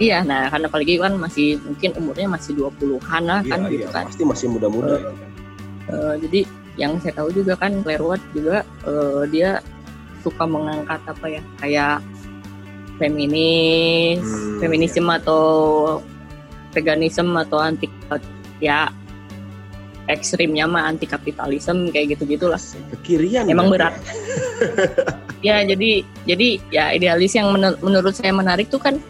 iya 0.00 0.24
nah 0.24 0.48
karena 0.48 0.66
apalagi 0.72 0.96
kan 0.96 1.20
masih 1.20 1.60
mungkin 1.60 1.92
umurnya 2.00 2.26
masih 2.32 2.56
20-an 2.56 3.22
lah 3.28 3.40
iya 3.44 3.52
kan 3.52 3.60
iya 3.68 3.72
gitu 3.76 3.88
kan 3.92 4.04
pasti 4.08 4.22
masih 4.24 4.46
muda-muda 4.48 4.96
Eh, 4.96 5.02
ya. 5.04 5.12
Eh, 5.90 6.14
jadi 6.24 6.40
yang 6.78 6.98
saya 7.02 7.18
tahu 7.18 7.34
juga 7.34 7.58
kan 7.58 7.82
Claire 7.82 8.04
Watt 8.04 8.22
juga 8.30 8.62
eh, 8.86 9.22
dia 9.30 9.58
suka 10.20 10.44
mengangkat 10.44 11.00
apa 11.08 11.26
ya 11.26 11.42
kayak 11.58 11.96
feminis, 13.00 14.20
Hmm, 14.20 14.60
feminisme 14.60 15.08
atau 15.08 15.42
veganisme 16.76 17.32
atau 17.40 17.56
anti 17.58 17.88
ya 18.60 18.92
ekstrimnya 20.04 20.68
mah 20.68 20.84
anti 20.84 21.08
kapitalisme 21.08 21.88
kayak 21.88 22.14
gitu 22.18 22.28
gitulah. 22.28 22.60
kekirian 22.92 23.48
Emang 23.48 23.72
berarti 23.72 23.96
berat. 23.96 25.18
Ya 25.40 25.64
jadi 25.64 26.04
jadi 26.28 26.48
ya 26.68 26.92
idealis 26.92 27.32
yang 27.32 27.48
menur- 27.48 27.80
menurut 27.80 28.12
saya 28.12 28.28
menarik 28.28 28.68
tuh 28.68 28.76
kan 28.76 29.00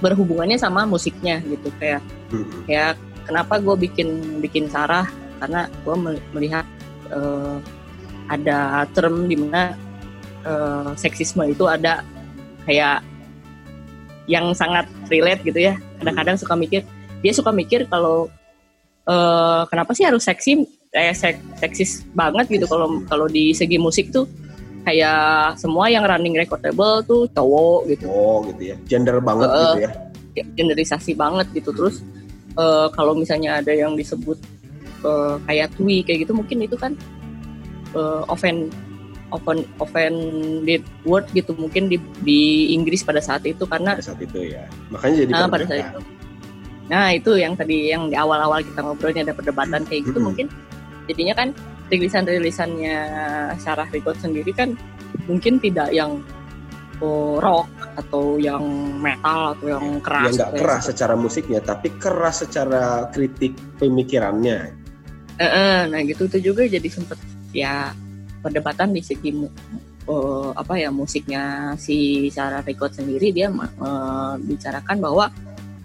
berhubungannya 0.00 0.56
sama 0.56 0.88
musiknya 0.88 1.44
gitu 1.44 1.68
kayak 1.76 2.00
ya. 2.00 2.32
Mm-mm. 2.32 2.60
ya 2.64 2.84
kenapa 3.28 3.60
gue 3.60 3.76
bikin 3.84 4.40
bikin 4.40 4.72
Sarah 4.72 5.04
karena 5.36 5.68
gue 5.84 5.96
melihat 6.32 6.64
eh, 7.10 7.56
ada 8.26 8.84
term 8.90 9.30
di 9.30 9.36
mana 9.38 9.74
eh, 10.42 10.90
seksisme 10.98 11.46
itu 11.46 11.64
ada 11.70 12.02
kayak 12.66 13.02
yang 14.26 14.50
sangat 14.54 14.90
relate 15.06 15.42
gitu 15.46 15.70
ya. 15.70 15.78
Kadang-kadang 16.02 16.36
suka 16.38 16.54
mikir 16.58 16.82
dia 17.22 17.32
suka 17.32 17.54
mikir 17.54 17.86
kalau 17.86 18.26
eh, 19.06 19.62
kenapa 19.70 19.94
sih 19.94 20.06
harus 20.06 20.26
seksi 20.26 20.66
kayak 20.90 21.14
sek- 21.14 21.46
seksis 21.60 22.02
banget 22.16 22.48
gitu 22.50 22.66
kalau 22.66 23.02
kalau 23.06 23.26
di 23.30 23.54
segi 23.54 23.78
musik 23.78 24.10
tuh. 24.10 24.26
Kayak 24.86 25.58
semua 25.58 25.90
yang 25.90 26.06
running 26.06 26.38
recordable 26.38 27.02
tuh 27.02 27.26
cowok 27.34 27.90
gitu. 27.90 28.06
Oh 28.06 28.46
gitu 28.46 28.70
ya. 28.70 28.76
Gender 28.86 29.18
banget 29.18 29.50
Eh, 29.50 29.58
gitu 29.58 29.80
ya 29.82 29.92
generisasi 30.54 31.16
banget 31.16 31.48
gitu. 31.56 31.72
Terus 31.72 32.04
eh, 32.54 32.88
kalau 32.94 33.16
misalnya 33.16 33.58
ada 33.58 33.72
yang 33.72 33.96
disebut 33.96 34.36
eh, 35.04 35.34
kayak 35.48 35.68
twi 35.76 36.00
kayak 36.06 36.28
gitu 36.28 36.32
mungkin 36.32 36.64
itu 36.64 36.76
kan 36.78 36.92
eh, 37.92 38.22
offend 38.30 38.72
offend 39.34 39.66
offended 39.82 40.86
word 41.02 41.26
gitu 41.34 41.50
mungkin 41.58 41.90
di 41.90 41.98
di 42.22 42.70
Inggris 42.70 43.02
pada 43.02 43.18
saat 43.18 43.42
itu 43.42 43.66
karena 43.66 43.98
pada 43.98 44.06
saat 44.14 44.22
itu 44.22 44.54
ya. 44.54 44.70
Makanya 44.94 45.14
jadi 45.26 45.32
nah, 45.34 45.50
pada 45.50 45.64
saat 45.66 45.82
itu. 45.90 46.00
Nah 46.86 47.06
itu 47.10 47.30
yang 47.34 47.58
tadi 47.58 47.90
yang 47.90 48.06
di 48.06 48.14
awal-awal 48.14 48.62
kita 48.62 48.80
ngobrolnya 48.86 49.26
ada 49.26 49.34
perdebatan 49.34 49.82
kayak 49.90 50.06
gitu 50.06 50.22
mungkin 50.22 50.46
jadinya 51.10 51.34
kan 51.34 51.48
rilisan-rilisannya 51.90 52.98
Sarah 53.58 53.86
Record 53.90 54.18
sendiri 54.18 54.54
kan 54.54 54.74
mungkin 55.26 55.58
tidak 55.58 55.90
yang 55.90 56.22
oh, 57.02 57.38
rock 57.42 57.70
atau 57.96 58.38
yang 58.38 58.62
metal 58.98 59.56
atau 59.56 59.66
yang 59.70 59.86
ya 59.98 60.04
keras 60.04 60.30
nggak 60.34 60.50
kayak 60.50 60.62
keras 60.62 60.82
secara 60.86 61.14
musiknya 61.14 61.60
tapi 61.62 61.88
keras 61.96 62.36
secara 62.46 63.08
kritik 63.10 63.54
pemikirannya 63.78 64.85
Eh, 65.36 65.80
nah 65.92 66.00
gitu 66.00 66.24
itu 66.32 66.52
juga 66.52 66.64
jadi 66.64 66.88
sempet 66.88 67.20
ya 67.52 67.92
perdebatan 68.40 68.96
di 68.96 69.04
segi 69.04 69.36
eh, 69.36 70.50
apa 70.56 70.74
ya 70.80 70.88
musiknya 70.88 71.76
si 71.76 72.28
Sarah 72.32 72.64
Record 72.64 72.96
sendiri. 72.96 73.36
Dia 73.36 73.52
eh, 73.52 74.34
bicarakan 74.40 74.96
bahwa 74.96 75.28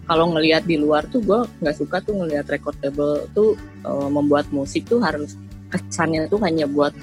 kalau 0.07 0.31
ngelihat 0.35 0.63
di 0.67 0.79
luar 0.79 1.07
tuh 1.07 1.23
gue 1.23 1.39
nggak 1.63 1.75
suka 1.77 1.99
tuh 2.03 2.23
ngelihat 2.23 2.47
recordable 2.47 3.27
tuh 3.35 3.59
eh, 3.83 4.09
membuat 4.11 4.47
musik 4.55 4.87
tuh 4.87 5.03
harus 5.03 5.35
kesannya 5.67 6.31
tuh 6.31 6.39
hanya 6.47 6.67
buat 6.67 6.95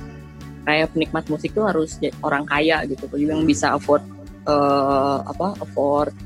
kayak 0.69 0.93
penikmat 0.93 1.25
musik 1.33 1.53
tuh 1.53 1.69
harus 1.69 2.01
orang 2.25 2.49
kaya 2.49 2.81
gitu. 2.89 3.05
Yang 3.21 3.45
bisa 3.45 3.77
afford 3.77 4.01
eh, 4.49 5.19
apa 5.21 5.53
afford 5.61 6.17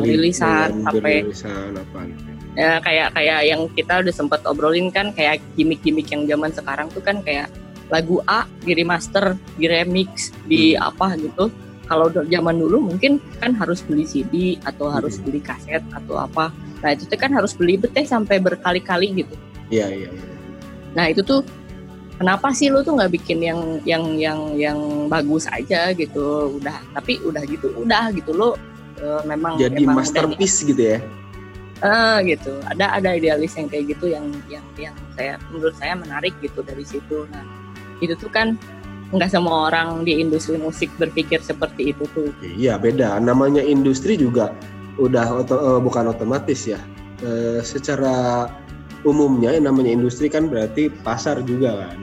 rilisan 0.00 0.80
beli 0.80 0.86
sampai 0.88 1.14
rilisan 1.20 1.76
apa 1.76 1.98
gitu 2.08 2.35
ya 2.56 2.80
kayak 2.80 3.12
kayak 3.12 3.40
yang 3.44 3.68
kita 3.76 4.00
udah 4.00 4.14
sempat 4.16 4.40
obrolin 4.48 4.88
kan 4.88 5.12
kayak 5.12 5.44
gimmick-gimmick 5.54 6.08
yang 6.08 6.24
zaman 6.24 6.50
sekarang 6.50 6.88
tuh 6.88 7.04
kan 7.04 7.20
kayak 7.20 7.52
lagu 7.92 8.18
A 8.26 8.48
di 8.64 8.74
remaster, 8.74 9.38
di 9.54 9.70
remix, 9.70 10.34
di 10.48 10.74
apa 10.74 11.14
gitu. 11.20 11.52
Kalau 11.86 12.10
zaman 12.10 12.58
dulu 12.58 12.90
mungkin 12.90 13.22
kan 13.38 13.54
harus 13.54 13.78
beli 13.86 14.02
CD 14.02 14.58
atau 14.66 14.90
harus 14.90 15.22
beli 15.22 15.38
kaset 15.38 15.84
atau 15.94 16.18
apa. 16.18 16.50
Nah 16.82 16.90
itu 16.90 17.06
tuh 17.06 17.14
kan 17.14 17.30
harus 17.30 17.54
beli 17.54 17.78
beteh 17.78 18.02
sampai 18.02 18.42
berkali-kali 18.42 19.22
gitu. 19.22 19.36
iya 19.70 19.86
iya 19.90 20.10
iya. 20.10 20.24
Nah 20.98 21.06
itu 21.06 21.22
tuh 21.22 21.46
kenapa 22.18 22.50
sih 22.50 22.74
lu 22.74 22.82
tuh 22.82 22.98
nggak 22.98 23.12
bikin 23.22 23.38
yang 23.38 23.60
yang 23.86 24.04
yang 24.18 24.40
yang 24.58 24.78
bagus 25.06 25.46
aja 25.46 25.94
gitu? 25.94 26.58
Udah 26.58 26.74
tapi 26.90 27.22
udah 27.22 27.42
gitu 27.46 27.70
udah 27.78 28.10
gitu 28.10 28.34
lo 28.34 28.58
eh, 28.98 29.22
memang 29.22 29.54
jadi 29.54 29.78
emang 29.78 29.94
udah 29.94 29.96
masterpiece 30.02 30.66
gitu 30.66 30.82
ya 30.82 30.98
Ah 31.84 32.24
gitu. 32.24 32.56
Ada 32.72 32.96
ada 33.00 33.08
idealis 33.16 33.52
yang 33.56 33.68
kayak 33.68 33.96
gitu 33.96 34.08
yang 34.08 34.24
yang 34.48 34.64
yang 34.80 34.96
saya 35.12 35.36
menurut 35.52 35.76
saya 35.76 35.92
menarik 35.96 36.32
gitu 36.40 36.64
dari 36.64 36.84
situ. 36.84 37.28
Nah 37.28 37.44
itu 38.00 38.12
tuh 38.16 38.28
kan 38.32 38.56
nggak 39.14 39.30
semua 39.30 39.70
orang 39.70 40.02
di 40.02 40.18
industri 40.18 40.58
musik 40.58 40.90
berpikir 40.98 41.38
seperti 41.38 41.94
itu 41.94 42.04
tuh. 42.10 42.26
iya 42.42 42.74
beda 42.74 43.22
namanya 43.22 43.62
industri 43.62 44.18
juga 44.18 44.50
udah 44.98 45.46
oto- 45.46 45.62
eh, 45.62 45.80
bukan 45.80 46.10
otomatis 46.10 46.66
ya 46.66 46.80
Eh, 47.16 47.64
secara 47.64 48.44
umumnya 49.00 49.48
yang 49.56 49.72
namanya 49.72 49.88
industri 49.88 50.28
kan 50.28 50.52
berarti 50.52 50.92
pasar 51.00 51.40
juga 51.48 51.88
kan 51.88 51.98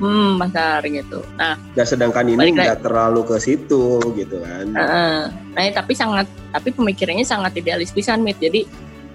Hmm 0.00 0.40
pasar 0.40 0.80
gitu. 0.88 1.20
Nah, 1.36 1.60
dan 1.76 1.84
sedangkan 1.84 2.24
ini 2.24 2.56
nggak 2.56 2.80
terlalu 2.80 3.20
ke 3.24 3.36
situ 3.36 4.00
gitu 4.16 4.40
kan 4.40 4.64
eh, 4.72 5.22
nah 5.28 5.62
tapi 5.76 5.92
sangat 5.92 6.24
tapi 6.56 6.72
pemikirannya 6.72 7.24
sangat 7.24 7.52
idealis 7.60 7.92
pisan 7.92 8.24
mit. 8.24 8.40
Jadi 8.40 8.64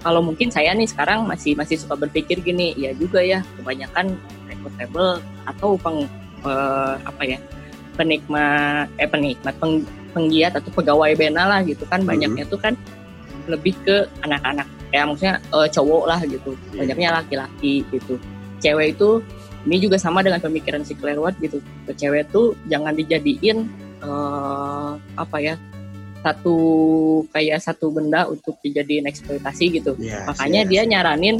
kalau 0.02 0.22
mungkin 0.26 0.50
saya 0.50 0.74
nih 0.74 0.90
sekarang 0.90 1.30
masih 1.30 1.54
masih 1.54 1.78
suka 1.78 1.94
berpikir 1.94 2.42
gini, 2.42 2.74
ya 2.74 2.92
juga 2.98 3.22
ya 3.22 3.46
kebanyakan 3.62 4.18
recordable 4.50 5.22
atau 5.46 5.78
peng 5.78 6.10
eh, 6.42 6.96
apa 7.06 7.22
ya 7.26 7.38
penikmat 7.96 8.90
eh 8.98 9.06
penikmat 9.06 9.54
peng- 9.62 9.86
penggiat 10.12 10.58
atau 10.58 10.74
pegawai 10.74 11.14
bena 11.16 11.46
lah 11.48 11.60
gitu 11.64 11.86
kan 11.88 12.02
banyaknya 12.04 12.44
tuh 12.50 12.58
kan 12.58 12.74
lebih 13.46 13.78
ke 13.86 14.10
anak-anak. 14.26 14.66
Ya 14.92 15.06
maksudnya 15.06 15.38
eh, 15.40 15.68
cowok 15.70 16.04
lah 16.10 16.20
gitu 16.26 16.52
Iya. 16.74 16.84
banyaknya 16.84 17.10
laki-laki 17.22 17.86
gitu. 17.94 18.18
Cewek 18.62 18.98
itu 18.98 19.22
ini 19.70 19.78
juga 19.78 20.02
sama 20.02 20.26
dengan 20.26 20.42
pemikiran 20.42 20.82
si 20.82 20.98
Claire 20.98 21.22
Watt 21.22 21.38
gitu. 21.38 21.62
Ke 21.86 21.94
cewek 21.94 22.34
tuh 22.34 22.58
jangan 22.68 22.98
dijadiin 22.98 23.70
eh, 24.02 24.92
apa 25.16 25.38
ya 25.38 25.56
satu 26.22 26.56
kayak 27.34 27.60
satu 27.62 27.90
benda 27.90 28.30
untuk 28.30 28.58
dijadiin 28.62 29.10
eksploitasi 29.10 29.82
gitu. 29.82 29.98
Yes, 29.98 30.26
makanya 30.30 30.62
yes. 30.66 30.70
dia 30.70 30.84
nyaranin 30.86 31.36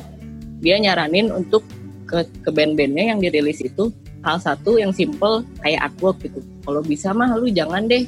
dia 0.62 0.76
nyaranin 0.82 1.30
untuk 1.34 1.66
ke 2.10 2.26
ke 2.42 2.50
band-bandnya 2.50 3.16
yang 3.16 3.20
dirilis 3.22 3.62
itu 3.62 3.94
hal 4.22 4.38
satu 4.38 4.78
yang 4.78 4.94
simple 4.94 5.46
kayak 5.62 5.90
artwork 5.90 6.18
gitu. 6.22 6.42
Kalau 6.66 6.82
bisa 6.82 7.14
mah 7.14 7.34
lu 7.38 7.50
jangan 7.50 7.86
deh 7.86 8.06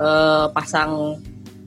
eh, 0.00 0.46
pasang 0.56 1.20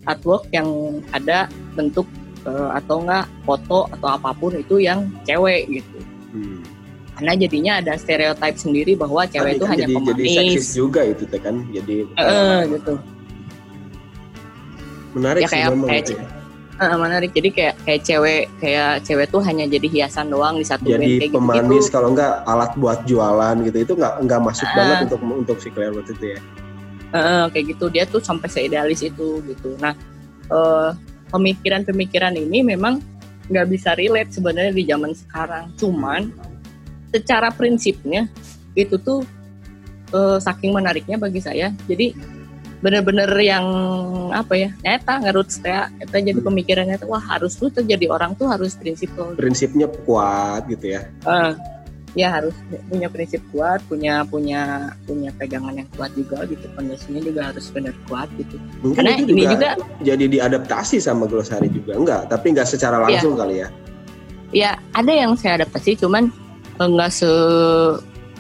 artwork 0.04 0.50
yang 0.52 1.00
ada 1.14 1.48
bentuk 1.78 2.10
eh, 2.46 2.70
atau 2.74 3.06
enggak 3.06 3.26
foto 3.46 3.86
atau 3.94 4.08
apa 4.18 4.34
pun 4.34 4.54
itu 4.58 4.82
yang 4.82 5.10
cewek 5.24 5.70
gitu. 5.70 6.00
Hmm. 6.34 6.66
karena 7.14 7.46
jadinya 7.46 7.74
ada 7.78 7.94
stereotip 7.94 8.58
sendiri 8.58 8.98
bahwa 8.98 9.22
cewek 9.30 9.54
Tadi 9.54 9.58
itu 9.62 9.66
kan 9.70 9.74
hanya 9.78 9.86
jadi, 9.86 9.94
jadi 9.94 10.24
seksis 10.26 10.34
pemanis 10.34 10.68
juga 10.74 11.02
itu 11.06 11.24
kan 11.30 11.56
jadi 11.70 11.96
Eh, 12.18 12.62
gitu 12.74 12.94
menarik 15.14 15.42
ya 15.42 15.48
sih 15.48 15.54
kayak 15.56 15.70
memang 15.72 15.90
kayak 15.90 16.04
itu. 16.04 16.14
ce- 16.14 16.42
Eh, 16.74 16.98
menarik. 16.98 17.32
Jadi 17.32 17.50
kayak 17.54 17.76
kayak 17.86 18.02
cewek 18.02 18.42
kayak 18.58 19.06
cewek 19.06 19.30
tuh 19.30 19.40
hanya 19.40 19.70
jadi 19.70 19.88
hiasan 19.88 20.28
doang 20.28 20.58
di 20.58 20.66
satu 20.66 20.84
band 20.84 21.00
jadi 21.00 21.16
kayak 21.22 21.34
pemanis 21.38 21.86
gitu 21.86 21.94
kalau 21.94 22.08
enggak 22.12 22.34
alat 22.44 22.72
buat 22.76 23.00
jualan 23.06 23.56
gitu 23.62 23.78
itu 23.80 23.94
nggak 23.94 24.14
nggak 24.20 24.40
masuk 24.42 24.68
Ah. 24.68 24.76
banget 24.76 24.98
untuk 25.06 25.20
untuk 25.22 25.58
si 25.60 25.70
Claire 25.70 25.94
Watt 25.94 26.10
itu 26.10 26.26
ya. 26.28 26.40
Eh, 27.14 27.46
kayak 27.48 27.66
gitu. 27.70 27.86
Dia 27.88 28.04
tuh 28.04 28.20
sampai 28.20 28.50
seidealis 28.50 29.00
itu 29.02 29.40
gitu. 29.44 29.78
Nah 29.78 29.94
eh, 30.44 30.90
pemikiran-pemikiran 31.30 32.34
ini 32.34 32.66
memang 32.66 32.98
nggak 33.44 33.68
bisa 33.70 33.94
relate 33.94 34.32
sebenarnya 34.32 34.74
di 34.74 34.84
zaman 34.84 35.14
sekarang. 35.14 35.70
Cuman 35.76 36.34
secara 37.10 37.54
prinsipnya 37.54 38.26
itu 38.74 38.98
tuh 38.98 39.22
eh, 40.10 40.38
saking 40.38 40.74
menariknya 40.74 41.16
bagi 41.16 41.38
saya. 41.38 41.70
Jadi 41.86 42.18
bener-bener 42.84 43.32
yang 43.40 43.64
apa 44.30 44.54
ya 44.60 44.70
eta 44.84 45.24
ngerut 45.24 45.48
saya 45.48 45.88
eta 45.98 46.20
jadi 46.20 46.36
Hmm. 46.36 46.52
pemikirannya 46.52 47.00
tuh 47.00 47.08
wah 47.08 47.24
harus 47.24 47.56
tuh 47.56 47.72
terjadi 47.72 48.12
orang 48.12 48.36
tuh 48.36 48.52
harus 48.52 48.76
prinsipal 48.76 49.32
prinsipnya 49.40 49.88
kuat 50.04 50.68
gitu 50.68 51.00
ya 51.00 51.08
Eh, 51.24 51.52
ya 52.14 52.28
harus 52.30 52.52
punya 52.92 53.08
prinsip 53.08 53.40
kuat 53.50 53.80
punya 53.88 54.28
punya 54.28 54.92
punya 55.08 55.32
pegangan 55.34 55.80
yang 55.80 55.88
kuat 55.96 56.12
juga 56.14 56.44
gitu 56.46 56.68
kondisinya 56.76 57.24
juga 57.24 57.42
harus 57.50 57.72
benar 57.72 57.96
kuat 58.06 58.28
gitu 58.36 58.60
Mungkin 58.84 59.00
karena 59.00 59.12
itu 59.16 59.32
ini 59.32 59.44
juga, 59.48 59.70
juga 59.80 59.88
jadi 60.04 60.26
diadaptasi 60.28 60.98
sama 61.00 61.24
glosari 61.26 61.72
juga 61.72 61.96
enggak, 61.96 62.22
tapi 62.28 62.52
enggak 62.52 62.68
secara 62.68 63.00
Iya. 63.00 63.04
langsung 63.08 63.34
kali 63.34 63.56
ya. 63.64 63.68
ya 64.52 64.72
ada 64.92 65.10
yang 65.10 65.34
saya 65.34 65.64
adaptasi 65.64 65.98
cuman 65.98 66.28
enggak 66.78 67.10
se 67.16 67.32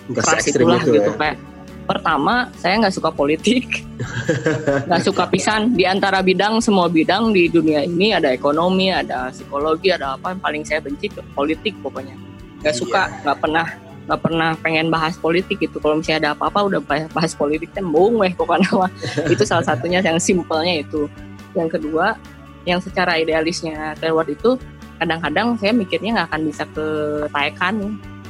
Enggak 0.04 0.44
se 0.44 0.52
itu 0.52 0.60
gitu 0.60 1.00
ya. 1.00 1.16
kayak 1.16 1.38
pertama 1.84 2.50
saya 2.58 2.80
nggak 2.80 2.96
suka 2.96 3.10
politik. 3.12 3.84
Nggak 4.88 5.04
suka 5.04 5.24
pisan. 5.32 5.80
Di 5.80 5.88
antara 5.88 6.20
bidang 6.20 6.60
semua 6.60 6.92
bidang 6.92 7.32
di 7.32 7.48
dunia 7.48 7.88
ini 7.88 8.12
ada 8.12 8.32
ekonomi 8.32 8.92
ada 8.92 9.32
psikologi 9.32 9.96
ada 9.96 10.20
apa 10.20 10.36
yang 10.36 10.42
paling 10.44 10.64
saya 10.68 10.84
benci 10.84 11.08
politik 11.32 11.72
pokoknya. 11.80 12.16
Nggak 12.60 12.76
suka 12.76 13.08
Iya. 13.08 13.16
nggak 13.24 13.38
pernah 13.40 13.68
nggak 14.04 14.20
pernah 14.20 14.50
pengen 14.60 14.88
bahas 14.92 15.16
politik 15.16 15.64
gitu. 15.64 15.80
Kalau 15.80 16.00
misalnya 16.00 16.20
ada 16.20 16.30
apa-apa 16.36 16.60
udah 16.68 16.80
bahas, 17.12 17.32
politik 17.32 17.72
tembung 17.72 18.20
weh 18.20 18.32
pokoknya 18.36 18.68
mah. 18.76 18.92
itu 19.34 19.44
salah 19.48 19.64
satunya 19.64 20.04
yang 20.04 20.20
simpelnya 20.20 20.84
itu. 20.84 21.08
Yang 21.56 21.80
kedua 21.80 22.20
yang 22.68 22.80
secara 22.84 23.20
idealisnya 23.20 23.96
keluar 24.00 24.28
itu 24.28 24.56
kadang-kadang 25.00 25.56
saya 25.60 25.72
mikirnya 25.76 26.16
nggak 26.20 26.28
akan 26.32 26.42
bisa 26.48 26.64
ke 26.72 26.86
Taekan 27.32 27.76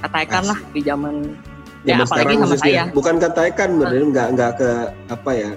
katakan 0.03 0.43
lah 0.49 0.59
di 0.75 0.81
zaman 0.83 1.37
Ya, 1.83 1.99
Zaman 1.99 2.05
apalagi 2.05 2.07
sekarang 2.07 2.35
sama 2.39 2.47
khususnya. 2.47 2.83
saya. 2.83 2.95
Bukan 2.95 3.15
katakan 3.19 3.69
bener 3.75 4.01
enggak 4.01 4.27
enggak 4.31 4.51
ke 4.55 4.69
apa 5.09 5.31
ya? 5.31 5.51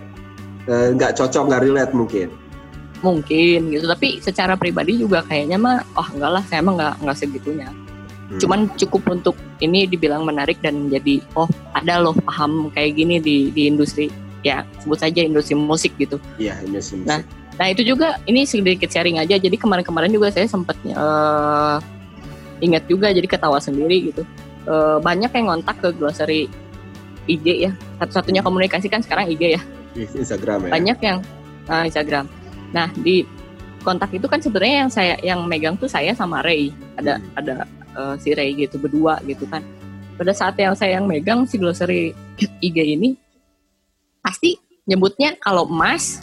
eh, 0.67 0.87
Enggak 0.91 1.11
cocok, 1.15 1.43
enggak 1.47 1.63
relate 1.63 1.95
mungkin. 1.95 2.29
mungkin 2.97 3.71
gitu 3.71 3.85
tapi 3.85 4.19
secara 4.19 4.57
pribadi 4.57 4.97
juga 4.97 5.21
kayaknya 5.23 5.55
mah 5.55 5.85
oh 5.95 6.09
enggak 6.11 6.31
lah 6.33 6.43
saya 6.43 6.65
emang 6.65 6.75
nggak 6.75 6.95
nggak 7.05 7.17
segitunya 7.17 7.69
Hmm. 8.27 8.43
cuman 8.43 8.61
cukup 8.75 9.07
untuk 9.13 9.37
ini 9.61 9.87
dibilang 9.87 10.27
menarik 10.27 10.59
dan 10.59 10.91
jadi 10.91 11.23
oh 11.37 11.47
ada 11.71 12.03
loh 12.03 12.11
paham 12.25 12.73
kayak 12.75 12.99
gini 12.99 13.23
di 13.23 13.53
di 13.53 13.71
industri 13.71 14.11
ya 14.43 14.67
sebut 14.81 14.99
saja 14.99 15.23
industri 15.23 15.55
musik 15.55 15.95
gitu 15.95 16.19
Iya, 16.35 16.59
ini 16.65 16.81
sih. 16.81 16.99
Nah, 16.99 17.23
nah 17.55 17.67
itu 17.69 17.87
juga 17.87 18.19
ini 18.25 18.43
sedikit 18.43 18.91
sharing 18.91 19.23
aja 19.23 19.39
jadi 19.39 19.55
kemarin-kemarin 19.55 20.11
juga 20.11 20.35
saya 20.35 20.49
sempat 20.49 20.75
eh, 20.83 21.77
ingat 22.59 22.83
juga 22.87 23.13
jadi 23.13 23.29
ketawa 23.29 23.61
sendiri 23.61 24.11
gitu 24.11 24.27
Eh, 24.67 24.99
banyak 24.99 25.31
yang 25.31 25.47
ngontak 25.47 25.79
ke 25.79 25.95
glossary 25.95 26.51
IG 27.31 27.71
ya 27.71 27.73
satu-satunya 28.03 28.43
komunikasi 28.43 28.91
kan 28.91 28.99
sekarang 28.99 29.31
IG 29.31 29.55
ya 29.55 29.63
Instagram 29.95 30.67
ya. 30.67 30.71
banyak 30.75 30.99
yang 31.07 31.19
uh, 31.71 31.87
Instagram. 31.87 32.27
Nah 32.75 32.91
di 32.99 33.23
kontak 33.87 34.11
itu 34.11 34.27
kan 34.27 34.43
sebenarnya 34.43 34.77
yang 34.83 34.91
saya 34.91 35.15
yang 35.23 35.41
megang 35.47 35.79
tuh 35.79 35.87
saya 35.87 36.11
sama 36.19 36.43
Ray 36.43 36.75
ada 36.99 37.23
Hmm. 37.23 37.39
ada 37.39 37.55
uh, 37.95 38.15
si 38.19 38.35
Ray 38.35 38.59
gitu 38.59 38.83
berdua 38.83 39.23
gitu 39.23 39.47
kan. 39.47 39.63
Pada 40.19 40.35
saat 40.35 40.59
yang 40.59 40.75
saya 40.75 40.99
yang 40.99 41.07
megang 41.07 41.47
si 41.47 41.63
glossary 41.63 42.11
IG 42.59 42.99
ini 42.99 43.15
pasti 44.19 44.59
nyebutnya 44.83 45.39
kalau 45.39 45.71
Mas 45.71 46.19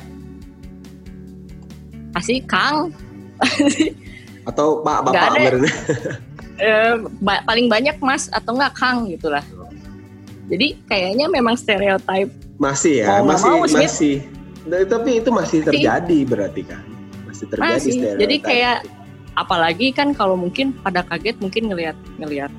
pasti 2.12 2.44
Kang 2.44 2.92
Atau 4.52 4.84
Pak 4.84 5.08
Bapak 5.08 5.40
ada. 5.40 5.64
eh, 6.64 6.96
ba- 7.20 7.44
paling 7.44 7.68
banyak 7.68 8.00
Mas 8.00 8.32
atau 8.32 8.56
enggak 8.56 8.74
Kang 8.80 9.12
gitulah. 9.12 9.44
Jadi 10.48 10.80
kayaknya 10.88 11.28
memang 11.32 11.56
stereotip 11.56 12.32
Masih 12.60 13.04
ya, 13.04 13.20
Mau 13.20 13.34
masih 13.34 13.50
mau, 13.50 13.60
masih. 13.68 14.16
Nah, 14.64 14.80
tapi 14.88 15.20
itu 15.20 15.30
masih 15.34 15.60
terjadi 15.66 16.20
berarti 16.24 16.62
kan. 16.64 16.84
Masih 17.28 17.46
terjadi 17.52 17.76
Masih. 17.76 17.92
stereotip. 17.92 18.22
Jadi 18.24 18.36
kayak 18.40 18.78
apalagi 19.34 19.88
kan 19.92 20.14
kalau 20.14 20.38
mungkin 20.38 20.72
pada 20.86 21.02
kaget 21.02 21.38
mungkin 21.42 21.74
ngelihat 21.74 21.98
ngelihat 22.22 22.52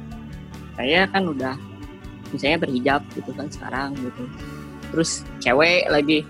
saya 0.74 1.06
kan 1.06 1.22
udah 1.30 1.54
misalnya 2.34 2.58
berhijab 2.66 3.00
gitu 3.14 3.30
kan 3.30 3.46
sekarang 3.46 3.94
gitu 3.94 4.26
terus 4.90 5.22
cewek 5.38 5.86
lagi 5.86 6.26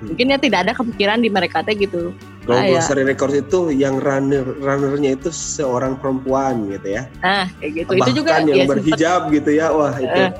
mungkin 0.00 0.32
ya 0.32 0.38
tidak 0.40 0.68
ada 0.68 0.72
kepikiran 0.72 1.20
di 1.20 1.28
mereka 1.28 1.60
teh 1.60 1.76
gitu 1.76 2.16
Kalau 2.44 2.60
Ah, 2.60 2.64
ya. 2.64 2.70
Glossary 2.76 3.02
Records 3.02 3.36
itu 3.36 3.58
yang 3.72 3.96
runner 3.98 4.44
runnernya 4.60 5.16
itu 5.16 5.32
seorang 5.32 5.96
perempuan 5.96 6.68
gitu 6.68 6.92
ya. 6.92 7.08
nah 7.18 7.48
kayak 7.56 7.72
gitu 7.74 7.90
Bahkan 7.96 8.04
itu 8.04 8.10
juga 8.14 8.30
yang 8.36 8.44
ya 8.44 8.54
sempet, 8.54 8.68
berhijab 8.70 9.20
gitu 9.32 9.50
ya. 9.50 9.66
Wah, 9.72 9.94
itu 9.96 10.20
Eh, 10.20 10.30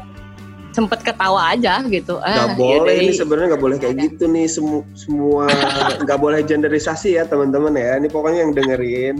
sempet 0.70 1.00
ketawa 1.00 1.54
aja 1.54 1.80
gitu 1.86 2.18
ah, 2.18 2.50
boleh 2.52 2.92
ya 2.92 3.00
ini 3.00 3.14
deh. 3.14 3.16
sebenarnya 3.16 3.54
nggak 3.54 3.62
boleh 3.62 3.78
kayak 3.78 3.96
gitu 4.04 4.24
nih 4.26 4.44
semu 4.44 4.82
semua 4.92 5.46
nggak 6.04 6.18
boleh 6.18 6.42
genderisasi 6.42 7.16
ya 7.16 7.24
teman-teman 7.24 7.72
ya. 7.72 7.96
Ini 7.96 8.08
pokoknya 8.10 8.40
yang 8.44 8.52
dengerin 8.52 9.16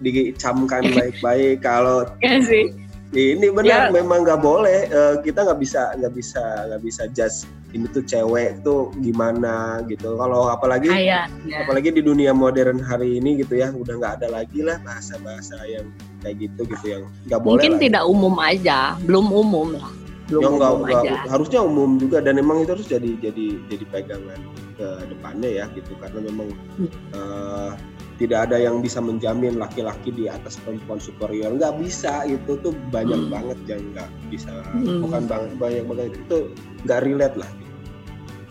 dicamkan 0.00 0.82
baik-baik 0.96 1.60
kalau 1.60 2.04
Ya 2.20 2.42
sih 2.42 2.74
ini 3.14 3.46
benar 3.48 3.88
Ya. 3.88 3.92
memang 3.92 4.22
nggak 4.22 4.40
boleh 4.40 4.80
Eh, 4.86 5.14
kita 5.20 5.42
nggak 5.42 5.58
bisa 5.58 5.94
nggak 5.94 6.12
bisa 6.12 6.42
nggak 6.66 6.82
bisa 6.82 7.02
judge 7.08 7.38
ini 7.70 7.86
tuh 7.88 8.02
cewek 8.02 8.60
tuh 8.60 8.94
gimana 8.96 9.54
gitu 9.84 10.14
kalau 10.14 10.46
apalagi 10.46 10.86
kayak 10.86 11.26
ya. 11.42 11.58
apalagi 11.60 11.90
di 11.90 12.00
dunia 12.00 12.30
modern 12.30 12.78
hari 12.78 13.18
ini 13.18 13.38
gitu 13.38 13.56
ya 13.56 13.70
udah 13.70 13.94
nggak 13.96 14.14
ada 14.18 14.28
lagi 14.32 14.60
lah 14.60 14.78
bahasa-bahasa 14.80 15.58
yang 15.64 15.86
kayak 16.20 16.38
gitu 16.40 16.66
gitu 16.68 16.86
yang 16.88 17.02
nggak 17.24 17.40
boleh 17.40 17.54
mungkin 17.56 17.72
lah. 17.72 17.80
tidak 17.80 18.04
umum 18.04 18.34
aja 18.36 18.78
belum 19.00 19.26
umum 19.26 19.66
lah 19.74 19.90
belum 20.24 20.42
nggak 20.56 20.72
umum 20.72 20.84
nggak- 20.84 21.04
aja 21.04 21.14
harusnya 21.28 21.60
umum 21.60 21.90
juga 21.98 22.18
dan 22.18 22.34
memang 22.34 22.62
itu 22.62 22.70
harus 22.72 22.86
jadi 22.86 23.10
jadi 23.20 23.46
jadi 23.68 23.84
pegangan 23.90 24.40
ke 24.74 24.88
depannya 25.06 25.50
ya 25.52 25.64
gitu 25.72 25.94
karena 25.98 26.18
memang 26.24 26.48
Hmm. 26.74 26.88
eh, 27.12 27.70
tidak 28.14 28.50
ada 28.50 28.56
yang 28.62 28.78
bisa 28.78 29.02
menjamin 29.02 29.58
laki-laki 29.58 30.14
di 30.14 30.30
atas 30.30 30.58
perempuan 30.62 31.02
superior 31.02 31.50
nggak 31.54 31.74
bisa 31.82 32.22
itu 32.26 32.54
tuh 32.62 32.70
banyak 32.94 33.26
Hmm. 33.26 33.32
banget 33.32 33.58
yang 33.66 33.82
nggak 33.90 34.10
bisa 34.30 34.54
Hmm. 34.70 35.02
bukan 35.02 35.22
bang, 35.26 35.44
banyak 35.58 35.84
banget 35.90 36.12
itu 36.14 36.38
nggak 36.86 37.00
relate 37.02 37.36
lah 37.38 37.50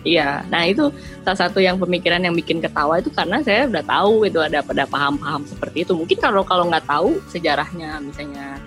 Iya, 0.04 0.44
nah 0.52 0.68
itu 0.68 0.92
salah 1.24 1.48
satu 1.48 1.64
yang 1.64 1.80
pemikiran 1.80 2.20
yang 2.20 2.36
bikin 2.36 2.60
ketawa 2.60 3.00
itu 3.00 3.08
karena 3.08 3.40
saya 3.40 3.72
udah 3.72 3.88
tahu 3.88 4.28
itu 4.28 4.36
ada 4.44 4.60
pada 4.60 4.84
paham-paham 4.84 5.48
seperti 5.48 5.88
itu. 5.88 5.96
Mungkin 5.96 6.20
kalau 6.20 6.44
kalau 6.44 6.68
nggak 6.68 6.84
tahu 6.84 7.24
sejarahnya, 7.32 8.04
misalnya 8.04 8.60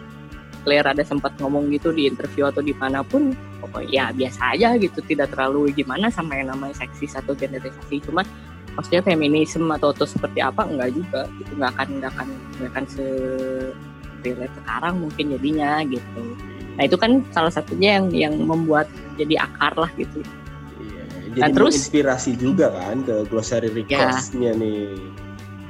Claire 0.65 0.97
ada 0.97 1.05
sempat 1.05 1.37
ngomong 1.39 1.69
gitu 1.77 1.93
di 1.93 2.09
interview 2.09 2.49
atau 2.49 2.65
di 2.65 2.73
mana 2.73 3.05
pun, 3.05 3.37
pokoknya 3.61 3.93
ya 3.93 4.05
biasa 4.17 4.41
aja 4.57 4.69
gitu, 4.81 5.05
tidak 5.05 5.29
terlalu 5.31 5.71
gimana 5.77 6.09
sama 6.09 6.41
yang 6.41 6.57
namanya 6.57 6.81
seksis 6.81 7.13
atau 7.13 7.37
genderisasi. 7.37 8.01
Cuma 8.01 8.25
maksudnya 8.77 9.03
feminisme 9.03 9.67
atau, 9.73 9.91
atau 9.91 10.05
seperti 10.05 10.39
apa 10.39 10.69
enggak 10.69 10.93
juga, 10.93 11.21
gitu. 11.41 11.51
Nggak 11.57 11.71
akan 11.75 11.89
nggak 11.99 12.11
akan 12.13 12.29
nggak 12.61 12.71
akan 12.71 12.85
se 12.87 13.07
relate 14.23 14.55
sekarang 14.55 14.95
mungkin 15.01 15.25
jadinya 15.39 15.71
gitu. 15.87 16.23
Nah 16.77 16.83
itu 16.85 16.97
kan 17.01 17.25
salah 17.33 17.49
satunya 17.49 17.97
yang 17.97 18.07
yang 18.13 18.35
membuat 18.37 18.87
jadi 19.17 19.41
akar 19.41 19.73
lah 19.75 19.91
gitu. 19.97 20.21
Iya, 20.77 21.03
jadi 21.33 21.39
Nah, 21.41 21.49
terus- 21.51 21.77
inspirasi 21.81 22.37
juga 22.37 22.69
kan 22.69 23.01
ke 23.01 23.25
glossary 23.27 23.73
records-nya 23.73 24.53
nih. 24.53 24.93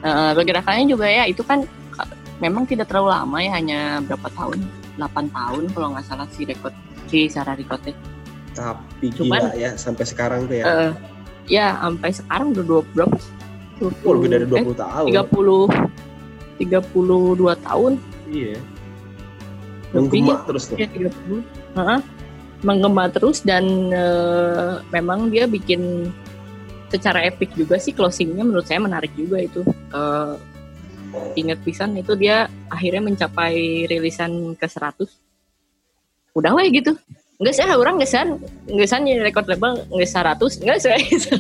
Eh, 0.02 0.30
pergerakannya 0.34 0.86
juga 0.86 1.06
ya 1.06 1.24
itu 1.26 1.40
kan 1.42 1.62
ka- 1.94 2.10
memang 2.38 2.66
tidak 2.66 2.90
terlalu 2.90 3.10
lama 3.14 3.38
ya 3.38 3.50
hanya 3.54 3.80
berapa 4.02 4.28
tahun? 4.34 4.58
8 4.96 5.28
tahun 5.28 5.62
kalau 5.76 5.92
nggak 5.92 6.06
salah 6.08 6.24
si 6.32 6.48
rekod 6.48 6.72
si 7.06 7.28
Sarah 7.28 7.52
Recordnya 7.52 7.92
tapi 8.56 9.12
Cuman- 9.12 9.52
gila 9.52 9.60
ya 9.60 9.70
sampai 9.76 10.08
sekarang 10.08 10.48
tuh 10.48 10.56
ya. 10.56 10.64
Eh, 10.64 10.90
ya 11.47 11.78
sampai 11.78 12.10
sekarang 12.10 12.52
udah 12.55 12.64
dua 12.66 12.81
berapa 12.94 13.16
oh, 13.82 14.12
lebih 14.18 14.28
dari 14.31 14.47
20 14.47 14.56
eh, 14.56 14.77
tahun. 14.78 15.06
30 15.12 16.56
32 16.56 17.66
tahun. 17.66 17.93
Iya. 18.32 18.56
Menggema 19.94 20.35
terus 20.44 20.64
tuh. 20.68 20.77
ya 20.77 20.89
30 20.90 21.44
Heeh. 21.77 22.01
menggema 22.64 23.12
terus 23.12 23.44
dan 23.44 23.64
eh, 23.93 24.81
memang 24.90 25.28
dia 25.28 25.44
bikin 25.44 26.09
secara 26.89 27.27
epic 27.28 27.52
juga 27.52 27.77
sih 27.77 27.93
closingnya 27.93 28.43
menurut 28.43 28.64
saya 28.64 28.81
menarik 28.81 29.12
juga 29.12 29.44
itu. 29.44 29.60
Eh, 29.93 30.35
ingat 31.36 31.60
pisan 31.62 31.97
itu 31.97 32.12
dia 32.16 32.48
akhirnya 32.68 33.12
mencapai 33.12 33.86
rilisan 33.89 34.52
ke 34.56 34.66
100 34.68 35.09
udah 36.36 36.52
weh 36.52 36.68
gitu 36.68 36.93
Enggak 37.36 37.52
sih, 37.52 37.64
orang 37.68 37.94
nggak 38.00 38.08
san, 38.08 38.28
nggak 38.64 38.88
jadi 38.88 39.20
record 39.20 39.44
label 39.44 39.84
nggak 39.92 40.08
100, 40.08 40.64
nggak 40.64 40.78
sih, 40.80 40.92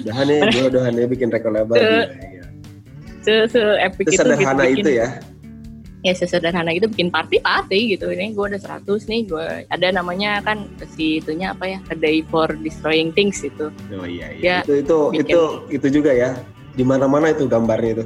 udah 0.04 0.18
nih 0.28 0.38
gue 0.52 0.64
udah 0.68 0.84
nih 0.92 1.04
bikin 1.08 1.32
record 1.32 1.56
label. 1.56 1.72
Se- 1.72 1.88
iya. 2.36 2.44
se 3.24 3.32
se 3.48 3.60
epic 3.80 4.04
itu 4.12 4.20
gitu 4.20 4.36
bikin, 4.36 4.76
itu 4.76 4.90
ya? 4.92 5.08
Ya 6.04 6.12
sesederhana 6.12 6.70
itu 6.70 6.84
bikin 6.86 7.08
party 7.08 7.40
party 7.40 7.96
gitu. 7.96 8.12
Ini 8.12 8.36
gue 8.36 8.44
ada 8.44 8.60
100 8.60 9.08
nih 9.08 9.20
gue 9.24 9.44
ada 9.66 9.86
namanya 9.90 10.44
kan 10.44 10.68
si 10.92 11.18
itunya 11.18 11.56
apa 11.56 11.64
ya? 11.64 11.78
A 11.88 11.96
day 11.96 12.20
for 12.28 12.46
destroying 12.60 13.10
things 13.10 13.40
itu. 13.40 13.72
Oh 13.96 14.04
iya 14.06 14.30
Ya, 14.36 14.38
iya 14.38 14.56
itu 14.62 14.84
itu 14.84 14.96
bikin- 15.16 15.32
itu 15.32 15.42
itu 15.80 15.86
juga 15.98 16.12
ya? 16.12 16.36
Di 16.76 16.84
mana 16.84 17.08
mana 17.08 17.32
itu 17.32 17.48
gambarnya 17.48 17.98
itu. 17.98 18.04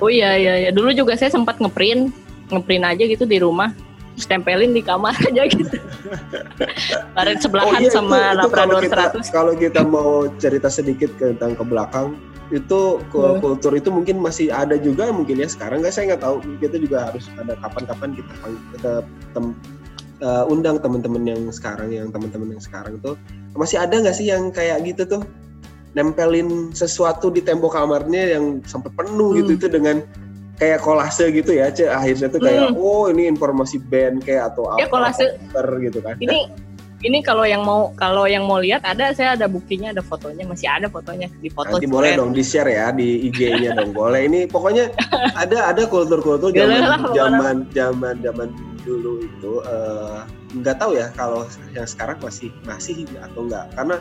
Oh 0.00 0.08
iya 0.08 0.32
iya 0.34 0.54
iya. 0.66 0.70
Dulu 0.72 0.96
juga 0.96 1.12
saya 1.14 1.28
sempat 1.28 1.60
ngeprint 1.60 2.08
ngeprint 2.48 2.84
aja 2.88 3.04
gitu 3.04 3.28
di 3.28 3.36
rumah 3.38 3.70
terus 4.16 4.26
tempelin 4.26 4.72
di 4.72 4.80
kamar 4.80 5.12
aja 5.28 5.44
gitu. 5.44 5.76
Kemarin 7.12 7.36
sebelahan 7.36 7.80
iya, 7.84 7.90
sama 7.92 8.16
itu- 8.16 8.24
itu 8.24 8.36
Labrador 8.40 8.56
kalau 8.56 8.80
kita, 8.80 8.96
100 9.12 9.28
kalau 9.28 9.52
kita 9.54 9.80
mau 9.84 10.10
cerita 10.40 10.68
sedikit 10.72 11.10
tentang 11.20 11.52
ke 11.52 11.62
belakang 11.62 12.16
itu 12.48 12.80
Hmm. 13.12 13.42
kultur 13.42 13.74
itu 13.74 13.90
mungkin 13.90 14.16
masih 14.18 14.48
ada 14.48 14.78
juga 14.78 15.12
mungkin 15.12 15.36
ya. 15.36 15.46
Sekarang 15.46 15.84
nggak 15.84 15.92
saya 15.92 16.14
nggak 16.14 16.22
tahu. 16.24 16.36
Kita 16.56 16.76
juga 16.78 17.10
harus 17.10 17.28
ada 17.36 17.52
kapan-kapan 17.58 18.10
kita 18.14 18.32
kita 18.72 18.92
tem- 19.34 19.56
uh, 20.22 20.44
undang 20.46 20.80
teman-teman 20.80 21.22
yang 21.26 21.42
sekarang 21.50 21.92
yang 21.92 22.08
teman-teman 22.08 22.56
yang 22.56 22.62
sekarang 22.62 22.96
tuh. 23.02 23.20
Masih 23.52 23.76
ada 23.76 23.92
nggak 23.92 24.16
sih 24.16 24.32
yang 24.32 24.48
kayak 24.48 24.80
gitu 24.86 25.04
tuh? 25.04 25.22
Nempelin 25.92 26.70
sesuatu 26.72 27.28
di 27.28 27.40
tembok 27.40 27.72
kamarnya 27.72 28.36
yang 28.36 28.60
sampai 28.64 28.92
penuh 28.92 29.36
gitu 29.36 29.52
Hmm. 29.52 29.58
itu 29.58 29.66
dengan 29.68 29.96
kayak 30.56 30.80
kolase 30.80 31.28
gitu 31.30 31.52
ya, 31.52 31.68
Cek. 31.68 31.88
Akhirnya 31.88 32.28
tuh 32.28 32.40
kayak 32.40 32.72
Hmm. 32.72 32.80
oh 32.80 33.06
ini 33.08 33.28
informasi 33.28 33.76
band 33.80 34.24
kayak 34.24 34.52
atau 34.52 34.72
apa 34.72 34.80
Ya, 34.80 34.86
kolase. 34.88 35.36
poster 35.38 35.66
gitu 35.80 35.98
kan. 36.00 36.16
Ini 36.16 36.38
ini 37.04 37.20
kalau 37.20 37.44
yang 37.44 37.60
mau 37.60 37.92
kalau 37.92 38.24
yang 38.24 38.48
mau 38.48 38.56
lihat 38.56 38.80
ada 38.82 39.12
saya 39.12 39.36
ada 39.36 39.44
buktinya 39.46 39.92
ada 39.92 40.00
fotonya 40.00 40.48
masih 40.48 40.64
ada 40.66 40.88
fotonya 40.88 41.28
di 41.44 41.52
foto 41.52 41.76
Nanti 41.76 41.84
boleh 41.86 42.16
dong 42.16 42.32
di 42.32 42.40
share 42.40 42.72
ya 42.72 42.88
di 42.90 43.28
IG-nya 43.28 43.76
dong. 43.76 43.92
Boleh. 43.92 44.24
Ini 44.24 44.48
pokoknya 44.48 44.90
ada 45.36 45.70
ada 45.70 45.82
kultur-kultur 45.84 46.50
zaman 46.56 47.12
zaman 47.12 47.56
zaman 47.76 48.14
zaman 48.24 48.48
dulu 48.82 49.22
itu 49.22 49.52
eh, 49.68 50.18
nggak 50.56 50.76
tahu 50.80 50.96
ya 50.96 51.12
kalau 51.14 51.44
yang 51.76 51.84
sekarang 51.84 52.16
masih 52.24 52.48
masih 52.64 53.04
atau 53.20 53.44
enggak. 53.44 53.68
Karena 53.76 53.96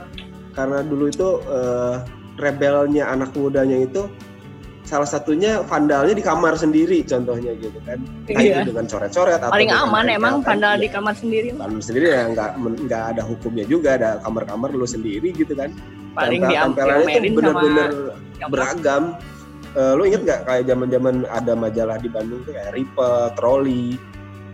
karena 0.56 0.80
dulu 0.82 1.12
itu 1.12 1.30
eh, 1.52 1.96
rebelnya 2.40 3.12
anak 3.12 3.36
mudanya 3.36 3.76
itu 3.76 4.08
salah 4.86 5.04
satunya 5.04 5.66
vandalnya 5.66 6.14
di 6.14 6.22
kamar 6.22 6.54
sendiri 6.56 7.02
contohnya 7.02 7.58
gitu 7.58 7.78
kan. 7.84 7.98
Iya. 8.28 8.62
itu 8.62 8.70
dengan 8.70 8.86
coret-coret 8.86 9.38
atau 9.38 9.50
Paling 9.50 9.74
aman 9.74 10.06
emang 10.08 10.34
pandal 10.40 10.78
di 10.78 10.86
Iya. 10.86 10.94
kamar 10.94 11.14
sendiri 11.14 11.48
kamar 11.52 11.82
sendiri 11.82 12.06
ya 12.08 12.24
nggak 12.30 12.50
nggak 12.86 13.04
ada 13.12 13.22
hukumnya 13.22 13.66
juga 13.66 13.98
ada 13.98 14.10
kamar-kamar 14.22 14.70
lu 14.72 14.86
sendiri 14.86 15.34
gitu 15.34 15.52
kan 15.52 15.74
paling 16.14 16.40
Tempel- 16.40 16.62
tempelannya 16.72 17.16
itu 17.20 17.34
bener-bener 17.34 17.90
yang 18.38 18.50
beragam 18.50 19.04
Eh, 19.76 19.92
lu 19.92 20.08
inget 20.08 20.24
nggak 20.24 20.48
kayak 20.48 20.64
zaman-zaman 20.72 21.28
ada 21.28 21.52
majalah 21.52 22.00
di 22.00 22.08
Bandung 22.08 22.40
tuh 22.48 22.56
kayak 22.56 22.80
Ripple, 22.80 23.36
Trolley 23.36 24.00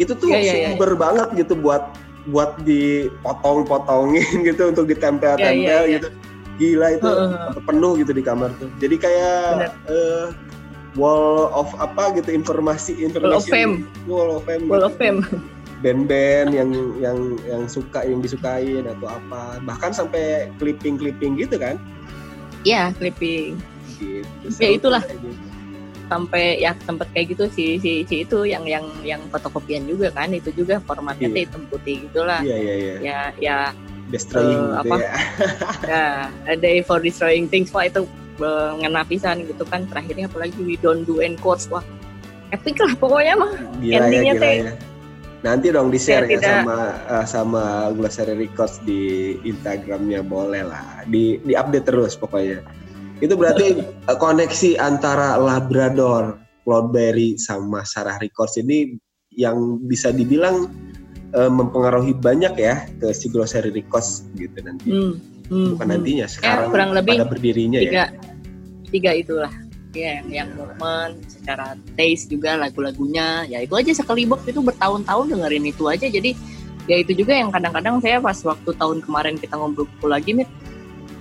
itu 0.01 0.17
tuh 0.17 0.33
Iya, 0.33 0.39
iya, 0.41 0.41
iya. 0.41 0.67
sumber 0.73 0.97
banget 0.97 1.29
gitu 1.37 1.53
buat 1.53 1.93
buat 2.25 2.57
dipotong-potongin 2.65 4.25
gitu 4.49 4.73
untuk 4.73 4.89
ditempel-tempel 4.89 5.45
Iya, 5.45 5.53
iya, 5.53 5.77
iya. 5.85 5.97
gitu 5.99 6.09
gila 6.61 6.87
itu 6.93 7.09
sampai 7.09 7.63
penuh 7.65 7.93
gitu 7.97 8.11
di 8.13 8.21
kamar 8.21 8.53
tuh 8.55 8.69
jadi 8.77 8.95
kayak 8.95 9.41
Bener. 9.57 9.71
eh, 9.89 10.25
wall 10.93 11.49
of 11.51 11.73
apa 11.75 12.13
gitu 12.13 12.29
informasi 12.29 12.93
Wall 12.93 13.01
of 13.01 13.09
informasi 13.09 13.49
Fame. 13.49 13.75
wall 14.05 14.29
of 14.31 14.45
fame 14.45 14.69
Wall 14.69 14.77
gitu 14.77 14.85
of 14.85 14.95
Fame. 14.95 15.19
band-band 15.81 16.53
yang 16.53 16.69
yang 17.01 17.17
yang 17.41 17.65
suka 17.65 18.05
yang 18.05 18.21
disukain 18.21 18.85
atau 18.85 19.09
apa 19.09 19.57
bahkan 19.61 19.89
sampai 19.89 20.53
clipping-clipping 20.55 21.35
gitu 21.35 21.57
kan 21.57 21.81
Iya, 22.61 22.93
clipping. 22.93 23.57
gitu 23.97 24.53
Ya, 24.61 24.69
itulah. 24.69 25.01
Gitu. 25.01 25.33
Sampai 26.05 26.59
ya 26.59 26.77
tempat 26.77 27.09
kayak 27.09 27.33
gitu 27.33 27.49
si 27.49 27.81
si 27.81 28.03
si 28.03 28.21
itu 28.21 28.45
yang 28.45 28.61
yang 28.67 28.85
yang 29.01 29.17
fotokopian 29.31 29.87
juga 29.87 30.11
kan 30.11 30.29
itu 30.29 30.53
juga 30.53 30.77
formatnya 30.77 31.25
tuh 31.25 31.41
hitam 31.41 31.63
putih 31.65 32.05
gitulah. 32.05 32.37
iya 32.43 32.53
iya 32.53 32.73
iya 32.75 32.93
Ya 33.01 33.19
ya 33.39 33.57
destroying 34.11 34.59
Eh, 34.59 34.83
gitu 34.83 34.89
apa? 34.91 34.95
ya. 34.99 35.11
Ya 35.91 36.05
a 36.45 36.55
day 36.55 36.83
for 36.83 36.99
destroying 36.99 37.47
things. 37.47 37.71
Wah 37.71 37.87
itu 37.87 38.03
eh, 38.37 38.71
ngena 38.77 39.07
pisan 39.07 39.47
gitu 39.47 39.63
kan. 39.65 39.87
Terakhirnya 39.87 40.27
apalagi 40.27 40.59
we 40.61 40.75
don't 40.77 41.07
do 41.07 41.23
encores 41.23 41.65
wah 41.67 41.81
epic 42.51 42.77
lah 42.77 42.93
pokoknya 42.99 43.33
mah. 43.39 43.51
Gila 43.79 43.87
ya 43.87 43.97
Endingnya 44.03 44.33
gila 44.35 44.43
teh. 44.43 44.55
ya. 44.67 44.73
Nanti 45.41 45.73
dong 45.73 45.89
di 45.89 45.97
share 45.97 46.29
Ya, 46.29 46.37
ya, 46.37 46.37
tidak. 46.37 46.53
sama 46.61 46.77
eh, 47.09 47.25
sama 47.25 47.63
Glossary 47.95 48.35
Records 48.37 48.77
di 48.85 49.01
Instagramnya 49.41 50.21
boleh 50.21 50.61
lah. 50.61 51.01
Di 51.07 51.41
di 51.41 51.53
update 51.55 51.87
terus 51.87 52.13
pokoknya. 52.13 52.61
Itu 53.17 53.33
berarti 53.33 53.79
eh, 53.81 54.17
koneksi 54.19 54.77
antara 54.77 55.39
Labrador 55.39 56.37
Cloudberry 56.61 57.41
sama 57.41 57.81
Sarah 57.81 58.21
Records 58.21 58.53
ini 58.61 58.93
yang 59.33 59.81
bisa 59.81 60.13
dibilang 60.13 60.69
eh, 61.35 61.51
mempengaruhi 61.51 62.13
banyak 62.15 62.53
ya 62.59 62.85
ke 62.99 63.11
si 63.15 63.31
Glossary 63.31 63.71
Records 63.71 64.27
gitu 64.35 64.57
nanti. 64.63 64.87
Hmm, 64.91 65.13
hmm, 65.47 65.67
bukan 65.75 65.85
hmm. 65.87 65.93
nantinya 65.97 66.25
sekarang 66.27 66.69
kurang 66.71 66.91
lebih 66.91 67.15
pada 67.19 67.27
berdirinya 67.27 67.79
ya. 67.79 67.91
tiga 67.91 68.05
tiga 68.91 69.11
itulah. 69.15 69.53
Ya 69.91 70.23
yang 70.23 70.27
yang 70.31 70.49
movement 70.55 71.19
secara 71.27 71.75
taste 71.99 72.31
juga 72.31 72.55
lagu-lagunya. 72.55 73.43
Ya 73.47 73.59
itu 73.59 73.75
aja 73.75 73.91
sekelibet 73.91 74.39
itu 74.47 74.63
bertahun-tahun 74.63 75.35
dengerin 75.35 75.65
itu 75.67 75.83
aja. 75.91 76.07
Jadi 76.07 76.31
ya 76.87 76.95
itu 76.95 77.11
juga 77.11 77.35
yang 77.35 77.51
kadang-kadang 77.51 77.99
saya 77.99 78.23
pas 78.23 78.39
waktu 78.39 78.71
tahun 78.75 79.03
kemarin 79.03 79.35
kita 79.35 79.59
ngobrol 79.59 79.87
lagi 80.07 80.31
mit 80.31 80.47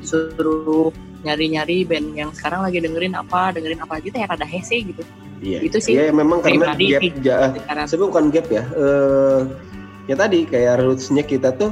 suruh 0.06 0.94
nyari-nyari 1.20 1.84
band 1.84 2.16
yang 2.16 2.30
sekarang 2.32 2.64
lagi 2.64 2.80
dengerin 2.80 3.12
apa 3.12 3.52
dengerin 3.52 3.82
apa 3.84 4.00
gitu 4.00 4.16
ya 4.16 4.26
rada 4.30 4.46
hese 4.46 4.80
gitu. 4.86 5.02
Iya, 5.40 5.58
Itu 5.64 5.80
sih 5.80 5.96
Iya, 5.96 6.12
memang 6.12 6.44
karena 6.44 6.76
gap 6.76 7.02
ja- 7.24 7.52
sekarang 7.56 7.84
sebenarnya 7.88 8.10
bukan 8.12 8.24
gap 8.30 8.46
ya. 8.52 8.62
Eh 8.76 9.40
ya 10.10 10.18
tadi 10.18 10.42
kayak 10.42 10.82
rootsnya 10.82 11.22
kita 11.22 11.54
tuh 11.54 11.70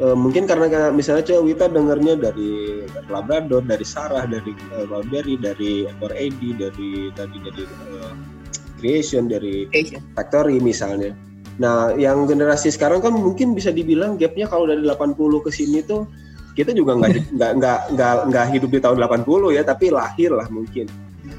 eh, 0.00 0.16
mungkin 0.16 0.48
karena 0.48 0.88
misalnya 0.88 1.28
coba 1.28 1.40
Wita 1.44 1.66
dengernya 1.68 2.16
dari 2.16 2.80
Labrador, 3.12 3.60
dari 3.60 3.84
Sarah, 3.84 4.24
dari 4.24 4.56
uh, 4.72 4.88
Cloudberry, 4.88 5.36
dari 5.36 5.84
Ekor 5.84 6.12
Edi, 6.16 6.56
dari 6.56 7.12
tadi 7.12 7.36
dari 7.44 7.64
eh, 7.68 8.12
Creation, 8.80 9.28
dari. 9.28 9.66
Factory 10.16 10.62
misalnya. 10.62 11.12
Nah, 11.58 11.90
yang 11.98 12.24
generasi 12.30 12.70
sekarang 12.70 13.02
kan 13.02 13.10
mungkin 13.10 13.52
bisa 13.52 13.74
dibilang 13.74 14.14
gapnya 14.14 14.46
kalau 14.46 14.70
dari 14.70 14.86
80 14.86 15.18
ke 15.42 15.50
sini 15.50 15.82
tuh 15.82 16.06
kita 16.54 16.70
juga 16.70 16.94
nggak 16.98 17.34
nggak 17.36 17.80
nggak 17.98 18.16
nggak 18.30 18.46
hidup 18.54 18.70
di 18.70 18.80
tahun 18.80 19.02
80 19.02 19.56
ya, 19.56 19.62
tapi 19.66 19.90
lahir 19.90 20.30
lah 20.32 20.46
mungkin. 20.48 20.86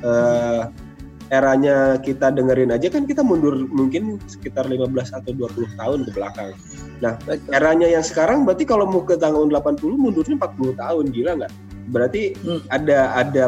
Eh 0.03 0.88
eranya 1.29 2.01
kita 2.01 2.33
dengerin 2.33 2.73
aja 2.73 2.89
kan 2.89 3.05
kita 3.05 3.21
mundur 3.21 3.53
mungkin 3.69 4.17
sekitar 4.25 4.65
15 4.65 4.89
atau 5.13 5.31
20 5.33 5.77
tahun 5.77 5.99
ke 6.09 6.11
belakang. 6.13 6.51
Betul. 6.99 7.37
Eranya 7.53 7.87
yang 7.87 8.03
sekarang 8.03 8.43
berarti 8.43 8.65
kalau 8.65 8.89
mau 8.89 9.05
ke 9.05 9.15
tahun 9.15 9.53
80 9.53 9.95
mundurnya 9.95 10.35
40 10.41 10.75
tahun 10.75 11.05
gila 11.13 11.31
nggak? 11.43 11.53
Berarti 11.93 12.21
Hmm. 12.41 12.61
ada 12.73 13.13
ada 13.13 13.43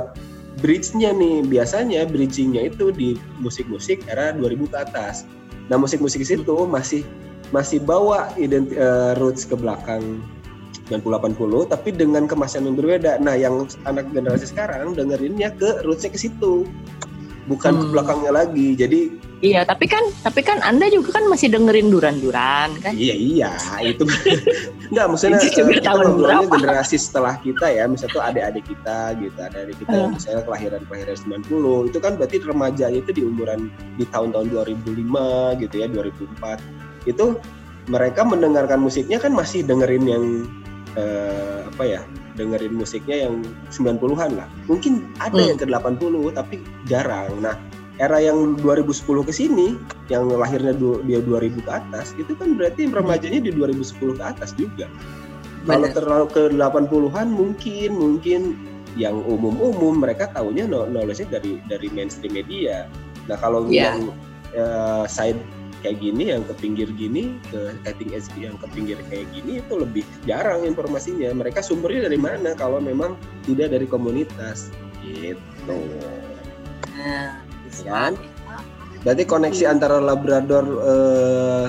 bridge-nya 0.62 1.12
nih. 1.12 1.46
Biasanya 1.50 2.06
bridging-nya 2.08 2.70
itu 2.70 2.94
di 2.94 3.18
musik-musik 3.42 4.06
era 4.08 4.32
2000 4.32 4.70
ke 4.70 4.78
atas. 4.78 5.26
Nah, 5.68 5.80
musik-musik 5.82 6.22
situ 6.22 6.58
masih 6.70 7.02
masih 7.52 7.84
bawa 7.84 8.32
ident 8.40 8.72
eh, 8.72 9.14
roots 9.20 9.44
ke 9.44 9.56
belakang 9.58 10.24
90-80 10.92 11.72
tapi 11.72 11.90
dengan 11.96 12.28
kemasan 12.28 12.68
yang 12.68 12.76
berbeda. 12.76 13.20
Nah, 13.24 13.36
yang 13.40 13.68
anak 13.88 14.12
generasi 14.12 14.52
sekarang 14.52 14.92
dengerinnya 14.96 15.56
ke 15.56 15.84
rootsnya 15.88 16.12
ke 16.12 16.20
situ. 16.20 16.68
Bukan 17.42 17.74
ke 17.74 17.82
Hmm. 17.82 17.92
belakangnya 17.92 18.32
lagi. 18.36 18.68
Jadi 18.74 19.00
iya 19.42 19.66
tapi 19.66 19.90
kan 19.90 20.06
tapi 20.22 20.46
kan 20.46 20.62
anda 20.62 20.86
juga 20.88 21.18
kan 21.18 21.26
masih 21.26 21.50
dengerin 21.50 21.90
duran-duran 21.90 22.78
kan 22.78 22.94
Iya 22.94 23.16
iya 23.18 23.52
itu 23.82 24.06
nggak 24.94 25.06
maksudnya 25.10 25.42
Itu 25.42 25.50
juga 25.58 25.66
eh, 25.68 25.76
kita 25.82 25.90
tahun 25.90 26.06
berapa? 26.22 26.54
generasi 26.54 26.96
setelah 26.96 27.34
kita 27.40 27.66
ya 27.66 27.90
misalnya 27.90 28.14
tuh 28.14 28.22
adik-adik 28.22 28.66
kita 28.70 28.98
gitu 29.18 29.40
adik-adik 29.40 29.78
kita 29.82 29.94
yang 29.96 30.06
Hmm. 30.06 30.18
misalnya 30.22 30.42
kelahiran 30.46 30.82
kelahiran 30.86 31.16
90 31.18 31.90
itu 31.90 31.98
kan 31.98 32.12
berarti 32.16 32.38
remaja 32.40 32.86
itu 32.88 33.10
di 33.10 33.22
umuran 33.24 33.62
di 33.98 34.06
tahun-tahun 34.06 34.46
2005 34.48 35.26
gitu 35.58 35.76
ya 35.76 35.88
2004 35.90 36.62
itu 37.04 37.26
mereka 37.88 38.22
mendengarkan 38.22 38.78
musiknya 38.78 39.18
kan 39.18 39.34
masih 39.34 39.66
dengerin 39.66 40.06
yang 40.06 40.24
eh, 40.96 41.68
apa 41.68 41.84
ya 41.84 42.02
dengerin 42.36 42.74
musiknya 42.74 43.28
yang 43.28 43.44
90-an 43.70 44.32
lah 44.40 44.48
mungkin 44.66 45.08
ada 45.20 45.36
Hmm. 45.36 45.48
yang 45.56 45.58
ke 45.60 45.66
80 45.68 46.32
tapi 46.32 46.56
jarang 46.88 47.32
nah 47.40 47.56
era 48.00 48.18
yang 48.18 48.58
2010 48.58 49.22
ke 49.22 49.34
sini 49.36 49.78
yang 50.10 50.26
lahirnya 50.26 50.74
dia 51.06 51.20
2000 51.22 51.62
ke 51.62 51.70
atas 51.72 52.18
itu 52.18 52.34
kan 52.34 52.58
berarti 52.58 52.90
remajanya 52.90 53.46
di 53.46 53.52
2010 53.54 54.18
ke 54.18 54.24
atas 54.26 54.58
juga. 54.58 54.90
Kalau 55.70 55.86
terlalu 55.94 56.26
ke 56.34 56.44
80-an 56.50 57.30
mungkin 57.30 57.90
mungkin 57.94 58.42
yang 58.98 59.22
umum-umum 59.22 60.02
mereka 60.02 60.26
tahunya 60.34 60.66
no- 60.66 60.90
knowledge-nya 60.90 61.38
dari 61.38 61.62
dari 61.70 61.88
mainstream 61.94 62.34
media. 62.34 62.90
Nah, 63.30 63.38
kalau 63.38 63.70
Iya. 63.70 63.94
yang 63.94 64.10
eh, 64.58 65.06
side 65.06 65.38
kayak 65.82 65.98
gini 66.00 66.32
yang 66.32 66.46
ke 66.46 66.54
pinggir 66.62 66.90
gini 66.94 67.38
ke 67.50 67.76
cutting 67.84 68.14
edge 68.14 68.30
yang 68.38 68.56
ke 68.58 68.66
pinggir 68.72 68.98
kayak 69.10 69.28
gini 69.34 69.60
itu 69.60 69.74
lebih 69.76 70.06
jarang 70.30 70.64
informasinya. 70.64 71.34
Mereka 71.34 71.66
sumbernya 71.66 72.08
dari 72.08 72.22
mana 72.22 72.54
kalau 72.56 72.78
memang 72.78 73.18
tidak 73.44 73.74
dari 73.74 73.90
komunitas 73.90 74.70
gitu. 75.02 75.78
nah, 76.96 77.42
Kan? 77.82 78.14
Berarti 79.02 79.24
koneksi 79.26 79.64
antara 79.66 79.98
Labrador, 79.98 80.66
eh, 80.86 81.68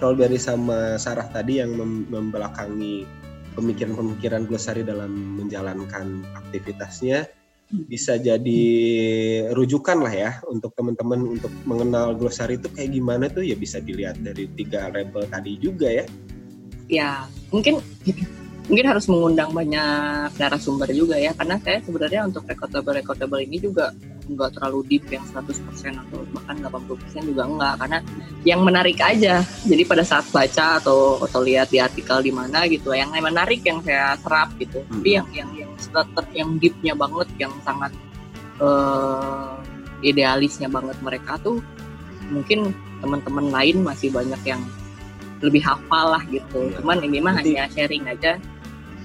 Cloudberry 0.00 0.40
sama 0.40 0.96
Sarah 0.96 1.28
tadi 1.28 1.60
yang 1.60 1.76
mem- 1.76 2.08
membelakangi 2.08 3.04
pemikiran-pemikiran 3.52 4.48
Glossary 4.48 4.80
dalam 4.80 5.36
menjalankan 5.36 6.24
aktivitasnya 6.40 7.28
bisa 7.70 8.18
jadi 8.18 8.62
rujukan 9.54 9.98
lah 10.02 10.10
ya 10.10 10.30
untuk 10.50 10.74
teman-teman 10.74 11.38
untuk 11.38 11.52
mengenal 11.62 12.18
Glossary 12.18 12.58
itu 12.58 12.66
kayak 12.74 12.90
gimana 12.90 13.30
tuh. 13.30 13.46
Ya 13.46 13.54
bisa 13.54 13.78
dilihat 13.78 14.18
dari 14.18 14.50
tiga 14.58 14.90
label 14.90 15.26
tadi 15.30 15.54
juga 15.58 15.88
ya. 15.90 16.04
ya 16.90 17.10
mungkin 17.54 17.78
mungkin 18.66 18.86
harus 18.86 19.06
mengundang 19.06 19.54
banyak 19.54 20.34
narasumber 20.34 20.90
juga 20.90 21.14
ya. 21.14 21.30
Karena 21.38 21.62
saya 21.62 21.78
sebenarnya 21.86 22.26
untuk 22.26 22.42
recordable 22.50 22.94
recordable 22.98 23.40
ini 23.42 23.62
juga 23.62 23.94
nggak 24.30 24.50
terlalu 24.58 24.86
deep 24.86 25.10
yang 25.10 25.26
100% 25.26 25.62
atau 26.06 26.22
bahkan 26.30 26.54
80% 26.62 27.30
juga 27.34 27.42
enggak 27.50 27.74
karena 27.82 27.98
yang 28.46 28.60
menarik 28.62 28.98
aja. 28.98 29.42
Jadi 29.62 29.82
pada 29.86 30.02
saat 30.02 30.26
baca 30.30 30.82
atau 30.82 31.22
atau 31.22 31.40
lihat 31.42 31.70
di 31.70 31.78
artikel 31.78 32.18
di 32.22 32.34
mana 32.34 32.66
gitu 32.66 32.94
yang 32.94 33.10
menarik 33.14 33.62
yang 33.62 33.78
saya 33.82 34.18
serap 34.18 34.54
gitu. 34.58 34.82
Hmm. 34.86 34.98
tapi 34.98 35.10
yang 35.18 35.26
yang 35.34 35.50
tetap 35.82 36.26
yang 36.32 36.56
deepnya 36.56 36.92
banget 36.92 37.28
yang 37.38 37.52
sangat 37.60 37.92
eh, 38.58 39.50
idealisnya 40.02 40.68
banget 40.68 40.96
mereka 41.00 41.36
tuh 41.38 41.60
mungkin 42.28 42.72
teman-teman 43.00 43.48
lain 43.48 43.80
masih 43.80 44.08
banyak 44.08 44.38
yang 44.44 44.60
lebih 45.40 45.64
hafal 45.64 46.12
lah 46.14 46.22
gitu 46.28 46.68
Iya. 46.68 46.80
cuman 46.80 46.98
ini 47.00 47.18
mah 47.18 47.32
Nanti- 47.34 47.56
hanya 47.56 47.64
sharing 47.72 48.04
aja 48.06 48.36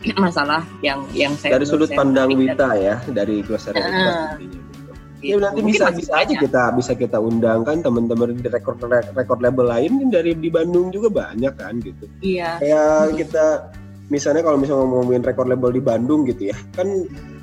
masalah 0.20 0.62
yang 0.80 1.02
yang 1.12 1.34
saya 1.34 1.56
dari 1.56 1.66
sudut 1.66 1.88
saya 1.88 1.98
pandang 1.98 2.30
Wita 2.32 2.76
ya 2.76 3.00
dari 3.08 3.40
glossary 3.42 3.80
intinya 3.80 4.36
gitu. 4.38 4.52
dan- 4.52 4.64
Ya 5.26 5.42
nanti 5.42 5.58
Mungkin 5.58 5.74
bisa 5.74 5.90
bisa 5.90 6.14
aja 6.22 6.34
kita 6.38 6.64
bisa 6.78 6.92
kita 6.94 7.18
undangkan 7.18 7.82
teman-teman 7.82 8.38
di 8.38 8.46
record 8.46 8.78
record 9.16 9.40
label 9.42 9.66
lain 9.66 9.98
kan 9.98 10.10
dari 10.14 10.38
di 10.38 10.54
Bandung 10.54 10.94
juga 10.94 11.10
banyak 11.10 11.54
kan 11.56 11.82
gitu. 11.82 12.06
iya 12.22 12.62
Kayak 12.62 13.18
kita 13.18 13.46
misalnya 14.14 14.46
kalau 14.46 14.58
misalnya 14.62 14.86
ngomongin 14.86 15.26
record 15.26 15.50
label 15.50 15.72
di 15.74 15.82
Bandung 15.82 16.26
gitu 16.30 16.54
ya, 16.54 16.58
kan 16.78 16.88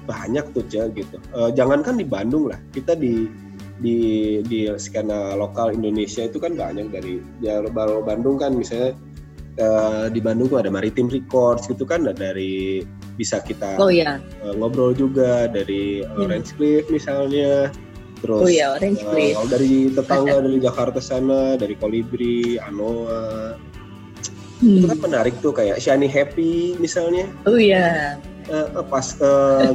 banyak 0.06 0.44
tuh 0.54 0.62
ya 0.70 0.86
gitu. 0.94 1.18
Eh, 1.34 1.50
jangankan 1.54 1.98
di 1.98 2.06
Bandung 2.06 2.50
lah, 2.50 2.58
kita 2.70 2.94
di 2.94 3.26
di 3.82 3.96
di 4.46 4.70
skena 4.78 5.34
lokal 5.34 5.74
Indonesia 5.74 6.22
itu 6.22 6.38
kan 6.38 6.54
banyak 6.54 6.94
dari 6.94 7.18
ya 7.42 7.58
kalau 7.74 8.00
Bandung 8.06 8.38
kan 8.38 8.54
misalnya 8.54 8.94
eh, 9.58 10.06
di 10.14 10.22
Bandung 10.22 10.46
tuh 10.46 10.62
ada 10.62 10.70
Maritim 10.70 11.10
Records 11.10 11.66
gitu 11.66 11.82
kan 11.82 12.06
ada 12.06 12.14
dari 12.14 12.86
bisa 13.18 13.42
kita 13.42 13.76
oh 13.82 13.90
iya. 13.90 14.22
eh, 14.46 14.54
ngobrol 14.54 14.94
juga 14.94 15.50
dari 15.50 16.06
Orange 16.16 16.54
Cliff 16.54 16.86
misalnya 16.88 17.74
terus 18.22 18.46
oh 18.46 18.50
iya 18.50 18.78
Orange 18.78 19.02
Cliff. 19.02 19.34
dari 19.50 19.90
tetangga 19.90 20.38
dari 20.38 20.58
Jakarta 20.62 21.02
sana 21.02 21.58
dari 21.58 21.74
Kolibri 21.74 22.56
Anoa 22.62 23.58
itu 24.62 24.86
kan 24.86 24.94
Hmm. 24.98 25.04
menarik 25.10 25.34
tuh 25.42 25.50
kayak 25.50 25.82
Shani 25.82 26.06
Happy 26.06 26.78
misalnya. 26.78 27.26
Oh 27.50 27.58
iya. 27.58 28.14
Eh, 28.46 28.54
eh, 28.54 28.84
pas 28.86 29.02
ke 29.02 29.32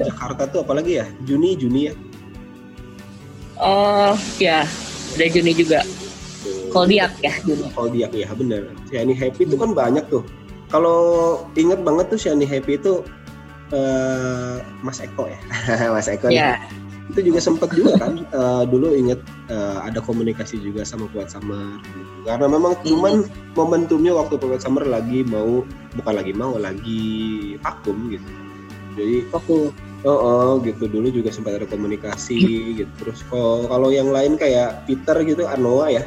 Jakarta 0.08 0.48
tuh 0.48 0.64
apalagi 0.64 1.04
ya? 1.04 1.06
Juni 1.28 1.60
Juni 1.60 1.92
ya? 1.92 1.94
Oh 3.60 4.16
ya 4.40 4.64
ada 5.18 5.26
Juni 5.28 5.52
juga. 5.52 5.84
Koldiak 6.72 7.12
ya 7.20 7.34
Juni. 7.44 7.68
Koldiak 7.76 8.12
ya 8.16 8.30
bener. 8.32 8.72
Shani 8.88 9.12
Happy 9.12 9.44
itu 9.44 9.60
kan 9.60 9.76
banyak 9.76 10.08
tuh. 10.08 10.24
Kalau 10.72 11.00
inget 11.56 11.84
banget 11.84 12.08
tuh 12.12 12.20
Shani 12.20 12.48
Happy 12.48 12.80
itu 12.80 13.04
eh, 13.76 14.64
Mas 14.80 15.04
Eko 15.04 15.28
ya? 15.28 15.40
Mas 15.96 16.08
Eko 16.08 16.32
nih. 16.32 16.56
Itu 17.08 17.32
juga 17.32 17.40
sempat 17.40 17.72
juga 17.72 17.96
kan 17.96 18.20
eh, 18.20 18.64
dulu 18.68 18.92
inget 18.92 19.20
eh, 19.48 19.78
ada 19.80 20.04
komunikasi 20.04 20.60
juga 20.60 20.84
sama 20.84 21.08
Kuat 21.16 21.32
Summer 21.32 21.80
gitu. 21.80 22.28
karena 22.28 22.48
memang 22.52 22.76
cuman 22.84 23.24
momentumnya 23.56 24.12
waktu 24.12 24.36
Kuat 24.36 24.60
Summer 24.60 24.84
lagi 24.84 25.24
mau 25.24 25.64
bukan 25.96 26.14
lagi 26.14 26.34
mau 26.36 26.56
lagi 26.60 27.06
vakum 27.64 28.12
gitu. 28.12 28.28
Jadi 28.98 29.30
aku 29.30 29.70
oh, 30.04 30.20
oh, 30.20 30.52
gitu. 30.66 30.90
Dulu 30.90 31.08
juga 31.14 31.30
sempat 31.30 31.56
ada 31.62 31.70
komunikasi 31.70 32.40
gitu. 32.82 32.92
Terus 33.00 33.22
kalau 33.30 33.70
kalau 33.70 33.90
yang 33.94 34.10
lain 34.10 34.36
kayak 34.36 34.84
Peter 34.90 35.16
gitu 35.22 35.46
Anoa 35.46 35.94
ya. 35.94 36.04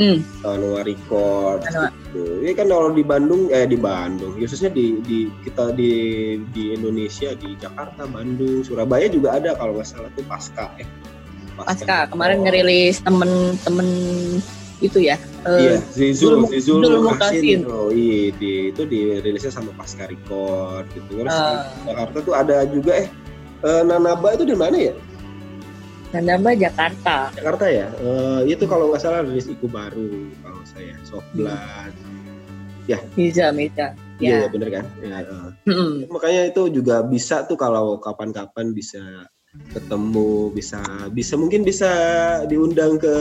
Hmm. 0.00 0.24
Anoa 0.42 0.80
Records. 0.82 1.68
Anoa. 1.68 1.99
Gitu. 2.10 2.42
Ini 2.42 2.52
kan 2.52 2.66
kalau 2.66 2.90
di 2.90 3.06
Bandung 3.06 3.46
eh 3.48 3.64
di 3.64 3.78
Bandung 3.78 4.34
khususnya 4.34 4.66
di 4.68 4.98
di 5.00 5.30
kita 5.42 5.70
di 5.70 5.90
di 6.50 6.74
Indonesia 6.74 7.30
di 7.32 7.54
Jakarta 7.54 8.02
Bandung 8.04 8.66
Surabaya 8.66 9.06
juga 9.06 9.38
ada 9.38 9.54
kalau 9.54 9.78
nggak 9.78 9.86
salah 9.86 10.10
tuh 10.12 10.26
Pasca 10.26 10.74
ya 10.74 10.86
pasca 11.54 12.08
kemarin 12.08 12.40
ngerilis 12.40 12.98
temen-temen 12.98 13.88
itu 14.80 14.98
ya 14.98 15.20
Iya, 15.44 15.76
eh, 15.76 15.80
Zizul, 15.92 16.40
Dul- 16.40 16.48
Zizul 16.50 16.80
Dul 16.80 17.00
Mukasin. 17.00 17.64
Oh 17.64 17.88
iya, 17.88 18.28
di, 18.32 18.72
itu 18.72 18.82
dirilisnya 18.84 19.48
sama 19.48 19.72
Pasca 19.72 20.04
Record 20.04 20.84
gitu. 20.92 21.20
Terus 21.20 21.32
Ah. 21.32 21.64
di 21.80 21.92
Jakarta 21.92 22.18
tuh 22.20 22.34
ada 22.34 22.64
juga 22.64 22.92
eh 22.96 23.08
eh, 23.60 23.82
Nanaba 23.84 24.32
itu 24.32 24.44
di 24.44 24.56
mana 24.56 24.76
ya? 24.76 24.92
Nanaba 26.10 26.50
Jakarta 26.52 27.28
Jakarta 27.32 27.64
ya. 27.68 27.86
Eh, 27.94 28.52
itu 28.52 28.64
kalau 28.64 28.88
nggak 28.88 29.00
salah 29.00 29.20
rilis 29.22 29.46
Iku 29.46 29.64
baru 29.64 30.32
kalau 30.40 30.60
saya 30.66 30.96
Soft 31.04 31.28
Blood. 31.32 31.92
Miza 33.16 33.50
Miza 33.52 33.88
Iya, 34.20 34.44
ya 34.44 34.48
bener 34.52 34.68
kan? 34.68 34.84
Ya, 35.00 35.16
eh. 35.24 35.50
Hmm. 35.64 36.04
makanya 36.12 36.52
itu 36.52 36.68
juga 36.68 37.00
bisa 37.00 37.48
tuh 37.48 37.56
kalau 37.56 37.96
kapan-kapan 38.04 38.76
bisa 38.76 39.00
ketemu 39.72 40.52
bisa 40.52 40.78
bisa 41.10 41.34
mungkin 41.40 41.64
bisa 41.64 41.90
diundang 42.46 43.00
ke 43.00 43.16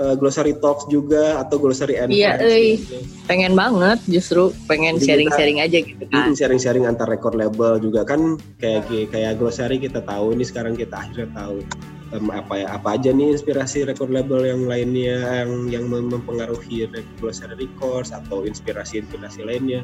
eh, 0.00 0.14
glossary 0.16 0.56
talks 0.56 0.88
juga 0.88 1.44
atau 1.44 1.60
glossary 1.60 2.00
and 2.00 2.08
Iya, 2.08 2.40
euy. 2.40 2.80
gitu. 2.80 3.04
pengen 3.28 3.52
banget 3.52 4.00
justru 4.08 4.50
pengen 4.64 4.96
sharing-sharing 4.96 5.60
aja 5.60 5.78
gitu 5.78 6.04
kan 6.08 6.32
sharing-sharing 6.32 6.88
antar 6.88 7.06
record 7.06 7.36
label 7.36 7.76
juga 7.78 8.02
kan 8.02 8.40
kayak 8.58 8.88
kayak 9.12 9.36
glossary 9.38 9.76
kita 9.76 10.00
tahu 10.02 10.34
nih 10.34 10.48
sekarang 10.48 10.74
kita 10.74 11.04
akhirnya 11.04 11.28
tahu 11.36 11.62
em, 12.10 12.26
apa 12.30 12.54
ya 12.58 12.66
apa 12.74 12.98
aja 12.98 13.10
nih 13.14 13.34
inspirasi 13.34 13.86
record 13.86 14.10
label 14.10 14.42
yang 14.46 14.66
lainnya 14.66 15.46
yang 15.46 15.50
yang 15.70 15.84
mem- 15.86 16.10
mempengaruhi 16.10 16.86
glossary 17.22 17.54
records 17.56 18.10
atau 18.10 18.42
inspirasi-inspirasi 18.44 19.46
lainnya? 19.46 19.82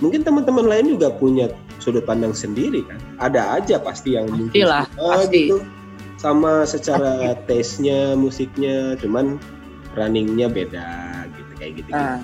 Mungkin 0.00 0.24
teman-teman 0.24 0.64
lain 0.64 0.96
juga 0.96 1.12
punya 1.12 1.52
sudut 1.76 2.08
pandang 2.08 2.32
sendiri 2.32 2.80
kan? 2.88 2.96
Ada 3.20 3.60
aja 3.60 3.76
pasti 3.76 4.16
yang 4.16 4.32
mungkin 4.32 4.64
Pastilah, 4.64 4.84
suka 4.96 5.10
pasti. 5.12 5.40
gitu 5.44 5.56
sama 6.20 6.68
secara 6.68 7.32
taste-nya 7.48 8.12
musiknya 8.12 8.92
cuman 9.00 9.40
runningnya 9.96 10.52
beda 10.52 10.88
gitu 11.32 11.52
kayak 11.56 11.72
gitu, 11.80 11.90
Ah, 11.96 12.20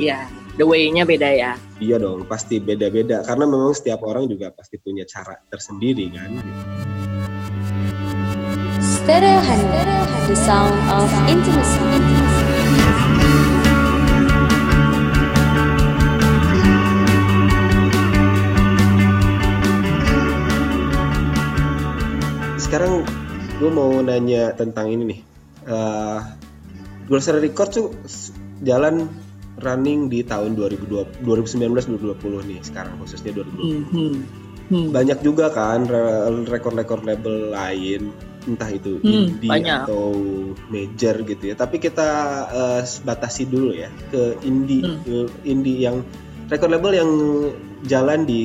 iya 0.00 0.24
the 0.56 0.64
way-nya 0.64 1.04
beda 1.04 1.28
ya. 1.28 1.52
Iya 1.80 1.96
dong, 2.00 2.24
pasti 2.28 2.60
beda-beda. 2.60 3.20
Karena 3.24 3.44
memang 3.48 3.72
setiap 3.72 4.04
orang 4.04 4.24
juga 4.28 4.52
pasti 4.52 4.76
punya 4.80 5.04
cara 5.04 5.36
tersendiri 5.48 6.12
kan. 6.12 6.32
Stereo 8.80 9.40
Handle, 9.40 10.06
the 10.28 10.34
sound 10.36 10.74
of 10.90 11.10
intimacy. 11.28 11.80
Sekarang 22.60 23.02
gue 23.58 23.70
mau 23.72 23.90
nanya 24.00 24.52
tentang 24.54 24.92
ini 24.92 25.02
nih. 25.16 25.20
Eh 25.66 26.18
Glossary 27.10 27.42
Records 27.50 27.74
tuh 27.74 27.90
jalan 28.62 29.10
running 29.60 30.06
di 30.06 30.22
tahun 30.22 30.54
2020, 30.54 31.26
2019-2020 31.26 32.48
nih 32.48 32.60
sekarang 32.62 32.94
khususnya 33.02 33.34
2020. 33.34 33.90
Mhm. 33.90 34.12
Hmm. 34.70 34.88
Banyak 34.94 35.26
juga 35.26 35.50
kan 35.50 35.82
re- 35.82 36.46
rekor-rekor 36.46 37.02
label 37.02 37.50
lain 37.50 38.14
entah 38.48 38.70
itu 38.70 38.96
Hmm, 39.00 39.28
indie 39.36 39.50
banyak. 39.50 39.84
atau 39.84 40.04
major 40.68 41.14
gitu 41.22 41.44
ya. 41.44 41.54
Tapi 41.54 41.76
kita 41.76 42.08
eh, 42.48 42.82
batasi 43.04 43.44
dulu 43.44 43.72
ya 43.72 43.88
ke 44.08 44.38
indie 44.42 44.84
Hmm. 44.84 45.00
ke 45.04 45.16
indie 45.44 45.84
yang 45.84 46.00
record 46.48 46.72
label 46.72 46.92
yang 46.94 47.10
jalan 47.84 48.24
di 48.24 48.44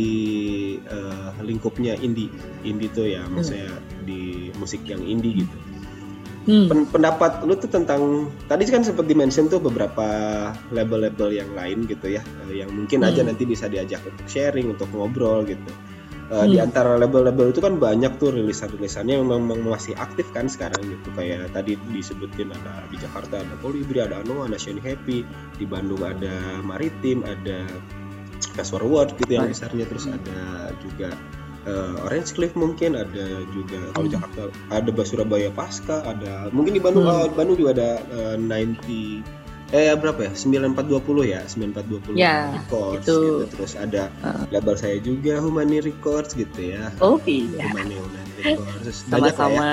eh, 0.79 1.29
lingkupnya 1.39 1.95
indie. 1.95 2.31
Indie 2.61 2.91
tuh 2.91 3.07
ya 3.07 3.23
maksudnya 3.25 3.71
di 4.03 4.51
musik 4.55 4.83
yang 4.83 4.99
indie 5.01 5.43
gitu. 5.43 5.57
Hmm. 6.45 6.69
Pen- 6.69 6.85
pendapat 6.85 7.41
lu 7.41 7.57
tuh 7.57 7.65
tentang 7.65 8.29
tadi 8.45 8.69
kan 8.69 8.85
sempat 8.85 9.09
dimention 9.09 9.49
tuh 9.49 9.57
beberapa 9.57 10.05
label-label 10.69 11.33
yang 11.33 11.49
lain 11.57 11.89
gitu 11.89 12.13
ya 12.13 12.21
eh, 12.45 12.61
yang 12.61 12.69
mungkin 12.69 13.01
aja 13.01 13.25
Hmm. 13.25 13.33
nanti 13.33 13.49
bisa 13.49 13.65
diajak 13.65 14.05
untuk 14.05 14.29
sharing 14.29 14.69
untuk 14.69 14.85
ngobrol 14.93 15.41
gitu 15.41 15.73
Di 16.25 16.57
Hmm. 16.57 16.65
antara 16.65 16.97
label-label 16.97 17.53
itu 17.53 17.61
kan 17.61 17.77
banyak 17.77 18.17
tuh 18.17 18.33
rilisan-rilisannya 18.33 19.21
yang 19.21 19.29
memang 19.29 19.61
masih 19.61 19.93
aktif 19.93 20.25
kan 20.33 20.49
sekarang 20.49 20.81
gitu 20.81 21.13
kayak 21.13 21.53
tadi 21.53 21.77
disebutin 21.93 22.49
ada 22.49 22.81
di 22.89 22.97
Jakarta 22.97 23.45
ada 23.45 23.53
Kolibri 23.61 24.01
ada 24.01 24.25
Anoa 24.25 24.49
ada 24.49 24.57
Shiny 24.57 24.81
Happy 24.81 25.21
di 25.53 25.65
Bandung 25.69 26.01
ada 26.01 26.33
Maritim 26.65 27.21
ada 27.21 27.69
Password 28.57 28.89
World 28.89 29.11
gitu 29.21 29.37
yang 29.37 29.45
Right. 29.45 29.53
besarnya 29.53 29.85
terus 29.85 30.09
ada 30.09 30.39
juga 30.81 31.13
eh, 31.65 32.05
Orange 32.09 32.33
Cliff 32.33 32.53
mungkin 32.57 32.97
ada 32.97 33.25
juga 33.53 33.93
kalau 33.93 34.09
Hmm. 34.09 34.13
Jakarta 34.17 34.41
ada 34.73 35.01
Surabaya 35.05 35.49
Pasca 35.53 36.01
ada 36.05 36.49
mungkin 36.49 36.73
di 36.73 36.81
Bandung 36.81 37.05
Hmm. 37.05 37.21
eh, 37.21 37.29
Bandung 37.37 37.57
juga 37.57 37.71
ada 37.77 37.89
eh, 38.01 38.35
90 38.41 39.21
eh 39.75 39.91
berapa 39.91 40.19
ya 40.21 40.31
9420 40.31 41.27
ya 41.27 41.41
9420 41.43 42.15
Ya, 42.15 42.47
Records 42.55 43.03
itu. 43.03 43.11
gitu. 43.11 43.23
terus 43.51 43.75
ada 43.75 44.07
Ah. 44.21 44.47
label 44.47 44.73
saya 44.73 44.95
juga 44.99 45.37
Humani 45.37 45.83
Records 45.83 46.31
gitu 46.31 46.55
ya 46.65 46.95
oh 46.97 47.19
iya 47.25 47.67
Humani 47.67 47.99
Humani 47.99 48.31
Records 48.37 48.71
lah 49.03 49.19
ya 49.19 49.31
sama-sama 49.35 49.67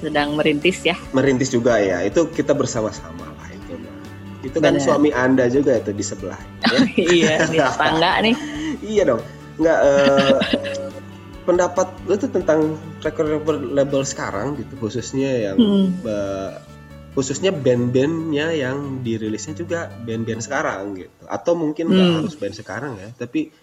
sedang 0.00 0.34
merintis 0.34 0.82
ya 0.82 0.98
merintis 1.12 1.48
juga 1.48 1.78
ya 1.78 2.02
itu 2.02 2.26
kita 2.28 2.50
bersama-sama 2.50 3.30
lah 3.30 3.48
itu 3.48 3.72
mah. 3.76 3.94
itu 4.42 4.58
kan 4.58 4.74
Benar. 4.74 4.82
suami 4.82 5.10
anda 5.10 5.46
juga 5.46 5.78
itu 5.78 5.90
di 5.90 6.02
sebelah 6.02 6.40
ya. 6.66 6.78
iya 7.14 7.34
di 7.46 7.58
tetangga 7.62 8.12
nih 8.20 8.34
iya 8.82 9.02
dong 9.06 9.22
nggak 9.54 9.78
eh, 9.80 10.38
pendapat 11.44 11.86
lu 12.04 12.16
tuh 12.16 12.26
tentang 12.26 12.74
record 12.98 13.28
label, 13.70 14.00
sekarang 14.02 14.56
gitu 14.56 14.74
khususnya 14.80 15.52
yang 15.52 15.56
Hmm. 15.56 15.92
eh, 16.02 16.50
khususnya 17.14 17.54
band-bandnya 17.54 18.50
yang 18.50 19.00
dirilisnya 19.00 19.54
juga 19.54 19.86
band-band 19.86 20.42
sekarang 20.42 20.98
gitu 20.98 21.22
atau 21.24 21.54
mungkin 21.54 21.94
nggak 21.94 22.08
Hmm. 22.10 22.16
harus 22.20 22.34
band 22.34 22.54
sekarang 22.54 22.98
ya 22.98 23.08
tapi 23.14 23.54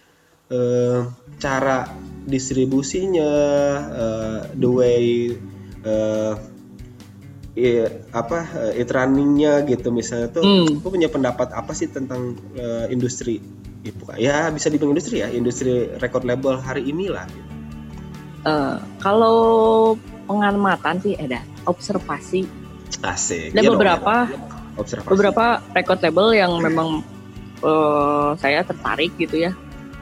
eh, 0.52 1.00
cara 1.38 1.88
distribusinya 2.24 3.32
eh, 3.92 4.40
the 4.56 4.70
way 4.72 5.06
eh, 5.84 6.34
i- 7.56 7.92
apa 8.12 8.40
eh, 8.72 8.80
it 8.80 8.88
runningnya 8.88 9.64
gitu 9.64 9.92
misalnya 9.92 10.32
tuh 10.32 10.44
Hmm. 10.44 10.80
lu 10.80 10.88
punya 10.88 11.12
pendapat 11.12 11.52
apa 11.52 11.76
sih 11.76 11.92
tentang 11.92 12.36
eh, 12.56 12.88
industri 12.88 13.44
ya, 13.84 13.92
bukan- 13.92 14.20
ya 14.20 14.38
bisa 14.48 14.72
dibilang 14.72 14.96
industri 14.96 15.20
ya 15.20 15.28
industri 15.28 15.92
record 16.00 16.24
label 16.24 16.56
hari 16.56 16.88
ini 16.88 17.12
lah 17.12 17.28
gitu. 17.28 17.50
Eh, 18.42 18.76
kalau 19.04 19.38
pengamatan 20.26 20.98
sih 21.04 21.14
ada 21.20 21.44
observasi 21.68 22.48
asik. 23.00 23.56
Ada 23.56 23.62
Iya 23.62 23.70
dong, 23.70 23.74
beberapa 23.80 24.14
iya 24.28 24.36
dong. 24.36 24.44
observasi. 24.76 25.10
beberapa 25.10 25.44
record 25.72 26.00
label 26.02 26.28
yang 26.36 26.52
memang 26.60 26.88
eh, 27.62 28.30
saya 28.36 28.66
tertarik 28.66 29.16
gitu 29.16 29.48
ya. 29.48 29.52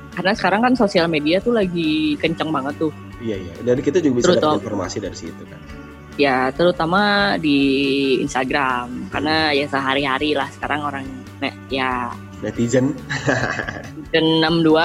Karena 0.10 0.34
sekarang 0.34 0.61
kan 0.66 0.74
sosial 0.76 1.06
media 1.06 1.38
tuh 1.40 1.53
lagi 1.53 2.18
kenceng 2.18 2.49
banget 2.49 2.76
tuh. 2.82 2.91
Iya 3.20 3.36
iya. 3.40 3.53
Dari 3.61 3.82
kita 3.84 3.99
juga 3.99 4.16
bisa 4.20 4.32
dapat 4.36 4.64
informasi 4.64 4.98
dari 4.99 5.16
situ 5.16 5.44
kan. 5.45 5.60
Ya 6.20 6.52
terutama 6.52 7.36
di 7.40 7.60
Instagram. 8.20 9.07
Karena 9.14 9.52
ya 9.56 9.68
sehari-hari 9.68 10.36
lah 10.36 10.49
sekarang 10.52 10.84
orang 10.84 11.06
ya 11.72 12.11
netizen. 12.41 12.95
Dan 14.11 14.44
62 14.44 14.76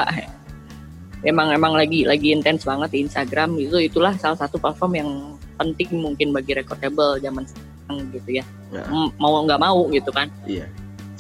emang 1.25 1.49
emang 1.51 1.73
lagi 1.73 2.05
lagi 2.05 2.31
intens 2.31 2.63
banget 2.63 2.91
di 2.95 2.99
Instagram. 3.03 3.57
Itu 3.59 3.81
itulah 3.81 4.15
salah 4.21 4.39
satu 4.39 4.61
platform 4.61 4.93
yang 4.95 5.11
penting 5.55 5.89
mungkin 5.99 6.31
bagi 6.35 6.55
record 6.55 6.79
label 6.83 7.19
zaman 7.19 7.47
sekarang 7.85 8.09
gitu 8.11 8.31
ya 8.33 8.45
Ya. 8.75 8.83
Mau 9.23 9.39
nggak 9.47 9.61
mau 9.63 9.87
gitu 9.95 10.11
kan 10.11 10.27
iya 10.51 10.67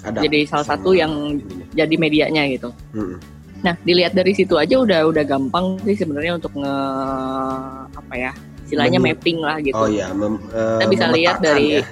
ada 0.03 0.19
jadi 0.27 0.43
salah 0.43 0.67
satu 0.67 0.91
yang 0.91 1.39
ininya. 1.39 1.67
jadi 1.71 1.95
medianya 1.95 2.43
gitu 2.51 2.75
Mm-mm. 2.91 3.23
Nah, 3.63 3.79
dilihat 3.81 4.13
dari 4.13 4.35
situ 4.35 4.59
aja 4.59 4.77
udah 4.77 5.07
udah 5.07 5.23
gampang 5.23 5.79
sih 5.87 5.95
sebenarnya 5.95 6.35
untuk 6.35 6.51
nge 6.53 6.75
apa 7.95 8.15
ya 8.19 8.31
istilahnya 8.67 8.99
Menu. 8.99 9.15
mapping 9.15 9.39
lah 9.39 9.57
gitu. 9.63 9.79
oh 9.79 9.87
iya 9.87 10.11
mem, 10.11 10.37
eh, 10.51 10.77
Kita 10.77 10.87
bisa 10.91 11.07
lihat 11.09 11.37
dari 11.39 11.79
ya. 11.79 11.87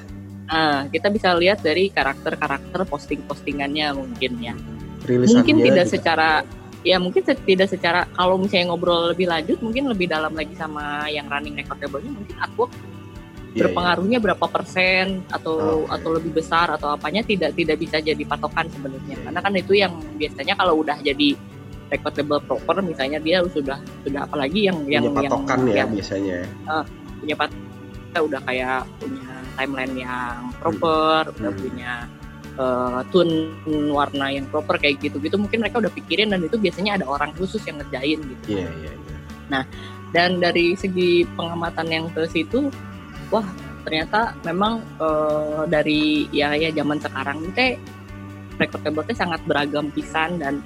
ah, 0.50 0.78
kita 0.90 1.08
bisa 1.08 1.28
lihat 1.32 1.62
dari 1.62 1.88
karakter-karakter 1.88 2.82
posting-postingannya 2.90 3.86
mungkin 3.94 4.32
ya. 4.42 4.52
rilisannya 5.06 5.46
Mungkin 5.46 5.56
tidak 5.62 5.86
juga. 5.86 5.94
secara 5.94 6.28
ya 6.82 6.98
mungkin 6.98 7.22
tidak 7.22 7.70
secara 7.70 8.04
kalau 8.12 8.34
misalnya 8.34 8.74
ngobrol 8.74 9.14
lebih 9.14 9.30
lanjut 9.30 9.62
mungkin 9.62 9.86
lebih 9.86 10.10
dalam 10.10 10.34
lagi 10.34 10.58
sama 10.58 11.06
yang 11.06 11.30
running 11.30 11.54
record 11.54 11.78
labelnya 11.78 12.10
mungkin 12.10 12.34
artwork 12.36 12.74
Iya, 13.52 13.60
iya. 13.60 13.68
berpengaruhnya 13.68 14.18
berapa 14.24 14.46
persen 14.48 15.28
atau 15.28 15.84
Oke. 15.84 15.92
atau 15.92 16.08
lebih 16.16 16.32
besar 16.40 16.72
atau 16.72 16.96
apanya 16.96 17.20
tidak 17.20 17.52
tidak 17.52 17.76
bisa 17.76 18.00
jadi 18.00 18.24
patokan 18.24 18.64
sebenarnya 18.72 19.16
karena 19.28 19.40
kan 19.44 19.52
itu 19.52 19.72
yang 19.76 19.92
biasanya 20.16 20.56
kalau 20.56 20.80
udah 20.80 20.96
jadi 21.04 21.36
record 21.92 22.14
label 22.16 22.40
proper 22.48 22.80
misalnya 22.80 23.20
dia 23.20 23.44
sudah 23.44 23.76
sudah 24.08 24.24
apalagi 24.24 24.72
yang 24.72 24.80
punya 24.80 25.04
yang 25.04 25.12
patokan 25.12 25.58
yang, 25.60 25.68
ya 25.68 25.76
yang 25.84 25.90
biasanya 25.92 26.36
punya 27.20 27.34
pat 27.36 27.50
udah 28.12 28.40
kayak 28.44 28.80
punya 28.96 29.32
timeline 29.56 29.94
yang 30.00 30.36
proper 30.56 31.22
udah 31.36 31.52
Hmm. 31.52 31.60
punya 31.60 31.92
eh, 32.56 33.00
tune 33.12 33.36
warna 33.92 34.32
yang 34.32 34.48
proper 34.48 34.80
kayak 34.80 34.96
gitu 35.04 35.20
gitu 35.20 35.36
mungkin 35.36 35.60
mereka 35.60 35.80
udah 35.80 35.92
pikirin 35.92 36.32
dan 36.32 36.40
itu 36.40 36.56
biasanya 36.56 37.00
ada 37.00 37.06
orang 37.08 37.36
khusus 37.36 37.60
yang 37.68 37.76
ngerjain 37.84 38.20
gitu 38.20 38.60
iya 38.60 38.68
iya 38.80 38.92
iya. 38.96 39.60
dan 40.12 40.40
dari 40.40 40.72
segi 40.76 41.28
pengamatan 41.36 41.88
yang 41.88 42.06
ke 42.12 42.24
situ 42.32 42.72
wah 43.32 43.46
ternyata 43.82 44.36
memang 44.46 44.84
eh, 45.00 45.62
dari 45.66 46.30
ya 46.30 46.54
ya 46.54 46.70
zaman 46.70 47.00
sekarang 47.00 47.42
ini 47.50 47.74
label 48.60 49.02
teh 49.02 49.16
sangat 49.16 49.40
beragam 49.48 49.90
pisan 49.90 50.38
dan 50.38 50.62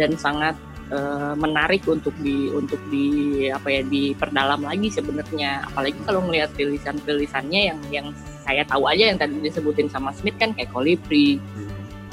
dan 0.00 0.16
sangat 0.16 0.56
eh, 0.88 1.34
menarik 1.36 1.84
untuk 1.90 2.14
di 2.22 2.48
untuk 2.54 2.78
di 2.88 3.46
apa 3.50 3.68
ya 3.68 3.82
diperdalam 3.84 4.64
lagi 4.64 4.88
sebenarnya 4.88 5.66
apalagi 5.68 5.98
kalau 6.06 6.24
ngelihat 6.24 6.54
rilisan 6.56 6.96
rilisannya 7.04 7.60
yang 7.74 7.80
yang 7.90 8.06
saya 8.44 8.60
tahu 8.68 8.84
aja 8.88 9.08
yang 9.08 9.18
tadi 9.18 9.40
disebutin 9.40 9.88
sama 9.88 10.12
Smith 10.12 10.36
kan 10.36 10.52
kayak 10.52 10.68
Colibri. 10.68 11.40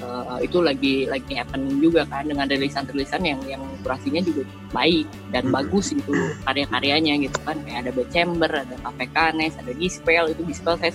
Eh, 0.02 0.38
itu 0.44 0.58
lagi 0.60 1.06
lagi 1.06 1.38
happening 1.38 1.78
juga 1.78 2.02
kan 2.10 2.26
dengan 2.26 2.50
rilisan-rilisan 2.50 3.22
yang 3.22 3.40
yang 3.46 3.62
kurasinya 3.86 4.20
juga 4.20 4.42
baik 4.74 5.06
dan 5.30 5.48
Hmm. 5.48 5.54
bagus 5.56 5.94
gitu 5.94 6.12
karya-karyanya 6.44 7.22
gitu 7.22 7.38
kan. 7.46 7.58
Kayak 7.62 7.78
ada 7.86 7.92
Bad 7.94 8.10
Chamber, 8.10 8.50
ada 8.50 8.76
Cafe 8.82 9.06
Canes, 9.08 9.54
ada 9.56 9.72
Dispel 9.72 10.24
itu 10.30 10.42
Dispel 10.44 10.76
saya 10.76 10.92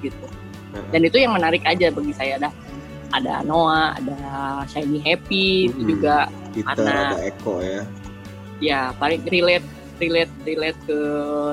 gitu. 0.00 0.26
Hmm. 0.76 0.92
dan 0.92 1.00
itu 1.04 1.16
yang 1.16 1.32
menarik 1.32 1.64
aja 1.64 1.88
bagi 1.88 2.12
saya 2.12 2.36
ada 2.36 2.50
ada 3.08 3.40
Noah, 3.44 3.96
ada 3.96 4.16
Shiny 4.68 5.00
Happy 5.00 5.70
itu 5.70 5.78
Hmm. 5.78 5.88
juga 5.88 6.16
kita 6.52 6.68
Karena- 6.74 7.12
ada 7.14 7.18
Eko 7.22 7.54
ya. 7.64 7.82
Ya 8.58 8.80
paling 8.96 9.24
relate 9.24 9.64
relate 9.96 10.32
relate 10.44 10.76
ke 10.84 10.98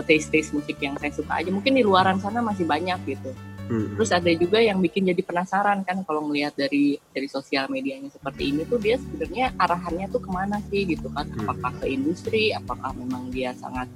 taste 0.04 0.28
taste 0.28 0.52
musik 0.52 0.76
yang 0.80 1.00
saya 1.00 1.12
suka 1.12 1.40
aja. 1.40 1.48
Mungkin 1.48 1.72
di 1.72 1.84
luaran 1.84 2.20
sana 2.20 2.44
masih 2.44 2.68
banyak 2.68 3.00
gitu 3.08 3.32
Hmm. 3.74 3.98
Terus 3.98 4.12
ada 4.14 4.30
juga 4.38 4.62
yang 4.62 4.78
bikin 4.78 5.10
jadi 5.10 5.22
penasaran 5.26 5.82
kan 5.82 6.06
kalau 6.06 6.22
melihat 6.30 6.54
dari 6.54 7.02
dari 7.10 7.26
sosial 7.26 7.66
medianya 7.74 8.14
seperti 8.14 8.54
ini 8.54 8.70
tuh 8.70 8.78
dia 8.78 9.02
sebenarnya 9.02 9.58
arahannya 9.58 10.06
tuh 10.14 10.22
ke 10.22 10.30
mana 10.30 10.62
sih 10.70 10.86
gitu 10.86 11.10
kan? 11.10 11.26
Hmm. 11.26 11.50
Apakah 11.50 11.82
ke 11.82 11.90
industri? 11.90 12.54
Apakah 12.54 12.94
memang 12.94 13.34
dia 13.34 13.58
sangat 13.58 13.90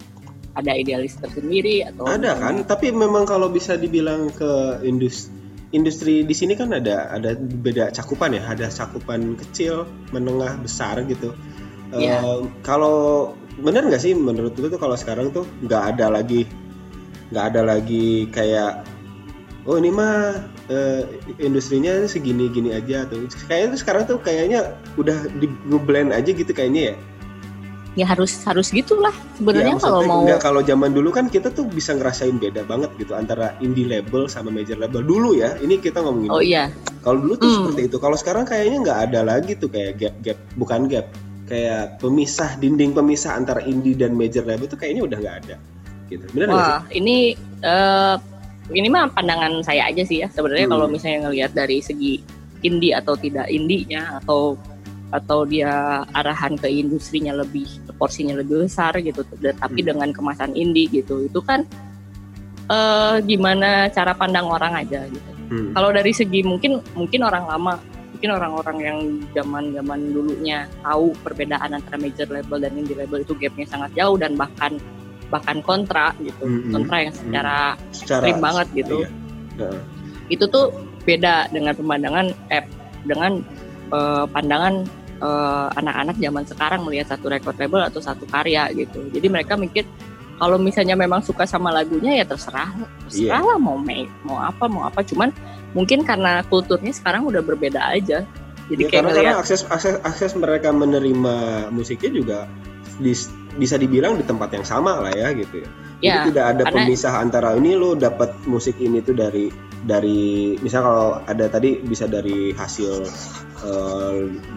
ada 0.58 0.74
idealis 0.74 1.14
tersendiri 1.22 1.86
atau 1.86 2.10
ada 2.10 2.34
kan 2.34 2.66
tapi 2.66 2.90
memang 2.90 3.30
kalau 3.30 3.46
bisa 3.46 3.78
dibilang 3.78 4.34
ke 4.34 4.82
industri 4.82 5.30
industri 5.70 6.26
di 6.26 6.34
sini 6.34 6.58
kan 6.58 6.74
ada 6.74 7.14
ada 7.14 7.38
beda 7.38 7.94
cakupan 7.94 8.34
ya 8.34 8.42
ada 8.42 8.66
cakupan 8.66 9.38
kecil 9.38 9.86
menengah 10.10 10.58
besar 10.58 11.06
gitu 11.06 11.30
Iya. 11.96 12.20
Eh, 12.20 12.40
kalau 12.68 13.32
bener 13.64 13.88
nggak 13.88 14.02
sih 14.02 14.12
menurut 14.14 14.54
lu 14.60 14.68
tuh 14.68 14.78
kalau 14.82 15.00
sekarang 15.00 15.32
tuh 15.32 15.48
nggak 15.64 15.96
ada 15.96 16.12
lagi 16.12 16.44
nggak 17.32 17.46
ada 17.54 17.62
lagi 17.64 18.28
kayak 18.30 18.84
oh 19.68 19.76
ini 19.76 19.92
mah 19.92 20.40
eh, 20.72 21.04
industrinya 21.38 22.08
segini 22.08 22.48
gini 22.48 22.72
aja 22.72 23.04
tuh 23.06 23.28
kayaknya 23.46 23.76
tuh 23.76 23.80
sekarang 23.84 24.04
tuh 24.08 24.18
kayaknya 24.18 24.74
udah 24.96 25.28
di 25.38 25.48
blend 25.68 26.16
aja 26.16 26.32
gitu 26.32 26.50
kayaknya 26.50 26.94
ya 26.94 26.96
ya 27.98 28.06
harus 28.06 28.30
harus 28.46 28.70
gitulah 28.70 29.10
sebenarnya 29.36 29.74
Ya, 29.74 29.82
kalau 29.82 30.02
mau 30.06 30.22
enggak, 30.22 30.40
kalau 30.46 30.62
zaman 30.62 30.94
dulu 30.94 31.10
kan 31.10 31.34
kita 31.34 31.50
tuh 31.50 31.66
bisa 31.66 31.98
ngerasain 31.98 32.38
beda 32.38 32.62
banget 32.62 32.94
gitu 33.02 33.18
antara 33.18 33.58
indie 33.58 33.90
label 33.90 34.30
sama 34.30 34.54
major 34.54 34.78
label 34.78 35.02
dulu 35.02 35.34
ya. 35.34 35.58
Ini 35.58 35.82
kita 35.82 36.06
ngomongin. 36.06 36.30
oh 36.30 36.38
iya 36.38 36.70
Kalau 37.02 37.18
dulu 37.26 37.42
tuh 37.42 37.50
Hmm. 37.50 37.58
seperti 37.58 37.90
itu. 37.90 37.98
Kalau 37.98 38.14
sekarang 38.14 38.46
kayaknya 38.46 38.86
nggak 38.86 39.00
ada 39.10 39.20
lagi 39.26 39.58
tuh 39.58 39.74
kayak 39.74 39.98
gap 39.98 40.14
gap 40.22 40.38
bukan 40.54 40.86
gap 40.86 41.10
kayak 41.50 41.98
pemisah 41.98 42.54
dinding 42.62 42.94
pemisah 42.94 43.34
antara 43.34 43.66
indie 43.66 43.98
dan 43.98 44.14
major 44.14 44.46
label 44.46 44.70
itu 44.70 44.78
kayaknya 44.78 45.02
udah 45.02 45.18
nggak 45.18 45.38
ada. 45.50 45.56
Gitu. 46.06 46.26
Benar 46.38 46.48
nggak 46.54 46.62
sih? 46.62 46.70
wah 46.70 46.82
ini 46.94 47.18
eh, 47.66 48.16
ini 48.74 48.88
mah 48.92 49.08
pandangan 49.12 49.64
saya 49.64 49.88
aja 49.88 50.04
sih 50.04 50.24
ya 50.24 50.28
sebenarnya 50.32 50.68
Hmm. 50.68 50.74
kalau 50.76 50.86
misalnya 50.92 51.20
ngelihat 51.30 51.52
dari 51.56 51.80
segi 51.80 52.20
indie 52.66 52.92
atau 52.92 53.14
tidak 53.16 53.48
indie-nya 53.48 54.20
atau 54.24 54.58
atau 55.08 55.48
dia 55.48 56.04
arahan 56.12 56.60
ke 56.60 56.68
industrinya 56.68 57.32
lebih 57.32 57.64
porsinya 57.96 58.36
lebih 58.36 58.68
besar 58.68 58.92
gitu 59.00 59.24
tapi 59.56 59.80
Hmm. 59.82 59.88
dengan 59.96 60.10
kemasan 60.12 60.52
indie 60.52 60.92
gitu 60.92 61.24
itu 61.24 61.40
kan 61.40 61.64
eh 62.68 63.16
gimana 63.24 63.88
cara 63.88 64.12
pandang 64.12 64.44
orang 64.52 64.84
aja 64.84 65.08
gitu 65.08 65.32
Hmm. 65.48 65.72
kalau 65.72 65.96
dari 65.96 66.12
segi 66.12 66.44
mungkin 66.44 66.84
mungkin 66.92 67.24
orang 67.24 67.48
lama 67.48 67.80
mungkin 68.12 68.30
orang-orang 68.36 68.78
yang 68.84 69.00
zaman 69.32 69.72
zaman 69.72 70.00
dulunya 70.12 70.68
tahu 70.84 71.16
perbedaan 71.24 71.72
antara 71.72 71.96
major 71.96 72.28
label 72.28 72.60
dan 72.60 72.76
indie 72.76 72.98
label 72.98 73.24
itu 73.24 73.32
gapnya 73.40 73.64
sangat 73.64 73.96
jauh 73.96 74.20
dan 74.20 74.36
bahkan 74.36 74.76
bahkan 75.28 75.60
kontra 75.60 76.16
gitu. 76.24 76.44
Mm-mm. 76.44 76.72
kontra 76.72 76.98
yang 77.04 77.14
secara 77.16 77.76
Secara 77.92 78.24
ekstrim 78.24 78.38
banget 78.40 78.68
gitu. 78.74 78.98
Iya. 79.04 79.10
Heeh. 79.58 79.82
itu 80.28 80.44
tuh 80.52 80.76
beda 81.08 81.48
dengan 81.56 81.72
pemandangan 81.72 82.36
eh 82.52 82.68
dengan 83.08 83.40
eh, 83.96 84.26
pandangan 84.28 84.84
eh, 85.24 85.68
anak-anak 85.80 86.16
zaman 86.20 86.44
sekarang 86.44 86.82
melihat 86.84 87.16
satu 87.16 87.32
record 87.32 87.56
label 87.56 87.82
atau 87.88 88.04
satu 88.04 88.28
karya 88.28 88.68
gitu. 88.76 89.08
Jadi 89.12 89.28
mereka 89.32 89.56
mikir 89.56 89.88
kalau 90.38 90.62
misalnya 90.62 90.94
memang 90.94 91.26
suka 91.26 91.50
sama 91.50 91.74
lagunya 91.74 92.22
ya 92.22 92.26
terserah. 92.28 92.70
Terserah 93.08 93.42
lah 93.42 93.58
mau 93.58 93.80
make 93.80 94.12
mau 94.22 94.38
apa 94.38 94.70
mau 94.70 94.86
apa. 94.86 95.02
Cuman 95.02 95.34
mungkin 95.74 96.06
karena 96.06 96.44
kulturnya 96.46 96.94
sekarang 96.94 97.26
udah 97.26 97.42
berbeda 97.42 97.82
aja. 97.96 98.28
Jadi 98.68 98.84
Ya, 98.84 98.88
kayak 98.92 99.04
karena, 99.08 99.16
karena 99.16 99.40
akses 99.40 99.64
akses 99.72 99.96
akses 100.04 100.36
mereka 100.36 100.76
menerima 100.76 101.68
musiknya 101.72 102.12
juga 102.12 102.40
dis- 103.00 103.32
bisa 103.58 103.76
dibilang 103.76 104.16
di 104.16 104.24
tempat 104.24 104.54
yang 104.54 104.66
sama 104.66 105.02
lah 105.02 105.14
ya 105.14 105.34
gitu 105.34 105.66
ya. 105.66 105.70
ya 106.00 106.14
Jadi 106.22 106.34
tidak 106.34 106.46
ada 106.46 106.64
karena- 106.70 106.86
pemisah 106.86 107.14
antara 107.18 107.50
ini 107.58 107.74
lo 107.74 107.98
dapat 107.98 108.32
musik 108.46 108.78
ini 108.78 109.02
tuh 109.02 109.18
dari 109.18 109.50
dari 109.84 110.54
misal 110.62 110.82
kalau 110.86 111.08
ada 111.26 111.46
tadi 111.50 111.82
bisa 111.82 112.06
dari 112.06 112.54
hasil 112.54 113.06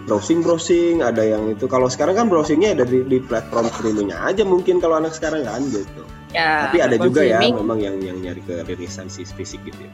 browsing 0.05 0.45
browsing 0.45 1.01
ada 1.01 1.25
yang 1.25 1.49
itu. 1.49 1.65
Kalau 1.65 1.89
sekarang 1.89 2.17
kan 2.17 2.25
browsingnya 2.29 2.77
dari 2.77 3.01
di 3.05 3.17
platform 3.21 3.69
streamingnya 3.73 4.21
aja 4.21 4.45
mungkin 4.45 4.77
kalau 4.77 5.01
anak 5.01 5.13
sekarang 5.17 5.41
kan 5.45 5.61
gitu. 5.69 6.03
Ya, 6.31 6.69
tapi 6.69 6.79
ada 6.79 6.95
juga 6.95 7.27
ya 7.27 7.43
streaming, 7.43 7.59
memang 7.59 7.79
yang 7.83 7.95
yang 7.99 8.17
nyari 8.23 8.39
ke 8.47 8.63
rilisan 8.63 9.11
si 9.11 9.27
fisik 9.27 9.59
gitu 9.67 9.83
ya 9.83 9.91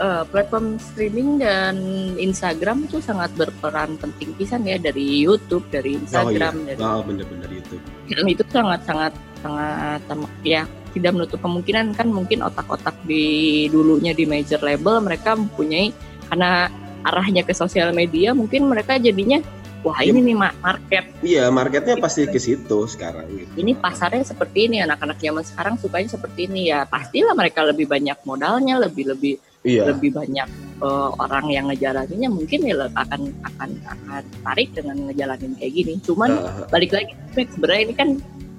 eh, 0.00 0.24
platform 0.28 0.80
streaming 0.80 1.40
dan 1.40 1.76
Instagram 2.16 2.86
itu 2.86 3.00
sangat 3.00 3.32
berperan 3.34 3.96
penting 4.00 4.32
pisan 4.36 4.64
ya 4.64 4.76
dari 4.80 5.24
YouTube, 5.24 5.66
dari 5.68 5.98
Instagram, 6.00 6.54
oh, 6.54 6.62
iya. 6.64 6.68
dari 6.74 6.82
oh 6.82 7.00
bener-bener 7.04 7.50
YouTube 7.50 7.82
film 8.06 8.26
itu 8.30 8.42
sangat 8.48 8.80
sangat 8.86 9.12
sangat 9.42 10.00
ya 10.46 10.62
tidak 10.96 11.12
menutup 11.12 11.38
kemungkinan 11.44 11.92
kan 11.92 12.08
mungkin 12.08 12.40
otak-otak 12.40 12.96
di 13.04 13.66
dulunya 13.68 14.16
di 14.16 14.24
major 14.24 14.62
label 14.64 15.04
mereka 15.04 15.36
mempunyai 15.36 15.92
karena 16.32 16.72
arahnya 17.04 17.44
ke 17.44 17.52
sosial 17.52 17.92
media 17.92 18.32
mungkin 18.32 18.66
mereka 18.66 18.96
jadinya 18.96 19.38
wah 19.84 20.00
Iya. 20.00 20.10
ini 20.10 20.32
nih 20.32 20.36
ma- 20.40 20.56
market 20.64 21.04
iya 21.22 21.44
marketnya 21.52 22.00
pasti 22.00 22.24
ke 22.26 22.40
situ 22.40 22.88
sekarang 22.88 23.28
gitu 23.28 23.52
ini 23.60 23.76
pasarnya 23.76 24.24
seperti 24.24 24.72
ini 24.72 24.82
anak-anak 24.82 25.20
zaman 25.20 25.44
sekarang 25.44 25.74
sukanya 25.76 26.08
seperti 26.10 26.48
ini 26.48 26.72
ya 26.72 26.88
pastilah 26.88 27.36
mereka 27.36 27.62
lebih 27.62 27.86
banyak 27.86 28.18
modalnya 28.24 28.80
lebih 28.82 29.14
lebih 29.14 29.38
iya. 29.66 29.82
lebih 29.90 30.14
banyak 30.14 30.48
eh, 30.80 31.10
orang 31.18 31.46
yang 31.50 31.66
ngejalaninnya 31.68 32.30
mungkin 32.30 32.60
ya 32.62 32.86
akan 32.94 33.20
akan 33.42 33.70
akan 33.82 34.22
tarik 34.46 34.70
dengan 34.72 34.96
ngejalanin 35.10 35.52
kayak 35.58 35.72
gini. 35.74 35.94
Cuman 36.06 36.30
Ah, 36.38 36.64
balik 36.70 36.94
lagi 36.94 37.12
sebenarnya 37.34 37.82
ini 37.90 37.94
kan 37.98 38.08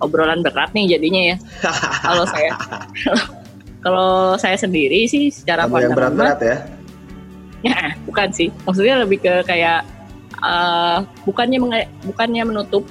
obrolan 0.03 0.43
berat 0.45 0.69
nih 0.75 0.99
jadinya 0.99 1.21
ya. 1.33 1.37
Kalau 2.03 2.25
saya 2.35 2.51
kalau 3.81 4.11
saya 4.35 4.57
sendiri 4.59 5.07
sih 5.07 5.31
secara 5.31 5.65
kamu 5.65 5.87
yang 5.87 5.95
pandangan 5.95 5.95
berat-berat 5.95 6.39
ya? 6.43 6.57
Ya, 7.65 7.81
bukan 8.05 8.29
sih. 8.29 8.53
Maksudnya 8.67 9.01
lebih 9.01 9.23
ke 9.23 9.33
kayak 9.47 9.81
eh, 10.43 10.97
bukannya 11.25 11.57
menge- 11.63 11.91
bukannya 12.05 12.43
menutup 12.45 12.83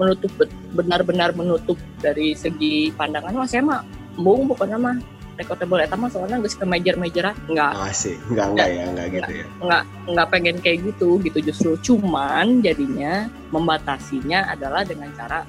menutup 0.00 0.32
benar-benar 0.72 1.36
menutup 1.36 1.76
dari 2.00 2.32
segi 2.32 2.88
pandangan 2.96 3.36
mah 3.36 3.48
saya 3.48 3.60
mah 3.60 3.80
bung 4.16 4.48
bukannya 4.48 4.80
mah 4.80 4.96
recordable 5.32 5.80
eta 5.80 5.96
mah 5.96 6.08
soalnya 6.08 6.36
geus 6.38 6.54
ke 6.54 6.64
major-majoran 6.64 7.32
enggak 7.48 7.72
ah 7.72 7.88
sih 7.90 8.16
enggak 8.28 8.46
enggak 8.52 8.68
ya 8.68 8.84
enggak 8.86 9.06
gitu 9.10 9.30
ya. 9.32 9.46
Enggak 9.60 9.82
enggak 10.06 10.26
pengen 10.28 10.56
kayak 10.60 10.78
gitu 10.84 11.08
gitu 11.20 11.38
justru. 11.42 11.70
Cuman 11.82 12.60
jadinya 12.60 13.26
membatasinya 13.48 14.48
adalah 14.48 14.84
dengan 14.84 15.08
cara 15.14 15.42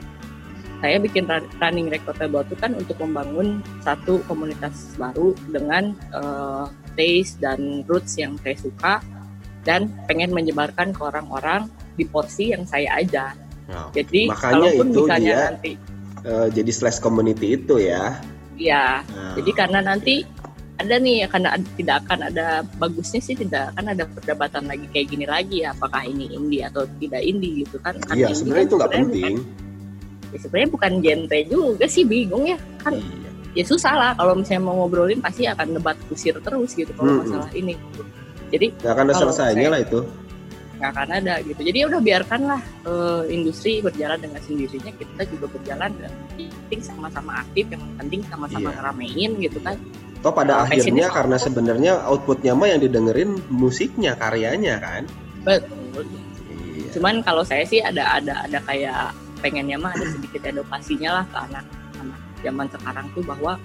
saya 0.79 0.99
bikin 0.99 1.23
run- 1.23 1.47
running 1.59 1.87
recordable 1.87 2.43
itu 2.43 2.55
kan 2.59 2.75
untuk 2.75 2.99
membangun 2.99 3.63
satu 3.79 4.19
komunitas 4.27 4.95
baru 4.95 5.31
dengan 5.47 5.95
eh, 6.11 6.65
taste 6.95 7.39
dan 7.39 7.87
roots 7.87 8.19
yang 8.19 8.35
saya 8.43 8.55
suka 8.59 8.93
dan 9.63 9.87
pengen 10.05 10.35
menyebarkan 10.35 10.91
ke 10.91 11.01
orang-orang 11.01 11.71
di 11.95 12.03
porsi 12.03 12.51
yang 12.51 12.67
saya 12.67 12.99
ajar. 12.99 13.31
Nah, 13.63 13.87
Jadi 13.95 14.27
Makanya 14.27 14.53
kalaupun 14.59 14.87
itu 14.91 14.99
misalnya 15.07 15.23
dia- 15.23 15.47
nanti 15.55 15.71
eh, 16.23 16.47
jadi 16.51 16.71
slash 16.71 16.99
community 16.99 17.55
itu 17.55 17.79
ya 17.79 18.19
ya 18.55 19.01
Nah, 19.03 19.33
Jadi 19.35 19.51
karena 19.51 19.79
nanti 19.79 20.15
ada 20.73 20.95
nih 20.97 21.23
karena 21.27 21.53
ad- 21.53 21.73
tidak 21.73 22.01
akan 22.03 22.19
ada 22.27 22.47
bagusnya 22.75 23.21
sih 23.21 23.33
tidak 23.33 23.71
akan 23.71 23.93
ada 23.93 24.03
perdebatan 24.05 24.63
lagi 24.65 24.85
kayak 24.89 25.07
gini 25.07 25.25
lagi 25.25 25.61
ya 25.61 25.71
apakah 25.71 26.01
ini 26.01 26.27
indie 26.29 26.61
atau 26.61 26.83
tidak 26.97 27.21
indie 27.21 27.61
gitu 27.61 27.77
kan. 27.79 27.93
Karena 27.99 28.13
iya 28.15 28.27
indie 28.27 28.37
sebenarnya 28.37 28.57
kan 28.57 28.67
itu 28.67 28.75
nggak 28.75 28.91
penting. 28.91 29.33
bukan- 29.35 29.61
ya 30.33 30.37
sebenarnya 30.41 30.69
bukan 30.71 30.91
genre 30.99 31.39
juga 31.45 31.85
sih 31.85 32.03
bingung 32.03 32.43
ya. 32.43 32.57
Kan 32.79 32.93
iya. 32.95 33.29
ya 33.53 33.63
susah 33.63 33.93
lah 33.93 34.11
kalau 34.13 34.33
misalnya 34.33 34.61
mau 34.61 34.75
ngobrolin 34.79 35.21
pasti 35.21 35.45
akan 35.45 35.67
debat 35.73 35.97
kusir 36.07 36.33
terus 36.35 36.73
gitu 36.73 36.89
kalau 36.91 37.09
Mm-mm. 37.11 37.21
masalah 37.23 37.49
ini. 37.53 37.77
Jadi 38.49 38.65
nggak 38.75 38.91
akan 38.91 39.05
ada 39.07 39.13
selesainya 39.15 39.53
saya- 39.61 39.71
lah 39.71 39.79
itu 39.79 39.99
akan 40.91 41.07
ada 41.23 41.39
gitu. 41.45 41.61
Jadi 41.63 41.77
ya 41.79 41.85
udah 41.87 42.01
biarkanlah 42.03 42.61
eh, 42.83 43.23
industri 43.31 43.79
berjalan 43.79 44.19
dengan 44.19 44.41
sendirinya 44.43 44.91
kita 44.91 45.23
juga 45.31 45.45
berjalan 45.55 45.91
dan 45.95 46.11
penting 46.35 46.81
sama-sama 46.83 47.31
aktif 47.45 47.65
yang 47.71 47.83
penting 47.95 48.21
sama-sama 48.27 48.67
Iya. 48.73 48.75
ngeramein 48.81 49.31
gitu 49.39 49.59
kan. 49.63 49.75
Toh 50.23 50.31
pada 50.31 50.63
passionnya 50.63 50.79
akhirnya 50.79 51.07
karena 51.11 51.37
sebenarnya 51.39 51.93
outputnya 52.07 52.51
mah 52.55 52.67
yang 52.71 52.81
didengerin 52.83 53.31
musiknya 53.51 54.15
karyanya 54.15 54.79
kan? 54.79 55.03
Betul. 55.43 56.07
Iya. 56.75 56.89
Cuman 56.95 57.23
kalau 57.23 57.43
saya 57.43 57.63
sih 57.67 57.83
ada 57.83 58.19
ada 58.19 58.47
ada 58.47 58.59
kayak 58.63 59.11
pengennya 59.43 59.75
mah 59.75 59.91
ada 59.91 60.07
sedikit 60.07 60.47
edukasinya 60.47 61.21
lah 61.21 61.25
ke 61.27 61.37
anak 61.51 61.65
anak 61.99 62.19
zaman 62.39 62.67
sekarang 62.71 63.05
tuh 63.11 63.23
bahwa 63.27 63.59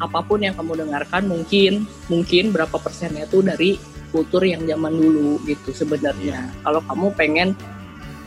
apa 0.00 0.20
pun 0.24 0.40
yang 0.40 0.56
kamu 0.56 0.88
dengarkan 0.88 1.28
mungkin 1.28 1.84
mungkin 2.08 2.56
berapa 2.56 2.72
persennya 2.80 3.28
tuh 3.28 3.44
dari 3.44 3.76
kultur 4.10 4.42
yang 4.44 4.62
zaman 4.66 4.92
dulu 4.92 5.38
gitu 5.46 5.70
sebenarnya 5.72 6.50
kalau 6.66 6.82
kamu 6.86 7.06
pengen 7.14 7.48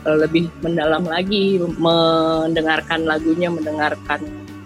eh, 0.04 0.16
lebih 0.18 0.50
mendalam 0.64 1.04
lagi 1.04 1.60
mendengarkan 1.60 3.04
lagunya 3.04 3.48
mendengarkan 3.52 4.20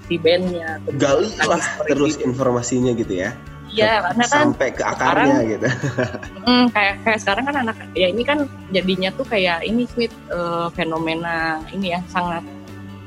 si 0.09 0.17
bandnya 0.17 0.81
gali 0.97 1.29
lah 1.45 1.61
terus 1.85 2.17
video. 2.17 2.33
informasinya 2.33 2.97
gitu 2.97 3.13
ya 3.13 3.31
iya 3.69 4.01
karena 4.01 4.25
kan 4.25 4.41
sampai 4.49 4.69
ke 4.73 4.83
akarnya 4.83 5.39
gitu 5.45 5.69
Hmm, 6.49 6.73
kayak 6.73 7.05
kayak 7.05 7.21
sekarang 7.21 7.45
kan 7.45 7.57
anak 7.61 7.77
ya 7.93 8.09
ini 8.09 8.25
kan 8.25 8.49
jadinya 8.73 9.13
tuh 9.13 9.29
kayak 9.29 9.61
ini 9.69 9.85
Smith 9.85 10.17
eh, 10.33 10.69
fenomena 10.73 11.61
ini 11.77 11.93
ya 11.93 12.01
sangat 12.09 12.41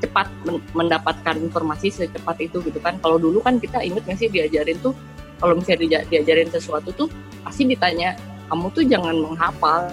cepat 0.02 0.28
men- 0.44 0.66
mendapatkan 0.74 1.38
informasi 1.38 1.94
secepat 1.94 2.38
itu 2.42 2.60
gitu 2.66 2.82
kan. 2.82 2.98
Kalau 3.00 3.22
dulu 3.22 3.40
kan 3.46 3.62
kita 3.62 3.86
inget 3.86 4.02
nggak 4.04 4.18
sih 4.18 4.30
diajarin 4.34 4.82
tuh 4.82 4.98
kalau 5.42 5.54
misalnya 5.54 5.78
dia- 5.82 6.06
diajarin 6.08 6.48
sesuatu 6.48 6.94
tuh 6.96 7.10
pasti 7.42 7.66
ditanya 7.66 8.14
kamu 8.46 8.70
tuh 8.70 8.84
jangan 8.84 9.16
menghafal, 9.18 9.90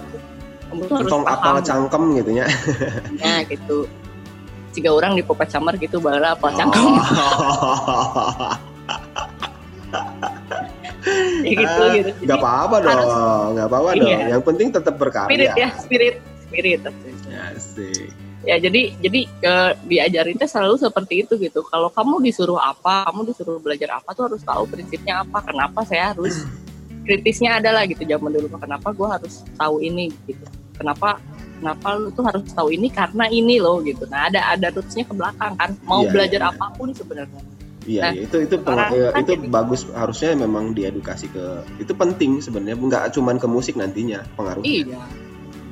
kamu 0.67 0.81
tuh 0.83 0.95
harus 0.95 1.09
tong 1.09 1.25
apal 1.25 1.57
cangkem 1.59 2.03
gitu 2.15 2.31
ya 2.35 2.45
ya 3.23 3.41
gitu. 3.43 3.89
Jika 4.69 4.93
orang 4.93 5.17
di 5.17 5.25
Popet 5.25 5.49
Samar 5.49 5.73
gitu 5.75 5.97
baru 5.97 6.21
apa 6.29 6.53
cangkem 6.53 6.85
Oh. 6.85 7.01
ya 11.41 11.53
gitu 11.55 11.81
Ah, 11.81 11.93
gitu. 11.95 12.09
nggak 12.21 12.37
apa-apa 12.37 12.75
dong 12.77 12.91
harus- 12.93 13.15
nggak 13.49 13.67
apa-apa 13.67 13.89
Iya. 13.89 13.99
dong 13.99 14.21
yang 14.29 14.43
penting 14.43 14.67
tetap 14.69 14.93
spirit 14.93 15.01
berkarya 15.01 15.51
ya 15.57 15.69
spirit 15.75 16.15
spirit. 16.39 16.81
Ya, 17.25 17.45
sih. 17.55 18.09
Ya 18.39 18.55
jadi 18.55 18.95
jadi 19.03 19.19
eh, 19.27 19.71
diajarinnya 19.83 20.47
selalu 20.47 20.79
seperti 20.79 21.27
itu 21.27 21.33
gitu. 21.35 21.59
Kalau 21.67 21.91
kamu 21.91 22.23
disuruh 22.23 22.55
apa 22.55 23.09
kamu 23.11 23.27
disuruh 23.27 23.59
belajar 23.59 23.99
apa 23.99 24.15
tuh 24.15 24.31
harus 24.31 24.41
tahu 24.41 24.63
prinsipnya 24.65 25.21
apa 25.23 25.43
kenapa 25.43 25.83
saya 25.83 26.15
harus 26.15 26.39
kritisnya 27.05 27.59
adalah 27.59 27.83
gitu. 27.83 28.03
Zaman 28.03 28.31
dulu 28.31 28.47
kenapa 28.55 28.95
gue 28.95 29.07
harus 29.07 29.43
tahu 29.55 29.83
ini 29.83 30.07
gitu. 30.23 30.45
Kenapa 30.79 31.19
kenapa 31.59 31.87
lu 31.99 32.07
tuh 32.15 32.23
harus 32.23 32.47
tahu 32.55 32.71
ini 32.71 32.87
karena 32.87 33.27
ini 33.27 33.59
loh 33.59 33.83
gitu. 33.83 34.07
Nah 34.07 34.31
ada 34.31 34.55
ada 34.55 34.71
rootsnya 34.71 35.03
ke 35.03 35.11
belakang 35.11 35.59
kan. 35.59 35.75
Mau 35.83 36.07
Iya, 36.07 36.11
belajar 36.15 36.39
iya, 36.39 36.47
iya. 36.47 36.55
apa 36.55 36.65
pun 36.73 36.87
sebenarnya. 36.95 37.41
Iya, 37.83 38.01
Nah, 38.05 38.11
iya, 38.13 38.21
itu 38.23 38.35
itu 38.39 38.55
orang 38.61 38.91
eh, 38.93 39.11
kan 39.11 39.19
itu 39.19 39.31
jadi- 39.35 39.49
bagus. 39.51 39.81
Harusnya 39.91 40.29
memang 40.37 40.71
diedukasi 40.71 41.27
ke 41.27 41.45
itu 41.77 41.91
penting 41.91 42.39
sebenarnya. 42.39 42.79
Nggak 42.79 43.03
cuman 43.11 43.35
ke 43.35 43.47
musik 43.47 43.75
nantinya 43.75 44.23
pengaruh. 44.39 44.63
iya. 44.63 45.03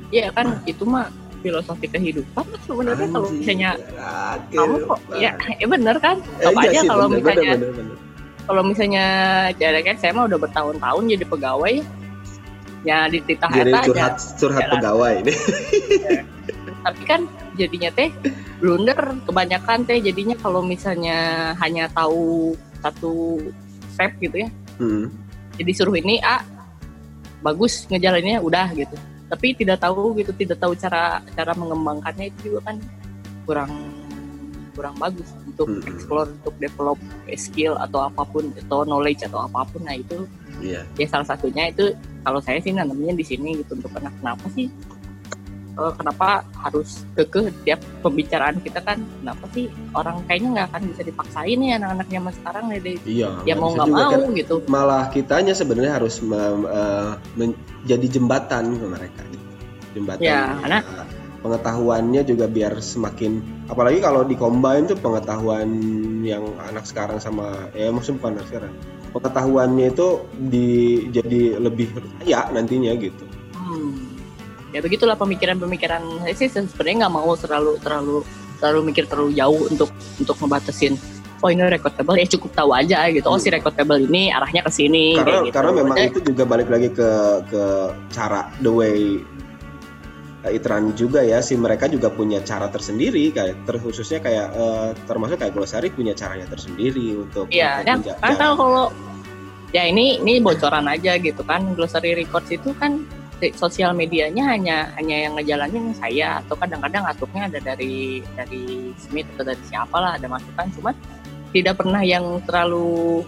Iya 0.08 0.28
kan 0.32 0.60
itu 0.64 0.84
mah 0.84 1.08
filosofi 1.38 1.86
kehidupan 1.86 2.44
sebenarnya 2.66 3.08
kalau 3.10 3.28
misalnya 3.30 3.70
kamu 4.50 4.76
kok 4.84 4.98
ya 5.16 5.32
ya 5.58 5.66
bener 5.66 5.96
kan 6.02 6.16
Eh, 6.42 6.50
apa 6.50 6.60
iya 6.66 6.70
aja 6.70 6.80
kalau 6.90 7.06
bener, 7.06 7.18
misalnya 7.22 7.52
bener, 7.54 7.70
bener, 7.70 7.74
bener. 7.78 7.96
kalau 8.48 8.62
misalnya 8.66 9.06
kan 9.86 9.96
saya 10.00 10.12
mah 10.16 10.24
udah 10.26 10.38
bertahun-tahun 10.40 11.02
jadi 11.14 11.24
pegawai 11.26 11.74
ya 12.86 12.98
di 13.10 13.18
titah 13.26 13.50
jadi 13.50 13.70
eta 13.70 13.78
aja 13.78 13.86
curhat 13.90 14.14
curhat 14.38 14.62
Jalan. 14.62 14.74
pegawai 14.78 15.12
ini. 15.22 15.32
tapi 16.86 17.02
kan 17.04 17.20
jadinya 17.58 17.90
teh 17.90 18.08
blunder 18.62 18.98
kebanyakan 19.26 19.82
teh 19.82 19.98
jadinya 19.98 20.38
kalau 20.38 20.62
misalnya 20.62 21.52
hanya 21.58 21.90
tahu 21.90 22.54
satu 22.80 23.42
step 23.94 24.14
gitu 24.22 24.46
ya 24.46 24.50
Hmm. 24.78 25.10
jadi 25.58 25.74
suruh 25.74 25.98
ini 25.98 26.22
A 26.22 26.38
bagus 27.42 27.90
ngejalaninnya 27.90 28.38
udah 28.38 28.70
gitu 28.78 28.94
tapi 29.28 29.52
tidak 29.54 29.78
tahu 29.80 30.16
gitu 30.16 30.32
tidak 30.32 30.58
tahu 30.58 30.72
cara 30.72 31.20
cara 31.36 31.52
mengembangkannya 31.52 32.32
itu 32.32 32.52
juga 32.52 32.72
kan 32.72 32.76
kurang 33.44 33.72
kurang 34.72 34.94
bagus 34.96 35.26
untuk 35.42 35.66
Hmm. 35.68 35.82
explore 35.90 36.28
untuk 36.30 36.54
develop 36.62 36.98
skill 37.34 37.74
atau 37.82 38.06
apa 38.06 38.22
pun 38.22 38.46
atau 38.54 38.86
knowledge 38.86 39.26
atau 39.26 39.42
apa 39.44 39.66
pun 39.68 39.82
nah 39.82 39.94
itu 39.94 40.22
Iya. 40.58 40.82
ya 40.98 41.06
salah 41.06 41.26
satunya 41.26 41.70
itu 41.70 41.94
kalau 42.22 42.38
saya 42.42 42.58
sih 42.58 42.74
nanamnya 42.74 43.14
di 43.14 43.22
sini 43.22 43.58
gitu 43.58 43.78
untuk 43.78 43.90
anak 43.94 44.10
kenapa 44.22 44.46
sih 44.54 44.66
eh, 45.78 45.92
kenapa 45.94 46.42
harus 46.58 47.06
kekeh 47.14 47.54
tiap 47.62 47.80
pembicaraan 48.02 48.58
kita 48.58 48.82
kan 48.82 48.98
kenapa 48.98 49.44
sih 49.54 49.70
orang 49.94 50.20
kayaknya 50.26 50.48
nggak 50.58 50.66
akan 50.74 50.82
bisa 50.90 51.02
dipaksain 51.06 51.58
ya 51.62 51.78
anak-anak 51.78 52.06
zaman 52.10 52.32
sekarang 52.34 52.64
nih 52.68 52.80
deh. 52.82 52.96
Iya. 53.06 53.30
ya 53.46 53.54
mau 53.54 53.70
nggak 53.72 53.88
mau 53.88 54.10
kan. 54.10 54.34
gitu 54.34 54.54
Malah 54.66 55.04
kitanya 55.08 55.54
sebenarnya 55.54 56.02
harus 56.02 56.18
mem- 56.20 56.66
eh, 56.66 57.12
menjadi 57.38 58.06
jembatan 58.18 58.64
ke 58.76 58.86
mereka. 58.86 59.20
gitu. 59.30 59.46
Jembatan. 59.96 60.22
Ya, 60.26 60.58
karena- 60.60 60.82
eh, 60.84 61.06
pengetahuannya 61.38 62.26
juga 62.26 62.50
biar 62.50 62.82
semakin 62.82 63.38
apalagi 63.70 64.02
kalau 64.02 64.26
di 64.26 64.34
combine 64.34 64.90
tuh 64.90 64.98
pengetahuan 64.98 65.70
yang 66.26 66.42
anak 66.58 66.82
sekarang 66.82 67.22
sama 67.22 67.70
ya 67.78 67.94
maksudnya 67.94 68.18
bukan 68.18 68.32
anak 68.34 68.46
sekarang 68.50 68.72
pengetahuannya 69.14 69.86
itu 69.88 70.08
di 70.34 70.68
jadi 71.14 71.62
lebih 71.62 71.94
kaya 72.20 72.50
nantinya 72.50 72.90
gitu. 72.98 73.24
Hmm. 73.54 74.07
Ya 74.78 74.80
begitulah 74.86 75.18
pemikiran-pemikiran 75.18 76.22
saya 76.22 76.34
sih 76.38 76.46
sebenarnya 76.46 77.10
nggak 77.10 77.14
mau 77.18 77.34
terlalu 77.34 77.82
terlalu 77.82 78.22
terlalu 78.62 78.80
mikir 78.94 79.10
terlalu 79.10 79.34
jauh 79.34 79.66
untuk 79.66 79.90
untuk 80.22 80.38
ngebatasin 80.38 80.94
oh 81.42 81.50
ini 81.50 81.66
record 81.66 81.94
table 81.94 82.18
ya 82.18 82.26
cukup 82.26 82.50
tahu 82.54 82.70
aja 82.74 83.10
gitu. 83.10 83.26
Oh 83.26 83.38
si 83.38 83.50
record 83.50 83.74
table 83.74 84.06
ini 84.06 84.30
arahnya 84.30 84.62
ke 84.62 84.70
sini 84.70 85.18
Karena 85.18 85.42
gitu. 85.46 85.54
karena 85.54 85.70
memang 85.74 85.96
Eh, 85.98 86.06
itu 86.10 86.20
juga 86.22 86.42
balik 86.46 86.68
lagi 86.70 86.88
ke 86.90 87.10
ke 87.50 87.64
cara 88.14 88.50
the 88.62 88.70
way 88.70 89.22
uh, 90.46 90.50
Itran 90.50 90.94
juga 90.98 91.22
ya. 91.22 91.42
Si 91.42 91.54
mereka 91.54 91.86
juga 91.86 92.10
punya 92.10 92.42
cara 92.42 92.66
tersendiri 92.70 93.30
kayak 93.30 93.66
terkhususnya 93.66 94.22
kayak 94.22 94.46
eh, 94.54 94.88
termasuk 95.06 95.42
kayak 95.42 95.54
Glosari 95.54 95.90
punya 95.94 96.14
caranya 96.14 96.46
tersendiri 96.50 97.18
untuk 97.18 97.50
Iya, 97.50 97.82
untuk 97.82 98.14
kan 98.18 98.54
kalau 98.54 98.90
ya 99.70 99.84
ini 99.86 100.22
ini 100.22 100.42
bocoran 100.42 100.86
aja 100.90 101.18
gitu 101.18 101.42
kan. 101.46 101.66
Glossary 101.78 102.18
Records 102.18 102.50
itu 102.50 102.74
kan 102.78 103.02
sosial 103.54 103.94
medianya 103.94 104.50
hanya 104.50 104.90
hanya 104.98 105.16
yang 105.28 105.32
ngejalanin 105.38 105.94
saya 105.94 106.42
atau 106.42 106.58
kadang-kadang 106.58 107.06
atuknya 107.06 107.46
ada 107.46 107.58
dari 107.62 108.20
dari 108.34 108.90
Smith 108.98 109.30
atau 109.38 109.46
dari 109.46 109.62
siapa 109.70 109.94
lah 109.94 110.18
ada 110.18 110.26
masukan. 110.26 110.66
Cuman 110.74 110.94
tidak 111.54 111.78
pernah 111.78 112.02
yang 112.02 112.42
terlalu 112.44 113.22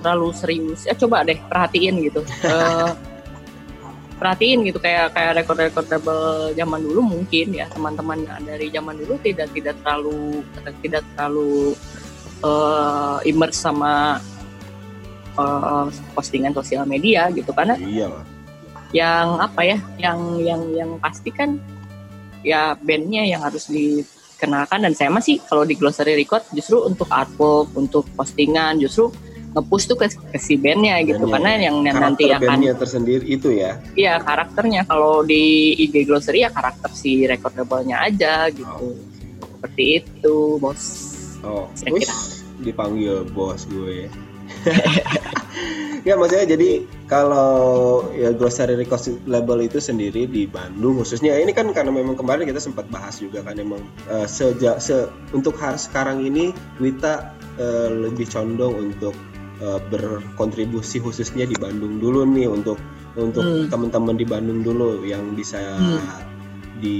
terlalu 0.00 0.28
serius. 0.32 0.88
Ya 0.88 0.96
coba 0.96 1.22
deh 1.22 1.36
perhatiin 1.36 2.00
gitu. 2.08 2.24
Eh, 2.50 2.92
perhatiin 4.20 4.68
gitu 4.68 4.76
kayak 4.76 5.16
kayak 5.16 5.32
rekor-rekor 5.40 5.80
label 5.88 6.52
zaman 6.52 6.80
dulu 6.84 7.00
mungkin 7.08 7.56
ya 7.56 7.64
teman-teman 7.72 8.28
dari 8.44 8.68
zaman 8.68 9.00
dulu 9.00 9.16
tidak 9.24 9.48
tidak 9.56 9.80
terlalu 9.80 10.44
tidak 10.84 11.04
terlalu 11.16 11.72
eh 12.44 13.16
immerse 13.28 13.60
sama 13.60 14.20
eh, 15.36 15.86
postingan 16.16 16.56
sosial 16.56 16.88
media 16.88 17.28
gitu. 17.32 17.52
Karena 17.52 17.76
iya 17.76 18.08
lah. 18.08 18.24
Yang 18.90 19.38
apa 19.38 19.60
ya 19.62 19.78
yang 20.02 20.18
yang 20.42 20.62
yang 20.74 20.90
pasti 20.98 21.30
kan 21.30 21.58
ya 22.42 22.74
bandnya 22.74 23.22
yang 23.22 23.40
harus 23.44 23.70
dikenalkan 23.70 24.82
dan 24.82 24.92
saya 24.96 25.10
masih 25.12 25.38
kalau 25.46 25.62
di 25.62 25.78
glossary 25.78 26.18
record 26.18 26.42
justru 26.50 26.82
untuk 26.82 27.06
artwork 27.06 27.70
untuk 27.78 28.08
postingan 28.18 28.80
justru 28.82 29.14
nge-push 29.50 29.84
tuh 29.90 29.98
ke, 29.98 30.06
ke 30.06 30.38
si 30.38 30.54
bandnya 30.54 31.02
gitu 31.02 31.26
Bandnya. 31.26 31.34
karena 31.34 31.50
yang 31.58 31.76
yang 31.82 31.96
nanti 31.98 32.30
karakter 32.30 32.46
akan 32.46 32.50
bandnya 32.54 32.74
tersendiri 32.78 33.24
itu 33.26 33.48
ya 33.50 33.72
Iya 33.98 34.14
karakternya 34.22 34.82
kalau 34.86 35.26
di 35.26 35.74
IG 35.74 36.06
Glossary 36.06 36.46
ya 36.46 36.50
karakter 36.54 36.90
si 36.94 37.26
record 37.26 37.58
labelnya 37.58 37.98
aja 37.98 38.46
gitu. 38.46 38.94
Seperti 39.42 39.84
itu, 40.00 40.36
bos. 40.56 40.82
oh 41.44 41.66
kira. 41.74 42.16
dipanggil 42.60 43.26
bos 43.32 43.64
gue 43.66 44.06
ya 44.06 44.08
maksudnya 46.16 46.56
jadi 46.56 46.70
kalau 47.10 48.08
ya 48.16 48.32
Glossary 48.32 48.76
Records 48.76 49.12
label 49.28 49.64
itu 49.64 49.82
sendiri 49.82 50.24
di 50.24 50.48
Bandung 50.48 51.00
khususnya 51.00 51.36
ini 51.36 51.52
kan 51.52 51.68
karena 51.72 51.92
memang 51.92 52.16
kemarin 52.16 52.48
kita 52.48 52.62
sempat 52.62 52.88
bahas 52.88 53.20
juga 53.20 53.44
kan 53.44 53.60
emang 53.60 53.82
eh, 54.08 54.24
sejak 54.24 54.80
se 54.80 55.08
untuk 55.36 55.56
hari 55.60 55.76
sekarang 55.76 56.24
ini 56.24 56.56
Wita 56.80 57.34
eh, 57.60 57.88
lebih 57.90 58.28
condong 58.30 58.90
untuk 58.90 59.12
eh, 59.60 59.80
berkontribusi 59.92 61.02
khususnya 61.04 61.44
di 61.44 61.56
Bandung 61.58 62.00
dulu 62.00 62.24
nih 62.24 62.48
untuk 62.48 62.80
untuk 63.18 63.42
Hmm. 63.42 63.66
teman-teman 63.66 64.14
di 64.14 64.24
Bandung 64.24 64.62
dulu 64.62 65.02
yang 65.02 65.34
bisa 65.34 65.58
Hmm. 65.58 66.29
Di 66.80 66.98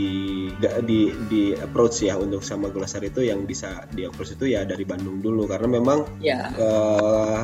di 0.85 1.01
di 1.27 1.43
approach 1.53 2.05
ya 2.05 2.15
untuk 2.15 2.41
sama 2.41 2.69
Glossary 2.69 3.09
itu 3.09 3.25
yang 3.25 3.43
bisa 3.43 3.89
di 3.89 4.05
approach 4.05 4.37
itu 4.37 4.45
ya 4.47 4.63
dari 4.63 4.85
Bandung 4.85 5.19
dulu 5.19 5.45
karena 5.45 5.69
memang 5.73 6.05
Ya, 6.21 6.53
eh, 6.53 7.41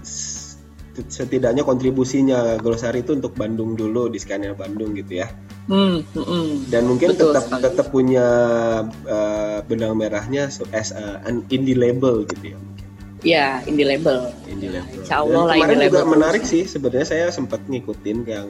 s- 0.00 0.54
setidaknya 0.94 1.66
kontribusinya 1.66 2.54
Glosari 2.56 3.02
itu 3.02 3.12
untuk 3.12 3.34
Bandung 3.34 3.74
dulu 3.74 4.06
di 4.06 4.16
scanner 4.16 4.54
Bandung 4.54 4.94
gitu 4.94 5.18
ya 5.18 5.26
hmm, 5.66 6.06
hmm, 6.06 6.22
hmm. 6.22 6.50
dan 6.70 6.86
mungkin 6.86 7.10
Betul 7.10 7.34
tetap 7.34 7.44
sekali. 7.44 7.62
tetap 7.66 7.86
punya 7.90 8.26
eh, 9.04 9.58
benang 9.66 9.98
merahnya 9.98 10.46
so- 10.48 10.70
as 10.70 10.94
a- 10.94 11.18
an 11.22 11.42
indie 11.48 11.74
label 11.74 12.22
gitu 12.24 12.54
ya 12.54 12.58
ya 13.24 13.46
indie 13.64 13.82
label. 13.82 14.30
indie 14.46 14.70
label 14.70 14.94
Insya 14.94 15.16
Allah 15.18 15.34
Dan 15.34 15.42
lah 15.42 15.54
kemarin 15.56 15.74
indie 15.74 15.88
juga 15.88 15.98
label 15.98 16.12
menarik 16.14 16.42
sih 16.44 16.62
sebenarnya 16.64 17.06
saya 17.08 17.26
sempat 17.28 17.60
ngikutin 17.66 18.18
yang 18.24 18.48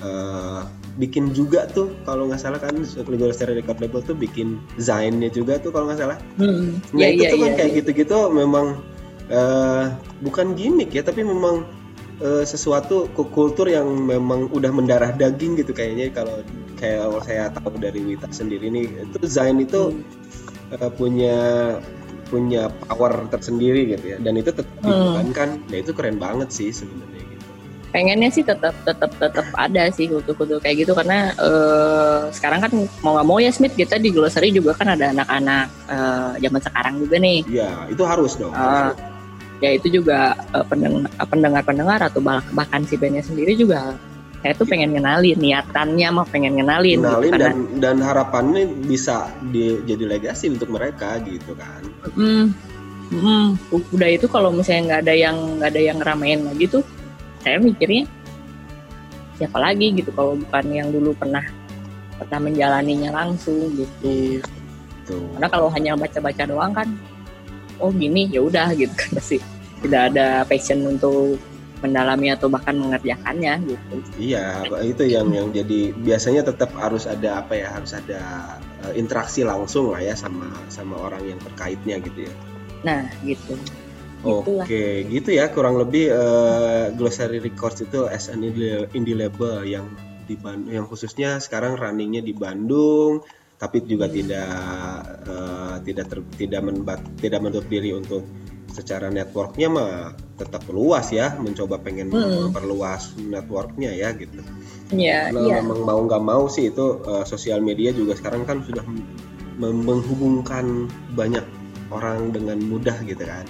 eh, 0.00 0.62
bikin 1.00 1.32
juga 1.32 1.64
tuh 1.66 1.88
kalau 2.04 2.28
nggak 2.28 2.38
salah 2.38 2.60
kan 2.60 2.76
Glosari 3.08 3.56
Record 3.56 3.80
Label 3.80 4.04
tuh 4.04 4.12
bikin 4.14 4.60
Zainnya 4.76 5.32
juga 5.32 5.56
tuh 5.56 5.72
kalau 5.72 5.88
nggak 5.88 5.98
salah 5.98 6.18
Hmm, 6.36 6.76
Nah 6.92 7.08
ya, 7.08 7.16
itu 7.16 7.22
ya, 7.24 7.30
tuh 7.32 7.38
kan 7.40 7.50
ya, 7.50 7.56
kayak 7.56 7.70
ya. 7.72 7.76
gitu-gitu 7.80 8.18
memang 8.30 8.66
eh, 9.26 9.84
bukan 10.20 10.52
gimmick 10.52 10.92
ya 10.92 11.00
tapi 11.00 11.24
memang 11.24 11.64
eh, 12.20 12.44
sesuatu 12.44 13.08
ku- 13.10 13.32
kultur 13.32 13.64
yang 13.66 13.88
memang 13.88 14.52
udah 14.52 14.68
mendarah 14.68 15.10
daging 15.10 15.56
gitu 15.56 15.72
kayaknya 15.72 16.12
kalau 16.12 16.44
kayak 16.76 17.08
saya 17.24 17.48
tahu 17.50 17.76
dari 17.76 18.04
Wita 18.04 18.28
sendiri 18.28 18.68
nih 18.68 19.08
itu 19.08 19.18
Zain 19.24 19.56
itu 19.56 19.96
Hmm. 20.70 20.76
eh, 20.76 20.90
punya 20.92 21.38
punya 22.30 22.70
power 22.86 23.26
tersendiri 23.26 23.90
gitu 23.90 24.14
ya 24.14 24.18
dan 24.22 24.38
itu 24.38 24.54
tetap 24.54 24.70
Hmm. 24.78 24.86
dipertahankan 24.86 25.48
nah 25.66 25.78
itu 25.78 25.90
keren 25.90 26.16
banget 26.16 26.48
sih 26.50 26.70
sebenarnya 26.70 27.24
pengennya 27.90 28.30
sih 28.30 28.42
tetap 28.42 28.72
tetap 28.82 29.10
tetap 29.18 29.46
ada 29.54 29.90
sih 29.90 30.06
kutu-kutu 30.06 30.62
kayak 30.62 30.86
gitu 30.86 30.94
karena 30.94 31.34
eh, 31.34 32.30
sekarang 32.30 32.62
kan 32.62 32.72
mau 33.02 33.18
nggak 33.18 33.26
mau 33.26 33.38
ya 33.38 33.50
Smith 33.50 33.74
kita 33.74 33.98
di 33.98 34.14
Glossary 34.14 34.50
juga 34.50 34.74
kan 34.74 34.94
ada 34.94 35.10
anak-anak 35.10 35.66
eh, 35.90 36.30
zaman 36.40 36.60
sekarang 36.62 36.94
juga 36.98 37.16
nih. 37.18 37.38
Ya 37.50 37.70
itu 37.86 38.02
harus 38.06 38.38
dong 38.38 38.54
Ah, 38.54 38.94
ya 39.58 39.74
itu 39.74 39.90
juga 39.92 40.38
pendeng- 40.70 41.10
pendengar-pendengar 41.20 42.00
atau 42.00 42.22
bah- 42.22 42.46
bahkan 42.50 42.86
si 42.86 42.94
bandnya 42.94 43.20
sendiri 43.20 43.52
juga 43.54 43.98
saya 44.40 44.56
tuh 44.56 44.64
pengen 44.64 44.96
ngenalin 44.96 45.36
niatannya 45.36 46.08
mah 46.16 46.24
pengen 46.24 46.56
ngenalin, 46.56 46.96
gitu, 46.96 47.04
kenalin 47.04 47.32
karena 47.36 47.44
dan 47.44 47.56
dan 47.76 47.96
harapannya 48.00 48.64
bisa 48.88 49.28
di- 49.52 49.84
jadi 49.84 50.16
legasi 50.16 50.48
untuk 50.48 50.72
mereka 50.72 51.20
gitu 51.28 51.52
kan. 51.52 51.84
Mm, 52.16 52.48
mm, 53.12 53.46
udah 53.92 54.08
itu 54.08 54.24
kalau 54.32 54.48
misalnya 54.48 54.96
nggak 54.96 55.00
ada 55.04 55.14
yang 55.14 55.36
nggak 55.60 55.70
ada 55.76 55.82
yang 55.84 55.96
ngeramein 56.00 56.40
lagi 56.48 56.72
tuh 56.72 56.80
saya 57.40 57.56
mikirnya 57.60 58.04
siapa 59.40 59.56
lagi 59.56 59.96
gitu 59.96 60.12
kalau 60.12 60.36
bukan 60.36 60.64
yang 60.68 60.88
dulu 60.92 61.16
pernah 61.16 61.44
pernah 62.20 62.38
menjalaninya 62.44 63.10
langsung 63.16 63.72
gitu. 63.72 64.44
Tuh 65.08 65.24
karena 65.36 65.48
kalau 65.48 65.68
hanya 65.72 65.96
baca-baca 65.96 66.44
doang 66.44 66.72
kan 66.76 66.88
oh 67.80 67.88
gini 67.88 68.28
ya 68.28 68.44
udah 68.44 68.76
gitu 68.76 68.92
kan 68.92 69.10
pasti. 69.16 69.40
Tidak 69.80 70.02
ada 70.12 70.44
passion 70.44 70.84
untuk 70.84 71.40
mendalami 71.80 72.28
atau 72.28 72.52
bahkan 72.52 72.76
mengerjakannya 72.76 73.64
gitu. 73.64 73.96
Iya, 74.20 74.68
itu 74.84 75.08
yang 75.08 75.32
yang 75.32 75.48
jadi 75.48 75.96
biasanya 75.96 76.44
tetap 76.44 76.76
harus 76.76 77.08
ada 77.08 77.40
apa 77.40 77.56
ya, 77.56 77.72
harus 77.72 77.96
ada 77.96 78.20
eh, 78.84 79.00
interaksi 79.00 79.40
langsung 79.40 79.88
lah 79.88 80.04
ya 80.04 80.12
sama 80.12 80.52
sama 80.68 81.00
orang 81.00 81.24
yang 81.24 81.40
terkaitnya 81.40 81.96
gitu 82.04 82.28
ya. 82.28 82.34
nah 82.80 83.04
gitu 83.24 83.56
Oke, 84.20 85.08
gitu 85.08 85.32
ya 85.32 85.48
kurang 85.48 85.80
lebih 85.80 86.12
eh, 86.12 86.92
Glossary 86.92 87.40
Records 87.40 87.80
itu 87.80 88.04
as 88.04 88.28
an 88.28 88.44
indie, 88.44 89.16
label 89.16 89.64
yang 89.64 89.88
di 90.28 90.36
Ban- 90.36 90.68
yang 90.68 90.84
khususnya 90.84 91.40
sekarang 91.40 91.80
runningnya 91.80 92.20
di 92.20 92.36
Bandung, 92.36 93.24
tapi 93.56 93.80
juga 93.80 94.12
Hmm. 94.12 94.14
tidak 94.20 94.52
eh, 95.24 95.74
tidak 95.88 96.06
ter- 96.12 96.30
tidak 96.36 96.60
menbat, 96.68 97.00
tidak 97.16 97.40
menutup 97.40 97.64
diri 97.72 97.96
untuk 97.96 98.28
secara 98.70 99.08
networknya 99.10 99.68
mah 99.72 99.92
tetap 100.36 100.62
luas 100.68 101.08
ya, 101.10 101.34
mencoba 101.40 101.80
pengen 101.80 102.12
Hmm. 102.12 102.52
memperluas 102.52 103.16
networknya 103.16 103.96
ya 103.96 104.12
gitu. 104.12 104.44
ya 104.92 105.32
Karena 105.32 105.40
iya 105.48 105.54
memang 105.64 105.80
mau 105.88 106.00
nggak 106.04 106.22
mau 106.22 106.44
sih 106.52 106.68
itu 106.68 107.00
eh, 107.08 107.24
sosial 107.24 107.64
media 107.64 107.88
juga 107.96 108.12
sekarang 108.20 108.44
kan 108.44 108.60
sudah 108.68 108.84
menghubungkan 109.60 110.88
banyak 111.16 111.44
orang 111.90 112.30
dengan 112.30 112.60
mudah 112.62 113.00
gitu 113.02 113.24
kan. 113.24 113.48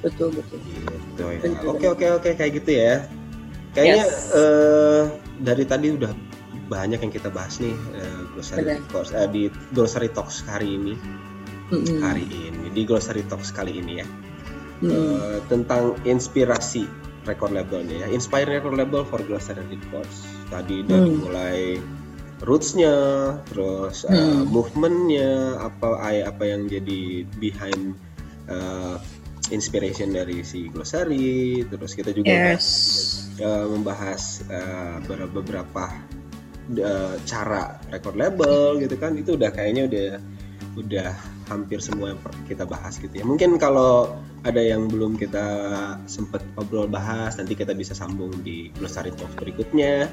Betul 0.00 0.28
betul 0.32 0.58
Gitu 0.60 1.22
ya. 1.22 1.38
Betul. 1.44 1.68
Oke 1.68 1.86
oke 1.88 2.06
oke 2.16 2.30
kayak 2.34 2.52
gitu 2.62 2.70
ya. 2.72 3.04
Kayaknya 3.70 4.04
Yes. 4.04 4.34
eh, 4.34 5.02
dari 5.38 5.64
tadi 5.64 5.94
udah 5.94 6.10
banyak 6.66 6.98
yang 7.02 7.12
kita 7.12 7.30
bahas 7.30 7.58
nih 7.58 7.74
eh, 7.94 8.20
Glossary. 8.32 8.78
Records, 8.78 9.10
eh, 9.10 9.26
di 9.26 9.42
Glossary 9.70 10.10
Talks 10.10 10.42
hari 10.42 10.74
ini 10.74 10.94
Mm-mm. 11.70 11.98
hari 11.98 12.26
ini 12.26 12.70
di 12.70 12.82
Glossary 12.82 13.22
Talks 13.26 13.50
kali 13.50 13.78
ini 13.78 14.02
ya 14.02 14.06
Mm-mm. 14.80 14.90
Eh, 14.90 15.38
tentang 15.46 15.94
inspirasi 16.02 16.86
record 17.28 17.52
labelnya 17.52 18.06
ya 18.06 18.08
inspire 18.08 18.48
record 18.48 18.74
label 18.74 19.04
for 19.04 19.20
Glossary 19.20 19.60
Records 19.68 20.24
tadi 20.48 20.80
dari 20.82 21.10
Hmm. 21.10 21.20
mulai 21.20 21.60
rootsnya 22.40 22.94
terus 23.46 24.08
eh, 24.08 24.14
Hmm. 24.14 24.48
movementnya 24.48 25.60
apa 25.60 26.00
apa 26.00 26.42
yang 26.42 26.64
jadi 26.66 27.22
behind 27.36 27.94
eh, 28.48 28.96
inspiration 29.50 30.10
dari 30.10 30.42
si 30.42 30.70
Glossary 30.70 31.62
terus 31.66 31.92
kita 31.92 32.10
juga 32.10 32.30
yes 32.56 32.66
eh, 33.38 33.66
membahas 33.66 34.46
ber- 35.06 35.30
beberapa 35.30 35.90
eh, 36.72 37.14
cara 37.26 37.78
record 37.90 38.16
label 38.16 38.78
gitu 38.80 38.94
kan 38.96 39.18
itu 39.18 39.34
udah 39.34 39.50
kayaknya 39.50 39.86
udah 39.90 40.08
udah 40.78 41.10
hampir 41.50 41.82
semua 41.82 42.14
yang 42.14 42.20
kita 42.46 42.62
bahas 42.62 42.94
gitu 43.02 43.10
ya 43.10 43.26
mungkin 43.26 43.58
kalau 43.58 44.14
ada 44.40 44.62
yang 44.62 44.88
belum 44.88 45.20
kita 45.20 45.44
sempet 46.08 46.40
ngobrol 46.56 46.88
bahas, 46.88 47.36
nanti 47.36 47.52
kita 47.52 47.76
bisa 47.76 47.92
sambung 47.92 48.32
di 48.40 48.72
Glosary 48.72 49.12
Talks 49.12 49.36
berikutnya. 49.36 50.08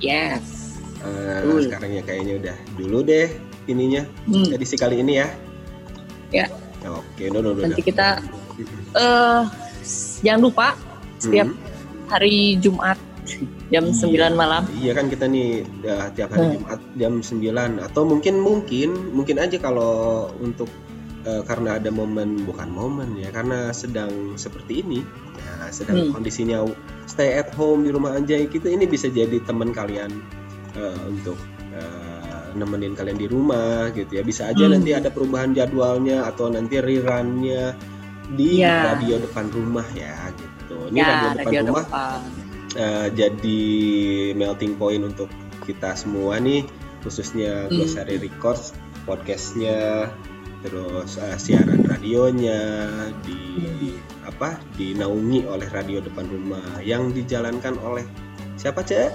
Yes. 0.00 0.80
Eh, 1.04 1.44
Betul. 1.44 1.68
sekarang 1.68 1.90
ya 1.92 2.00
kayaknya 2.00 2.34
udah 2.40 2.56
dulu 2.80 3.04
deh 3.04 3.28
ininya 3.68 4.08
Hmm. 4.24 4.48
edisi 4.56 4.80
kali 4.80 5.04
ini 5.04 5.20
ya. 5.20 5.28
Ya. 6.32 6.46
Oke, 6.88 7.28
udah, 7.28 7.40
udah, 7.44 7.52
udah. 7.52 7.64
Nanti 7.68 7.84
kita 7.84 8.24
eh 8.94 9.42
jangan 10.20 10.40
lupa 10.40 10.68
setiap 11.16 11.48
Hmm. 11.48 11.58
hari 12.08 12.56
Jumat 12.56 12.98
jam 13.70 13.86
Iya. 13.86 14.26
9 14.26 14.34
malam. 14.34 14.62
Iya 14.74 14.92
kan 14.92 15.06
kita 15.06 15.30
nih 15.30 15.62
uh, 15.86 16.08
tiap 16.10 16.34
hari 16.34 16.46
Hmm. 16.50 16.54
Jumat 16.58 16.80
jam 16.96 17.12
9 17.22 17.78
atau 17.78 18.02
mungkin 18.02 18.34
mungkin 18.40 18.90
mungkin 19.14 19.36
aja 19.38 19.56
kalau 19.56 20.26
untuk 20.42 20.66
uh, 21.22 21.42
karena 21.46 21.78
ada 21.78 21.88
momen 21.88 22.42
bukan 22.42 22.66
momen 22.66 23.14
ya 23.14 23.30
karena 23.30 23.70
sedang 23.70 24.34
seperti 24.34 24.82
ini 24.82 25.00
ya 25.38 25.70
sedang 25.70 26.10
Hmm. 26.10 26.18
kondisinya 26.18 26.66
stay 27.06 27.38
at 27.38 27.54
home 27.54 27.86
di 27.86 27.94
rumah 27.94 28.18
aja 28.18 28.34
gitu 28.40 28.66
ini 28.66 28.84
bisa 28.84 29.06
jadi 29.06 29.38
teman 29.44 29.70
kalian 29.70 30.10
uh, 30.74 30.98
untuk 31.06 31.38
uh, 31.70 32.50
nemenin 32.50 32.98
kalian 32.98 33.14
di 33.14 33.30
rumah 33.30 33.94
gitu 33.94 34.18
ya 34.18 34.26
bisa 34.26 34.50
aja 34.50 34.66
Hmm. 34.66 34.74
nanti 34.74 34.90
ada 34.90 35.06
perubahan 35.06 35.54
jadwalnya 35.54 36.26
atau 36.26 36.50
nanti 36.50 36.82
rerunnya 36.82 37.78
di 38.30 38.62
Ya. 38.62 38.94
radio 38.94 39.18
depan 39.18 39.50
rumah 39.50 39.86
ya 39.92 40.30
gitu 40.34 40.88
ini 40.88 40.98
ya, 40.98 41.06
radio 41.08 41.28
depan 41.30 41.44
radio 41.44 41.60
rumah 41.66 41.84
depan. 41.84 42.20
eh, 42.76 43.06
jadi 43.10 43.62
melting 44.34 44.74
point 44.74 45.02
untuk 45.02 45.26
kita 45.66 45.94
semua 45.94 46.38
nih 46.38 46.62
khususnya 47.00 47.66
Hmm. 47.66 47.74
Glossary 47.74 48.16
Records 48.18 48.70
podcastnya 49.04 50.10
terus 50.60 51.16
eh, 51.16 51.36
siaran 51.36 51.82
radionya 51.82 52.60
di 53.24 53.40
Hmm. 53.50 54.28
apa 54.28 54.60
dinaungi 54.76 55.42
oleh 55.44 55.66
radio 55.68 55.98
depan 55.98 56.24
rumah 56.24 56.62
yang 56.80 57.10
dijalankan 57.10 57.74
oleh 57.80 58.04
siapa 58.54 58.80
cek 58.80 59.10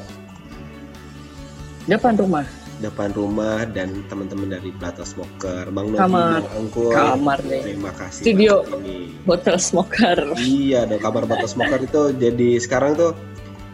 Depan 1.86 2.18
rumah. 2.18 2.42
Depan 2.78 3.12
rumah 3.12 3.64
dan 3.66 4.04
teman-teman 4.06 4.52
dari 4.52 4.70
Plato 4.72 5.02
Smoker 5.02 5.70
Bang 5.70 5.90
Novi 5.90 6.02
Kamar. 6.02 6.42
Bang 6.42 6.52
Angkul 6.58 6.92
Kamar 6.92 7.40
deh. 7.42 7.62
terima 7.64 7.92
kasih 7.92 8.22
Studio. 8.22 8.54
Botol 9.24 9.58
smoker. 9.58 10.36
Iya, 10.36 10.86
dong 10.86 11.00
kabar 11.00 11.24
batas 11.24 11.54
smoker 11.54 11.80
itu 11.80 12.14
jadi 12.14 12.60
sekarang 12.60 12.94
tuh 12.94 13.12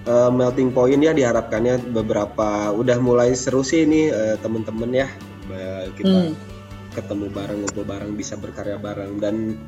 eh, 0.03 0.29
melting 0.29 0.69
point 0.69 0.97
ya 0.97 1.11
diharapkannya 1.11 1.91
beberapa 1.91 2.71
udah 2.71 2.97
mulai 2.97 3.33
seru 3.33 3.61
sih 3.61 3.83
ini 3.83 4.07
eh, 4.07 4.35
temen-temen 4.37 4.91
ya 4.91 5.07
kita 5.91 6.07
Hmm. 6.07 6.31
ketemu 6.91 7.27
bareng 7.27 7.59
ngobrol 7.59 7.83
bareng 7.83 8.11
bisa 8.15 8.33
berkarya 8.33 8.75
bareng 8.75 9.19
dan 9.19 9.59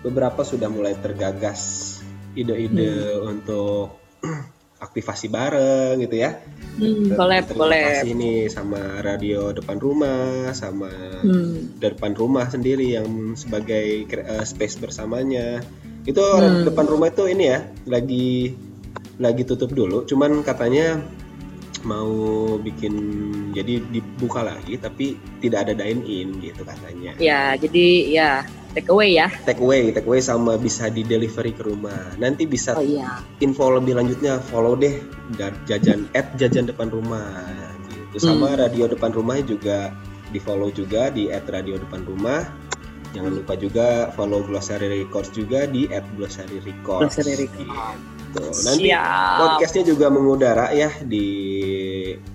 beberapa 0.00 0.40
sudah 0.40 0.68
mulai 0.68 0.92
tergagas 0.94 1.96
ide-ide 2.34 2.92
Hmm. 3.16 3.32
untuk 3.32 3.96
aktivasi 4.84 5.32
bareng 5.32 5.96
gitu 6.04 6.20
ya. 6.20 6.36
Hmm, 6.74 7.14
collab. 7.14 7.46
kasih 7.46 8.12
nih 8.12 8.50
sama 8.50 8.98
radio 9.00 9.54
depan 9.54 9.78
rumah 9.78 10.50
sama 10.52 10.90
Hmm. 11.22 11.78
depan 11.78 12.12
rumah 12.12 12.50
sendiri 12.50 12.98
yang 12.98 13.38
sebagai 13.38 14.04
eh, 14.04 14.44
space 14.44 14.82
bersamanya 14.82 15.62
itu 16.04 16.20
Hmm. 16.20 16.66
depan 16.66 16.84
rumah 16.84 17.08
itu 17.08 17.30
ini 17.30 17.44
ya 17.48 17.62
lagi 17.86 18.58
lagi 19.16 19.46
tutup 19.46 19.70
dulu 19.70 20.02
cuman 20.04 20.42
katanya 20.42 20.98
mau 21.86 22.10
bikin 22.58 22.92
jadi 23.54 23.78
dibuka 23.92 24.42
lagi 24.42 24.74
tapi 24.74 25.14
tidak 25.38 25.68
ada 25.70 25.72
dine 25.78 26.02
in 26.02 26.42
gitu 26.42 26.66
katanya 26.66 27.14
Ya, 27.16 27.54
jadi 27.54 27.86
ya 28.10 28.30
take 28.74 28.90
away 28.90 29.14
ya. 29.14 29.30
take 29.42 29.58
away 29.58 29.88
take 29.88 30.04
away 30.04 30.18
sama 30.18 30.54
bisa 30.54 30.86
di 30.86 31.00
delivery 31.00 31.50
ke 31.50 31.62
rumah 31.62 31.94
nanti 32.14 32.44
bisa 32.44 32.74
Oh 32.74 32.82
iya. 32.82 33.22
info 33.38 33.70
lebih 33.70 33.94
lanjutnya 33.94 34.42
follow 34.44 34.74
deh 34.74 34.98
jajan 35.64 36.10
at 36.12 36.28
jajan 36.34 36.66
depan 36.66 36.90
rumah 36.90 37.46
gitu 38.12 38.26
sama 38.26 38.50
Hmm. 38.50 38.60
radio 38.60 38.84
depan 38.84 39.10
rumah 39.10 39.38
juga 39.40 39.94
di 40.28 40.38
follow 40.38 40.68
juga 40.68 41.08
di 41.08 41.30
at 41.30 41.46
radio 41.46 41.78
depan 41.78 42.02
rumah 42.02 42.42
jangan 43.10 43.30
lupa 43.32 43.54
juga 43.54 43.86
follow 44.10 44.42
Glossary 44.42 44.90
Records 45.00 45.30
juga 45.30 45.64
di 45.64 45.86
at 45.86 46.02
Glossary 46.14 46.58
Records 46.60 47.14
Glossary 47.14 47.46
Records. 47.46 47.62
gitu. 48.34 48.42
nanti 48.66 48.90
Siap. 48.90 49.38
podcastnya 49.38 49.82
juga 49.86 50.10
mengudara 50.10 50.74
ya 50.74 50.90
di 51.00 51.26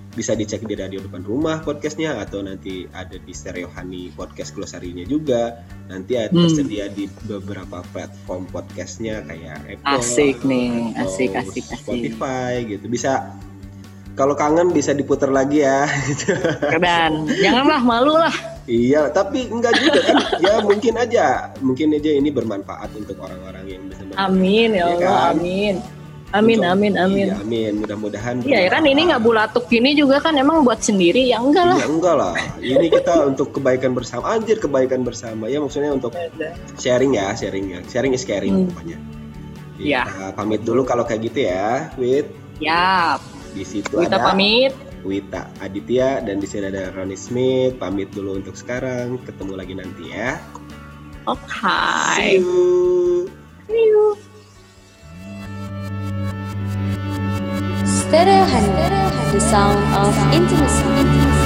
bisa 0.10 0.34
dicek 0.34 0.62
di 0.62 0.74
radio 0.74 1.00
depan 1.00 1.22
rumah 1.22 1.60
podcastnya 1.60 2.18
atau 2.18 2.40
nanti 2.40 2.90
ada 2.90 3.14
di 3.16 3.30
Stereo 3.30 3.70
Honey 3.70 4.10
podcast 4.10 4.52
glossary-nya 4.52 5.06
juga 5.06 5.54
nanti 5.86 6.14
ada 6.14 6.30
Hmm. 6.30 6.44
tersedia 6.44 6.86
di 6.88 7.06
beberapa 7.24 7.86
platform 7.88 8.46
podcastnya 8.48 9.22
kayak 9.22 9.58
Apple 9.70 9.86
Asik 9.96 10.42
nih, 10.42 10.92
atau 10.94 11.06
asik, 11.06 11.32
asik, 11.32 11.66
asik. 11.68 11.78
Spotify 11.80 12.66
gitu 12.66 12.86
bisa 12.86 13.38
kalau 14.12 14.34
kangen 14.34 14.70
bisa 14.70 14.92
diputar 14.92 15.30
lagi 15.30 15.62
ya 15.62 15.86
Dan 16.84 17.30
janganlah 17.30 17.80
malu 17.80 18.14
lah. 18.14 18.34
iya 18.66 19.08
tapi 19.08 19.46
enggak 19.46 19.78
juga 19.78 20.00
kan 20.04 20.18
ya 20.38 20.54
mungkin 20.60 20.94
aja 20.96 21.26
mungkin 21.58 21.90
aja 21.92 22.10
ini 22.12 22.30
bermanfaat 22.30 22.94
untuk 22.94 23.18
orang-orang 23.18 23.66
yang 23.68 23.82
bisa. 23.86 24.02
Amin 24.16 24.70
ya 24.72 24.90
Iya 24.90 24.98
Allah, 25.00 25.18
kan? 25.24 25.34
amin. 25.36 25.76
Amin, 26.30 26.62
Untuk- 26.62 26.74
amin, 26.78 26.94
amin. 26.94 27.26
iya, 27.34 27.42
amin 27.42 27.74
mudah-mudahan 27.82 28.46
Iya 28.46 28.60
ya 28.66 28.70
kan 28.70 28.86
ini 28.86 29.10
nggak 29.10 29.26
bulatuk 29.26 29.66
gini 29.66 29.98
juga 29.98 30.22
kan 30.22 30.38
emang 30.38 30.62
buat 30.62 30.78
sendiri 30.78 31.26
ya 31.26 31.42
enggak 31.42 31.66
lah. 31.74 31.78
Ya 31.82 31.88
enggak 31.90 32.16
lah. 32.22 32.34
Ini 32.62 32.86
kita 32.86 33.14
untuk 33.26 33.50
kebaikan 33.58 33.98
bersama. 33.98 34.38
Anjir 34.38 34.62
kebaikan 34.62 35.02
bersama. 35.02 35.50
Ya 35.50 35.58
maksudnya 35.58 35.90
untuk 35.90 36.14
sharing 36.78 37.18
ya, 37.18 37.34
sharing 37.34 37.74
ya. 37.74 37.80
Sharing 37.90 38.14
is 38.14 38.22
caring 38.30 38.54
Hmm. 38.54 38.70
pokoknya. 38.70 38.98
Iya. 39.82 40.02
Kita 40.06 40.28
pamit 40.38 40.62
dulu 40.62 40.86
kalau 40.86 41.02
kayak 41.02 41.34
gitu 41.34 41.50
ya. 41.50 41.90
Wit 41.98 42.30
Ya, 42.60 43.16
di 43.56 43.64
situ 43.66 43.98
kita 43.98 44.20
ada 44.20 44.30
pamit. 44.30 44.76
Wita 45.02 45.48
Aditya 45.64 46.20
dan 46.22 46.44
di 46.44 46.46
sini 46.46 46.68
ada 46.70 46.92
Ronnie 46.92 47.16
Smith. 47.18 47.80
Pamit 47.80 48.12
dulu 48.12 48.36
untuk 48.38 48.54
sekarang. 48.54 49.18
Ketemu 49.24 49.54
lagi 49.56 49.74
nanti 49.74 50.12
ya. 50.12 50.38
Oke. 51.26 52.38
See 52.38 52.44
you. 53.74 54.29
Stereo 58.10 58.44
Honey, 58.44 59.32
the 59.32 59.40
sound 59.40 59.78
of 59.94 60.34
intimacy. 60.34 61.39